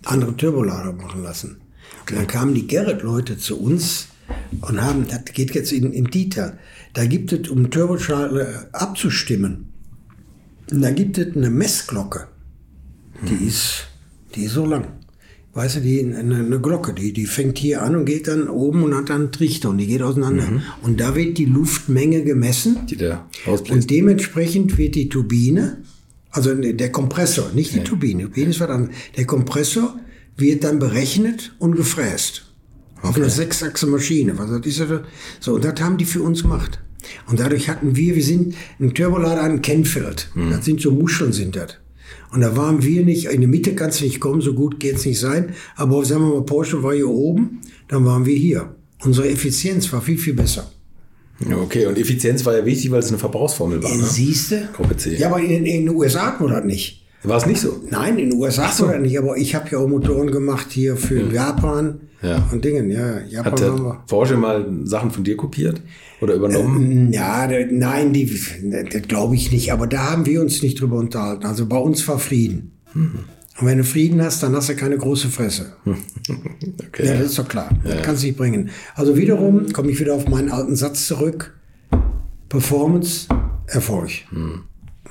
andere 0.06 0.36
Turbolader 0.36 0.92
machen 0.92 1.22
lassen. 1.22 1.58
Und 2.08 2.16
dann 2.16 2.26
kamen 2.26 2.54
die 2.54 2.66
Gerrit-Leute 2.66 3.38
zu 3.38 3.60
uns 3.60 4.08
und 4.60 4.80
haben, 4.80 5.06
das 5.08 5.24
geht 5.26 5.54
jetzt 5.54 5.72
in, 5.72 5.92
in 5.92 6.04
Detail, 6.06 6.58
da 6.94 7.04
gibt 7.04 7.32
es, 7.32 7.48
um 7.48 7.70
Turboschale 7.70 8.68
abzustimmen, 8.72 9.72
da 10.68 10.90
gibt 10.90 11.18
es 11.18 11.36
eine 11.36 11.50
Messglocke. 11.50 12.28
Die 13.28 13.46
ist, 13.46 13.86
die 14.34 14.44
ist 14.44 14.52
so 14.54 14.66
lang. 14.66 14.88
Weißt 15.54 15.76
du, 15.76 15.80
die, 15.80 16.00
eine, 16.00 16.36
eine 16.36 16.60
Glocke, 16.60 16.92
die, 16.92 17.14
die 17.14 17.24
fängt 17.24 17.56
hier 17.56 17.82
an 17.82 17.96
und 17.96 18.04
geht 18.04 18.28
dann 18.28 18.48
oben 18.48 18.82
und 18.82 18.94
hat 18.94 19.08
dann 19.08 19.22
einen 19.22 19.32
Trichter 19.32 19.70
und 19.70 19.78
die 19.78 19.86
geht 19.86 20.02
auseinander. 20.02 20.44
Und 20.82 21.00
da 21.00 21.14
wird 21.14 21.38
die 21.38 21.46
Luftmenge 21.46 22.24
gemessen. 22.24 22.86
die 22.90 22.96
der 22.96 23.24
ausbläst. 23.46 23.72
Und 23.72 23.90
dementsprechend 23.90 24.76
wird 24.76 24.96
die 24.96 25.08
Turbine, 25.08 25.78
also 26.36 26.54
der 26.54 26.92
Kompressor, 26.92 27.50
nicht 27.54 27.74
die 27.74 27.82
Turbine, 27.82 28.24
Turbine 28.24 28.50
ist 28.50 28.60
was 28.60 28.68
anderes. 28.68 28.94
Der 29.16 29.24
Kompressor 29.24 29.98
wird 30.36 30.64
dann 30.64 30.78
berechnet 30.78 31.54
und 31.58 31.76
gefräst. 31.76 32.44
Auf 33.00 33.16
einer 33.16 33.30
Sechsachse-Maschine. 33.30 34.36
Was 34.38 34.50
das 34.50 34.66
ist 34.66 34.80
das? 34.80 35.00
So, 35.40 35.54
und 35.54 35.64
das 35.64 35.80
haben 35.80 35.96
die 35.96 36.04
für 36.04 36.22
uns 36.22 36.42
gemacht. 36.42 36.78
Und 37.26 37.40
dadurch 37.40 37.70
hatten 37.70 37.96
wir, 37.96 38.16
wir 38.16 38.22
sind 38.22 38.54
ein 38.78 38.92
Turbolader 38.92 39.42
an 39.42 39.62
Kennfeld. 39.62 40.28
Das 40.50 40.64
sind 40.66 40.80
so 40.80 40.90
Muscheln, 40.90 41.32
sind 41.32 41.56
das. 41.56 41.78
Und 42.32 42.42
da 42.42 42.54
waren 42.54 42.82
wir 42.82 43.02
nicht, 43.02 43.26
in 43.26 43.40
der 43.40 43.48
Mitte 43.48 43.74
kannst 43.74 44.00
du 44.00 44.04
nicht 44.04 44.20
kommen, 44.20 44.42
so 44.42 44.52
gut 44.52 44.78
geht's 44.78 45.06
nicht 45.06 45.18
sein. 45.18 45.54
Aber 45.74 46.04
sagen 46.04 46.22
wir 46.22 46.34
mal, 46.34 46.42
Porsche 46.42 46.82
war 46.82 46.94
hier 46.94 47.08
oben, 47.08 47.62
dann 47.88 48.04
waren 48.04 48.26
wir 48.26 48.36
hier. 48.36 48.74
Unsere 49.02 49.30
Effizienz 49.30 49.90
war 49.90 50.02
viel, 50.02 50.18
viel 50.18 50.34
besser. 50.34 50.70
Ja, 51.48 51.56
Okay, 51.58 51.86
und 51.86 51.98
Effizienz 51.98 52.44
war 52.46 52.56
ja 52.56 52.64
wichtig, 52.64 52.90
weil 52.90 53.00
es 53.00 53.08
eine 53.08 53.18
Verbrauchsformel 53.18 53.82
war. 53.82 53.94
Ne? 53.94 54.02
Siehste? 54.04 54.68
Gruppe 54.74 54.96
C. 54.96 55.16
Ja, 55.16 55.28
aber 55.28 55.40
in, 55.40 55.66
in 55.66 55.86
den 55.86 55.90
USA 55.90 56.26
hatten 56.26 56.44
wir 56.46 56.50
das 56.54 56.64
nicht. 56.64 57.02
War 57.22 57.38
es 57.38 57.46
nicht 57.46 57.60
so? 57.60 57.80
Nein, 57.90 58.18
in 58.18 58.30
den 58.30 58.38
USA 58.40 58.70
so. 58.70 58.84
oder 58.86 58.98
nicht, 58.98 59.18
aber 59.18 59.36
ich 59.36 59.54
habe 59.54 59.68
ja 59.70 59.78
auch 59.78 59.88
Motoren 59.88 60.30
gemacht 60.30 60.68
hier 60.70 60.96
für 60.96 61.30
Japan 61.32 62.00
Ja. 62.22 62.48
und 62.52 62.64
Dingen. 62.64 62.88
Ja, 62.90 63.18
Japan 63.28 63.52
Hat 63.52 63.60
haben 63.62 63.76
der 63.76 63.84
wir. 63.84 64.02
Porsche 64.06 64.36
mal 64.36 64.64
Sachen 64.84 65.10
von 65.10 65.24
dir 65.24 65.36
kopiert 65.36 65.82
oder 66.20 66.34
übernommen? 66.34 67.12
Ja, 67.12 67.46
da- 67.48 67.66
nein, 67.68 68.12
die, 68.12 68.30
das 68.90 69.02
glaube 69.08 69.34
ich 69.34 69.50
nicht. 69.50 69.72
Aber 69.72 69.86
da 69.88 70.12
haben 70.12 70.24
wir 70.24 70.40
uns 70.40 70.62
nicht 70.62 70.80
drüber 70.80 70.96
unterhalten. 70.96 71.44
Also 71.46 71.66
bei 71.66 71.78
uns 71.78 72.06
war 72.06 72.18
Frieden. 72.18 72.72
Und 73.58 73.66
wenn 73.66 73.78
du 73.78 73.84
Frieden 73.84 74.20
hast, 74.22 74.42
dann 74.42 74.54
hast 74.54 74.68
du 74.68 74.76
keine 74.76 74.96
große 74.98 75.28
Fresse. 75.28 75.72
Okay. 76.88 77.06
Ja, 77.06 77.14
das 77.18 77.26
ist 77.26 77.38
doch 77.38 77.48
klar. 77.48 77.68
Das 77.84 78.02
kannst 78.02 78.22
du 78.22 78.28
nicht 78.28 78.38
bringen. 78.38 78.70
Also 78.94 79.18
wiederum 79.18 79.70
komme 79.72 79.90
ich 79.90 80.00
wieder 80.00 80.14
auf 80.14 80.26
meinen 80.28 80.50
alten 80.50 80.76
Satz 80.76 81.06
zurück. 81.06 81.54
Performance, 82.48 83.28
Erfolg. 83.66 84.10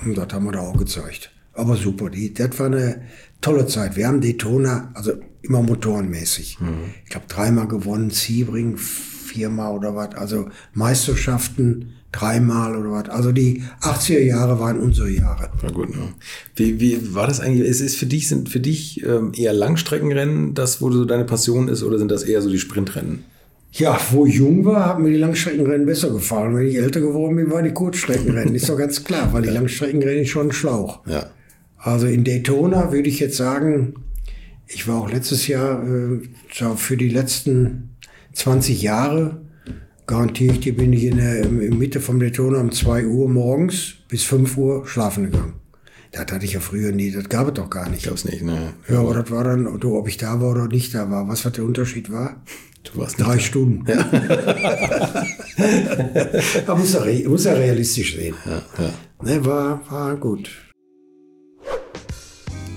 Und 0.04 0.18
das 0.18 0.28
haben 0.34 0.46
wir 0.46 0.52
da 0.54 0.62
auch 0.62 0.78
gezeigt. 0.78 1.32
Aber 1.54 1.76
super, 1.76 2.10
die, 2.10 2.34
das 2.34 2.58
war 2.58 2.66
eine 2.68 3.02
tolle 3.40 3.68
Zeit. 3.68 3.96
Wir 3.96 4.08
haben 4.08 4.20
Daytona, 4.20 4.90
also 4.96 5.14
immer 5.44 5.62
motorenmäßig. 5.62 6.58
Ich 7.04 7.10
glaube 7.12 7.28
dreimal 7.28 7.68
gewonnen, 7.68 8.10
Sebring 8.10 8.78
viermal 8.78 9.76
oder 9.76 9.96
was. 9.96 10.16
Also 10.16 10.50
Meisterschaften 10.74 11.94
dreimal 12.16 12.76
oder 12.76 12.92
was. 12.92 13.10
Also 13.10 13.32
die 13.32 13.64
80er 13.82 14.20
Jahre 14.20 14.60
waren 14.60 14.80
unsere 14.80 15.10
Jahre. 15.10 15.50
Na 15.62 15.70
gut, 15.70 15.90
ne? 15.90 16.10
Wie, 16.56 16.80
wie 16.80 17.14
war 17.14 17.28
das 17.28 17.40
eigentlich? 17.40 17.68
Ist 17.68 17.82
es 17.82 17.96
für 17.96 18.06
dich, 18.06 18.28
sind 18.28 18.50
für 18.50 18.60
dich 18.60 19.04
ähm, 19.04 19.32
eher 19.36 19.54
Langstreckenrennen 19.54 20.54
das, 20.54 20.82
wo 20.82 20.92
so 20.92 21.06
deine 21.06 21.26
Passion 21.26 21.68
ist, 21.68 21.84
oder 21.84 21.98
sind 21.98 22.12
das 22.12 22.24
eher 22.24 22.42
so 22.42 22.50
die 22.50 22.60
Sprintrennen? 22.60 23.24
Ja, 23.72 24.00
wo 24.12 24.26
ich 24.26 24.36
jung 24.36 24.64
war, 24.64 24.86
haben 24.86 25.04
mir 25.04 25.10
die 25.10 25.18
Langstreckenrennen 25.18 25.86
besser 25.86 26.10
gefallen. 26.10 26.56
Wenn 26.56 26.68
ich 26.68 26.78
älter 26.78 27.02
geworden 27.02 27.36
bin, 27.36 27.52
waren 27.52 27.66
die 27.66 27.74
Kurzstreckenrennen. 27.74 28.56
Ist 28.56 28.70
doch 28.70 28.78
ganz 28.78 29.04
klar, 29.04 29.34
weil 29.34 29.42
die 29.42 29.50
Langstreckenrennen 29.58 30.24
ist 30.24 30.30
schon 30.30 30.48
ein 30.48 30.54
Schlauch. 30.54 31.06
Ja. 31.08 31.30
Also 31.78 32.08
in 32.08 32.24
Daytona 32.24 32.94
würde 32.94 33.10
ich 33.10 33.20
jetzt 33.20 33.36
sagen, 33.36 33.96
ich 34.68 34.88
war 34.88 35.02
auch 35.02 35.12
letztes 35.12 35.48
Jahr 35.48 35.84
äh, 35.84 36.20
für 36.78 36.98
die 36.98 37.10
letzten 37.10 37.90
20 38.34 38.82
Jahre, 38.82 39.42
garantiere 40.08 40.54
ich 40.54 40.60
dir, 40.62 40.76
bin 40.76 40.94
ich 40.94 41.04
in 41.04 41.18
der 41.18 41.48
Mitte 41.48 42.00
vom 42.00 42.20
Daytona 42.20 42.60
um 42.60 42.72
2 42.72 43.06
Uhr 43.06 43.30
morgens 43.30 43.96
bis 44.08 44.24
5 44.24 44.58
Uhr 44.58 44.88
schlafen 44.88 45.32
gegangen. 45.32 45.54
Das 46.12 46.22
hatte 46.32 46.46
ich 46.46 46.54
ja 46.54 46.60
früher 46.62 46.92
nie, 46.92 47.12
das 47.12 47.28
gab 47.28 47.48
es 47.48 47.54
doch 47.56 47.70
gar 47.70 47.90
nicht. 47.90 47.98
Ich 47.98 48.04
glaub's 48.04 48.24
nicht, 48.24 48.42
ne? 48.42 48.74
Ja, 48.88 49.00
aber 49.00 49.14
das 49.14 49.30
war 49.32 49.44
dann, 49.44 49.80
du, 49.80 49.98
ob 49.98 50.08
ich 50.08 50.18
da 50.18 50.40
war 50.40 50.52
oder 50.52 50.68
nicht 50.68 50.96
da 50.96 51.10
war. 51.12 51.28
Was 51.28 51.44
was 51.44 51.54
der 51.54 51.66
Unterschied 51.66 52.12
war? 52.12 52.42
Du 52.84 53.00
warst 53.00 53.20
Drei 53.20 53.40
Stunden. 53.40 53.84
Man 56.68 56.78
muss 56.80 56.94
ja, 56.94 57.30
muss 57.30 57.44
ja 57.44 57.54
realistisch 57.54 58.16
sehen. 58.16 58.36
Ne, 59.24 59.44
war, 59.44 59.82
war 59.90 60.16
gut. 60.16 60.50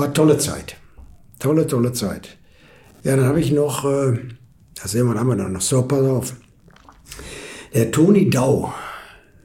war 0.00 0.12
tolle 0.14 0.38
Zeit. 0.38 0.76
Tolle, 1.38 1.66
tolle 1.66 1.92
Zeit. 1.92 2.38
Ja, 3.04 3.16
dann 3.16 3.26
habe 3.26 3.40
ich 3.40 3.52
noch, 3.52 3.84
äh, 3.84 4.18
da 4.74 4.88
sehen 4.88 5.06
wir, 5.06 5.18
haben 5.18 5.28
wir 5.28 5.36
noch, 5.36 5.60
so, 5.60 5.82
pass 5.82 6.04
auf. 6.04 6.34
Der 7.74 7.90
Toni 7.90 8.30
Dau, 8.30 8.72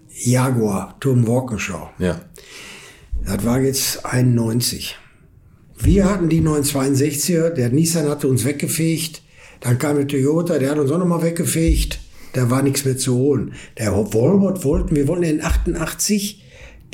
Jaguar, 0.10 0.98
Turm 1.00 1.28
Walkenschau. 1.28 1.90
Ja. 2.00 2.22
Das 3.26 3.46
war 3.46 3.60
jetzt 3.60 4.06
91. 4.06 4.98
Wir 5.78 6.06
hatten 6.10 6.30
die 6.30 6.42
962er, 6.42 7.50
der 7.50 7.70
Nissan 7.70 8.10
hatte 8.10 8.28
uns 8.28 8.46
weggefegt. 8.46 9.22
Dann 9.60 9.78
kam 9.78 9.98
der 9.98 10.08
Toyota, 10.08 10.58
der 10.58 10.72
hat 10.72 10.80
uns 10.80 10.92
auch 10.92 10.98
nochmal 10.98 11.22
weggefegt. 11.22 12.00
Da 12.34 12.50
war 12.50 12.62
nichts 12.62 12.86
mehr 12.86 12.98
zu 12.98 13.16
holen. 13.16 13.54
Der 13.78 13.94
Volvo 13.94 14.64
wollten, 14.64 14.96
wir 14.96 15.08
wollten 15.08 15.24
in 15.24 15.44
88 15.44 16.45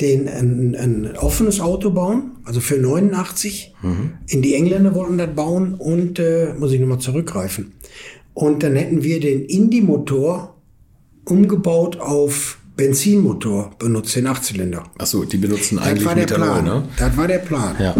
den, 0.02 0.28
ein, 0.28 0.74
ein 0.74 1.16
offenes 1.16 1.60
Auto 1.60 1.90
bauen, 1.90 2.32
also 2.44 2.60
für 2.60 2.76
89. 2.76 3.74
In 4.28 4.42
die 4.42 4.54
Engländer 4.54 4.94
wollten 4.94 5.16
das 5.16 5.34
bauen 5.34 5.74
und, 5.74 6.18
äh, 6.18 6.52
muss 6.58 6.72
ich 6.72 6.80
nochmal 6.80 6.98
zurückgreifen. 6.98 7.72
Und 8.34 8.62
dann 8.62 8.76
hätten 8.76 9.02
wir 9.02 9.20
den 9.20 9.44
Indie-Motor 9.44 10.56
umgebaut 11.24 11.98
auf 11.98 12.58
Benzinmotor 12.76 13.72
benutzt, 13.78 14.16
den 14.16 14.26
Achtzylinder. 14.26 14.84
Achso, 14.98 15.24
die 15.24 15.36
benutzen 15.36 15.76
Das 15.76 15.86
eigentlich 15.86 16.04
war 16.06 16.14
der 16.14 16.24
Methanol, 16.24 16.62
Plan. 16.62 16.64
ne? 16.64 16.88
Das 16.96 17.16
war 17.16 17.28
der 17.28 17.38
Plan. 17.38 17.76
Ja. 17.78 17.94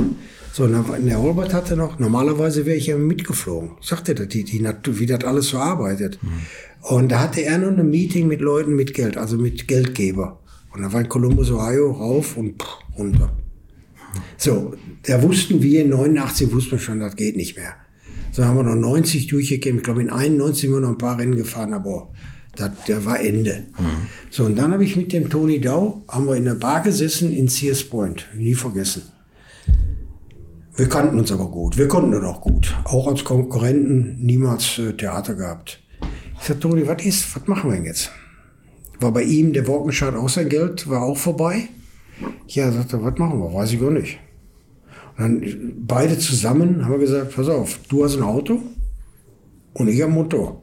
So, 0.53 0.67
der 0.67 1.23
Holbert 1.23 1.55
hatte 1.55 1.77
noch, 1.77 1.99
normalerweise 1.99 2.67
wäre 2.67 2.77
ich 2.77 2.87
ja 2.87 2.99
mitgeflogen. 2.99 3.71
Sagte 3.81 4.15
das, 4.15 4.29
die, 4.29 4.45
die 4.45 4.63
wie 4.63 5.07
das 5.07 5.25
alles 5.25 5.49
so 5.49 5.59
arbeitet. 5.59 6.19
Und 6.83 7.11
da 7.11 7.21
hatte 7.21 7.43
er 7.43 7.59
noch 7.59 7.69
ein 7.79 7.89
Meeting 7.89 8.27
mit 8.29 8.41
Leuten 8.41 8.75
mit 8.75 8.93
Geld, 8.93 9.17
also 9.17 9.37
mit 9.39 9.67
Geldgeber. 9.67 10.41
Und 10.75 10.83
da 10.83 10.93
war 10.93 11.01
in 11.01 11.09
Columbus, 11.09 11.51
Ohio, 11.51 11.91
rauf 11.91 12.37
und 12.37 12.63
pff, 12.63 12.99
runter. 12.99 13.33
So, 14.37 14.75
da 15.05 15.23
wussten 15.23 15.63
wir, 15.63 15.83
in 15.83 15.91
89 15.91 16.53
wussten 16.53 16.73
wir 16.73 16.79
schon, 16.79 17.01
das 17.01 17.17
geht 17.17 17.37
nicht 17.37 17.57
mehr. 17.57 17.75
So 18.31 18.45
haben 18.45 18.57
wir 18.57 18.63
noch 18.63 18.75
90 18.75 19.27
durchgegeben. 19.27 19.79
Ich 19.79 19.85
glaube, 19.85 20.03
in 20.03 20.11
91 20.11 20.63
sind 20.63 20.73
wir 20.73 20.81
noch 20.81 20.91
ein 20.91 20.99
paar 20.99 21.19
Rennen 21.19 21.37
gefahren, 21.37 21.75
aber 21.75 22.11
das, 22.57 22.71
da 22.87 23.05
war 23.05 23.21
Ende. 23.21 23.65
So, 24.31 24.45
und 24.45 24.57
dann 24.57 24.73
habe 24.73 24.85
ich 24.85 24.97
mit 24.97 25.13
dem 25.13 25.29
Tony 25.29 25.61
Dow, 25.61 26.03
haben 26.09 26.27
wir 26.27 26.37
in 26.37 26.45
der 26.45 26.55
Bar 26.55 26.83
gesessen 26.83 27.33
in 27.33 27.49
Sears 27.49 27.85
Point. 27.85 28.27
Nie 28.35 28.55
vergessen. 28.55 29.03
Wir 30.77 30.89
kannten 30.89 31.19
uns 31.19 31.31
aber 31.31 31.51
gut. 31.51 31.77
Wir 31.77 31.89
konnten 31.89 32.13
das 32.13 32.25
auch 32.25 32.41
gut. 32.41 32.75
Auch 32.85 33.07
als 33.07 33.25
Konkurrenten 33.25 34.17
niemals 34.21 34.79
äh, 34.79 34.95
Theater 34.95 35.35
gehabt. 35.35 35.81
Ich 36.41 36.47
sagte, 36.47 36.61
Toni, 36.61 36.87
was 36.87 37.05
ist? 37.05 37.37
Was 37.37 37.47
machen 37.47 37.71
wir 37.71 37.77
denn 37.77 37.85
jetzt? 37.85 38.11
War 39.03 39.13
bei 39.13 39.23
ihm, 39.23 39.53
der 39.53 39.67
Wolkenschad 39.67 40.15
auch 40.15 40.29
sein 40.29 40.49
Geld, 40.49 40.89
war 40.89 41.03
auch 41.03 41.19
vorbei. 41.19 41.69
Ja, 42.47 42.71
sagte, 42.71 43.03
was 43.03 43.19
machen 43.19 43.41
wir? 43.41 43.53
Weiß 43.53 43.73
ich 43.73 43.81
gar 43.81 43.91
nicht. 43.91 44.19
Und 45.17 45.43
dann 45.43 45.73
beide 45.87 46.19
zusammen 46.19 46.85
haben 46.85 46.93
wir 46.93 46.99
gesagt, 46.99 47.35
pass 47.35 47.49
auf, 47.49 47.79
du 47.89 48.05
hast 48.05 48.17
ein 48.17 48.23
Auto 48.23 48.61
und 49.75 49.89
ich 49.89 50.01
habe 50.01 50.13
Motor. 50.13 50.63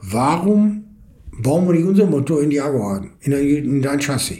Warum 0.00 0.84
bauen 1.42 1.66
wir 1.66 1.74
nicht 1.74 1.86
unser 1.86 2.06
Motor 2.06 2.42
in 2.42 2.50
die 2.50 2.56
Jaguar, 2.56 3.04
in, 3.20 3.32
in 3.32 3.82
dein 3.82 4.00
Chassis? 4.00 4.38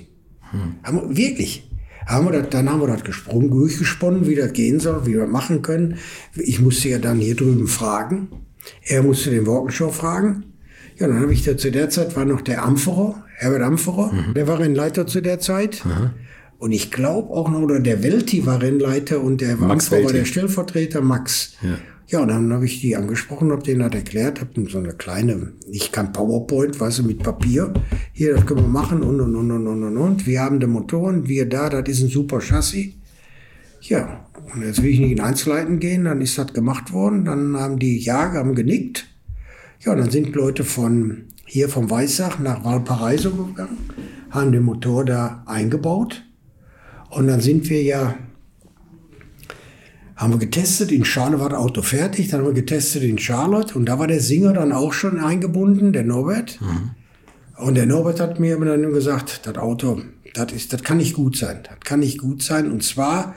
Hm. 0.50 0.74
Haben 0.82 1.08
wir, 1.08 1.16
wirklich. 1.16 1.68
Haben 2.06 2.26
wir 2.26 2.32
das, 2.32 2.50
dann 2.50 2.68
haben 2.68 2.80
wir 2.80 2.88
das 2.88 3.04
gesprungen, 3.04 3.50
durchgesponnen, 3.50 4.26
wie 4.26 4.34
das 4.34 4.52
gehen 4.52 4.80
soll, 4.80 5.06
wie 5.06 5.12
wir 5.12 5.20
das 5.20 5.30
machen 5.30 5.62
können. 5.62 5.98
Ich 6.34 6.60
musste 6.60 6.88
ja 6.88 6.98
dann 6.98 7.18
hier 7.18 7.36
drüben 7.36 7.68
fragen. 7.68 8.28
Er 8.82 9.02
musste 9.02 9.30
den 9.30 9.46
Walkenshow 9.46 9.90
fragen. 9.90 10.44
Ja, 10.98 11.06
dann 11.08 11.20
habe 11.20 11.32
ich 11.32 11.44
da 11.44 11.56
zu 11.56 11.70
der 11.70 11.90
Zeit 11.90 12.16
war 12.16 12.24
noch 12.24 12.42
der 12.42 12.64
Ampferer, 12.64 13.24
Herbert 13.42 13.62
Ampferer, 13.62 14.12
mhm. 14.12 14.34
der 14.34 14.46
war 14.46 14.58
Rennleiter 14.58 15.06
zu 15.06 15.20
der 15.20 15.40
Zeit. 15.40 15.84
Mhm. 15.84 16.10
Und 16.58 16.70
ich 16.72 16.92
glaube 16.92 17.30
auch 17.30 17.50
noch, 17.50 17.60
oder 17.60 17.80
der 17.80 18.02
Welti 18.04 18.46
war 18.46 18.62
Rennleiter 18.62 19.20
und 19.20 19.40
der 19.40 19.56
Max 19.56 19.72
Ampferer 19.72 20.04
war 20.04 20.12
der 20.12 20.24
Stellvertreter 20.24 21.00
Max. 21.00 21.54
Ja. 21.62 21.78
Ja, 22.12 22.20
und 22.20 22.28
dann 22.28 22.52
habe 22.52 22.66
ich 22.66 22.82
die 22.82 22.94
angesprochen, 22.94 23.50
habe 23.52 23.62
denen 23.62 23.80
das 23.80 23.94
erklärt, 23.94 24.42
habe 24.42 24.68
so 24.68 24.76
eine 24.76 24.92
kleine, 24.92 25.52
ich 25.70 25.92
kann 25.92 26.12
PowerPoint, 26.12 26.78
weißt 26.78 26.98
du, 26.98 27.04
mit 27.04 27.22
Papier. 27.22 27.72
Hier, 28.12 28.34
das 28.34 28.44
können 28.44 28.60
wir 28.60 28.68
machen 28.68 29.02
und, 29.02 29.18
und, 29.18 29.34
und, 29.34 29.50
und, 29.50 29.66
und, 29.66 29.82
und, 29.82 29.96
und. 29.96 30.26
Wir 30.26 30.42
haben 30.42 30.60
den 30.60 30.70
Motoren, 30.70 31.26
wir 31.26 31.48
da, 31.48 31.70
das 31.70 31.88
ist 31.88 32.02
ein 32.02 32.08
super 32.08 32.40
Chassis. 32.40 32.90
Ja, 33.80 34.26
und 34.54 34.62
jetzt 34.62 34.82
will 34.82 34.90
ich 34.90 35.00
nicht 35.00 35.12
in 35.12 35.20
Einzelheiten 35.20 35.78
gehen, 35.78 36.04
dann 36.04 36.20
ist 36.20 36.36
das 36.36 36.52
gemacht 36.52 36.92
worden, 36.92 37.24
dann 37.24 37.56
haben 37.56 37.78
die 37.78 37.98
Jager 37.98 38.40
haben 38.40 38.54
genickt. 38.54 39.06
Ja, 39.80 39.92
und 39.92 39.98
dann 39.98 40.10
sind 40.10 40.34
Leute 40.34 40.64
von 40.64 41.24
hier 41.52 41.68
vom 41.68 41.90
Weissach 41.90 42.38
nach 42.38 42.64
Valparaiso 42.64 43.30
gegangen, 43.30 43.76
haben 44.30 44.52
den 44.52 44.62
Motor 44.62 45.04
da 45.04 45.42
eingebaut. 45.44 46.22
Und 47.10 47.26
dann 47.26 47.42
sind 47.42 47.68
wir 47.68 47.82
ja 47.82 48.14
haben 50.16 50.32
wir 50.32 50.38
getestet, 50.38 50.90
in 50.92 51.04
Charlotte 51.04 51.42
war 51.42 51.50
das 51.50 51.58
Auto 51.58 51.82
fertig, 51.82 52.28
dann 52.28 52.40
haben 52.40 52.46
wir 52.46 52.54
getestet 52.54 53.02
in 53.02 53.18
Charlotte 53.18 53.74
und 53.74 53.84
da 53.84 53.98
war 53.98 54.06
der 54.06 54.20
Singer 54.20 54.54
dann 54.54 54.72
auch 54.72 54.94
schon 54.94 55.20
eingebunden, 55.20 55.92
der 55.92 56.04
Norbert. 56.04 56.58
Mhm. 56.62 56.92
Und 57.58 57.74
der 57.74 57.84
Norbert 57.84 58.18
hat 58.18 58.40
mir 58.40 58.58
dann 58.58 58.90
gesagt, 58.90 59.42
das 59.44 59.58
Auto, 59.58 60.00
das 60.32 60.52
ist, 60.52 60.72
das 60.72 60.82
kann 60.82 60.96
nicht 60.96 61.12
gut 61.12 61.36
sein, 61.36 61.64
das 61.64 61.80
kann 61.80 62.00
nicht 62.00 62.18
gut 62.18 62.42
sein. 62.42 62.72
Und 62.72 62.82
zwar, 62.82 63.34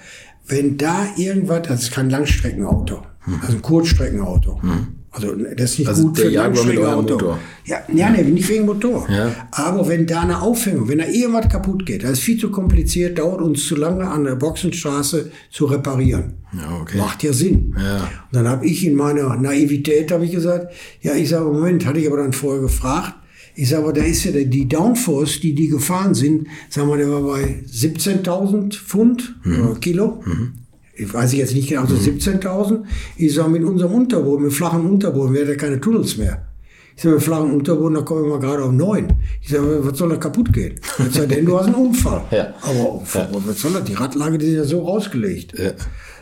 wenn 0.47 0.77
da 0.77 1.05
irgendwas, 1.17 1.63
das 1.67 1.81
ist 1.83 1.91
kein 1.91 2.09
Langstreckenauto, 2.09 3.01
mhm. 3.25 3.41
also 3.41 3.57
ein 3.57 3.61
Kurzstreckenauto. 3.61 4.61
Mhm. 4.61 4.87
Also 5.15 5.33
das 5.33 5.71
ist 5.71 5.79
nicht 5.79 5.87
also 5.87 6.03
gut 6.03 6.19
für 6.19 6.27
ein 6.27 6.85
Auto. 6.85 7.37
Ja, 7.63 7.77
ja, 7.93 8.09
nee, 8.09 8.21
nicht 8.23 8.49
wegen 8.49 8.65
Motor. 8.65 9.07
Ja. 9.09 9.47
Aber 9.51 9.87
wenn 9.87 10.05
da 10.05 10.21
eine 10.21 10.41
Aufhängung, 10.41 10.89
wenn 10.89 10.97
da 10.97 11.05
irgendwas 11.07 11.47
kaputt 11.47 11.85
geht, 11.85 12.03
das 12.03 12.11
ist 12.11 12.19
viel 12.19 12.37
zu 12.37 12.51
kompliziert, 12.51 13.17
dauert 13.17 13.41
uns 13.41 13.65
zu 13.65 13.77
lange 13.77 14.05
an 14.05 14.25
der 14.25 14.35
Boxenstraße 14.35 15.31
zu 15.49 15.65
reparieren. 15.67 16.33
Ja, 16.51 16.81
okay. 16.81 16.97
Macht 16.97 17.23
ja 17.23 17.31
Sinn. 17.31 17.75
Ja. 17.81 18.03
Und 18.03 18.33
dann 18.33 18.47
habe 18.47 18.65
ich 18.65 18.85
in 18.85 18.95
meiner 18.95 19.37
Naivität 19.37 20.11
habe 20.11 20.25
ich 20.25 20.31
gesagt, 20.31 20.73
ja, 21.01 21.15
ich 21.15 21.29
sage, 21.29 21.45
Moment, 21.45 21.85
hatte 21.85 21.99
ich 21.99 22.07
aber 22.07 22.17
dann 22.17 22.33
vorher 22.33 22.61
gefragt. 22.61 23.13
Ich 23.55 23.69
sage, 23.69 23.83
aber 23.83 23.93
da 23.93 24.03
ist 24.03 24.25
ja 24.25 24.31
die 24.33 24.67
Downforce, 24.67 25.39
die 25.39 25.55
die 25.55 25.69
gefahren 25.69 26.13
sind, 26.13 26.49
sagen 26.69 26.89
wir, 26.89 26.97
der 26.97 27.09
war 27.09 27.21
bei 27.21 27.63
17.000 27.65 28.73
Pfund 28.73 29.35
mhm. 29.45 29.79
Kilo. 29.79 30.21
Mhm 30.25 30.64
ich 30.95 31.13
weiß 31.13 31.33
jetzt 31.33 31.53
nicht 31.53 31.69
genau, 31.69 31.85
so 31.85 31.95
17.000. 31.95 32.71
Mhm. 32.71 32.85
Ich 33.17 33.33
sage, 33.33 33.49
mit 33.49 33.63
unserem 33.63 33.93
Unterboden, 33.93 34.45
mit 34.45 34.53
flachem 34.53 34.85
Unterboden, 34.89 35.33
wäre 35.33 35.47
da 35.47 35.55
keine 35.55 35.79
Tunnels 35.79 36.17
mehr. 36.17 36.47
Ich 36.95 37.03
sage, 37.03 37.15
mit 37.15 37.23
flachem 37.23 37.53
Unterboden, 37.53 37.95
da 37.95 38.01
kommen 38.01 38.23
wir 38.23 38.29
mal 38.29 38.39
gerade 38.39 38.63
auf 38.63 38.71
neun. 38.71 39.13
Ich 39.41 39.49
sage, 39.49 39.79
was 39.81 39.97
soll 39.97 40.09
da 40.09 40.17
kaputt 40.17 40.53
gehen? 40.53 40.75
Es 40.99 41.15
sei 41.15 41.25
denn, 41.25 41.45
du 41.45 41.57
hast 41.57 41.65
einen 41.65 41.75
Unfall. 41.75 42.23
ja. 42.31 42.53
Aber 42.61 43.03
ja. 43.13 43.27
was 43.31 43.59
soll 43.59 43.73
das? 43.73 43.83
Die 43.83 43.93
Radlage, 43.93 44.37
die 44.37 44.47
ist 44.47 44.55
ja 44.55 44.63
so 44.63 44.83
rausgelegt. 44.83 45.59
Ja. 45.59 45.71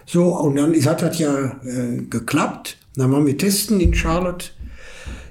So, 0.05 0.35
und 0.39 0.55
dann 0.55 0.73
hat 0.73 1.01
das 1.01 1.19
ja 1.19 1.61
äh, 1.63 2.01
geklappt. 2.09 2.77
Dann 2.95 3.11
waren 3.11 3.25
wir 3.25 3.37
testen 3.37 3.79
in 3.79 3.93
Charlotte. 3.93 4.47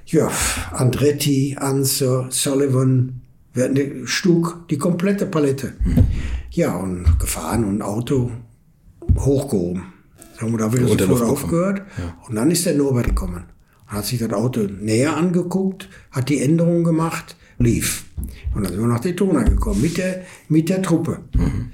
Ja, 0.05 0.29
Andretti, 0.71 1.55
Anser, 1.59 2.27
Sullivan, 2.29 3.21
Stug, 4.05 4.67
die 4.69 4.77
komplette 4.77 5.25
Palette. 5.25 5.73
Mhm. 5.83 6.07
Ja, 6.51 6.75
und 6.75 7.19
gefahren 7.19 7.65
und 7.65 7.81
Auto 7.81 8.31
hochgehoben. 9.17 9.83
Haben 10.39 10.51
wir 10.51 10.57
da 10.57 10.73
wieder 10.73 10.87
sofort 10.87 11.21
aufgehört. 11.21 11.81
Ja. 11.97 12.17
Und 12.27 12.35
dann 12.35 12.51
ist 12.51 12.65
der 12.65 12.75
Norbert 12.75 13.07
gekommen. 13.07 13.43
Hat 13.87 14.05
sich 14.05 14.19
das 14.19 14.31
Auto 14.33 14.61
näher 14.61 15.15
angeguckt, 15.15 15.87
hat 16.11 16.29
die 16.29 16.41
Änderungen 16.41 16.83
gemacht, 16.83 17.35
lief. 17.59 18.05
Und 18.55 18.63
dann 18.63 18.73
sind 18.73 18.81
wir 18.81 18.87
nach 18.87 18.99
Daytona 18.99 19.43
gekommen 19.43 19.81
mit 19.81 19.97
der, 19.97 20.23
mit 20.49 20.69
der 20.69 20.81
Truppe. 20.81 21.19
Mhm. 21.35 21.71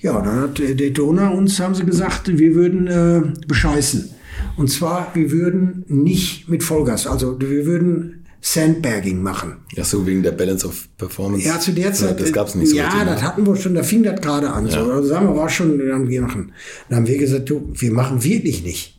Ja, 0.00 0.20
dann 0.20 0.40
hat 0.40 0.58
Daytona 0.58 1.28
uns, 1.28 1.60
haben 1.60 1.74
sie 1.74 1.84
gesagt, 1.84 2.36
wir 2.38 2.54
würden 2.54 2.86
äh, 2.86 3.22
bescheißen. 3.46 4.10
Und 4.56 4.68
zwar, 4.68 5.14
wir 5.14 5.30
würden 5.30 5.84
nicht 5.88 6.48
mit 6.48 6.62
Vollgas, 6.62 7.06
also 7.06 7.40
wir 7.40 7.66
würden 7.66 8.19
Sandbagging 8.40 9.22
machen. 9.22 9.56
Ja, 9.74 9.84
so 9.84 10.06
wegen 10.06 10.22
der 10.22 10.32
Balance 10.32 10.66
of 10.66 10.88
Performance. 10.96 11.46
Ja, 11.46 11.60
zu 11.60 11.72
der 11.72 11.92
Zeit. 11.92 12.20
Das 12.20 12.32
gab's 12.32 12.54
nicht 12.54 12.70
so. 12.70 12.76
Ja, 12.76 13.04
das 13.04 13.20
ne? 13.20 13.26
hatten 13.26 13.46
wir 13.46 13.56
schon, 13.56 13.74
da 13.74 13.82
fing 13.82 14.02
das 14.02 14.20
gerade 14.20 14.50
an. 14.50 14.66
Ja. 14.66 14.84
So. 14.84 14.92
Also 14.92 15.08
sagen 15.08 15.28
wir, 15.28 15.36
war 15.36 15.48
schon, 15.48 15.78
dann 15.78 16.08
wir 16.08 16.22
machen. 16.22 16.52
Dann 16.88 16.98
haben 16.98 17.06
wir 17.06 17.18
gesagt, 17.18 17.50
du, 17.50 17.70
wir 17.74 17.92
machen 17.92 18.24
wirklich 18.24 18.64
nicht. 18.64 18.98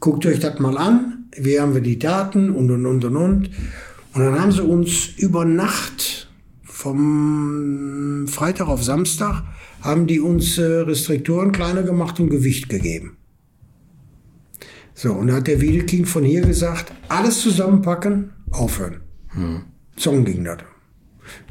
Guckt 0.00 0.26
euch 0.26 0.40
das 0.40 0.58
mal 0.58 0.76
an. 0.76 1.28
Wir 1.36 1.62
haben 1.62 1.74
wir 1.74 1.80
die 1.80 1.98
Daten 1.98 2.50
und 2.50 2.70
und 2.70 2.84
und 2.86 3.04
und 3.04 3.16
und. 3.16 3.50
Und 4.14 4.22
dann 4.22 4.40
haben 4.40 4.52
sie 4.52 4.62
uns 4.62 5.08
über 5.16 5.44
Nacht 5.44 6.28
vom 6.62 8.26
Freitag 8.28 8.68
auf 8.68 8.82
Samstag 8.82 9.42
haben 9.84 10.06
die 10.06 10.18
uns 10.18 10.56
äh, 10.58 10.62
Restriktoren 10.62 11.52
kleiner 11.52 11.82
gemacht 11.82 12.18
und 12.18 12.30
Gewicht 12.30 12.68
gegeben. 12.68 13.18
So, 14.94 15.12
und 15.12 15.26
dann 15.26 15.36
hat 15.36 15.46
der 15.46 15.60
Wiedeking 15.60 16.06
von 16.06 16.24
hier 16.24 16.40
gesagt, 16.40 16.92
alles 17.08 17.40
zusammenpacken, 17.40 18.30
aufhören. 18.54 19.00
Hm. 19.30 19.62
Song 19.96 20.24
ging 20.24 20.44
das. 20.44 20.58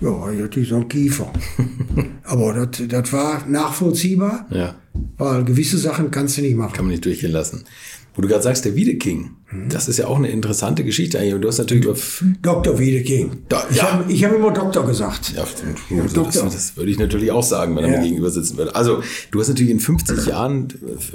Ja, 0.01 0.31
natürlich 0.31 0.69
so 0.69 0.75
ein 0.75 0.87
Kiefer. 0.87 1.31
Aber 2.23 2.53
das, 2.53 2.87
das 2.87 3.13
war 3.13 3.45
nachvollziehbar, 3.47 4.47
ja. 4.51 4.75
weil 5.17 5.43
gewisse 5.43 5.77
Sachen 5.77 6.11
kannst 6.11 6.37
du 6.37 6.41
nicht 6.41 6.55
machen. 6.55 6.73
Kann 6.73 6.85
man 6.85 6.91
nicht 6.91 7.05
durchgehen 7.05 7.31
lassen. 7.31 7.63
Wo 8.15 8.21
du 8.21 8.27
gerade 8.27 8.43
sagst, 8.43 8.63
der 8.63 8.75
Wiedeking, 8.75 9.31
mhm. 9.51 9.69
das 9.69 9.87
ist 9.87 9.97
ja 9.97 10.05
auch 10.05 10.17
eine 10.17 10.29
interessante 10.29 10.83
Geschichte 10.83 11.17
eigentlich. 11.17 11.33
Und 11.33 11.41
du 11.41 11.47
hast 11.47 11.57
natürlich 11.57 11.85
über 11.85 11.95
Dr. 12.43 12.77
Wiedeking. 12.77 13.37
Da, 13.49 13.65
ich 13.71 13.77
ja. 13.77 13.91
habe 13.91 14.13
hab 14.13 14.35
immer 14.35 14.51
Doktor 14.51 14.85
gesagt. 14.85 15.33
Ja, 15.35 15.47
ja 15.89 16.03
Doktor. 16.03 16.43
Das, 16.43 16.53
das, 16.53 16.77
würde 16.77 16.91
ich 16.91 16.99
natürlich 16.99 17.31
auch 17.31 17.41
sagen, 17.41 17.75
wenn 17.75 17.85
er 17.85 17.89
mir 17.89 18.03
gegenüber 18.03 18.29
sitzen 18.29 18.57
würde. 18.57 18.75
Also, 18.75 19.01
du 19.31 19.39
hast 19.39 19.47
natürlich 19.47 19.71
in 19.71 19.79
50 19.79 20.27
Jahren 20.27 20.67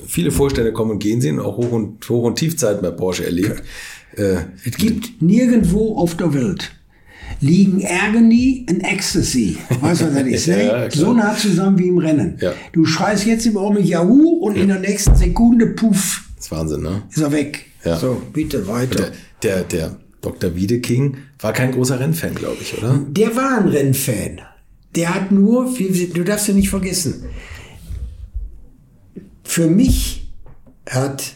viele 0.09 0.33
Vorstände 0.33 0.73
kommen 0.73 0.93
und 0.93 0.99
gehen 0.99 1.21
sehen, 1.21 1.39
auch 1.39 1.57
Hoch- 1.57 1.71
und, 1.71 2.09
Hoch 2.09 2.25
und 2.25 2.35
Tiefzeiten 2.35 2.83
bei 2.83 2.91
Porsche 2.91 3.25
erlebt. 3.25 3.63
Äh, 4.19 4.45
es 4.65 4.77
gibt 4.77 5.23
nirgendwo 5.23 5.97
auf 5.97 6.17
der 6.17 6.35
Welt 6.35 6.73
liegen 7.41 7.85
Agony 7.87 8.67
und 8.69 8.81
Ecstasy. 8.81 9.59
Weißt 9.81 10.01
du, 10.01 10.07
was 10.07 10.15
das 10.15 10.23
ist? 10.27 10.49
Ne? 10.49 10.67
ja, 10.67 10.91
so 10.91 11.13
nah 11.13 11.37
zusammen 11.37 11.79
wie 11.79 11.89
im 11.89 11.99
Rennen. 11.99 12.37
Ja. 12.41 12.53
Du 12.73 12.85
schreist 12.85 13.27
jetzt 13.27 13.47
im 13.47 13.57
Augenblick 13.57 13.87
Yahoo 13.87 14.39
und 14.39 14.57
ja. 14.57 14.63
in 14.63 14.69
der 14.69 14.81
nächsten 14.81 15.15
Sekunde, 15.15 15.69
puff. 15.69 16.25
Das 16.37 16.47
ist 16.47 16.51
Wahnsinn, 16.51 16.83
ne? 16.83 17.03
Ist 17.11 17.19
er 17.19 17.33
weg. 17.33 17.67
So, 18.01 18.21
bitte 18.33 18.67
weiter. 18.67 19.11
Der, 19.43 19.63
der, 19.63 19.63
der 19.65 19.97
Dr. 20.21 20.55
Wiedeking 20.55 21.17
war 21.39 21.53
kein 21.53 21.73
großer 21.73 22.01
Rennfan, 22.01 22.35
glaube 22.35 22.59
ich, 22.61 22.77
oder? 22.77 23.01
Der 23.09 23.35
war 23.37 23.59
ein 23.59 23.69
Rennfan. 23.69 24.41
Der 24.95 25.15
hat 25.15 25.31
nur, 25.31 25.73
du 25.75 26.25
darfst 26.25 26.49
ja 26.49 26.55
nicht 26.55 26.71
vergessen, 26.71 27.25
für 29.45 29.69
mich 29.69 30.29
hat 30.89 31.35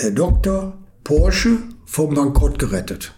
der 0.00 0.10
Doktor 0.10 0.81
Porsche 1.04 1.58
vom 1.84 2.14
Bankrott 2.14 2.58
gerettet. 2.58 3.14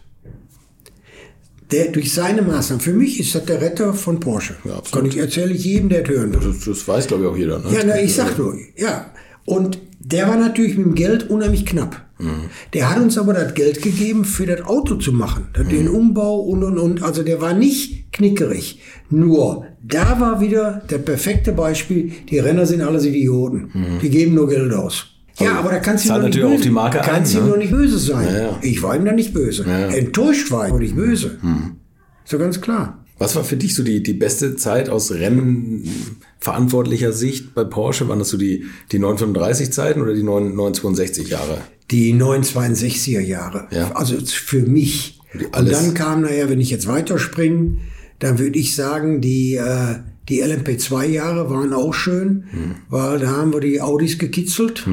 Der, 1.71 1.91
durch 1.91 2.13
seine 2.13 2.43
Maßnahmen. 2.43 2.81
Für 2.81 2.93
mich 2.93 3.19
ist 3.19 3.35
das 3.35 3.47
der 3.47 3.61
Retter 3.61 3.95
von 3.95 4.21
Porsche. 4.21 4.55
Ja, 4.65 4.83
Kann 4.93 5.07
ich 5.07 5.17
erzähle 5.17 5.55
ich 5.55 5.65
jedem, 5.65 5.89
der 5.89 6.07
hören 6.07 6.33
will. 6.33 6.41
Das, 6.41 6.65
das 6.65 6.87
weiß, 6.87 7.07
glaube 7.07 7.25
ich, 7.25 7.29
auch 7.31 7.37
jeder. 7.37 7.59
Ne? 7.59 7.73
Ja, 7.73 7.81
na, 7.87 8.01
ich 8.01 8.15
sag 8.15 8.39
nur, 8.39 8.57
ja. 8.77 9.11
Und 9.47 9.79
der 9.99 10.29
war 10.29 10.37
natürlich 10.37 10.77
mit 10.77 10.87
dem 10.87 10.95
Geld 10.95 11.31
unheimlich 11.31 11.65
knapp. 11.65 12.05
Mhm. 12.19 12.51
Der 12.75 12.91
hat 12.91 13.01
uns 13.01 13.17
aber 13.19 13.33
das 13.33 13.55
Geld 13.55 13.83
gegeben, 13.83 14.25
für 14.25 14.47
das 14.47 14.63
Auto 14.63 14.97
zu 14.97 15.13
machen. 15.13 15.49
Mhm. 15.57 15.69
Den 15.69 15.89
Umbau 15.89 16.41
und, 16.41 16.63
und, 16.63 16.79
und. 16.79 17.03
Also 17.03 17.23
der 17.23 17.41
war 17.41 17.55
nicht 17.55 18.13
knickerig. 18.13 18.81
Nur, 19.11 19.67
da 19.83 20.21
war 20.21 20.41
wieder 20.41 20.83
der 20.91 20.99
perfekte 20.99 21.53
Beispiel, 21.53 22.13
die 22.29 22.39
Renner 22.39 22.67
sind 22.67 22.83
alles 22.83 23.05
Idioten. 23.05 23.71
Mhm. 23.73 23.99
Die 24.03 24.11
geben 24.11 24.35
nur 24.35 24.49
Geld 24.49 24.73
aus. 24.73 25.14
Ja, 25.39 25.59
aber 25.59 25.71
da 25.71 25.81
kannst 25.81 26.07
du 26.07 26.13
noch 26.13 26.23
nicht 26.23 26.41
böse, 26.41 26.71
da 26.71 26.89
kannst 26.91 27.37
ein, 27.37 27.49
ne? 27.49 27.59
nicht 27.59 27.73
böse 27.73 27.99
sein. 27.99 28.27
Ja, 28.27 28.41
ja. 28.41 28.59
Ich 28.63 28.83
war 28.83 28.95
ihm 28.95 29.05
da 29.05 29.13
nicht 29.13 29.35
böse. 29.35 29.65
Ja, 29.67 29.89
Enttäuscht 29.89 30.53
war 30.53 30.67
ich, 30.67 30.71
aber 30.71 30.81
nicht 30.81 30.95
böse. 30.95 31.39
Hm. 31.41 31.77
So 32.25 32.39
ganz 32.39 32.61
klar. 32.61 33.05
Was 33.19 33.35
war 33.37 33.45
für 33.45 33.57
dich 33.57 33.75
so 33.75 33.83
die, 33.83 34.03
die 34.03 34.13
beste 34.13 34.57
Zeit 34.57 34.89
aus 34.89 35.13
Rennverantwortlicher 35.13 37.13
Sicht 37.13 37.55
bei 37.55 37.63
Porsche? 37.65 38.09
Waren 38.09 38.19
das 38.19 38.31
so 38.31 38.37
die, 38.37 38.65
die 38.91 38.99
935-Zeiten 38.99 40.03
oder 40.03 40.15
die 40.15 40.25
962 40.25 41.29
Jahre? 41.29 41.59
Die 41.91 42.15
962er 42.15 43.21
Jahre. 43.21 43.69
Ja. 43.71 43.93
Also 43.93 44.17
für 44.25 44.63
mich. 44.63 45.21
Die 45.33 45.45
Und 45.47 45.71
dann 45.71 45.95
kam, 45.95 46.23
naja, 46.23 46.49
wenn 46.49 46.61
ich 46.61 46.71
jetzt 46.71 46.89
weiterspringe, 46.89 47.79
dann 48.19 48.39
würde 48.39 48.59
ich 48.59 48.75
sagen, 48.75 49.21
die, 49.21 49.57
äh, 49.57 49.97
die 50.29 50.43
LMP2-Jahre 50.43 51.51
waren 51.51 51.73
auch 51.73 51.93
schön, 51.95 52.45
weil 52.89 53.19
da 53.19 53.29
haben 53.29 53.53
wir 53.53 53.61
die 53.61 53.81
Audis 53.81 54.19
gekitzelt. 54.19 54.87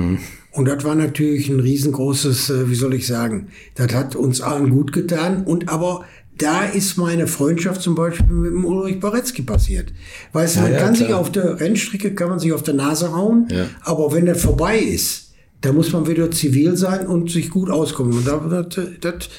Und 0.54 0.66
das 0.66 0.84
war 0.84 0.96
natürlich 0.96 1.48
ein 1.50 1.62
riesengroßes, 1.62 2.50
äh, 2.50 2.70
wie 2.70 2.76
soll 2.76 2.94
ich 2.94 3.08
sagen, 3.08 3.48
das 3.76 3.94
hat 3.94 4.18
uns 4.18 4.42
allen 4.42 4.70
gut 4.70 4.92
getan. 4.92 5.44
Und 5.46 5.70
aber 5.70 6.04
da 6.38 6.64
ist 6.66 6.98
meine 6.98 7.28
Freundschaft 7.28 7.82
zum 7.82 7.96
Beispiel 7.96 8.26
mit 8.34 8.52
dem 8.52 8.66
Ulrich 8.66 9.00
Baretzky 9.00 9.44
passiert. 9.44 9.94
Weißt 10.34 10.58
du, 10.58 10.62
man 10.62 10.74
ja, 10.74 10.80
kann 10.80 10.96
sich 10.96 11.08
klar. 11.08 11.20
auf 11.20 11.32
der 11.32 11.60
Rennstrecke, 11.62 12.14
kann 12.16 12.30
man 12.30 12.40
sich 12.40 12.52
auf 12.52 12.64
der 12.64 12.74
Nase 12.74 13.14
hauen, 13.16 13.48
Ja. 13.50 13.68
aber 13.84 14.12
wenn 14.12 14.26
das 14.26 14.42
vorbei 14.42 14.78
ist, 14.80 15.32
da 15.62 15.72
muss 15.72 15.94
man 15.94 16.08
wieder 16.08 16.30
zivil 16.32 16.76
sein 16.76 17.06
und 17.08 17.30
sich 17.30 17.50
gut 17.50 17.70
auskommen. 17.70 18.14
Und 18.18 18.28
da, 18.28 18.64
das, 18.66 18.88
das, 19.00 19.30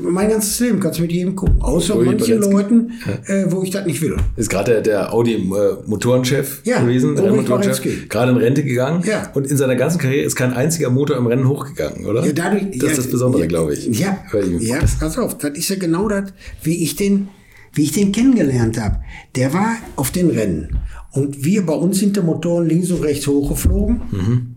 mein 0.00 0.30
ganzes 0.30 0.58
Leben 0.60 0.80
kannst 0.80 0.98
du 0.98 1.02
mit 1.02 1.12
jedem 1.12 1.36
gucken. 1.36 1.60
Außer 1.60 1.96
Uli 1.96 2.10
manchen. 2.10 2.40
Leuten, 2.40 2.92
äh, 3.26 3.44
wo 3.48 3.62
ich 3.62 3.70
das 3.70 3.86
nicht 3.86 4.00
will. 4.02 4.16
Ist 4.36 4.50
gerade 4.50 4.72
der, 4.72 4.80
der 4.80 5.12
Audi 5.12 5.34
äh, 5.34 5.40
Motorenchef 5.86 6.62
Ja, 6.64 6.80
gewesen, 6.80 7.16
der 7.16 7.30
Baretzky. 7.30 8.06
gerade 8.08 8.32
in 8.32 8.38
Rente 8.38 8.64
gegangen. 8.64 9.02
Ja. 9.06 9.30
Und 9.34 9.46
in 9.46 9.56
seiner 9.56 9.76
ganzen 9.76 9.98
Karriere 9.98 10.24
ist 10.24 10.36
kein 10.36 10.52
einziger 10.52 10.90
Motor 10.90 11.16
im 11.16 11.26
Rennen 11.26 11.48
hochgegangen, 11.48 12.06
oder? 12.06 12.24
Ja, 12.24 12.32
dadurch, 12.32 12.64
das 12.72 12.82
ja, 12.82 12.88
ist 12.88 12.98
das 12.98 13.10
Besondere, 13.10 13.42
ja, 13.42 13.48
glaube 13.48 13.74
ich. 13.74 13.86
Ja, 13.98 14.18
ja, 14.60 14.76
pass 15.00 15.18
auf, 15.18 15.38
das 15.38 15.50
ist 15.52 15.68
ja 15.68 15.76
genau 15.76 16.08
das, 16.08 16.32
wie 16.62 16.82
ich 16.82 16.96
den, 16.96 17.28
wie 17.74 17.82
ich 17.82 17.92
den 17.92 18.12
kennengelernt 18.12 18.80
habe. 18.80 19.00
Der 19.36 19.52
war 19.52 19.76
auf 19.96 20.10
den 20.10 20.30
Rennen. 20.30 20.78
Und 21.12 21.44
wir 21.44 21.66
bei 21.66 21.74
uns 21.74 21.98
sind 21.98 22.16
die 22.16 22.20
Motoren 22.22 22.66
links 22.66 22.90
und 22.90 23.02
rechts 23.02 23.26
hochgeflogen. 23.26 24.00
Mhm. 24.10 24.56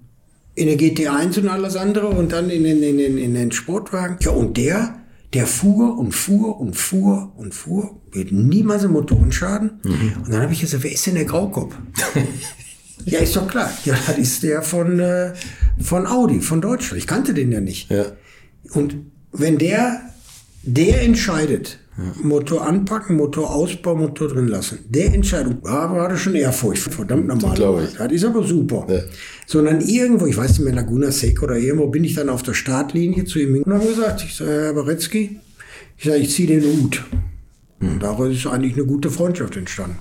In 0.58 0.68
der 0.68 0.78
GT1 0.78 1.38
und 1.40 1.50
alles 1.50 1.76
andere 1.76 2.08
und 2.08 2.32
dann 2.32 2.50
in 2.50 2.64
den, 2.64 2.82
in 2.82 2.98
den, 2.98 3.18
in 3.18 3.34
den 3.34 3.52
Sportwagen. 3.52 4.18
Ja, 4.22 4.32
und 4.32 4.56
der, 4.56 4.96
der 5.36 5.48
fuhr 5.48 5.98
und 5.98 6.14
fuhr 6.14 6.60
und 6.62 6.76
fuhr 6.76 7.34
und 7.36 7.54
fuhr. 7.54 8.02
Wird 8.12 8.32
niemals 8.32 8.84
einen 8.84 8.94
Motorenschaden. 8.94 9.82
Mhm. 9.84 10.14
Und 10.24 10.34
dann 10.34 10.42
habe 10.42 10.54
ich 10.54 10.62
gesagt, 10.62 10.84
wer 10.84 10.92
ist 10.94 11.06
denn 11.06 11.16
der 11.16 11.26
Graukopf? 11.26 11.76
ja, 13.06 13.20
ist 13.20 13.36
doch 13.36 13.48
klar. 13.48 13.70
Ja, 13.84 13.96
das 14.08 14.18
ist 14.18 14.44
der 14.44 14.62
von, 14.62 15.00
äh, 15.00 15.34
von 15.82 16.08
Audi, 16.08 16.40
von 16.40 16.62
Deutschland. 16.62 17.00
Ich 17.00 17.08
kannte 17.08 17.34
den 17.34 17.52
ja 17.52 17.60
nicht. 17.60 17.92
Ja. 17.92 18.06
Und 18.72 18.96
wenn 19.34 19.58
der, 19.58 20.02
der 20.64 21.02
entscheidet, 21.04 21.80
Motor 22.22 22.68
anpacken, 22.68 23.16
Motor 23.16 23.54
ausbauen, 23.54 24.00
Motor 24.00 24.28
drin 24.28 24.50
lassen, 24.50 24.80
der 24.90 25.14
Entscheidung, 25.14 25.64
war 25.64 26.10
das 26.10 26.20
schon 26.20 26.36
Ehrfurcht, 26.36 26.94
verdammt 26.94 27.28
normal. 27.28 27.58
Das 27.98 28.12
ist 28.12 28.26
aber 28.26 28.44
super. 28.44 28.86
Ja. 28.90 29.00
Sondern 29.48 29.80
irgendwo, 29.80 30.26
ich 30.26 30.36
weiß 30.36 30.52
nicht 30.52 30.66
mehr, 30.66 30.74
Laguna 30.74 31.12
Seca 31.12 31.44
oder 31.44 31.58
irgendwo, 31.58 31.88
bin 31.88 32.04
ich 32.04 32.16
dann 32.16 32.28
auf 32.28 32.44
der 32.44 32.54
Startlinie 32.54 33.24
zu 33.24 33.40
ihm 33.40 33.64
und 33.64 33.74
habe 33.74 33.88
gesagt, 33.88 34.26
ich 34.26 34.36
sage, 34.36 34.52
Herr 34.52 34.74
Baretzky, 34.74 35.40
ich 35.98 36.04
sage, 36.04 36.18
ich 36.18 36.32
ziehe 36.32 36.60
den 36.60 36.64
Hut. 36.64 37.02
Hm. 37.80 37.94
Und 37.94 38.04
daraus 38.04 38.30
ist 38.30 38.46
eigentlich 38.48 38.74
eine 38.74 38.86
gute 38.86 39.10
Freundschaft 39.10 39.56
entstanden. 39.56 39.98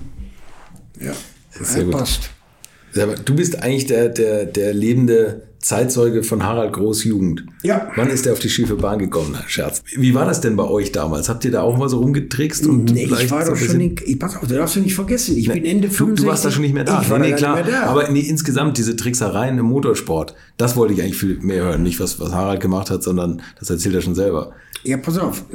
Ja, 0.99 1.13
Sehr 1.51 1.85
gut. 1.85 1.93
mal, 1.93 3.15
Du 3.23 3.35
bist 3.35 3.61
eigentlich 3.61 3.87
der, 3.87 4.09
der, 4.09 4.45
der 4.45 4.73
lebende 4.73 5.43
Zeitzeuge 5.65 6.21
von 6.21 6.43
Harald 6.43 6.73
Groß 6.73 7.05
Jugend. 7.05 7.43
Ja. 7.63 7.89
Wann 7.95 8.11
ist 8.11 8.27
er 8.27 8.33
auf 8.33 8.39
die 8.39 8.51
schiefe 8.51 8.75
Bahn 8.75 8.99
gekommen? 8.99 9.35
Scherz. 9.47 9.81
Wie 9.95 10.13
war 10.13 10.23
das 10.27 10.39
denn 10.39 10.55
bei 10.55 10.63
euch 10.65 10.91
damals? 10.91 11.27
Habt 11.27 11.43
ihr 11.43 11.49
da 11.49 11.63
auch 11.63 11.75
mal 11.75 11.89
so 11.89 11.97
rumgetrickst? 12.01 12.67
Und 12.67 12.93
Nee, 12.93 13.05
ich 13.05 13.31
war 13.31 13.43
doch 13.43 13.55
schon 13.55 13.79
in, 13.81 13.95
ich, 14.05 14.19
pass 14.19 14.35
auf, 14.35 14.47
du 14.47 14.53
darfst 14.53 14.75
du 14.75 14.81
nicht 14.81 14.93
vergessen, 14.93 15.35
ich 15.35 15.47
bin 15.47 15.65
Ende 15.65 15.87
Du, 15.87 15.93
65. 15.95 16.23
du 16.23 16.29
warst 16.29 16.45
da 16.45 16.51
schon 16.51 16.61
nicht 16.61 16.75
mehr 16.75 16.83
da. 16.83 17.01
Ich 17.01 17.09
war 17.09 17.17
nee, 17.17 17.31
nee, 17.31 17.35
klar. 17.35 17.55
nicht 17.55 17.65
mehr 17.65 17.81
da. 17.81 17.87
Aber 17.87 18.07
nee, 18.11 18.19
insgesamt 18.19 18.77
diese 18.77 18.95
Tricksereien 18.95 19.57
im 19.57 19.65
Motorsport, 19.65 20.35
das 20.57 20.75
wollte 20.75 20.93
ich 20.93 21.01
eigentlich 21.01 21.17
viel 21.17 21.39
mehr 21.39 21.63
hören. 21.63 21.81
Nicht, 21.81 21.99
was, 21.99 22.19
was 22.19 22.31
Harald 22.31 22.61
gemacht 22.61 22.91
hat, 22.91 23.01
sondern 23.01 23.41
das 23.59 23.71
erzählt 23.71 23.95
er 23.95 24.01
schon 24.01 24.13
selber. 24.13 24.51
ja, 24.83 24.97
pass 24.97 25.17
auf. 25.17 25.45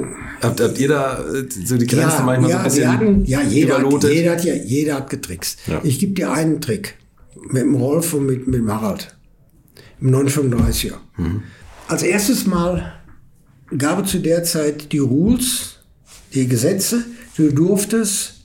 Habt, 0.41 0.59
habt 0.59 0.77
ihr 0.77 0.89
da 0.89 1.23
äh, 1.23 1.45
so 1.63 1.77
die 1.77 1.87
Grenze 1.87 2.21
manchmal 2.25 2.51
so 2.51 2.57
ein 2.57 2.63
bisschen 2.65 2.91
hatten, 2.91 3.23
ja, 3.23 3.41
jeder 3.43 3.75
hat, 3.75 3.81
überlotet? 3.83 4.11
jeder 4.11 4.31
hat 4.33 4.43
ja, 4.43 4.55
jeder 4.55 4.95
hat 4.95 5.09
getrickst. 5.09 5.59
Ja. 5.67 5.79
Ich 5.83 5.99
gebe 5.99 6.11
dir 6.11 6.33
einen 6.33 6.59
Trick. 6.59 6.97
Mit 7.47 7.63
dem 7.63 7.75
Rolf 7.75 8.13
und 8.13 8.25
mit, 8.25 8.45
mit 8.47 8.55
dem 8.59 8.69
Harald. 8.69 9.15
Im 10.01 10.13
935er. 10.13 10.95
Mhm. 11.17 11.43
Als 11.87 12.03
erstes 12.03 12.45
Mal 12.47 12.93
gab 13.77 14.03
es 14.03 14.11
zu 14.11 14.19
der 14.19 14.43
Zeit 14.43 14.91
die 14.91 14.99
Rules, 14.99 15.79
die 16.33 16.47
Gesetze. 16.47 17.05
Du 17.37 17.51
durftest 17.51 18.41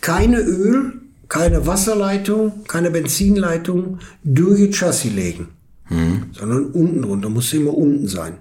keine 0.00 0.40
Öl, 0.40 1.00
keine 1.28 1.66
Wasserleitung, 1.66 2.64
keine 2.66 2.90
Benzinleitung 2.90 3.98
durch 4.24 4.70
das 4.70 4.78
Chassis 4.78 5.12
legen. 5.12 5.48
Mhm. 5.90 6.24
Sondern 6.32 6.66
unten 6.66 7.02
drunter, 7.02 7.28
musste 7.28 7.58
immer 7.58 7.76
unten 7.76 8.08
sein. 8.08 8.38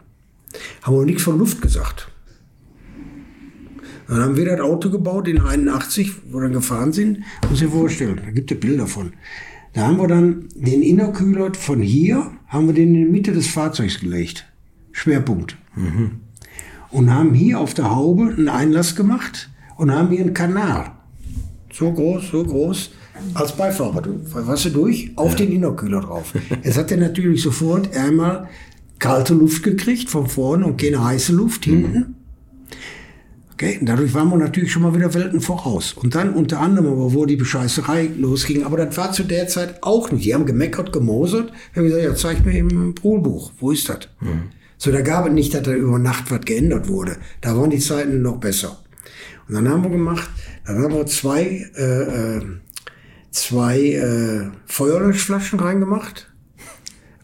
Haben 0.81 0.97
wir 0.97 1.05
nichts 1.05 1.23
von 1.23 1.37
Luft 1.37 1.61
gesagt. 1.61 2.09
Dann 4.07 4.21
haben 4.21 4.37
wir 4.37 4.45
das 4.45 4.61
Auto 4.61 4.89
gebaut 4.89 5.27
in 5.27 5.41
81, 5.41 6.31
wo 6.31 6.37
wir 6.37 6.43
dann 6.43 6.53
gefahren 6.53 6.93
sind. 6.93 7.23
Muss 7.49 7.61
ich 7.61 7.69
vorstellen, 7.69 8.21
da 8.23 8.31
gibt 8.31 8.51
es 8.51 8.59
Bilder 8.59 8.87
von. 8.87 9.13
Da 9.73 9.87
haben 9.87 9.97
wir 9.97 10.07
dann 10.07 10.49
den 10.55 10.81
Innerkühler 10.81 11.53
von 11.53 11.81
hier, 11.81 12.31
haben 12.47 12.67
wir 12.67 12.73
den 12.73 12.95
in 12.95 13.05
die 13.05 13.11
Mitte 13.11 13.31
des 13.31 13.47
Fahrzeugs 13.47 13.99
gelegt. 13.99 14.45
Schwerpunkt. 14.91 15.57
Und 16.89 17.13
haben 17.13 17.33
hier 17.33 17.59
auf 17.59 17.73
der 17.73 17.93
Haube 17.95 18.33
einen 18.35 18.49
Einlass 18.49 18.95
gemacht 18.95 19.49
und 19.75 19.91
haben 19.91 20.09
hier 20.09 20.21
einen 20.21 20.33
Kanal. 20.33 20.91
So 21.71 21.91
groß, 21.91 22.31
so 22.31 22.43
groß. 22.43 22.91
Als 23.33 23.55
Beifahrer, 23.55 24.01
du, 24.01 24.19
weißt 24.31 24.65
du, 24.65 24.69
durch, 24.69 25.11
auf 25.15 25.35
den 25.35 25.51
Innerkühler 25.51 26.01
drauf. 26.01 26.33
Jetzt 26.63 26.77
hat 26.77 26.91
er 26.91 26.97
natürlich 26.97 27.41
sofort 27.41 27.95
einmal 27.95 28.47
kalte 28.99 29.33
Luft 29.33 29.63
gekriegt 29.63 30.09
von 30.09 30.27
vorne 30.27 30.65
und 30.65 30.81
keine 30.81 31.03
heiße 31.03 31.33
Luft 31.33 31.65
hinten. 31.65 32.15
Okay, 33.59 33.79
und 33.79 33.89
dadurch 33.89 34.13
waren 34.13 34.29
wir 34.29 34.37
natürlich 34.37 34.71
schon 34.71 34.83
mal 34.83 34.93
wieder 34.93 35.15
Welten 35.15 35.41
voraus. 35.41 35.93
Und 35.93 36.13
dann 36.13 36.35
unter 36.35 36.59
anderem, 36.59 36.91
aber 36.91 37.15
wo 37.15 37.25
die 37.25 37.37
Bescheißerei 37.37 38.11
losging, 38.15 38.63
aber 38.63 38.77
das 38.77 38.95
war 38.97 39.11
zu 39.13 39.23
der 39.23 39.47
Zeit 39.47 39.81
auch 39.81 40.11
nicht. 40.11 40.25
Die 40.25 40.35
haben 40.35 40.45
gemeckert, 40.45 40.93
gemosert. 40.93 41.51
Haben 41.75 41.85
gesagt, 41.85 42.03
ja, 42.03 42.13
zeig 42.13 42.45
mir 42.45 42.55
im 42.55 42.93
Poolbuch, 42.93 43.53
wo 43.57 43.71
ist 43.71 43.89
das? 43.89 44.09
So, 44.77 44.91
da 44.91 45.01
gab 45.01 45.25
es 45.25 45.33
nicht, 45.33 45.55
dass 45.55 45.63
da 45.63 45.73
über 45.73 45.97
Nacht 45.97 46.29
was 46.29 46.41
geändert 46.41 46.87
wurde. 46.87 47.17
Da 47.41 47.57
waren 47.57 47.71
die 47.71 47.79
Zeiten 47.79 48.21
noch 48.21 48.37
besser. 48.37 48.77
Und 49.47 49.55
dann 49.55 49.67
haben 49.67 49.81
wir 49.81 49.89
gemacht, 49.89 50.29
dann 50.67 50.83
haben 50.83 50.93
wir 50.93 51.07
zwei, 51.07 51.65
äh, 51.75 52.37
äh, 52.37 52.41
zwei 53.31 53.79
äh, 53.79 54.51
Feuerlöschflaschen 54.67 55.59
reingemacht. 55.59 56.31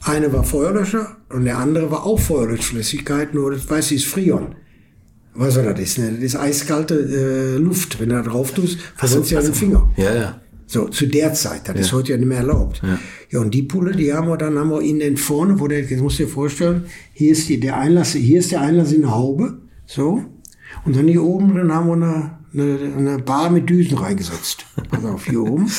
Eine 0.01 0.33
war 0.33 0.43
Feuerlöscher 0.43 1.15
und 1.29 1.45
der 1.45 1.59
andere 1.59 1.91
war 1.91 2.07
auch 2.07 2.19
Feuerlöschflüssigkeit, 2.19 3.35
nur 3.35 3.51
das 3.51 3.69
weiß 3.69 3.91
ich, 3.91 3.97
ist 3.97 4.07
Frion. 4.07 4.55
Was 5.35 5.57
er 5.57 5.73
das 5.73 5.97
ne? 5.97 6.11
Das 6.11 6.23
ist 6.23 6.35
eiskalte 6.35 6.95
äh, 6.95 7.57
Luft. 7.57 7.99
Wenn 7.99 8.09
du 8.09 8.15
da 8.15 8.21
drauf 8.21 8.51
tust, 8.51 8.79
verbrennst 8.95 9.31
du 9.31 9.35
ja 9.35 9.41
den 9.41 9.53
Finger. 9.53 9.91
Ja, 9.97 10.13
ja. 10.13 10.41
So, 10.65 10.87
zu 10.87 11.05
der 11.05 11.33
Zeit. 11.33 11.67
Das 11.67 11.79
ist 11.79 11.93
heute 11.93 12.13
ja 12.13 12.17
nicht 12.17 12.27
mehr 12.27 12.39
erlaubt. 12.39 12.81
Ja. 13.31 13.41
und 13.41 13.53
die 13.53 13.63
Pulle, 13.63 13.91
die 13.91 14.13
haben 14.13 14.27
wir 14.27 14.37
dann, 14.37 14.57
haben 14.57 14.69
wir 14.69 14.81
in 14.81 14.99
den 14.99 15.17
vorne, 15.17 15.59
wo 15.59 15.67
der, 15.67 15.81
jetzt 15.81 16.01
musst 16.01 16.19
du 16.19 16.23
dir 16.23 16.29
vorstellen, 16.29 16.85
hier 17.13 17.31
ist 17.31 17.47
die, 17.49 17.59
der 17.59 17.77
Einlass, 17.77 18.13
hier 18.13 18.39
ist 18.39 18.51
der 18.51 18.61
Einlass 18.61 18.91
in 18.91 19.01
der 19.01 19.11
Haube. 19.11 19.59
So. 19.85 20.23
Und 20.85 20.95
dann 20.95 21.07
hier 21.07 21.23
oben 21.23 21.53
drin 21.53 21.71
haben 21.71 21.87
wir 21.87 21.93
eine, 21.93 22.37
eine, 22.53 22.95
eine 22.97 23.19
Bar 23.19 23.49
mit 23.49 23.69
Düsen 23.69 23.97
reingesetzt. 23.97 24.65
Pass 24.89 25.05
auf, 25.05 25.25
hier 25.25 25.43
oben. 25.43 25.69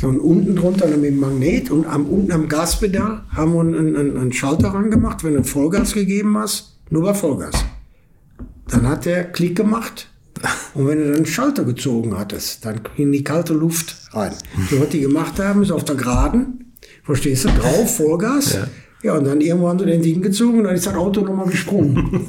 So, 0.00 0.08
und 0.08 0.18
unten 0.18 0.56
drunter 0.56 0.88
mit 0.88 1.04
dem 1.04 1.20
Magnet 1.20 1.70
und 1.70 1.86
am, 1.86 2.06
unten 2.06 2.32
am 2.32 2.48
Gaspedal 2.48 3.24
haben 3.30 3.52
wir 3.52 3.60
einen, 3.60 3.96
einen, 3.96 4.16
einen 4.16 4.32
Schalter 4.32 4.68
rangemacht, 4.68 5.22
wenn 5.22 5.34
du 5.34 5.44
Vollgas 5.44 5.92
gegeben 5.92 6.36
hast, 6.38 6.78
nur 6.90 7.02
bei 7.02 7.14
Vollgas. 7.14 7.64
Dann 8.68 8.88
hat 8.88 9.04
der 9.04 9.24
Klick 9.24 9.56
gemacht. 9.56 10.08
Und 10.74 10.86
wenn 10.86 10.98
du 10.98 11.04
dann 11.06 11.16
einen 11.16 11.26
Schalter 11.26 11.64
gezogen 11.64 12.16
hattest, 12.16 12.64
dann 12.64 12.80
ging 12.96 13.10
die 13.10 13.24
kalte 13.24 13.54
Luft 13.54 13.96
rein. 14.12 14.32
So 14.70 14.80
was 14.80 14.90
die 14.90 15.00
gemacht 15.00 15.38
haben, 15.40 15.62
ist 15.62 15.70
auf 15.70 15.84
der 15.84 15.96
Geraden, 15.96 16.72
verstehst 17.02 17.44
du, 17.44 17.48
drauf, 17.48 17.96
Vollgas. 17.96 18.52
Ja. 18.54 18.66
ja, 19.02 19.18
und 19.18 19.24
dann 19.24 19.40
irgendwann 19.40 19.70
haben 19.70 19.78
sie 19.80 19.86
den 19.86 20.02
Ding 20.02 20.22
gezogen 20.22 20.58
und 20.58 20.64
dann 20.64 20.74
ist 20.74 20.86
das 20.86 20.94
Auto 20.94 21.22
nochmal 21.22 21.48
gesprungen. 21.48 22.26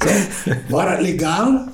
so, 0.00 0.50
war 0.70 0.94
das 0.94 1.02
legal? 1.02 1.68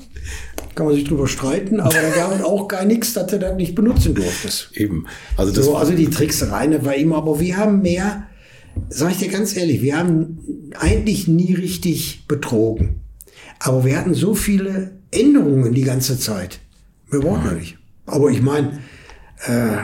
Kann 0.75 0.87
man 0.87 0.95
sich 0.95 1.05
drüber 1.05 1.27
streiten, 1.27 1.81
aber 1.81 1.95
da 1.95 2.11
gab 2.11 2.35
es 2.35 2.43
auch 2.43 2.69
gar 2.69 2.85
nichts, 2.85 3.13
dass 3.13 3.27
du 3.27 3.39
das 3.39 3.57
nicht 3.57 3.75
benutzen 3.75 4.15
durftest. 4.15 4.71
Eben. 4.75 5.07
Also 5.37 5.53
das 5.53 5.65
So, 5.65 5.77
also 5.77 5.93
die 5.93 6.09
Trickserei 6.09 6.67
das 6.69 6.85
war 6.85 6.95
immer, 6.95 7.17
aber 7.17 7.41
wir 7.41 7.57
haben 7.57 7.83
mehr, 7.83 8.25
sag 8.89 9.13
ich 9.13 9.19
dir 9.19 9.29
ganz 9.29 9.57
ehrlich, 9.57 9.83
wir 9.83 9.97
haben 9.97 10.71
eigentlich 10.79 11.27
nie 11.27 11.55
richtig 11.55 12.25
betrogen. 12.29 13.01
Aber 13.61 13.85
wir 13.85 13.99
hatten 13.99 14.15
so 14.15 14.35
viele 14.35 14.93
Änderungen 15.11 15.75
die 15.75 15.83
ganze 15.83 16.19
Zeit. 16.19 16.61
Wir 17.11 17.21
brauchen 17.21 17.45
ja 17.45 17.53
nicht. 17.53 17.77
Aber 18.07 18.31
ich 18.31 18.43
meine, 18.43 18.79
äh, 19.47 19.79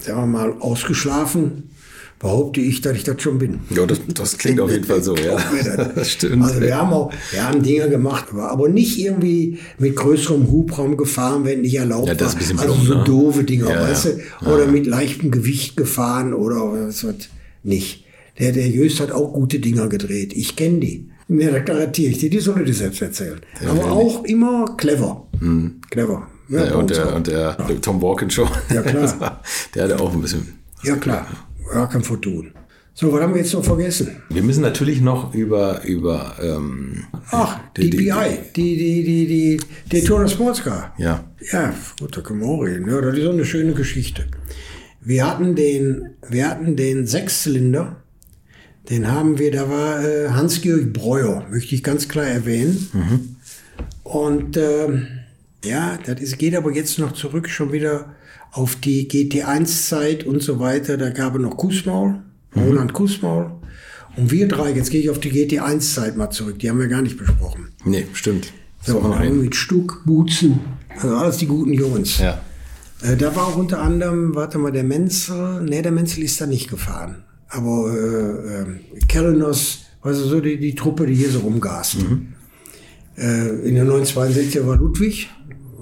sagen 0.00 0.20
wir 0.20 0.26
mal, 0.26 0.52
ausgeschlafen 0.60 1.70
behaupte 2.18 2.60
ich, 2.60 2.80
dass 2.80 2.96
ich 2.96 3.04
das 3.04 3.20
schon 3.20 3.38
bin. 3.38 3.60
Ja, 3.70 3.84
das, 3.84 4.00
das 4.14 4.38
klingt 4.38 4.58
auf 4.60 4.70
jeden 4.70 4.84
Fall 4.84 5.02
so, 5.02 5.14
ja. 5.14 5.36
das 5.94 6.10
stimmt. 6.12 6.42
Also 6.42 6.60
wir 6.60 6.74
haben 6.76 6.92
auch, 6.92 7.12
wir 7.32 7.46
haben 7.46 7.62
Dinge 7.62 7.90
gemacht, 7.90 8.26
aber 8.32 8.68
nicht 8.68 8.98
irgendwie 8.98 9.58
mit 9.78 9.94
größerem 9.96 10.50
Hubraum 10.50 10.96
gefahren, 10.96 11.44
wenn 11.44 11.60
nicht 11.62 11.74
erlaubt 11.74 12.08
ja, 12.08 12.14
das 12.14 12.34
ist 12.34 12.50
ein 12.52 12.58
war. 12.58 12.66
bisschen 12.66 12.80
Also 12.80 12.92
so 12.92 12.98
ne? 12.98 13.04
doofe 13.04 13.44
Dinge, 13.44 13.68
Ja, 13.68 13.82
weißt 13.82 14.06
ja. 14.06 14.10
du? 14.40 14.54
Oder 14.54 14.66
mit 14.68 14.86
leichtem 14.86 15.30
Gewicht 15.30 15.76
gefahren 15.76 16.32
oder 16.32 16.56
was, 16.86 17.04
was 17.04 17.14
nicht. 17.62 18.04
Der, 18.38 18.52
der 18.52 18.68
Jöst 18.68 19.00
hat 19.00 19.12
auch 19.12 19.32
gute 19.32 19.58
Dinger 19.60 19.88
gedreht. 19.88 20.32
Ich 20.32 20.56
kenne 20.56 20.78
die. 20.80 21.10
Ja, 21.28 21.50
da 21.50 21.58
garantiere 21.60 22.10
ich 22.10 22.18
dir, 22.18 22.30
die 22.30 22.38
soll 22.40 22.58
er 22.58 22.64
dir 22.64 22.74
selbst 22.74 23.00
erzählen. 23.00 23.40
aber 23.62 23.70
ehrlich. 23.78 23.84
auch 23.86 24.24
immer 24.24 24.74
clever. 24.76 25.26
Clever. 25.90 26.28
Ja, 26.48 26.60
Mhm. 26.60 26.66
Ja, 26.66 26.74
und, 26.74 26.90
der, 26.90 27.14
und 27.16 27.26
der 27.26 27.56
Tom 27.80 28.02
Walken 28.02 28.30
Show. 28.30 28.46
Ja, 28.72 28.82
klar. 28.82 29.40
der 29.74 29.84
hatte 29.84 29.98
auch 30.00 30.12
ein 30.12 30.20
bisschen. 30.20 30.58
ja 30.82 30.96
klar. 30.96 31.26
Ja, 31.72 31.86
kann 31.86 32.02
vertun. 32.02 32.52
So, 32.92 33.10
was 33.12 33.22
haben 33.22 33.32
wir 33.34 33.40
jetzt 33.40 33.54
noch 33.54 33.64
vergessen? 33.64 34.16
Wir 34.28 34.42
müssen 34.42 34.60
natürlich 34.60 35.00
noch 35.00 35.34
über, 35.34 35.82
über 35.84 36.36
ähm, 36.40 37.04
Ach, 37.30 37.58
DPI, 37.76 38.38
die, 38.54 38.76
die, 38.76 39.02
die, 39.04 39.26
die 39.26 39.60
Daytona 39.90 40.28
Sportscar. 40.28 40.94
Ja. 40.98 41.24
Ja, 41.50 41.74
gut, 41.98 42.16
da 42.16 42.20
können 42.20 42.40
wir 42.40 42.46
auch 42.46 42.60
reden. 42.60 42.88
Ja, 42.88 43.00
das 43.00 43.16
ist 43.16 43.24
so 43.24 43.30
eine 43.30 43.44
schöne 43.46 43.72
Geschichte. 43.72 44.26
Wir 45.00 45.26
hatten 45.28 45.56
den, 45.56 46.10
wir 46.28 46.48
hatten 46.48 46.76
den 46.76 47.06
Sechszylinder, 47.06 47.96
den 48.90 49.10
haben 49.10 49.38
wir, 49.38 49.50
da 49.50 49.68
war 49.68 50.04
äh, 50.04 50.28
Hans-Georg 50.30 50.92
Breuer, 50.92 51.46
möchte 51.50 51.74
ich 51.74 51.82
ganz 51.82 52.08
klar 52.08 52.26
erwähnen. 52.26 52.88
Und 54.02 54.56
ähm, 54.56 55.06
ja, 55.64 55.98
das 56.04 56.20
ist, 56.20 56.38
geht 56.38 56.54
aber 56.54 56.72
jetzt 56.72 56.98
noch 56.98 57.12
zurück 57.12 57.48
schon 57.48 57.72
wieder 57.72 58.14
auf 58.52 58.76
die 58.76 59.08
GT1-Zeit 59.08 60.24
und 60.24 60.42
so 60.42 60.60
weiter. 60.60 60.96
Da 60.96 61.10
gab 61.10 61.34
es 61.34 61.40
noch 61.40 61.56
Kussmaul, 61.56 62.20
Roland 62.54 62.92
Kussmaul. 62.92 63.50
Und 64.16 64.30
wir 64.30 64.46
drei, 64.46 64.70
jetzt 64.70 64.90
gehe 64.90 65.00
ich 65.00 65.10
auf 65.10 65.18
die 65.18 65.32
GT1-Zeit 65.32 66.16
mal 66.16 66.30
zurück, 66.30 66.58
die 66.58 66.70
haben 66.70 66.78
wir 66.78 66.88
gar 66.88 67.02
nicht 67.02 67.16
besprochen. 67.16 67.68
Nee, 67.84 68.06
stimmt. 68.12 68.52
So, 68.82 69.00
mit 69.00 69.56
Stuck, 69.56 70.02
Butzen, 70.04 70.60
also 70.90 71.16
alles 71.16 71.38
die 71.38 71.46
guten 71.46 71.72
Jungs. 71.72 72.18
Ja. 72.18 72.42
Äh, 73.02 73.16
da 73.16 73.34
war 73.34 73.48
auch 73.48 73.56
unter 73.56 73.80
anderem, 73.80 74.34
warte 74.34 74.58
mal, 74.58 74.72
der 74.72 74.84
Menzel, 74.84 75.62
nee, 75.62 75.80
der 75.80 75.90
Menzel 75.90 76.22
ist 76.22 76.40
da 76.40 76.46
nicht 76.46 76.68
gefahren. 76.68 77.24
Aber 77.48 77.92
äh, 77.92 78.62
äh, 78.62 79.00
Kellenos, 79.06 79.86
also 80.02 80.26
so 80.26 80.40
die, 80.40 80.58
die 80.58 80.74
Truppe, 80.74 81.06
die 81.06 81.14
hier 81.14 81.30
so 81.30 81.40
rumgast. 81.40 81.96
Äh, 83.16 83.68
in 83.68 83.74
der 83.74 83.84
962 83.84 84.66
war 84.66 84.76
Ludwig. 84.76 85.28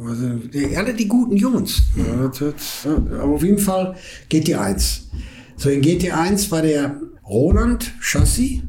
Also, 0.05 0.29
die, 0.53 0.77
alle 0.77 0.95
die 0.95 1.09
guten 1.09 1.37
Jungs. 1.37 1.83
Das, 2.39 2.87
aber 2.87 3.25
auf 3.25 3.43
jeden 3.43 3.59
Fall 3.59 3.97
GT1. 4.31 5.03
So, 5.57 5.71
in 5.71 5.81
GT1 5.81 6.51
war 6.51 6.63
der 6.63 7.01
Roland 7.27 7.95
Chassis, 8.01 8.63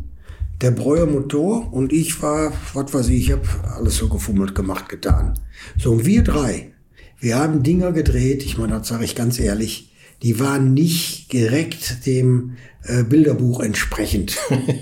der 0.62 0.72
Breuer 0.72 1.08
Motor 1.08 1.74
und 1.74 1.92
ich 1.92 2.22
war, 2.22 2.54
was 2.74 2.94
weiß 2.94 3.10
ich, 3.10 3.26
ich 3.26 3.32
habe 3.32 3.42
alles 3.76 3.98
so 3.98 4.08
gefummelt 4.08 4.56
gemacht, 4.56 4.90
getan. 4.90 5.40
So, 5.78 5.92
und 5.92 6.06
wir 6.06 6.24
drei, 6.24 6.72
wir 7.20 7.36
haben 7.38 7.64
Dinger 7.64 7.92
gedreht, 7.92 8.44
ich 8.44 8.58
meine, 8.58 8.74
das 8.80 8.88
sage 8.88 9.06
ich 9.06 9.16
ganz 9.16 9.40
ehrlich, 9.40 9.93
die 10.24 10.40
waren 10.40 10.74
nicht 10.74 11.32
direkt 11.34 12.06
dem 12.06 12.56
äh, 12.84 13.04
Bilderbuch 13.04 13.60
entsprechend. 13.60 14.38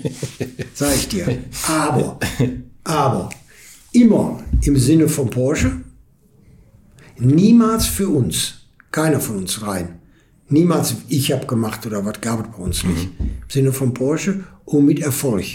sag 0.74 0.94
ich 0.94 1.08
dir. 1.08 1.38
Aber, 1.68 2.20
aber, 2.84 3.30
immer 3.92 4.42
im 4.62 4.76
Sinne 4.76 5.08
von 5.08 5.30
Porsche, 5.30 5.80
niemals 7.18 7.86
für 7.86 8.08
uns, 8.08 8.66
keiner 8.92 9.20
von 9.20 9.36
uns 9.36 9.66
rein. 9.66 9.98
Niemals, 10.48 10.96
ich 11.08 11.32
habe 11.32 11.46
gemacht 11.46 11.84
oder 11.86 12.04
was 12.04 12.20
gab 12.20 12.46
es 12.46 12.56
bei 12.56 12.62
uns 12.62 12.84
nicht. 12.84 13.08
Im 13.18 13.48
Sinne 13.48 13.72
von 13.72 13.94
Porsche 13.94 14.44
und 14.64 14.84
mit 14.84 15.00
Erfolg. 15.00 15.46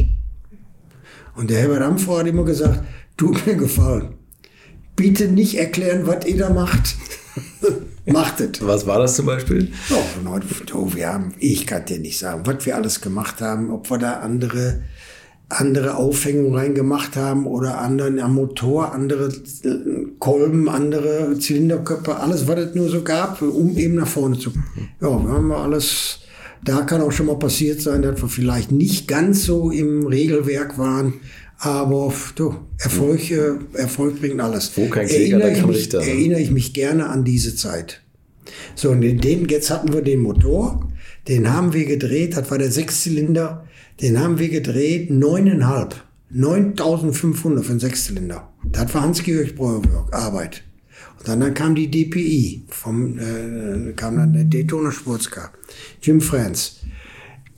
Und 1.35 1.49
der 1.49 1.59
Herbert 1.59 1.83
Amfor 1.83 2.19
hat 2.19 2.27
immer 2.27 2.43
gesagt, 2.43 2.83
tut 3.15 3.45
mir 3.45 3.55
gefallen. 3.55 4.15
Bitte 4.95 5.27
nicht 5.27 5.57
erklären, 5.57 6.07
was 6.07 6.25
ihr 6.25 6.37
da 6.37 6.49
macht. 6.49 6.95
Macht 8.05 8.39
es. 8.39 8.65
Was 8.65 8.87
war 8.87 8.99
das 8.99 9.15
zum 9.15 9.25
Beispiel? 9.25 9.71
Heute, 10.25 10.47
oh, 10.73 10.93
wir 10.93 11.11
haben, 11.11 11.33
ich 11.39 11.67
kann 11.67 11.85
dir 11.85 11.99
nicht 11.99 12.19
sagen, 12.19 12.43
was 12.45 12.65
wir 12.65 12.75
alles 12.75 13.01
gemacht 13.01 13.41
haben, 13.41 13.71
ob 13.71 13.89
wir 13.89 13.97
da 13.97 14.19
andere, 14.19 14.81
andere 15.49 15.95
Aufhängungen 15.95 16.55
reingemacht 16.55 17.15
haben 17.15 17.47
oder 17.47 17.79
anderen 17.79 18.19
am 18.19 18.35
Motor, 18.35 18.93
andere 18.93 19.31
Kolben, 20.19 20.69
andere 20.69 21.37
Zylinderköpfe, 21.39 22.17
alles, 22.17 22.47
was 22.47 22.59
es 22.59 22.75
nur 22.75 22.89
so 22.89 23.01
gab, 23.01 23.41
um 23.41 23.77
eben 23.77 23.95
nach 23.95 24.07
vorne 24.07 24.37
zu. 24.39 24.51
Ja, 25.01 25.09
wir 25.09 25.29
haben 25.29 25.51
alles, 25.51 26.19
da 26.63 26.81
kann 26.81 27.01
auch 27.01 27.11
schon 27.11 27.27
mal 27.27 27.39
passiert 27.39 27.81
sein, 27.81 28.01
dass 28.01 28.21
wir 28.21 28.29
vielleicht 28.29 28.71
nicht 28.71 29.07
ganz 29.07 29.43
so 29.43 29.71
im 29.71 30.05
Regelwerk 30.07 30.77
waren, 30.77 31.15
aber 31.59 32.13
du, 32.35 32.55
Erfolg, 32.79 33.31
äh, 33.31 33.53
Erfolg 33.73 34.19
bringt 34.19 34.39
alles. 34.39 34.71
Wo 34.75 34.87
kein 34.87 35.07
da 35.07 35.13
Erinnere 35.13 35.51
ich 35.51 35.65
mich- 35.65 35.91
ne? 35.91 35.99
Erinnere 35.99 36.39
ich 36.41 36.51
mich 36.51 36.73
gerne 36.73 37.07
an 37.09 37.23
diese 37.23 37.55
Zeit. 37.55 38.01
So, 38.75 38.91
und 38.91 39.01
den, 39.01 39.19
den, 39.19 39.47
jetzt 39.49 39.69
hatten 39.69 39.91
wir 39.93 40.01
den 40.01 40.19
Motor, 40.21 40.87
den 41.27 41.51
haben 41.51 41.73
wir 41.73 41.85
gedreht, 41.85 42.37
das 42.37 42.49
war 42.51 42.57
der 42.57 42.71
Sechszylinder, 42.71 43.65
den 44.01 44.19
haben 44.19 44.39
wir 44.39 44.49
gedreht, 44.49 45.09
neuneinhalb, 45.09 45.95
9500 46.29 47.65
für 47.65 47.71
einen 47.71 47.79
Sechszylinder. 47.79 48.49
Das 48.71 48.93
war 48.93 49.01
Hans-Georg 49.01 49.55
Breuerwerk, 49.55 50.13
Arbeit. 50.13 50.63
Und 51.19 51.27
dann, 51.27 51.39
dann 51.39 51.53
kam 51.53 51.75
die 51.75 51.89
DPI, 51.89 52.63
vom, 52.69 53.17
äh, 53.17 53.93
kam 53.93 54.17
dann 54.17 54.33
der 54.33 54.43
Daytona 54.45 54.91
Sportscar, 54.91 55.51
Jim 56.01 56.21
France. 56.21 56.73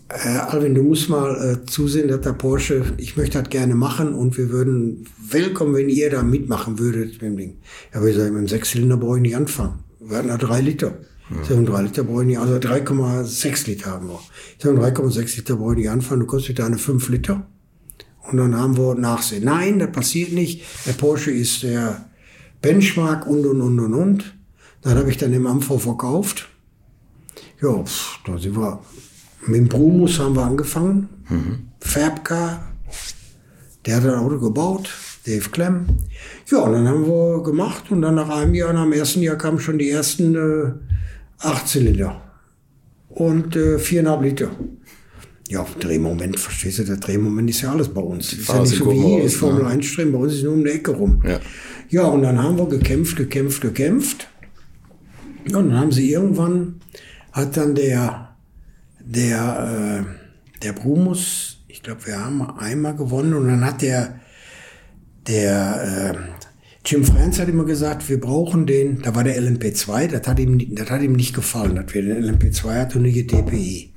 Äh, 0.09 0.27
Alvin, 0.37 0.73
du 0.73 0.81
musst 0.81 1.07
mal 1.07 1.35
äh, 1.35 1.65
zusehen, 1.65 2.07
dass 2.07 2.21
der 2.21 2.33
Porsche, 2.33 2.83
ich 2.97 3.15
möchte 3.15 3.39
das 3.39 3.49
gerne 3.49 3.75
machen 3.75 4.15
und 4.15 4.37
wir 4.37 4.49
würden 4.49 5.05
willkommen, 5.29 5.75
wenn 5.75 5.87
ihr 5.87 6.09
da 6.09 6.23
mitmachen 6.23 6.79
würdet 6.79 7.13
mit 7.13 7.21
dem 7.21 7.37
Ding. 7.37 7.57
Ja, 7.93 7.99
aber 7.99 8.09
ich 8.09 8.15
sage, 8.15 8.31
mit 8.31 8.41
dem 8.41 8.47
Sechszylinder 8.47 8.97
brauche 8.97 9.17
ich 9.17 9.21
nicht 9.21 9.35
anfangen. 9.35 9.83
Wir 9.99 10.17
hatten 10.17 10.29
da 10.29 10.37
drei 10.37 10.61
Liter. 10.61 10.97
Ich 11.41 11.47
sage, 11.47 11.63
drei 11.63 11.83
Liter 11.83 12.03
brauche 12.03 12.21
ich 12.21 12.27
nicht, 12.27 12.39
also 12.39 12.55
3,6 12.55 13.67
Liter 13.67 13.91
haben 13.91 14.07
wir. 14.07 14.19
Ich 14.57 14.63
sage, 14.63 14.79
3,6 14.79 15.35
Liter 15.35 15.55
brauche 15.57 15.73
ich 15.73 15.79
nicht 15.79 15.89
anfangen, 15.89 16.21
du 16.21 16.25
kostet 16.25 16.57
deine 16.57 16.79
5 16.79 17.07
Liter. 17.09 17.47
Und 18.31 18.37
dann 18.37 18.55
haben 18.55 18.77
wir 18.77 18.95
Nachsehen. 18.95 19.43
Nein, 19.43 19.77
das 19.77 19.91
passiert 19.91 20.31
nicht. 20.31 20.63
Der 20.87 20.93
Porsche 20.93 21.29
ist 21.29 21.61
der 21.61 22.09
Benchmark 22.63 23.27
und, 23.27 23.45
und, 23.45 23.61
und, 23.61 23.79
und, 23.79 23.93
und. 23.93 24.35
Dann 24.81 24.97
habe 24.97 25.11
ich 25.11 25.17
dann 25.17 25.33
im 25.33 25.45
Amphor 25.45 25.79
verkauft. 25.79 26.49
Ja, 27.61 27.83
da 28.25 28.37
sind 28.39 28.55
wir. 28.55 28.81
Mit 29.47 29.55
dem 29.55 29.67
Brumus 29.67 30.19
haben 30.19 30.35
wir 30.35 30.43
angefangen. 30.43 31.09
Fabka, 31.79 32.63
der 33.85 33.97
hat 33.97 34.05
das 34.05 34.15
Auto 34.15 34.39
gebaut. 34.39 34.89
Dave 35.25 35.49
Klemm. 35.49 35.85
Ja, 36.49 36.59
und 36.59 36.73
dann 36.73 36.87
haben 36.87 37.05
wir 37.05 37.43
gemacht 37.43 37.91
und 37.91 38.01
dann 38.01 38.15
nach 38.15 38.29
einem 38.29 38.55
Jahr, 38.55 38.73
nach 38.73 38.83
dem 38.83 38.93
ersten 38.93 39.21
Jahr 39.21 39.35
kamen 39.37 39.59
schon 39.59 39.77
die 39.77 39.89
ersten 39.89 40.35
äh, 40.35 40.71
Achtzylinder. 41.39 42.21
Und 43.09 43.55
äh, 43.55 43.79
viereinhalb 43.79 44.23
Liter. 44.23 44.49
Ja, 45.49 45.65
Drehmoment, 45.79 46.39
verstehst 46.39 46.79
du, 46.79 46.83
der 46.83 46.97
Drehmoment 46.97 47.49
ist 47.49 47.61
ja 47.61 47.71
alles 47.71 47.89
bei 47.89 48.01
uns. 48.01 48.33
Ist 48.33 48.49
ja 48.49 48.61
nicht 48.61 48.75
so 48.75 48.91
wie 48.91 49.01
hier, 49.01 49.23
ist 49.23 49.35
Formel 49.35 49.63
ne? 49.63 49.69
1 49.69 49.85
Stream, 49.85 50.11
bei 50.11 50.19
uns 50.19 50.33
ist 50.35 50.43
nur 50.43 50.53
um 50.53 50.63
die 50.63 50.71
Ecke 50.71 50.91
rum. 50.91 51.23
Ja. 51.25 51.39
Ja, 51.89 52.03
und 52.03 52.21
dann 52.21 52.41
haben 52.41 52.57
wir 52.57 52.67
gekämpft, 52.67 53.17
gekämpft, 53.17 53.61
gekämpft. 53.61 54.27
Und 55.45 55.53
dann 55.53 55.77
haben 55.77 55.91
sie 55.91 56.11
irgendwann, 56.11 56.81
hat 57.31 57.57
dann 57.57 57.73
der, 57.73 58.28
der, 59.09 60.05
äh, 60.05 60.59
der 60.63 60.73
Brumus, 60.73 61.63
ich 61.67 61.81
glaube, 61.81 62.05
wir 62.05 62.23
haben 62.23 62.41
einmal 62.41 62.95
gewonnen 62.95 63.33
und 63.33 63.47
dann 63.47 63.65
hat 63.65 63.81
der, 63.81 64.19
der, 65.27 66.13
äh, 66.13 66.39
Jim 66.85 67.03
Franz 67.03 67.39
hat 67.39 67.49
immer 67.49 67.65
gesagt, 67.65 68.07
wir 68.07 68.19
brauchen 68.19 68.65
den, 68.65 69.01
da 69.01 69.13
war 69.15 69.23
der 69.23 69.41
LMP2, 69.41 70.07
das 70.07 70.27
hat 70.27 70.39
ihm, 70.39 70.75
das 70.75 70.89
hat 70.89 71.01
ihm 71.01 71.13
nicht 71.13 71.35
gefallen, 71.35 71.75
dass 71.75 71.93
wir 71.93 72.03
den 72.03 72.23
LMP2 72.23 72.81
hatten 72.81 72.99
und 72.99 73.03
die 73.05 73.27
DPI. 73.27 73.93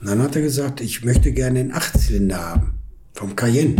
Und 0.00 0.08
dann 0.08 0.22
hat 0.22 0.36
er 0.36 0.42
gesagt, 0.42 0.80
ich 0.80 1.04
möchte 1.04 1.32
gerne 1.32 1.62
den 1.62 1.72
Achtzylinder 1.72 2.38
haben, 2.38 2.74
vom 3.12 3.36
Cayenne. 3.36 3.76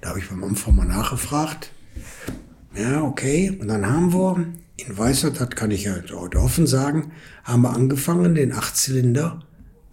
Da 0.00 0.10
habe 0.10 0.18
ich 0.18 0.28
beim 0.28 0.44
Anfang 0.44 0.76
mal 0.76 0.86
nachgefragt. 0.86 1.70
Ja, 2.74 3.02
okay. 3.02 3.56
Und 3.60 3.68
dann 3.68 3.86
haben 3.86 4.12
wir 4.12 4.46
in 4.76 4.98
Weißert, 4.98 5.40
das 5.40 5.50
kann 5.50 5.70
ich 5.70 5.84
ja 5.84 5.94
heute 6.12 6.38
offen 6.38 6.66
sagen, 6.66 7.12
haben 7.44 7.62
wir 7.62 7.70
angefangen, 7.70 8.34
den 8.34 8.52
Achtzylinder 8.52 9.40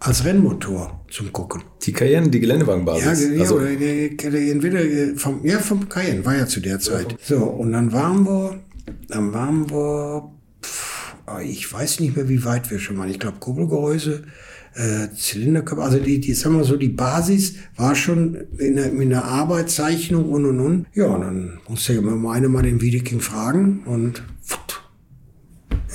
als 0.02 0.24
Rennmotor 0.24 1.04
zum 1.10 1.32
Gucken. 1.32 1.62
Die 1.82 1.92
Cayenne, 1.92 2.28
die 2.28 2.40
Geländewagenbasis. 2.40 3.22
Ja, 3.22 3.34
ja 3.34 3.40
also, 3.42 3.56
oder 3.56 3.66
der, 3.66 4.08
der, 4.08 4.50
entweder 4.50 4.80
äh, 4.80 5.14
vom, 5.14 5.44
ja, 5.44 5.60
vom 5.60 5.88
Cayenne 5.88 6.24
war 6.24 6.36
ja 6.36 6.46
zu 6.46 6.60
der 6.60 6.80
Zeit. 6.80 7.16
So, 7.22 7.36
und 7.36 7.72
dann 7.72 7.92
waren 7.92 8.24
wir, 8.24 8.60
dann 9.08 9.32
waren 9.32 9.70
wir, 9.70 10.28
pff, 10.62 11.14
ich 11.44 11.72
weiß 11.72 12.00
nicht 12.00 12.16
mehr, 12.16 12.28
wie 12.28 12.44
weit 12.44 12.70
wir 12.70 12.80
schon 12.80 12.98
waren. 12.98 13.10
Ich 13.10 13.20
glaube, 13.20 13.38
Kurbelgehäuse, 13.38 14.24
äh, 14.74 15.14
Zylinderkörper, 15.14 15.84
also 15.84 15.98
die, 15.98 16.18
die, 16.18 16.34
sagen 16.34 16.56
wir 16.56 16.64
so, 16.64 16.76
die 16.76 16.88
Basis 16.88 17.54
war 17.76 17.94
schon 17.94 18.34
in 18.58 18.74
der, 18.74 18.86
in 18.92 19.10
der 19.10 19.24
Arbeitszeichnung 19.24 20.30
und 20.30 20.46
und 20.46 20.58
und. 20.58 20.86
Ja, 20.94 21.06
und 21.06 21.20
dann 21.20 21.60
musste 21.68 21.92
ich 21.92 22.00
mal 22.00 22.34
eine 22.34 22.48
mal 22.48 22.62
den 22.62 22.80
Wiedeking 22.80 23.20
fragen 23.20 23.84
und 23.84 24.24
pft, 24.44 24.82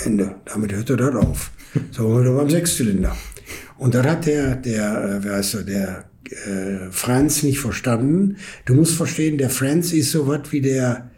Ende. 0.05 0.35
Damit 0.45 0.71
hörte 0.71 0.95
das 0.95 1.15
auf. 1.15 1.51
So, 1.91 2.09
wir 2.09 2.15
waren 2.15 2.37
beim 2.37 2.49
Sechszylinder. 2.49 3.15
Und 3.77 3.93
dann 3.95 4.05
hat 4.05 4.25
der, 4.25 4.55
der, 4.55 5.03
äh, 5.03 5.23
wer 5.23 5.35
heißt 5.35 5.55
er, 5.55 5.63
der 5.63 6.05
äh, 6.31 6.91
Franz 6.91 7.43
nicht 7.43 7.59
verstanden. 7.59 8.37
Du 8.65 8.73
musst 8.73 8.95
verstehen, 8.95 9.37
der 9.37 9.49
Franz 9.49 9.93
ist 9.93 10.11
so 10.11 10.27
was 10.27 10.51
wie 10.51 10.61
der, 10.61 11.11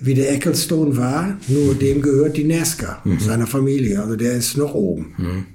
wie 0.00 0.14
der 0.14 0.32
Ecclestone 0.32 0.96
war, 0.96 1.38
nur 1.48 1.74
dem 1.74 2.02
gehört 2.02 2.36
die 2.36 2.44
NASCAR, 2.44 3.02
mhm. 3.04 3.20
seiner 3.20 3.46
Familie. 3.46 4.00
Also 4.00 4.16
der 4.16 4.34
ist 4.34 4.56
noch 4.56 4.74
oben. 4.74 5.14
Mhm. 5.16 5.46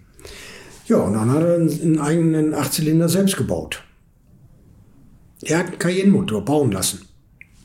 Ja, 0.87 0.97
und 0.97 1.13
dann 1.13 1.29
hat 1.31 1.43
er 1.43 1.55
einen 1.55 1.99
eigenen 1.99 2.53
Achtzylinder 2.53 3.09
selbst 3.09 3.35
gebaut. 3.35 3.83
Er 5.43 5.59
hat 5.59 5.67
einen 5.67 5.79
Cayenne-Motor 5.79 6.45
bauen 6.45 6.71
lassen. 6.71 7.01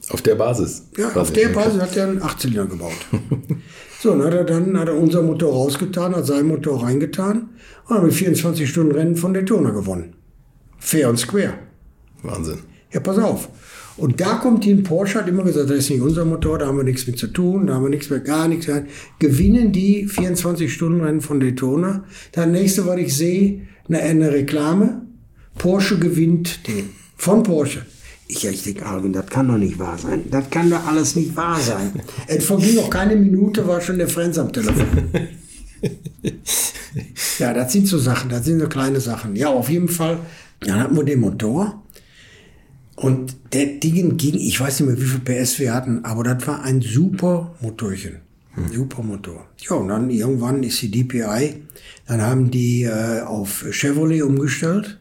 Auf 0.08 0.22
der 0.22 0.34
Basis? 0.34 0.88
Ja, 0.96 1.14
auf 1.14 1.32
der 1.32 1.48
Basis 1.50 1.80
hat 1.80 1.96
er 1.96 2.08
einen 2.08 2.22
Achtzylinder 2.22 2.66
gebaut. 2.66 3.06
so, 4.02 4.10
und 4.10 4.24
hat 4.24 4.34
er 4.34 4.42
dann 4.42 4.76
hat 4.76 4.88
er 4.88 4.96
unser 4.96 5.22
Motor 5.22 5.52
rausgetan, 5.52 6.16
hat 6.16 6.26
seinen 6.26 6.48
Motor 6.48 6.82
reingetan 6.82 7.50
und 7.86 7.96
hat 7.96 8.02
mit 8.02 8.12
24 8.12 8.68
Stunden 8.68 8.90
Rennen 8.90 9.14
von 9.14 9.32
Daytona 9.32 9.70
gewonnen. 9.70 10.14
Fair 10.80 11.08
und 11.08 11.20
square. 11.20 11.54
Wahnsinn. 12.24 12.58
Ja, 12.92 12.98
pass 12.98 13.18
auf. 13.18 13.48
Und 13.96 14.20
da 14.20 14.38
kommt 14.38 14.64
die 14.64 14.74
Porsche, 14.74 15.20
hat 15.20 15.28
immer 15.28 15.44
gesagt, 15.44 15.70
das 15.70 15.78
ist 15.78 15.90
nicht 15.90 16.02
unser 16.02 16.24
Motor, 16.24 16.58
da 16.58 16.66
haben 16.66 16.78
wir 16.78 16.82
nichts 16.82 17.06
mit 17.06 17.16
zu 17.16 17.28
tun, 17.28 17.68
da 17.68 17.74
haben 17.74 17.84
wir 17.84 17.90
nichts 17.90 18.10
mehr, 18.10 18.18
gar 18.18 18.48
nichts 18.48 18.66
mehr. 18.66 18.86
Gewinnen 19.20 19.70
die 19.70 20.08
24-Stunden-Rennen 20.08 21.20
von 21.20 21.38
Daytona. 21.38 22.02
Dann 22.32 22.50
nächste, 22.50 22.84
was 22.86 22.98
ich 22.98 23.16
sehe, 23.16 23.68
eine, 23.88 24.00
eine 24.00 24.32
Reklame. 24.32 25.02
Porsche 25.56 26.00
gewinnt 26.00 26.66
den. 26.66 26.90
Von 27.16 27.44
Porsche. 27.44 27.86
Ich, 28.34 28.46
ich 28.46 28.62
denke, 28.62 28.86
Alvin, 28.86 29.12
das 29.12 29.26
kann 29.26 29.46
doch 29.46 29.58
nicht 29.58 29.78
wahr 29.78 29.98
sein. 29.98 30.24
Das 30.30 30.48
kann 30.48 30.70
doch 30.70 30.86
alles 30.86 31.16
nicht 31.16 31.36
wahr 31.36 31.60
sein. 31.60 31.92
Es 32.26 32.46
verging 32.46 32.76
noch 32.76 32.88
keine 32.88 33.14
Minute, 33.14 33.68
war 33.68 33.78
schon 33.82 33.98
der 33.98 34.08
Franz 34.08 34.38
am 34.38 34.50
Telefon. 34.50 35.10
ja, 37.38 37.52
das 37.52 37.72
sind 37.72 37.86
so 37.86 37.98
Sachen, 37.98 38.30
das 38.30 38.46
sind 38.46 38.58
so 38.58 38.68
kleine 38.68 39.00
Sachen. 39.00 39.36
Ja, 39.36 39.48
auf 39.48 39.68
jeden 39.68 39.88
Fall. 39.88 40.18
Dann 40.60 40.80
hatten 40.80 40.96
wir 40.96 41.04
den 41.04 41.20
Motor. 41.20 41.82
Und 42.96 43.36
der 43.52 43.66
Ding 43.66 44.16
ging, 44.16 44.34
ich 44.36 44.58
weiß 44.58 44.80
nicht 44.80 44.88
mehr, 44.88 44.98
wie 44.98 45.10
viel 45.10 45.20
PS 45.20 45.58
wir 45.58 45.74
hatten, 45.74 46.02
aber 46.06 46.24
das 46.24 46.46
war 46.46 46.62
ein 46.62 46.80
super 46.80 47.54
Motorchen. 47.60 48.22
Hm. 48.54 48.68
Super 48.72 49.02
Motor. 49.02 49.46
Ja, 49.58 49.76
und 49.76 49.88
dann 49.88 50.08
irgendwann 50.08 50.62
ist 50.62 50.80
die 50.80 50.90
DPI, 50.90 51.56
dann 52.06 52.22
haben 52.22 52.50
die 52.50 52.84
äh, 52.84 53.20
auf 53.20 53.66
Chevrolet 53.70 54.22
umgestellt. 54.22 55.00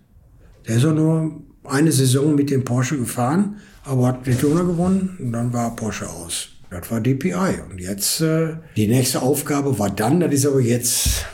Der 0.68 0.76
ist 0.76 0.86
auch 0.86 0.94
nur 0.94 1.42
eine 1.64 1.92
Saison 1.92 2.36
mit 2.36 2.50
dem 2.50 2.66
Porsche 2.66 2.98
gefahren, 2.98 3.58
aber 3.84 4.08
hat 4.08 4.28
Daytona 4.28 4.64
gewonnen 4.64 5.18
und 5.20 5.32
dann 5.32 5.54
war 5.54 5.76
Porsche 5.76 6.10
aus. 6.10 6.50
Das 6.70 6.90
war 6.90 7.02
DPI. 7.02 7.60
Und 7.70 7.80
jetzt, 7.80 8.22
äh, 8.22 8.56
die 8.78 8.88
nächste 8.88 9.22
Aufgabe 9.22 9.78
war 9.78 9.90
dann, 9.90 10.22
das 10.22 10.34
ist 10.34 10.46
aber 10.46 10.62
jetzt, 10.62 11.26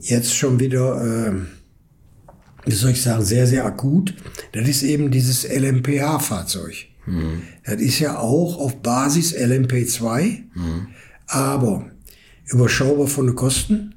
jetzt 0.00 0.36
schon 0.36 0.60
wieder, 0.60 1.02
äh, 1.02 1.32
wie 2.66 2.72
soll 2.72 2.90
ich 2.90 3.02
sagen, 3.02 3.24
sehr, 3.24 3.46
sehr 3.46 3.64
akut. 3.64 4.14
Das 4.52 4.68
ist 4.68 4.82
eben 4.82 5.10
dieses 5.10 5.44
LMPH-Fahrzeug. 5.44 6.74
Mhm. 7.06 7.42
Das 7.64 7.80
ist 7.80 7.98
ja 8.00 8.18
auch 8.18 8.58
auf 8.58 8.82
Basis 8.82 9.34
LMP2, 9.34 10.42
mhm. 10.54 10.88
aber 11.26 11.86
überschaubar 12.46 13.06
von 13.06 13.26
den 13.26 13.34
Kosten. 13.34 13.94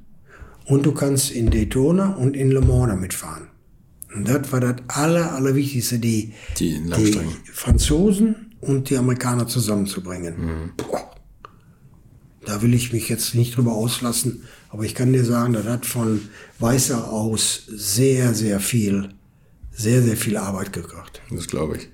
Und 0.64 0.84
du 0.86 0.92
kannst 0.92 1.30
in 1.30 1.50
Daytona 1.50 2.14
und 2.14 2.34
in 2.36 2.50
Le 2.50 2.60
Mans 2.60 2.88
damit 2.88 3.14
fahren. 3.14 3.45
Und 4.16 4.28
das 4.28 4.50
war 4.50 4.60
das 4.60 4.76
aller, 4.88 5.32
allerwichtigste, 5.34 5.98
die, 5.98 6.32
die, 6.58 6.82
die 6.82 7.20
Franzosen 7.52 8.56
und 8.60 8.88
die 8.88 8.96
Amerikaner 8.96 9.46
zusammenzubringen. 9.46 10.34
Mhm. 10.38 10.70
Da 12.46 12.62
will 12.62 12.72
ich 12.74 12.92
mich 12.92 13.08
jetzt 13.08 13.34
nicht 13.34 13.56
drüber 13.56 13.72
auslassen, 13.72 14.44
aber 14.70 14.84
ich 14.84 14.94
kann 14.94 15.12
dir 15.12 15.24
sagen, 15.24 15.52
das 15.52 15.66
hat 15.66 15.84
von 15.84 16.22
Weißer 16.60 17.10
aus 17.10 17.64
sehr, 17.66 18.34
sehr 18.34 18.60
viel, 18.60 19.10
sehr, 19.70 20.02
sehr 20.02 20.16
viel 20.16 20.36
Arbeit 20.36 20.72
gebracht. 20.72 21.20
Das 21.30 21.48
glaube 21.48 21.76
ich. 21.76 21.88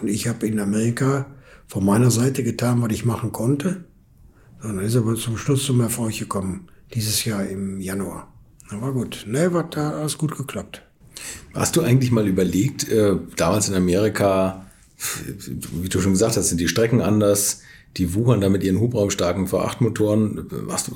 Und 0.00 0.08
ich 0.08 0.26
habe 0.26 0.46
in 0.46 0.58
Amerika 0.58 1.26
von 1.66 1.84
meiner 1.84 2.10
Seite 2.10 2.42
getan, 2.42 2.82
was 2.82 2.92
ich 2.92 3.04
machen 3.04 3.32
konnte. 3.32 3.84
Und 4.62 4.76
dann 4.76 4.84
ist 4.84 4.96
aber 4.96 5.14
zum 5.14 5.36
Schluss 5.36 5.64
zum 5.66 5.80
Erfolg 5.80 6.18
gekommen, 6.18 6.68
dieses 6.94 7.24
Jahr 7.24 7.46
im 7.46 7.80
Januar. 7.80 8.32
Na 8.70 8.80
war 8.80 8.92
gut. 8.92 9.24
Ne, 9.28 9.52
war 9.52 9.64
da 9.64 10.00
alles 10.00 10.18
gut 10.18 10.36
geklappt. 10.36 10.82
Hast 11.54 11.76
du 11.76 11.82
eigentlich 11.82 12.10
mal 12.10 12.26
überlegt, 12.26 12.88
äh, 12.88 13.16
damals 13.36 13.68
in 13.68 13.74
Amerika, 13.74 14.66
wie 15.72 15.88
du 15.88 16.00
schon 16.00 16.12
gesagt 16.12 16.36
hast, 16.36 16.48
sind 16.48 16.60
die 16.60 16.68
Strecken 16.68 17.00
anders, 17.00 17.62
die 17.96 18.14
wuchern 18.14 18.40
da 18.40 18.48
mit 18.48 18.62
ihren 18.62 18.80
hubraumstarken 18.80 19.46
V8-Motoren. 19.46 20.48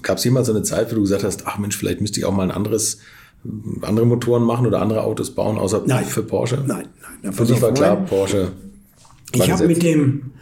Gab 0.03 0.19
es 0.19 0.25
jemals 0.25 0.47
so 0.47 0.53
eine 0.53 0.63
Zeit, 0.63 0.91
wo 0.91 0.97
du 0.97 1.03
gesagt 1.03 1.25
hast, 1.25 1.47
ach 1.47 1.59
Mensch, 1.59 1.77
vielleicht 1.77 2.01
müsste 2.01 2.21
ich 2.21 2.27
auch 2.27 2.33
mal 2.33 2.45
ein 2.45 2.51
anderes, 2.51 2.99
andere 3.81 4.07
Motoren 4.07 4.45
machen 4.45 4.67
oder 4.67 4.81
andere 4.81 5.03
Autos 5.03 5.35
bauen, 5.35 5.59
außer 5.59 5.83
nein. 5.87 6.05
für 6.05 6.23
Porsche? 6.23 6.63
Nein, 6.67 6.89
nein. 7.23 7.33
Für 7.33 7.45
dich 7.45 7.61
war 7.61 7.73
klar, 7.73 7.97
Porsche. 7.97 8.53
Ich 9.33 9.51
habe 9.51 9.67
mit 9.67 9.83
dem, 9.83 10.33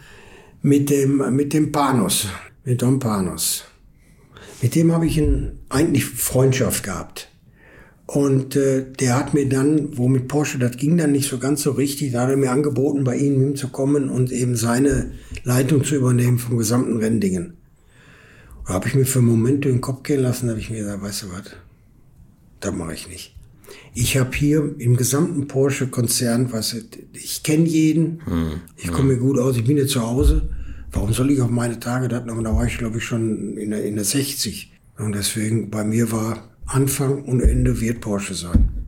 mit 0.61 0.89
dem, 0.89 1.35
mit 1.35 1.53
dem 1.53 1.71
Panos, 1.71 2.27
mit 2.63 2.81
Don 2.81 2.99
Panos, 2.99 3.63
mit 4.61 4.75
dem 4.75 4.91
habe 4.91 5.07
ich 5.07 5.17
ein, 5.17 5.59
eigentlich 5.69 6.05
Freundschaft 6.05 6.83
gehabt. 6.83 7.30
Und 8.13 8.57
äh, 8.57 8.91
der 8.99 9.15
hat 9.15 9.33
mir 9.33 9.47
dann, 9.47 9.97
wo 9.97 10.09
mit 10.09 10.27
Porsche, 10.27 10.59
das 10.59 10.75
ging 10.75 10.97
dann 10.97 11.13
nicht 11.13 11.29
so 11.29 11.37
ganz 11.37 11.61
so 11.61 11.71
richtig, 11.71 12.11
da 12.11 12.23
hat 12.23 12.29
er 12.29 12.35
mir 12.35 12.51
angeboten, 12.51 13.05
bei 13.05 13.15
ihm 13.15 13.39
hinzukommen 13.39 14.09
und 14.09 14.33
eben 14.33 14.57
seine 14.57 15.11
Leitung 15.45 15.85
zu 15.85 15.95
übernehmen 15.95 16.37
vom 16.37 16.57
gesamten 16.57 16.97
Renndingen. 16.97 17.53
Da 18.67 18.73
habe 18.73 18.89
ich 18.89 18.95
mir 18.95 19.05
für 19.05 19.19
einen 19.19 19.29
Moment 19.29 19.63
den 19.63 19.79
Kopf 19.79 20.03
gehen 20.03 20.19
lassen, 20.19 20.47
da 20.47 20.51
habe 20.51 20.59
ich 20.59 20.69
mir 20.69 20.79
gesagt, 20.79 21.01
weißt 21.01 21.23
du 21.23 21.27
was, 21.31 21.43
das 22.59 22.75
mache 22.75 22.95
ich 22.95 23.07
nicht. 23.07 23.33
Ich 23.93 24.17
habe 24.17 24.35
hier 24.35 24.75
im 24.77 24.97
gesamten 24.97 25.47
Porsche-Konzern, 25.47 26.49
du, 26.49 26.77
ich 27.13 27.43
kenne 27.43 27.63
jeden, 27.63 28.25
hm, 28.25 28.59
ich 28.75 28.91
komme 28.91 29.13
mir 29.13 29.19
gut 29.19 29.39
aus, 29.39 29.55
ich 29.55 29.63
bin 29.63 29.77
hier 29.77 29.87
zu 29.87 30.01
Hause. 30.01 30.49
Warum 30.91 31.13
soll 31.13 31.31
ich 31.31 31.39
auf 31.39 31.49
meine 31.49 31.79
Tage 31.79 32.09
da, 32.09 32.19
da 32.19 32.35
war 32.35 32.65
ich 32.65 32.77
glaube 32.77 32.97
ich 32.97 33.05
schon 33.05 33.55
in 33.55 33.69
der, 33.71 33.85
in 33.85 33.95
der 33.95 34.03
60. 34.03 34.73
Und 34.97 35.15
deswegen 35.15 35.69
bei 35.69 35.85
mir 35.85 36.11
war 36.11 36.50
Anfang 36.73 37.23
und 37.23 37.41
Ende 37.41 37.79
wird 37.79 38.01
Porsche 38.01 38.33
sein. 38.33 38.81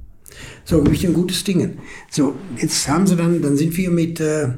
So, 0.66 0.82
gebe 0.82 0.96
ich 0.96 1.06
ein 1.06 1.14
gutes 1.14 1.44
Ding. 1.44 1.78
So, 2.10 2.36
jetzt 2.58 2.88
haben 2.88 3.06
sie 3.06 3.16
dann, 3.16 3.42
dann 3.42 3.58
sind 3.58 3.76
wir 3.78 3.92
mit, 3.92 4.20
äh, 4.20 4.50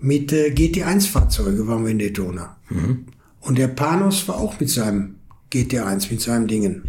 mit 0.00 0.32
äh, 0.32 0.50
GT1-Fahrzeuge, 0.50 1.66
waren 1.66 1.84
wir 1.84 1.90
in 1.90 1.98
Daytona. 1.98 2.56
Mhm. 2.68 3.06
Und 3.40 3.58
der 3.58 3.68
Panos 3.68 4.28
war 4.28 4.36
auch 4.36 4.60
mit 4.60 4.70
seinem 4.70 5.16
GT1, 5.52 6.10
mit 6.10 6.20
seinem 6.20 6.46
Dingen. 6.46 6.84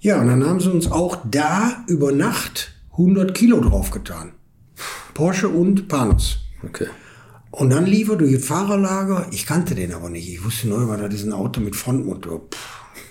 Ja, 0.00 0.20
und 0.20 0.26
dann 0.26 0.44
haben 0.44 0.60
sie 0.60 0.70
uns 0.70 0.90
auch 0.90 1.18
da 1.30 1.84
über 1.86 2.12
Nacht 2.12 2.74
100 2.92 3.34
Kilo 3.34 3.60
draufgetan. 3.60 4.32
Porsche 5.14 5.48
und 5.48 5.88
Panos. 5.88 6.38
Okay. 6.62 6.86
Und 7.50 7.70
dann 7.70 7.86
lief 7.86 8.08
er 8.08 8.16
durch 8.16 8.34
das 8.34 8.44
Fahrerlager. 8.44 9.28
Ich 9.30 9.46
kannte 9.46 9.74
den 9.74 9.92
aber 9.92 10.10
nicht. 10.10 10.28
Ich 10.28 10.44
wusste 10.44 10.68
nur, 10.68 10.88
war 10.88 10.96
das 10.96 11.14
ist 11.14 11.24
ein 11.24 11.32
Auto 11.32 11.60
mit 11.60 11.76
Frontmotor. 11.76 12.48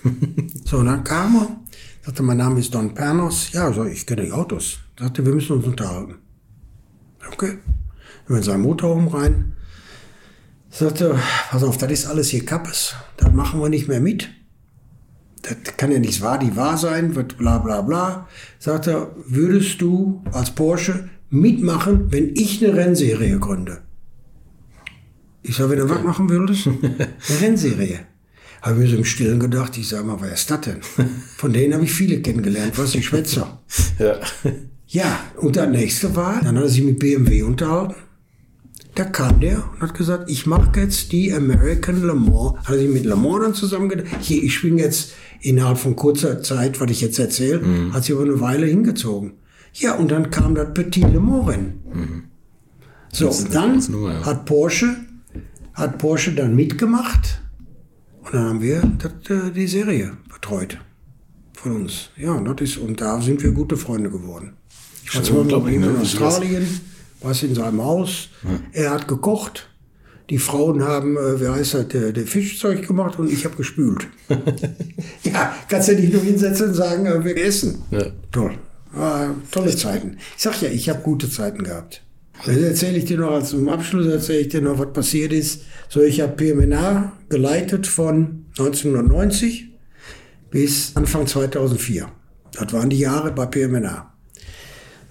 so, 0.65 0.77
und 0.79 0.87
dann 0.87 1.03
kam 1.03 1.35
er 1.37 1.62
Sagte, 2.05 2.21
mein 2.21 2.35
Name 2.35 2.59
ist 2.59 2.75
Don 2.75 2.93
Pernos. 2.93 3.53
Ja, 3.53 3.71
so, 3.71 3.85
ich 3.85 4.05
kenne 4.05 4.25
die 4.25 4.31
Autos. 4.33 4.79
Sagte, 4.99 5.25
wir 5.25 5.33
müssen 5.33 5.53
uns 5.55 5.65
unterhalten. 5.65 6.15
Okay. 7.31 7.59
Wir 8.27 8.37
in 8.37 8.43
seinen 8.43 8.63
Motorraum 8.63 9.07
rein. 9.07 9.53
Sagte, 10.69 11.17
pass 11.49 11.63
auf, 11.63 11.77
das 11.77 11.91
ist 11.91 12.07
alles 12.07 12.27
hier 12.27 12.45
Kappes. 12.45 12.93
Das 13.15 13.31
machen 13.31 13.61
wir 13.61 13.69
nicht 13.69 13.87
mehr 13.87 14.01
mit. 14.01 14.29
Das 15.43 15.77
kann 15.77 15.91
ja 15.91 15.99
nicht 15.99 16.21
wahr, 16.21 16.39
die 16.39 16.57
wahr 16.57 16.77
sein, 16.77 17.15
wird 17.15 17.37
bla 17.37 17.59
bla 17.59 17.81
bla. 17.81 18.27
Sagte, 18.59 19.11
würdest 19.25 19.81
du 19.81 20.23
als 20.33 20.51
Porsche 20.51 21.09
mitmachen, 21.29 22.11
wenn 22.11 22.35
ich 22.35 22.63
eine 22.63 22.75
Rennserie 22.75 23.39
gründe? 23.39 23.81
Ich 25.41 25.55
sag, 25.55 25.69
wenn 25.69 25.79
du 25.79 25.89
was 25.89 26.03
machen 26.03 26.29
würdest? 26.29 26.67
Eine 26.67 27.41
Rennserie 27.41 27.99
habe 28.63 28.75
ich 28.75 28.79
mir 28.79 28.89
so 28.91 28.97
im 28.97 29.05
Stillen 29.05 29.39
gedacht, 29.41 29.77
ich 29.77 29.89
sage 29.89 30.05
mal, 30.05 30.17
wer 30.21 30.33
ist 30.33 30.49
das 30.49 30.61
denn? 30.61 30.79
Von 31.37 31.51
denen 31.51 31.73
habe 31.73 31.83
ich 31.83 31.91
viele 31.91 32.21
kennengelernt, 32.21 32.77
was 32.77 32.91
die 32.91 33.03
Schwätzer. 33.03 33.61
Ja. 33.99 34.19
Ja, 34.87 35.19
und 35.37 35.55
der 35.55 35.67
nächste 35.67 36.15
war, 36.15 36.39
dann 36.41 36.55
hat 36.55 36.63
er 36.63 36.69
sich 36.69 36.83
mit 36.83 36.99
BMW 36.99 37.43
unterhalten. 37.43 37.95
Da 38.95 39.05
kam 39.05 39.39
der 39.39 39.63
und 39.73 39.81
hat 39.81 39.95
gesagt, 39.95 40.29
ich 40.29 40.45
mache 40.45 40.79
jetzt 40.79 41.11
die 41.11 41.33
American 41.33 42.03
Le 42.03 42.13
Mans. 42.13 42.59
Hat 42.63 42.75
er 42.75 42.77
sich 42.77 42.89
mit 42.89 43.03
Le 43.03 43.15
Mans 43.15 43.43
dann 43.43 43.53
zusammengedacht. 43.53 44.07
Hier, 44.21 44.41
ich 44.41 44.61
bin 44.61 44.77
jetzt 44.77 45.13
innerhalb 45.41 45.79
von 45.79 45.95
kurzer 45.95 46.41
Zeit, 46.41 46.79
was 46.79 46.91
ich 46.91 47.01
jetzt 47.01 47.19
erzähle, 47.19 47.59
mhm. 47.59 47.93
hat 47.93 48.03
sich 48.03 48.15
aber 48.15 48.23
eine 48.23 48.39
Weile 48.39 48.67
hingezogen. 48.67 49.33
Ja, 49.73 49.95
und 49.95 50.11
dann 50.11 50.29
kam 50.29 50.55
das 50.55 50.73
Petit 50.73 51.11
Le 51.11 51.19
Mans 51.19 51.49
Rennen. 51.49 51.79
Mhm. 51.91 52.23
So, 53.11 53.29
und 53.29 53.53
dann 53.53 53.83
nur, 53.89 54.11
ja. 54.11 54.25
hat 54.25 54.45
Porsche, 54.45 54.95
hat 55.73 55.97
Porsche 55.97 56.33
dann 56.33 56.55
mitgemacht 56.55 57.42
und 58.23 58.33
dann 58.33 58.45
haben 58.45 58.61
wir 58.61 58.81
das, 58.99 59.29
äh, 59.29 59.51
die 59.51 59.67
Serie 59.67 60.17
betreut 60.31 60.77
von 61.53 61.75
uns. 61.75 62.09
Ja, 62.17 62.33
und, 62.33 62.45
das 62.45 62.69
ist, 62.69 62.77
und 62.77 62.99
da 62.99 63.21
sind 63.21 63.43
wir 63.43 63.51
gute 63.51 63.77
Freunde 63.77 64.09
geworden. 64.09 64.53
Ich 65.05 65.15
war 65.15 65.23
zwar 65.23 65.43
mit 65.43 65.73
ihm 65.73 65.83
in 65.83 65.97
Australien, 65.97 66.67
war 67.21 67.31
in 67.41 67.55
seinem 67.55 67.83
Haus. 67.83 68.29
Ja. 68.43 68.83
Er 68.83 68.91
hat 68.91 69.07
gekocht. 69.07 69.69
Die 70.29 70.37
Frauen 70.37 70.81
haben, 70.83 71.17
äh, 71.17 71.41
wie 71.41 71.49
heißt 71.49 71.73
das, 71.73 71.87
der, 71.89 72.13
der 72.13 72.25
Fischzeug 72.25 72.87
gemacht 72.87 73.19
und 73.19 73.31
ich 73.31 73.43
habe 73.43 73.57
gespült. 73.57 74.07
ja, 75.23 75.53
kannst 75.67 75.89
du 75.89 75.95
dich 75.97 76.11
nur 76.11 76.21
hinsetzen 76.21 76.69
und 76.69 76.73
sagen, 76.73 77.05
äh, 77.05 77.23
wir 77.23 77.37
essen. 77.37 77.83
Ja. 77.91 78.05
Toll. 78.31 78.57
War 78.93 79.35
tolle 79.51 79.75
Zeiten. 79.75 80.17
Ich 80.37 80.43
sag 80.43 80.61
ja, 80.61 80.69
ich 80.69 80.87
habe 80.89 81.01
gute 81.01 81.29
Zeiten 81.29 81.63
gehabt. 81.63 82.03
Jetzt 82.45 82.61
erzähle 82.61 82.97
ich 82.97 83.05
dir 83.05 83.17
noch, 83.17 83.31
als 83.31 83.49
zum 83.49 83.69
Abschluss 83.69 84.07
erzähle 84.07 84.39
ich 84.39 84.49
dir 84.49 84.61
noch, 84.61 84.77
was 84.79 84.91
passiert 84.91 85.31
ist. 85.31 85.61
So, 85.87 86.01
ich 86.01 86.19
habe 86.19 86.33
PMNA 86.33 87.13
geleitet 87.29 87.87
von 87.87 88.45
1990 88.57 89.69
bis 90.49 90.95
Anfang 90.95 91.25
2004. 91.25 92.07
Das 92.53 92.73
waren 92.73 92.89
die 92.89 92.99
Jahre 92.99 93.31
bei 93.31 93.45
PMNA. 93.45 94.13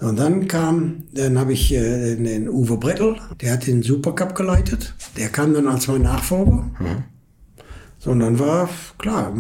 Und 0.00 0.18
dann 0.18 0.48
kam, 0.48 1.04
dann 1.12 1.38
habe 1.38 1.52
ich 1.52 1.72
äh, 1.72 2.16
den 2.16 2.48
Uwe 2.48 2.76
Brettel, 2.76 3.16
der 3.40 3.52
hat 3.52 3.66
den 3.66 3.82
Supercup 3.82 4.34
geleitet. 4.34 4.94
Der 5.16 5.28
kam 5.28 5.54
dann 5.54 5.68
als 5.68 5.86
mein 5.86 6.02
Nachfolger. 6.02 6.70
Mhm. 6.80 7.04
So, 7.98 8.10
und 8.10 8.18
dann 8.18 8.38
war, 8.40 8.68
klar, 8.98 9.32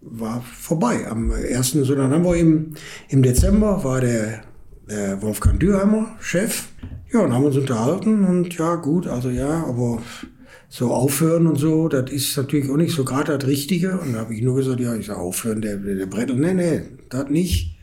war 0.00 0.40
vorbei. 0.42 1.08
Am 1.08 1.32
ersten, 1.32 1.82
so, 1.84 1.96
dann 1.96 2.12
haben 2.12 2.24
wir 2.24 2.36
im, 2.36 2.74
im 3.08 3.22
Dezember 3.24 3.82
war 3.82 4.00
der, 4.00 4.42
der 4.88 5.20
Wolfgang 5.20 5.58
Dürheimer 5.58 6.14
Chef. 6.20 6.68
Ja, 7.14 7.20
und 7.20 7.32
haben 7.32 7.44
uns 7.44 7.56
unterhalten 7.56 8.24
und 8.24 8.58
ja, 8.58 8.74
gut, 8.74 9.06
also 9.06 9.30
ja, 9.30 9.64
aber 9.68 10.02
so 10.68 10.90
aufhören 10.92 11.46
und 11.46 11.54
so, 11.54 11.86
das 11.86 12.10
ist 12.10 12.36
natürlich 12.36 12.68
auch 12.68 12.76
nicht 12.76 12.92
so 12.92 13.04
gerade 13.04 13.38
das 13.38 13.48
Richtige. 13.48 14.00
Und 14.00 14.14
da 14.14 14.18
habe 14.18 14.34
ich 14.34 14.42
nur 14.42 14.56
gesagt, 14.56 14.80
ja, 14.80 14.96
ich 14.96 15.06
sage 15.06 15.20
aufhören, 15.20 15.62
der, 15.62 15.76
der 15.76 16.06
Brettel, 16.06 16.34
nee, 16.34 16.54
nee, 16.54 16.82
das 17.10 17.30
nicht. 17.30 17.78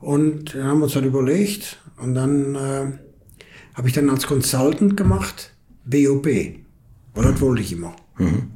Und 0.00 0.54
dann 0.54 0.62
haben 0.62 0.78
wir 0.78 0.84
uns 0.84 0.92
dann 0.92 1.02
überlegt 1.02 1.80
und 2.00 2.14
dann 2.14 2.54
äh, 2.54 2.92
habe 3.74 3.88
ich 3.88 3.94
dann 3.94 4.08
als 4.08 4.28
Consultant 4.28 4.96
gemacht, 4.96 5.56
BOP, 5.84 6.26
weil 6.26 7.24
das 7.24 7.40
wollte 7.40 7.62
ich 7.62 7.72
immer. 7.72 7.96
Mhm. 8.16 8.52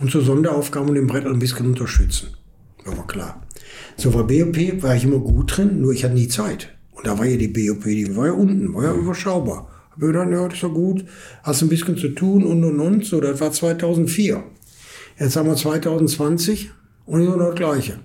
Und 0.00 0.10
so 0.10 0.20
Sonderaufgaben 0.20 0.90
und 0.90 0.96
den 0.96 1.06
Brettel 1.06 1.32
ein 1.32 1.38
bisschen 1.38 1.64
unterstützen. 1.64 2.36
Aber 2.84 3.06
klar. 3.06 3.42
So 3.96 4.10
bei 4.10 4.22
BOP 4.22 4.82
war 4.82 4.94
ich 4.94 5.04
immer 5.04 5.20
gut 5.20 5.56
drin, 5.56 5.80
nur 5.80 5.94
ich 5.94 6.04
hatte 6.04 6.12
nie 6.12 6.28
Zeit. 6.28 6.75
Und 6.96 7.06
da 7.06 7.18
war 7.18 7.26
ja 7.26 7.36
die 7.36 7.48
BOP, 7.48 7.84
die 7.84 8.16
war 8.16 8.26
ja 8.26 8.32
unten, 8.32 8.74
war 8.74 8.84
ja 8.84 8.94
überschaubar. 8.94 9.70
Hab 9.90 9.98
ich 9.98 10.06
gedacht, 10.06 10.30
ja, 10.30 10.44
das 10.44 10.54
ist 10.54 10.62
ja 10.62 10.68
gut, 10.68 11.04
hast 11.42 11.62
ein 11.62 11.68
bisschen 11.68 11.96
zu 11.96 12.08
tun 12.08 12.44
und 12.44 12.64
und 12.64 12.80
und. 12.80 13.04
So, 13.04 13.20
das 13.20 13.40
war 13.40 13.52
2004. 13.52 14.42
Jetzt 15.18 15.36
haben 15.36 15.48
wir 15.48 15.56
2020 15.56 16.70
und 17.06 17.24
noch 17.24 17.38
das 17.38 17.54
Gleiche. 17.54 18.00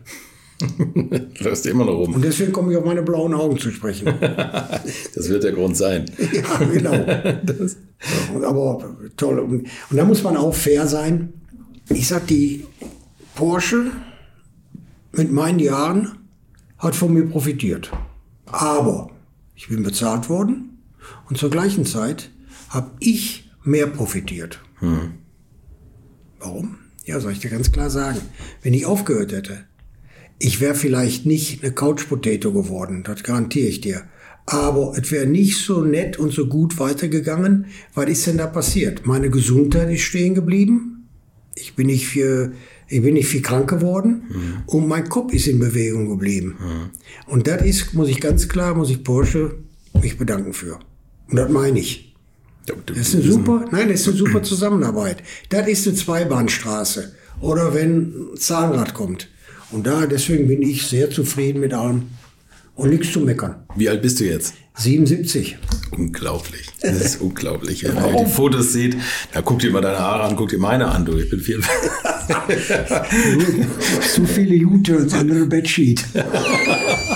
Läufst 1.40 1.66
immer 1.66 1.86
noch 1.86 1.94
rum. 1.94 2.16
Und 2.16 2.24
deswegen 2.24 2.52
komme 2.52 2.72
ich 2.72 2.78
auf 2.78 2.86
meine 2.86 3.02
blauen 3.02 3.34
Augen 3.34 3.58
zu 3.58 3.72
sprechen. 3.72 4.14
das 4.22 5.30
wird 5.30 5.44
der 5.44 5.54
Grund 5.54 5.76
sein. 5.76 6.06
ja, 6.34 6.66
genau. 6.66 6.96
das. 7.44 7.78
aber 8.44 8.96
toll. 9.18 9.40
Und, 9.40 9.68
und 9.90 9.98
da 9.98 10.06
muss 10.06 10.24
man 10.24 10.38
auch 10.38 10.54
fair 10.54 10.88
sein. 10.88 11.34
Ich 11.90 12.08
sag, 12.08 12.28
die 12.28 12.66
Porsche 13.36 13.92
mit 15.14 15.32
meinen 15.32 15.60
Jahren 15.60 16.12
hat 16.78 16.96
von 16.96 17.14
mir 17.14 17.26
profitiert. 17.26 17.92
Aber 18.52 19.10
ich 19.56 19.68
bin 19.68 19.84
bezahlt 19.84 20.30
worden 20.30 20.78
und 21.30 21.38
zur 21.38 21.50
gleichen 21.50 21.86
Zeit 21.86 22.30
habe 22.70 22.92
ich 23.00 23.50
mehr 23.64 23.88
profitiert. 23.88 24.60
Hm. 24.80 25.14
Warum? 26.40 26.78
Ja, 27.06 27.20
soll 27.20 27.34
ich 27.34 27.40
dir 27.40 27.50
ganz 27.50 27.72
klar 27.72 27.90
sagen. 27.90 28.20
Wenn 28.62 28.74
ich 28.74 28.86
aufgehört 28.86 29.32
hätte, 29.32 29.66
ich 30.40 30.60
wäre 30.60 30.76
vielleicht 30.76 31.26
nicht 31.26 31.64
eine 31.64 31.74
Couch 31.74 32.08
Potato 32.08 32.52
geworden, 32.52 33.04
das 33.04 33.24
garantiere 33.24 33.68
ich 33.68 33.82
dir. 33.82 34.04
Aber 34.48 34.98
es 34.98 35.12
wäre 35.12 35.28
nicht 35.28 35.58
so 35.58 35.82
nett 35.82 36.18
und 36.18 36.34
so 36.34 36.48
gut 36.48 36.80
weitergegangen. 36.80 37.68
Was 37.94 38.10
ist 38.10 38.28
denn 38.28 38.38
da 38.38 38.48
passiert? 38.48 39.06
Meine 39.06 39.30
Gesundheit 39.30 39.92
ist 39.92 40.02
stehen 40.02 40.34
geblieben. 40.34 41.08
Ich 41.56 41.76
bin 41.76 41.88
nicht 41.88 42.08
für 42.08 42.54
ich 42.92 43.02
bin 43.02 43.14
nicht 43.14 43.28
viel 43.28 43.42
krank 43.42 43.70
geworden 43.70 44.24
mhm. 44.30 44.54
und 44.66 44.88
mein 44.88 45.08
Kopf 45.08 45.34
ist 45.34 45.48
in 45.48 45.60
Bewegung 45.60 46.10
geblieben. 46.10 46.58
Mhm. 46.60 47.32
Und 47.32 47.48
das 47.48 47.64
ist, 47.64 47.94
muss 47.94 48.10
ich 48.10 48.20
ganz 48.20 48.50
klar, 48.50 48.76
muss 48.76 48.90
ich 48.90 49.04
Porsche 49.04 49.56
mich 50.02 50.18
bedanken 50.18 50.54
für. 50.54 50.80
Und 51.30 51.38
das 51.38 51.50
meine 51.50 51.80
ich. 51.80 52.14
Das 52.86 52.98
ist 52.98 53.16
eine 53.16 53.24
super, 53.24 53.66
nein, 53.72 53.90
das 53.90 54.02
ist 54.02 54.10
eine 54.10 54.18
super 54.18 54.44
Zusammenarbeit. 54.44 55.24
Das 55.50 55.68
ist 55.68 55.88
eine 55.88 55.96
Zweibahnstraße. 55.96 57.14
Oder 57.40 57.74
wenn 57.74 58.32
ein 58.34 58.38
Zahnrad 58.38 58.94
kommt. 58.94 59.30
Und 59.72 59.88
da, 59.88 60.06
deswegen 60.06 60.48
bin 60.48 60.62
ich 60.62 60.86
sehr 60.86 61.10
zufrieden 61.10 61.62
mit 61.62 61.74
allem 61.74 62.10
und 62.76 62.90
nichts 62.90 63.12
zu 63.12 63.22
meckern. 63.22 63.56
Wie 63.76 63.90
alt 63.90 64.02
bist 64.02 64.20
du 64.20 64.26
jetzt? 64.26 64.54
77. 64.76 65.58
Unglaublich. 65.92 66.68
Das 66.82 67.02
ist 67.02 67.22
unglaublich. 67.22 67.84
Wenn 67.84 67.98
ihr 67.98 68.26
die 68.26 68.32
Fotos 68.32 68.72
seht, 68.74 68.96
da 69.34 69.42
guckt 69.42 69.64
ihr 69.64 69.72
mal 69.72 69.82
deine 69.82 70.00
Haare 70.00 70.24
an, 70.24 70.36
guckt 70.36 70.54
ihr 70.54 70.60
meine 70.60 70.88
an, 70.88 71.06
du. 71.06 71.18
Ich 71.18 71.30
bin 71.30 71.40
viel. 71.40 71.62
Zu 74.14 74.26
viele 74.26 74.66
U-Turns 74.66 75.14
under 75.14 75.36
the 75.36 75.46
Bedsheet. 75.46 76.04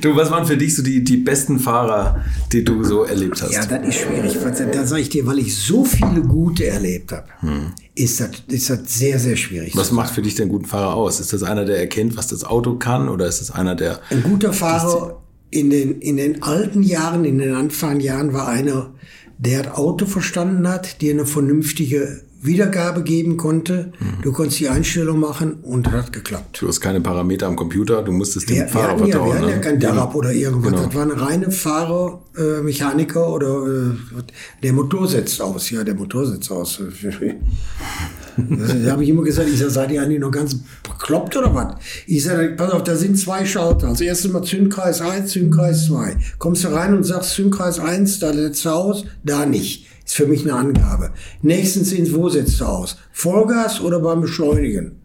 du, 0.00 0.16
was 0.16 0.30
waren 0.30 0.46
für 0.46 0.56
dich 0.56 0.74
so 0.74 0.82
die, 0.82 1.02
die 1.02 1.16
besten 1.16 1.58
Fahrer, 1.58 2.24
die 2.52 2.64
du 2.64 2.84
so 2.84 3.04
erlebt 3.04 3.42
hast? 3.42 3.52
Ja, 3.52 3.64
das 3.66 3.88
ist 3.88 4.00
schwierig. 4.00 4.36
Da 4.72 4.86
sage 4.86 5.02
ich 5.02 5.08
dir, 5.08 5.26
weil 5.26 5.38
ich 5.38 5.56
so 5.56 5.84
viele 5.84 6.22
gute 6.22 6.66
erlebt 6.66 7.12
habe, 7.12 7.26
hm. 7.40 7.72
ist, 7.94 8.20
das, 8.20 8.30
ist 8.48 8.70
das 8.70 8.80
sehr, 8.86 9.18
sehr 9.18 9.36
schwierig. 9.36 9.76
Was 9.76 9.92
macht 9.92 10.14
für 10.14 10.22
dich 10.22 10.34
den 10.34 10.48
guten 10.48 10.66
Fahrer 10.66 10.94
aus? 10.94 11.20
Ist 11.20 11.32
das 11.32 11.42
einer, 11.42 11.64
der 11.64 11.78
erkennt, 11.78 12.16
was 12.16 12.28
das 12.28 12.44
Auto 12.44 12.76
kann? 12.76 13.08
Oder 13.08 13.26
ist 13.26 13.40
das 13.40 13.50
einer, 13.50 13.74
der. 13.74 14.00
Ein 14.10 14.22
guter 14.22 14.52
Fahrer 14.52 15.22
in 15.50 15.70
den, 15.70 16.00
in 16.00 16.16
den 16.16 16.42
alten 16.42 16.82
Jahren, 16.82 17.24
in 17.24 17.38
den 17.38 17.54
Anfangsjahren 17.54 18.32
war 18.32 18.48
einer, 18.48 18.94
der 19.38 19.64
das 19.64 19.74
Auto 19.74 20.06
verstanden 20.06 20.66
hat, 20.68 21.00
dir 21.00 21.12
eine 21.12 21.26
vernünftige 21.26 22.22
Wiedergabe 22.42 23.04
geben 23.04 23.36
konnte. 23.36 23.92
Mhm. 23.98 24.22
Du 24.22 24.32
konntest 24.32 24.58
die 24.58 24.68
Einstellung 24.68 25.20
machen 25.20 25.60
und 25.62 25.90
hat 25.92 26.12
geklappt. 26.12 26.60
Du 26.60 26.66
hast 26.66 26.80
keine 26.80 27.00
Parameter 27.00 27.46
am 27.46 27.54
Computer, 27.54 28.02
du 28.02 28.10
musstest 28.10 28.50
dem 28.50 28.56
wir, 28.56 28.68
Fahrer 28.68 28.98
wir 28.98 29.06
vertrauen. 29.06 29.28
Ja, 29.28 29.34
wir 29.34 29.40
hatten 29.40 29.50
ja 29.50 29.58
kein 29.58 29.78
Darab 29.78 30.14
oder 30.14 30.32
irgendwas. 30.32 30.72
Genau. 30.72 30.86
Das 30.86 30.94
war 30.94 31.02
eine 31.02 31.20
reine 31.20 31.50
Fahrer, 31.52 32.20
äh, 32.36 32.60
Mechaniker 32.62 33.28
oder 33.28 33.66
äh, 33.66 34.22
der 34.62 34.72
Motor 34.72 35.06
setzt 35.06 35.40
aus. 35.40 35.70
Ja, 35.70 35.84
der 35.84 35.94
Motor 35.94 36.26
setzt 36.26 36.50
aus. 36.50 36.80
da 38.36 38.90
habe 38.90 39.04
ich 39.04 39.08
immer 39.10 39.22
gesagt, 39.22 39.48
ich 39.48 39.58
sage, 39.58 39.70
seid 39.70 39.92
ihr 39.92 40.02
eigentlich 40.02 40.20
noch 40.20 40.32
ganz 40.32 40.56
bekloppt 40.82 41.36
oder 41.36 41.54
was? 41.54 41.76
Ich 42.08 42.24
sage, 42.24 42.54
pass 42.56 42.72
auf, 42.72 42.82
da 42.82 42.96
sind 42.96 43.18
zwei 43.18 43.44
Schalter. 43.44 43.86
Als 43.86 44.00
erstes 44.00 44.32
mal 44.32 44.42
Zündkreis 44.42 45.00
1, 45.00 45.30
Zündkreis 45.30 45.86
2. 45.86 46.16
Kommst 46.38 46.64
du 46.64 46.68
rein 46.68 46.96
und 46.96 47.04
sagst 47.04 47.34
Zündkreis 47.34 47.78
1, 47.78 48.18
da 48.18 48.32
setzt 48.32 48.64
du 48.64 48.70
aus, 48.70 49.04
da 49.22 49.46
nicht. 49.46 49.91
Ist 50.04 50.14
für 50.14 50.26
mich 50.26 50.42
eine 50.42 50.54
Angabe. 50.54 51.12
Nächstens 51.42 51.92
ins, 51.92 52.14
wo 52.14 52.28
setzt 52.28 52.60
du 52.60 52.64
aus? 52.64 52.98
Vollgas 53.12 53.80
oder 53.80 54.00
beim 54.00 54.20
Beschleunigen? 54.20 55.00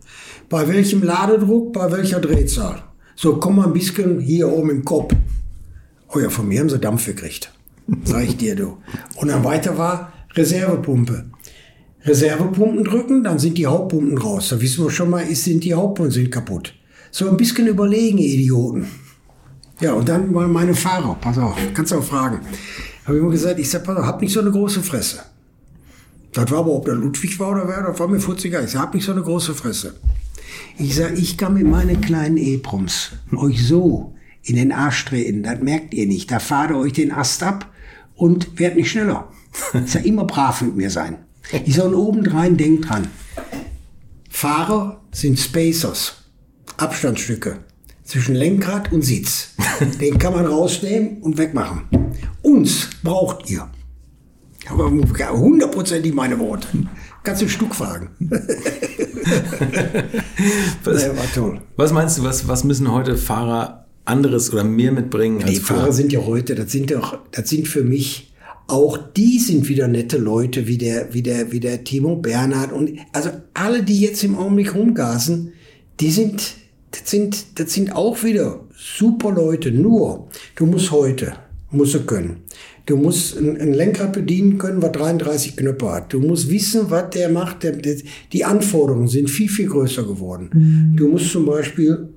Bei 0.50 0.68
welchem 0.68 1.04
Ladedruck, 1.04 1.74
bei 1.74 1.92
welcher 1.92 2.20
Drehzahl? 2.20 2.84
So, 3.16 3.38
komm 3.38 3.58
mal 3.58 3.68
ein 3.68 3.74
bisschen 3.74 4.20
hier 4.20 4.52
oben 4.52 4.70
im 4.70 4.86
Kopf. 4.86 5.14
Oh 6.14 6.20
ja, 6.20 6.30
von 6.30 6.48
mir 6.48 6.62
haben 6.62 6.70
sie 6.70 6.80
Dampf 6.80 7.06
gekriegt. 7.06 7.52
Sag 8.04 8.24
ich 8.24 8.38
dir, 8.38 8.56
du. 8.56 8.78
Und 9.16 9.30
dann 9.30 9.44
weiter 9.44 9.78
war 9.78 10.14
Reservepumpe. 10.36 11.26
Reservepumpen 12.06 12.84
drücken, 12.84 13.24
dann 13.24 13.40
sind 13.40 13.58
die 13.58 13.66
Hauptpumpen 13.66 14.18
raus. 14.18 14.50
Da 14.50 14.62
wissen 14.62 14.84
wir 14.84 14.92
schon 14.92 15.10
mal, 15.10 15.26
sind 15.36 15.64
die 15.64 15.74
Hauptpumpen 15.74 16.12
sind 16.12 16.32
kaputt. 16.32 16.74
So 17.12 17.30
ein 17.30 17.38
bisschen 17.38 17.68
überlegen, 17.68 18.18
Idioten. 18.20 18.88
Ja, 19.80 19.94
und 19.94 20.08
dann 20.08 20.32
mal 20.32 20.48
meine 20.48 20.74
Fahrer. 20.74 21.18
Pass 21.20 21.38
auf, 21.38 21.56
kannst 21.74 21.92
du 21.92 21.98
auch 21.98 22.04
fragen. 22.04 22.40
Habe 23.08 23.16
ich 23.16 23.24
immer 23.24 23.32
gesagt, 23.32 23.58
ich 23.58 23.70
sag, 23.70 23.88
hab 23.88 24.22
nicht 24.22 24.34
so 24.34 24.42
eine 24.42 24.52
große 24.52 24.84
Fresse. 24.84 25.20
Das 26.34 26.52
war 26.52 26.60
aber, 26.60 26.74
ob 26.74 26.84
der 26.84 26.96
Ludwig 26.96 27.40
war 27.40 27.52
oder 27.52 27.66
wer, 27.66 27.82
das 27.82 27.98
war 28.00 28.10
mir 28.10 28.20
40er. 28.20 28.66
Ich 28.66 28.72
sag, 28.72 28.82
hab 28.82 28.94
nicht 28.94 29.06
so 29.06 29.14
eine 29.14 29.22
große 29.22 29.54
Fresse. 29.54 29.96
Ich 30.78 30.96
sag, 30.96 31.18
ich 31.18 31.38
kann 31.38 31.54
mit 31.54 31.66
meinen 31.66 32.02
kleinen 32.02 32.36
E-Proms 32.36 33.14
euch 33.34 33.66
so 33.66 34.14
in 34.44 34.58
den 34.58 34.74
Arsch 34.74 35.06
treten, 35.06 35.42
das 35.42 35.62
merkt 35.62 35.94
ihr 35.94 36.06
nicht. 36.06 36.30
Da 36.30 36.40
fahrt 36.40 36.72
ihr 36.72 36.78
euch 36.78 36.92
den 36.94 37.14
Ast 37.14 37.44
ab 37.44 37.72
und 38.16 38.60
werdet 38.60 38.78
nicht 38.78 38.92
schneller. 38.92 39.30
Ich 39.86 39.94
sag, 39.94 40.06
immer 40.06 40.26
brav 40.26 40.62
mit 40.62 40.76
mir 40.76 40.90
sein. 40.90 41.20
Ich 41.66 41.76
sag, 41.76 41.86
und 41.86 41.96
obendrein 41.96 42.58
denkt 42.58 42.90
dran. 42.90 43.08
Fahrer 44.30 45.02
sind 45.14 45.40
Spacers. 45.40 46.24
Abstandsstücke 46.76 47.60
zwischen 48.04 48.36
Lenkrad 48.36 48.92
und 48.92 49.02
Sitz. 49.02 49.56
Den 50.02 50.20
kann 50.20 50.34
man 50.34 50.46
rausnehmen 50.46 51.22
und 51.22 51.38
wegmachen. 51.38 51.84
Uns 52.58 52.90
braucht 53.04 53.50
ihr. 53.52 53.70
Aber 54.68 54.90
hundertprozentig 54.90 56.14
meine 56.14 56.40
Worte. 56.40 56.68
Kannst 57.24 57.42
du 57.42 57.46
ein 57.46 57.50
Stück 57.50 57.76
fragen. 57.76 58.10
was, 60.84 61.04
ja, 61.04 61.16
war 61.16 61.32
toll. 61.34 61.62
was 61.76 61.94
meinst 61.94 62.18
du, 62.18 62.24
was, 62.24 62.48
was 62.48 62.64
müssen 62.64 62.92
heute 62.92 63.16
Fahrer 63.16 63.86
anderes 64.06 64.52
oder 64.52 64.64
mehr 64.64 64.92
mitbringen 64.92 65.44
Die 65.48 65.58
Fahrer 65.58 65.94
sind 65.94 66.12
ja 66.12 66.26
heute, 66.26 66.56
das 66.56 66.72
sind 66.72 66.90
doch, 66.90 67.20
das 67.32 67.48
sind 67.48 67.68
für 67.68 67.84
mich 67.84 68.34
auch 68.66 68.98
die 68.98 69.38
sind 69.40 69.70
wieder 69.70 69.88
nette 69.88 70.18
Leute, 70.18 70.68
wie 70.68 70.80
der, 70.80 71.14
wie 71.14 71.22
der, 71.22 71.52
wie 71.52 71.60
der 71.60 71.84
Timo 71.84 72.16
Bernhard 72.16 72.72
und 72.72 72.98
also 73.14 73.30
alle, 73.54 73.84
die 73.84 74.00
jetzt 74.00 74.24
im 74.24 74.36
Augenblick 74.36 74.74
rumgasen, 74.74 75.54
die 76.00 76.10
sind, 76.10 76.56
das 76.92 77.10
sind, 77.10 77.60
das 77.60 77.72
sind 77.72 77.96
auch 77.96 78.24
wieder 78.24 78.62
super 78.76 79.32
Leute. 79.32 79.72
Nur, 79.72 80.28
du 80.56 80.66
musst 80.66 80.92
heute, 80.92 81.34
musst 81.72 81.94
du 81.94 82.02
können. 82.02 82.38
Du 82.86 82.96
musst 82.96 83.38
ein, 83.38 83.58
ein 83.60 83.74
Lenkrad 83.74 84.14
bedienen 84.14 84.58
können, 84.58 84.82
was 84.82 84.94
33 84.94 85.58
Knöpfe 85.58 85.92
hat. 85.92 86.14
Du 86.14 86.20
musst 86.20 86.50
wissen, 86.50 86.90
was 86.90 87.10
der 87.10 87.30
macht. 87.30 87.64
Der, 87.64 87.74
der, 87.74 87.98
die 88.32 88.46
Anforderungen 88.46 89.08
sind 89.08 89.30
viel, 89.30 89.50
viel 89.50 89.68
größer 89.68 90.04
geworden. 90.04 90.50
Mhm. 90.54 90.96
Du 90.96 91.10
musst 91.10 91.32
zum 91.32 91.46
Beispiel 91.46 92.10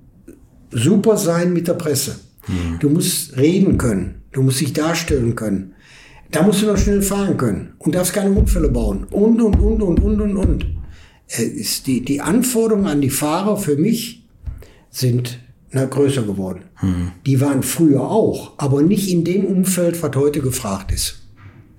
super 0.70 1.16
sein 1.16 1.52
mit 1.52 1.66
der 1.66 1.74
Presse. 1.74 2.16
Du 2.80 2.88
musst 2.88 3.36
reden 3.36 3.78
können. 3.78 4.22
Du 4.32 4.42
musst 4.42 4.60
dich 4.60 4.72
darstellen 4.72 5.34
können. 5.34 5.74
Da 6.30 6.42
musst 6.42 6.62
du 6.62 6.66
noch 6.66 6.78
schnell 6.78 7.02
fahren 7.02 7.36
können 7.36 7.72
und 7.78 7.94
darfst 7.94 8.12
keine 8.12 8.30
Unfälle 8.30 8.68
bauen. 8.68 9.04
Und, 9.10 9.40
und, 9.40 9.56
und, 9.56 9.82
und, 9.82 10.00
und, 10.00 10.20
und, 10.20 10.36
und. 10.36 10.66
Äh, 11.26 11.42
ist 11.42 11.86
die, 11.86 12.04
die 12.04 12.20
Anforderungen 12.20 12.86
an 12.86 13.00
die 13.00 13.10
Fahrer 13.10 13.56
für 13.56 13.76
mich 13.76 14.24
sind 14.90 15.40
na, 15.72 15.84
größer 15.84 16.22
geworden. 16.22 16.62
Die 17.26 17.40
waren 17.40 17.62
früher 17.62 18.02
auch, 18.02 18.52
aber 18.58 18.82
nicht 18.82 19.08
in 19.10 19.24
dem 19.24 19.44
Umfeld, 19.46 20.02
was 20.02 20.14
heute 20.16 20.40
gefragt 20.40 20.92
ist. 20.92 21.16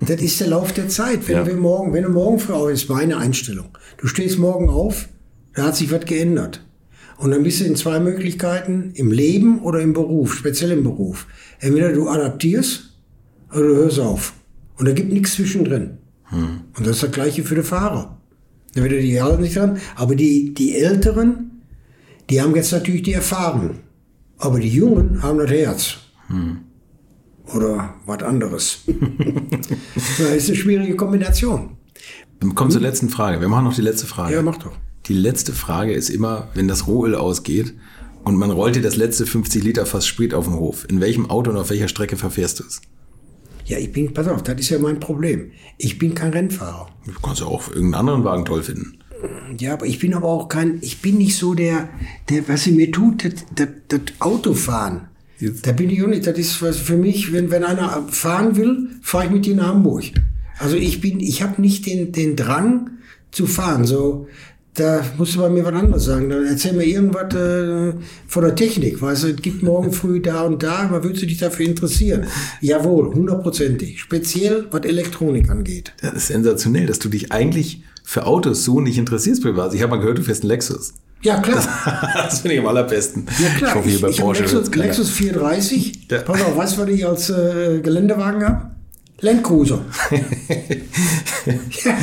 Das 0.00 0.20
ist 0.20 0.40
der 0.40 0.48
Lauf 0.48 0.72
der 0.72 0.88
Zeit. 0.88 1.28
Wenn, 1.28 1.36
Ja. 1.36 1.46
wir 1.46 1.56
morgen, 1.56 1.92
wenn 1.92 2.02
du 2.04 2.10
morgen 2.10 2.38
früh 2.38 2.52
auf, 2.54 2.70
ist 2.70 2.88
meine 2.88 3.18
Einstellung. 3.18 3.68
Du 3.98 4.06
stehst 4.08 4.38
morgen 4.38 4.68
auf, 4.68 5.08
da 5.54 5.64
hat 5.64 5.76
sich 5.76 5.92
was 5.92 6.04
geändert. 6.06 6.64
Und 7.18 7.30
dann 7.30 7.44
bist 7.44 7.60
du 7.60 7.64
in 7.64 7.76
zwei 7.76 8.00
Möglichkeiten, 8.00 8.90
im 8.94 9.12
Leben 9.12 9.60
oder 9.60 9.80
im 9.80 9.92
Beruf, 9.92 10.34
speziell 10.34 10.72
im 10.72 10.82
Beruf. 10.82 11.26
Entweder 11.60 11.92
du 11.92 12.08
adaptierst 12.08 12.98
oder 13.52 13.60
du 13.68 13.76
hörst 13.76 14.00
auf. 14.00 14.32
Und 14.76 14.88
da 14.88 14.92
gibt 14.92 15.12
nichts 15.12 15.34
zwischendrin. 15.34 15.98
Und 16.32 16.86
das 16.86 16.96
ist 16.96 17.02
das 17.04 17.12
Gleiche 17.12 17.44
für 17.44 17.54
die 17.54 17.62
Fahrer. 17.62 18.18
Da 18.74 18.82
wird 18.82 18.92
die 19.02 19.22
halten 19.22 19.42
nicht 19.42 19.54
dran. 19.54 19.76
Aber 19.94 20.16
die, 20.16 20.52
die 20.54 20.74
Älteren, 20.78 21.51
die 22.32 22.40
haben 22.40 22.56
jetzt 22.56 22.72
natürlich 22.72 23.02
die 23.02 23.12
Erfahrung. 23.12 23.80
Aber 24.38 24.58
die 24.58 24.70
Jungen 24.70 25.22
haben 25.22 25.38
das 25.38 25.50
Herz. 25.50 25.96
Oder 27.54 27.94
was 28.06 28.22
anderes. 28.22 28.78
das 29.94 30.18
ist 30.18 30.48
eine 30.48 30.56
schwierige 30.56 30.96
Kombination. 30.96 31.76
Wir 32.40 32.54
kommen 32.54 32.70
zur 32.70 32.80
letzten 32.80 33.10
Frage. 33.10 33.40
Wir 33.42 33.48
machen 33.48 33.64
noch 33.64 33.74
die 33.74 33.82
letzte 33.82 34.06
Frage. 34.06 34.34
Ja, 34.34 34.40
mach 34.40 34.56
doch. 34.56 34.72
Die 35.06 35.12
letzte 35.12 35.52
Frage 35.52 35.92
ist 35.92 36.08
immer, 36.08 36.48
wenn 36.54 36.68
das 36.68 36.86
Rohöl 36.86 37.14
ausgeht 37.14 37.74
und 38.24 38.36
man 38.36 38.50
rollt 38.50 38.76
dir 38.76 38.82
das 38.82 38.96
letzte 38.96 39.26
50 39.26 39.62
Liter 39.62 39.84
Fass 39.84 40.06
Sprit 40.06 40.32
auf 40.32 40.46
den 40.46 40.54
Hof. 40.54 40.86
In 40.88 41.02
welchem 41.02 41.28
Auto 41.28 41.50
und 41.50 41.58
auf 41.58 41.68
welcher 41.68 41.88
Strecke 41.88 42.16
verfährst 42.16 42.60
du 42.60 42.64
es? 42.64 42.80
Ja, 43.66 43.76
ich 43.76 43.92
bin, 43.92 44.14
pass 44.14 44.26
auf, 44.26 44.42
das 44.42 44.58
ist 44.58 44.70
ja 44.70 44.78
mein 44.78 45.00
Problem. 45.00 45.50
Ich 45.76 45.98
bin 45.98 46.14
kein 46.14 46.32
Rennfahrer. 46.32 46.88
Du 47.04 47.12
kannst 47.22 47.42
ja 47.42 47.46
auch 47.46 47.68
irgendeinen 47.68 47.94
anderen 47.94 48.24
Wagen 48.24 48.44
toll 48.46 48.62
finden. 48.62 49.01
Ja, 49.58 49.74
aber 49.74 49.86
ich 49.86 49.98
bin 49.98 50.14
aber 50.14 50.28
auch 50.28 50.48
kein, 50.48 50.78
ich 50.80 51.00
bin 51.00 51.18
nicht 51.18 51.36
so 51.36 51.54
der, 51.54 51.88
der 52.28 52.48
was 52.48 52.64
sie 52.64 52.72
mir 52.72 52.90
tut, 52.90 53.24
das, 53.24 53.32
das, 53.54 53.68
das 53.88 54.00
Autofahren. 54.18 55.08
Da 55.62 55.72
bin 55.72 55.90
ich 55.90 56.02
auch 56.02 56.08
nicht, 56.08 56.26
das 56.26 56.38
ist 56.38 56.62
was 56.62 56.76
für 56.76 56.96
mich, 56.96 57.32
wenn, 57.32 57.50
wenn 57.50 57.64
einer 57.64 58.06
fahren 58.08 58.56
will, 58.56 58.90
fahre 59.02 59.26
ich 59.26 59.30
mit 59.30 59.46
dir 59.46 59.56
nach 59.56 59.68
Hamburg. 59.68 60.04
Also 60.58 60.76
ich 60.76 61.00
bin, 61.00 61.20
ich 61.20 61.42
habe 61.42 61.60
nicht 61.60 61.86
den, 61.86 62.12
den 62.12 62.36
Drang 62.36 62.90
zu 63.32 63.46
fahren, 63.46 63.84
so, 63.84 64.28
da 64.74 65.04
musst 65.18 65.34
du 65.34 65.40
bei 65.40 65.50
mir 65.50 65.64
was 65.64 65.74
anderes 65.74 66.04
sagen. 66.04 66.30
Dann 66.30 66.46
erzähl 66.46 66.72
mir 66.72 66.84
irgendwas 66.84 67.34
äh, 67.34 67.92
von 68.26 68.42
der 68.42 68.54
Technik. 68.54 69.02
Weißt 69.02 69.24
du, 69.24 69.28
es 69.28 69.36
gibt 69.36 69.62
morgen 69.62 69.92
früh 69.92 70.20
da 70.20 70.42
und 70.42 70.62
da, 70.62 70.78
aber 70.78 71.04
würdest 71.04 71.22
du 71.22 71.26
dich 71.26 71.38
dafür 71.38 71.66
interessieren? 71.66 72.26
Jawohl, 72.60 73.12
hundertprozentig. 73.12 74.00
Speziell, 74.00 74.66
was 74.70 74.84
Elektronik 74.84 75.50
angeht. 75.50 75.92
Das 76.00 76.14
ist 76.14 76.26
sensationell, 76.28 76.86
dass 76.86 76.98
du 76.98 77.08
dich 77.08 77.32
eigentlich 77.32 77.82
für 78.02 78.26
Autos 78.26 78.64
so 78.64 78.80
nicht 78.80 78.98
interessierst 78.98 79.42
privat. 79.42 79.74
Ich 79.74 79.82
habe 79.82 79.90
mal 79.90 80.00
gehört, 80.00 80.18
du 80.18 80.22
fährst 80.22 80.42
einen 80.42 80.50
Lexus. 80.50 80.94
Ja, 81.22 81.40
klar. 81.40 81.62
das 82.14 82.40
finde 82.40 82.54
ich 82.54 82.60
am 82.60 82.66
allerbesten. 82.66 83.26
Ja 83.40 83.48
klar, 83.50 83.70
Ich 83.70 83.74
hoffe, 83.76 83.88
hier 83.88 84.00
bei 84.00 84.08
ich, 84.10 84.20
Porsche 84.20 84.42
Lexus. 84.42 84.74
Lexus 84.74 85.10
430. 85.10 86.08
Ja. 86.10 86.18
Pass 86.22 86.42
auf, 86.42 86.56
weißt 86.56 86.76
du, 86.76 86.82
was 86.82 86.88
ich 86.88 87.06
als 87.06 87.30
äh, 87.30 87.80
Geländewagen 87.80 88.44
habe? 88.44 88.72
Landcruiser. 89.20 89.84
ja, 90.10 91.94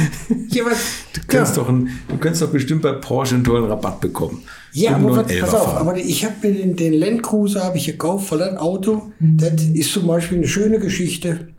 ja, 0.47 0.65
was, 0.65 0.77
Du 1.13 1.21
könntest, 1.27 1.57
ja. 1.57 1.63
doch 1.63 1.69
ein, 1.69 1.89
du 2.07 2.17
könntest 2.17 2.41
doch 2.43 2.49
bestimmt 2.49 2.81
bei 2.81 2.93
Porsche 2.93 3.35
einen 3.35 3.43
tollen 3.43 3.65
Rabatt 3.65 3.99
bekommen. 3.99 4.41
Ja, 4.71 4.95
aber 4.95 5.17
was, 5.17 5.39
pass 5.39 5.53
auf, 5.53 5.65
fahren. 5.65 5.87
aber 5.87 5.97
ich 5.97 6.23
habe 6.23 6.35
mir 6.41 6.53
den, 6.53 6.77
den 6.77 6.93
Landcruiser 6.93 7.63
habe 7.63 7.77
ich 7.77 7.87
gekauft, 7.87 8.31
weil 8.31 8.39
das 8.39 8.57
Auto, 8.57 9.11
das 9.19 9.61
ist 9.73 9.91
zum 9.91 10.07
Beispiel 10.07 10.37
eine 10.37 10.47
schöne 10.47 10.79
Geschichte. 10.79 11.49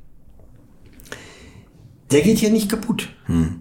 Der 2.11 2.23
geht 2.23 2.41
ja 2.41 2.51
nicht 2.51 2.69
kaputt. 2.69 3.09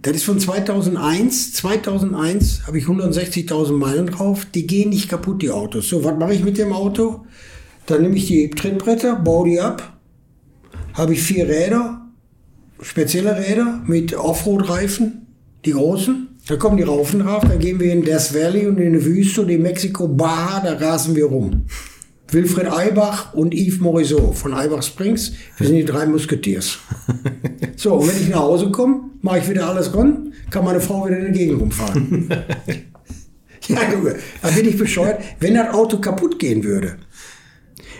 Das 0.02 0.16
ist 0.16 0.24
von 0.24 0.40
2001. 0.40 1.54
2001 1.54 2.66
habe 2.66 2.80
ich 2.80 2.86
160.000 2.86 3.74
Meilen 3.74 4.08
drauf. 4.08 4.48
Die 4.54 4.66
gehen 4.66 4.90
nicht 4.90 5.08
kaputt, 5.10 5.42
die 5.42 5.52
Autos. 5.52 5.90
So, 5.90 6.04
was 6.04 6.18
mache 6.18 6.34
ich 6.34 6.44
mit 6.44 6.58
dem 6.58 6.74
Auto? 6.74 7.26
Dann 7.86 8.02
nehme 8.02 8.16
ich 8.16 8.28
die 8.28 8.50
Trittbretter, 8.50 9.18
baue 9.18 9.50
die 9.50 9.60
ab. 9.60 9.98
Habe 10.94 11.14
ich 11.14 11.22
vier 11.22 11.48
Räder, 11.48 12.02
spezielle 12.82 13.38
Räder 13.38 13.84
mit 13.86 14.16
Offroad-Reifen, 14.16 15.28
die 15.66 15.72
großen. 15.72 16.28
Da 16.48 16.56
kommen 16.56 16.78
die 16.78 16.84
Raufen 16.84 17.20
drauf, 17.20 17.44
dann 17.48 17.60
gehen 17.60 17.80
wir 17.80 17.94
in 17.94 18.04
Death 18.04 18.34
Valley 18.34 18.66
und 18.66 18.80
in 18.80 18.94
die 18.94 19.06
Wüste 19.06 19.42
und 19.42 19.50
in 19.50 19.62
Mexiko, 19.62 20.08
Baja, 20.08 20.62
da 20.64 20.74
rasen 20.74 21.16
wir 21.16 21.26
rum. 21.26 21.66
Wilfried 22.31 22.72
Eibach 22.72 23.34
und 23.34 23.53
Yves 23.53 23.80
Morisot 23.80 24.35
von 24.35 24.53
Eibach 24.53 24.84
Springs, 24.84 25.34
wir 25.57 25.68
sind 25.68 25.77
die 25.77 25.85
drei 25.85 26.06
Musketiers. 26.06 26.80
So, 27.76 27.93
und 27.93 28.10
wenn 28.10 28.22
ich 28.22 28.27
nach 28.27 28.41
Hause 28.41 28.72
komme, 28.72 29.10
mache 29.22 29.38
ich 29.38 29.49
wieder 29.49 29.69
alles 29.69 29.95
ran, 29.95 30.34
kann 30.49 30.65
meine 30.65 30.81
Frau 30.81 31.07
wieder 31.07 31.18
in 31.18 31.31
die 31.31 31.39
Gegend 31.39 31.61
rumfahren. 31.61 32.27
ja, 33.69 33.91
Junge, 33.93 34.18
da 34.41 34.49
bin 34.49 34.68
ich 34.68 34.77
bescheuert. 34.77 35.22
Wenn 35.39 35.53
das 35.53 35.73
Auto 35.73 35.99
kaputt 35.99 36.39
gehen 36.39 36.65
würde, 36.65 36.97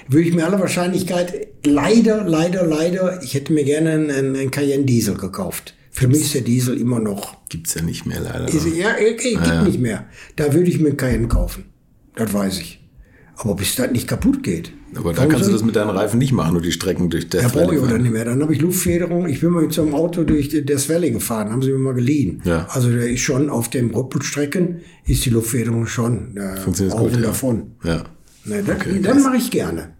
würde 0.10 0.28
ich 0.28 0.36
mir 0.36 0.46
aller 0.46 0.60
Wahrscheinlichkeit 0.60 1.48
leider, 1.64 2.26
leider, 2.26 2.66
leider, 2.66 3.24
ich 3.24 3.36
hätte 3.36 3.54
mir 3.54 3.64
gerne 3.64 3.92
einen, 3.92 4.36
einen 4.36 4.52
Cayenne 4.52 4.84
Diesel 4.84 5.16
gekauft. 5.16 5.76
Für 5.92 6.10
mich 6.10 6.22
ist 6.22 6.34
der 6.34 6.42
Diesel 6.42 6.78
immer 6.78 7.00
noch. 7.00 7.38
Gibt's 7.48 7.76
ja 7.76 7.82
nicht 7.82 8.06
mehr 8.06 8.20
leider. 8.20 8.50
Ist, 8.50 8.66
ja, 8.76 8.96
okay, 8.96 9.38
geht 9.42 9.64
nicht 9.64 9.80
mehr. 9.80 10.08
Da 10.36 10.54
würde 10.54 10.70
ich 10.70 10.80
mir 10.80 10.90
einen 10.90 10.98
Cayenne 10.98 11.30
kaufen. 11.30 11.66
Das 12.16 12.34
weiß 12.34 12.60
ich. 12.60 12.79
Aber 13.42 13.56
bis 13.56 13.76
das 13.76 13.92
nicht 13.92 14.06
kaputt 14.08 14.44
geht. 14.44 14.74
aber 14.96 15.14
da 15.14 15.26
kannst 15.26 15.48
du 15.48 15.54
das 15.54 15.64
mit 15.64 15.76
deinen 15.76 15.92
Reifen 15.92 16.20
nicht 16.20 16.34
machen, 16.34 16.54
nur 16.54 16.62
die 16.62 16.74
Strecken 16.74 17.10
durch 17.10 17.24
ja, 17.32 17.42
Death 17.42 17.54
brauche 17.54 17.74
ich 17.76 17.82
oder 17.82 17.98
nicht 17.98 18.12
mehr. 18.12 18.26
Dann 18.26 18.42
habe 18.42 18.54
ich 18.54 18.60
Luftfederung. 18.60 19.30
Ich 19.30 19.40
bin 19.40 19.52
mal 19.52 19.64
mit 19.64 19.72
so 19.72 19.82
einem 19.82 19.96
Auto 19.96 20.24
durch 20.26 20.50
Death 20.50 20.90
Valley 20.90 21.12
gefahren, 21.12 21.50
haben 21.50 21.62
sie 21.62 21.72
mir 21.72 21.80
mal 21.80 21.94
geliehen. 21.94 22.42
Ja. 22.44 22.68
Also 22.70 22.92
der 22.92 23.10
ist 23.10 23.22
schon 23.22 23.50
auf 23.50 23.70
den 23.70 23.92
Rüppelstrecken 23.92 24.82
ist 25.06 25.26
die 25.26 25.30
Luftfederung 25.30 25.88
schon 25.88 26.36
äh, 26.36 26.58
Funktioniert 26.58 26.98
gut, 26.98 27.14
ja. 27.14 27.22
davon. 27.22 27.72
Ja. 27.84 28.04
Ne, 28.44 28.62
das, 28.66 28.76
Okay, 28.76 29.00
dann 29.02 29.24
mache 29.24 29.38
ich 29.38 29.50
gerne. 29.52 29.92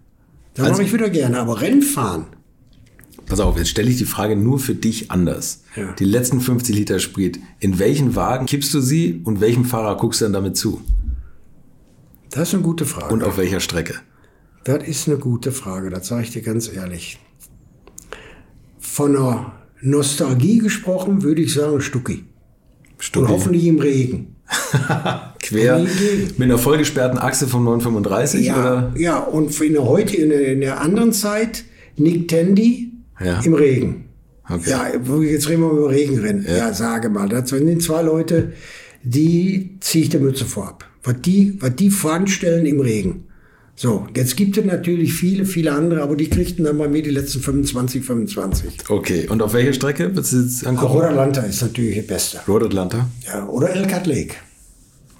Dann 0.54 0.66
Also- 0.66 0.76
mache 0.78 0.86
ich 0.86 0.92
wieder 0.92 1.08
gerne. 1.08 1.38
Aber 1.40 1.60
Rennfahren, 1.62 2.26
Pass 3.26 3.38
auf, 3.38 3.56
jetzt 3.56 3.68
stelle 3.68 3.88
ich 3.88 3.96
die 3.96 4.04
Frage 4.06 4.34
nur 4.34 4.58
für 4.58 4.74
dich 4.74 5.12
anders. 5.12 5.62
Ja. 5.76 5.92
Die 5.92 6.04
letzten 6.04 6.40
50 6.40 6.74
Liter 6.74 6.98
Sprit, 6.98 7.38
in 7.60 7.78
welchen 7.78 8.16
Wagen 8.16 8.46
kippst 8.46 8.74
du 8.74 8.80
sie 8.80 9.20
und 9.22 9.40
welchem 9.40 9.64
Fahrer 9.64 9.96
guckst 9.96 10.20
du 10.20 10.24
dann 10.24 10.32
damit 10.32 10.56
zu? 10.56 10.80
Das 12.30 12.48
ist 12.48 12.54
eine 12.54 12.62
gute 12.62 12.84
Frage. 12.86 13.12
Und 13.12 13.22
auf 13.24 13.36
welcher 13.38 13.60
Strecke? 13.60 13.94
Das 14.64 14.86
ist 14.86 15.08
eine 15.08 15.18
gute 15.18 15.52
Frage, 15.52 15.90
das 15.90 16.06
sage 16.08 16.22
ich 16.22 16.30
dir 16.30 16.42
ganz 16.42 16.70
ehrlich. 16.72 17.18
Von 18.78 19.16
einer 19.16 19.52
Nostalgie 19.80 20.58
gesprochen, 20.58 21.22
würde 21.22 21.42
ich 21.42 21.54
sagen 21.54 21.80
Stucki. 21.80 22.24
Und 22.94 23.02
Stucki. 23.04 23.28
hoffentlich 23.32 23.64
im 23.66 23.78
Regen. 23.78 24.36
Quer 25.40 25.78
mit 26.36 26.42
einer 26.42 26.58
vollgesperrten 26.58 27.18
Achse 27.18 27.46
vom 27.46 27.64
935 27.64 28.46
Ja, 28.46 28.58
oder? 28.58 28.92
ja, 28.96 29.18
und 29.18 29.58
in 29.60 29.72
der 29.74 29.84
heute, 29.84 30.16
in 30.16 30.28
der, 30.30 30.52
in 30.52 30.60
der 30.60 30.80
anderen 30.80 31.12
Zeit, 31.12 31.64
Nick 31.96 32.28
Tandy 32.28 32.92
Ja. 33.24 33.40
im 33.40 33.54
Regen. 33.54 34.06
Okay. 34.48 34.70
Ja, 34.70 34.88
jetzt 35.22 35.48
reden 35.48 35.62
wir 35.62 35.70
über 35.70 35.90
Regenrennen. 35.90 36.44
Ja, 36.48 36.74
sage 36.74 37.08
mal, 37.08 37.28
das 37.28 37.50
sind 37.50 37.80
zwei 37.82 38.02
Leute, 38.02 38.52
die 39.04 39.76
ziehe 39.80 40.04
ich 40.04 40.10
der 40.10 40.20
Mütze 40.20 40.44
vorab. 40.44 40.84
Was 41.02 41.16
die, 41.22 41.56
was 41.60 41.74
die 41.76 41.90
voranstellen 41.90 42.66
im 42.66 42.80
Regen. 42.80 43.24
So, 43.74 44.06
jetzt 44.14 44.36
gibt 44.36 44.58
es 44.58 44.64
natürlich 44.66 45.14
viele, 45.14 45.46
viele 45.46 45.72
andere, 45.72 46.02
aber 46.02 46.14
die 46.14 46.28
kriegten 46.28 46.66
dann 46.66 46.76
bei 46.76 46.86
mir 46.86 47.02
die 47.02 47.10
letzten 47.10 47.40
25, 47.40 48.04
25. 48.04 48.90
Okay, 48.90 49.26
und 49.26 49.40
auf 49.40 49.54
welcher 49.54 49.72
Strecke 49.72 50.14
willst 50.14 50.34
du 50.34 50.42
jetzt 50.42 50.66
angucken? 50.66 50.92
Road 50.92 51.04
Atlanta 51.04 51.40
ist 51.40 51.62
natürlich 51.62 51.94
die 51.94 52.02
beste. 52.02 52.40
Road 52.46 52.64
Atlanta? 52.64 53.08
Ja, 53.26 53.46
oder 53.46 53.70
Elkhart 53.70 54.06
Lake. 54.06 54.34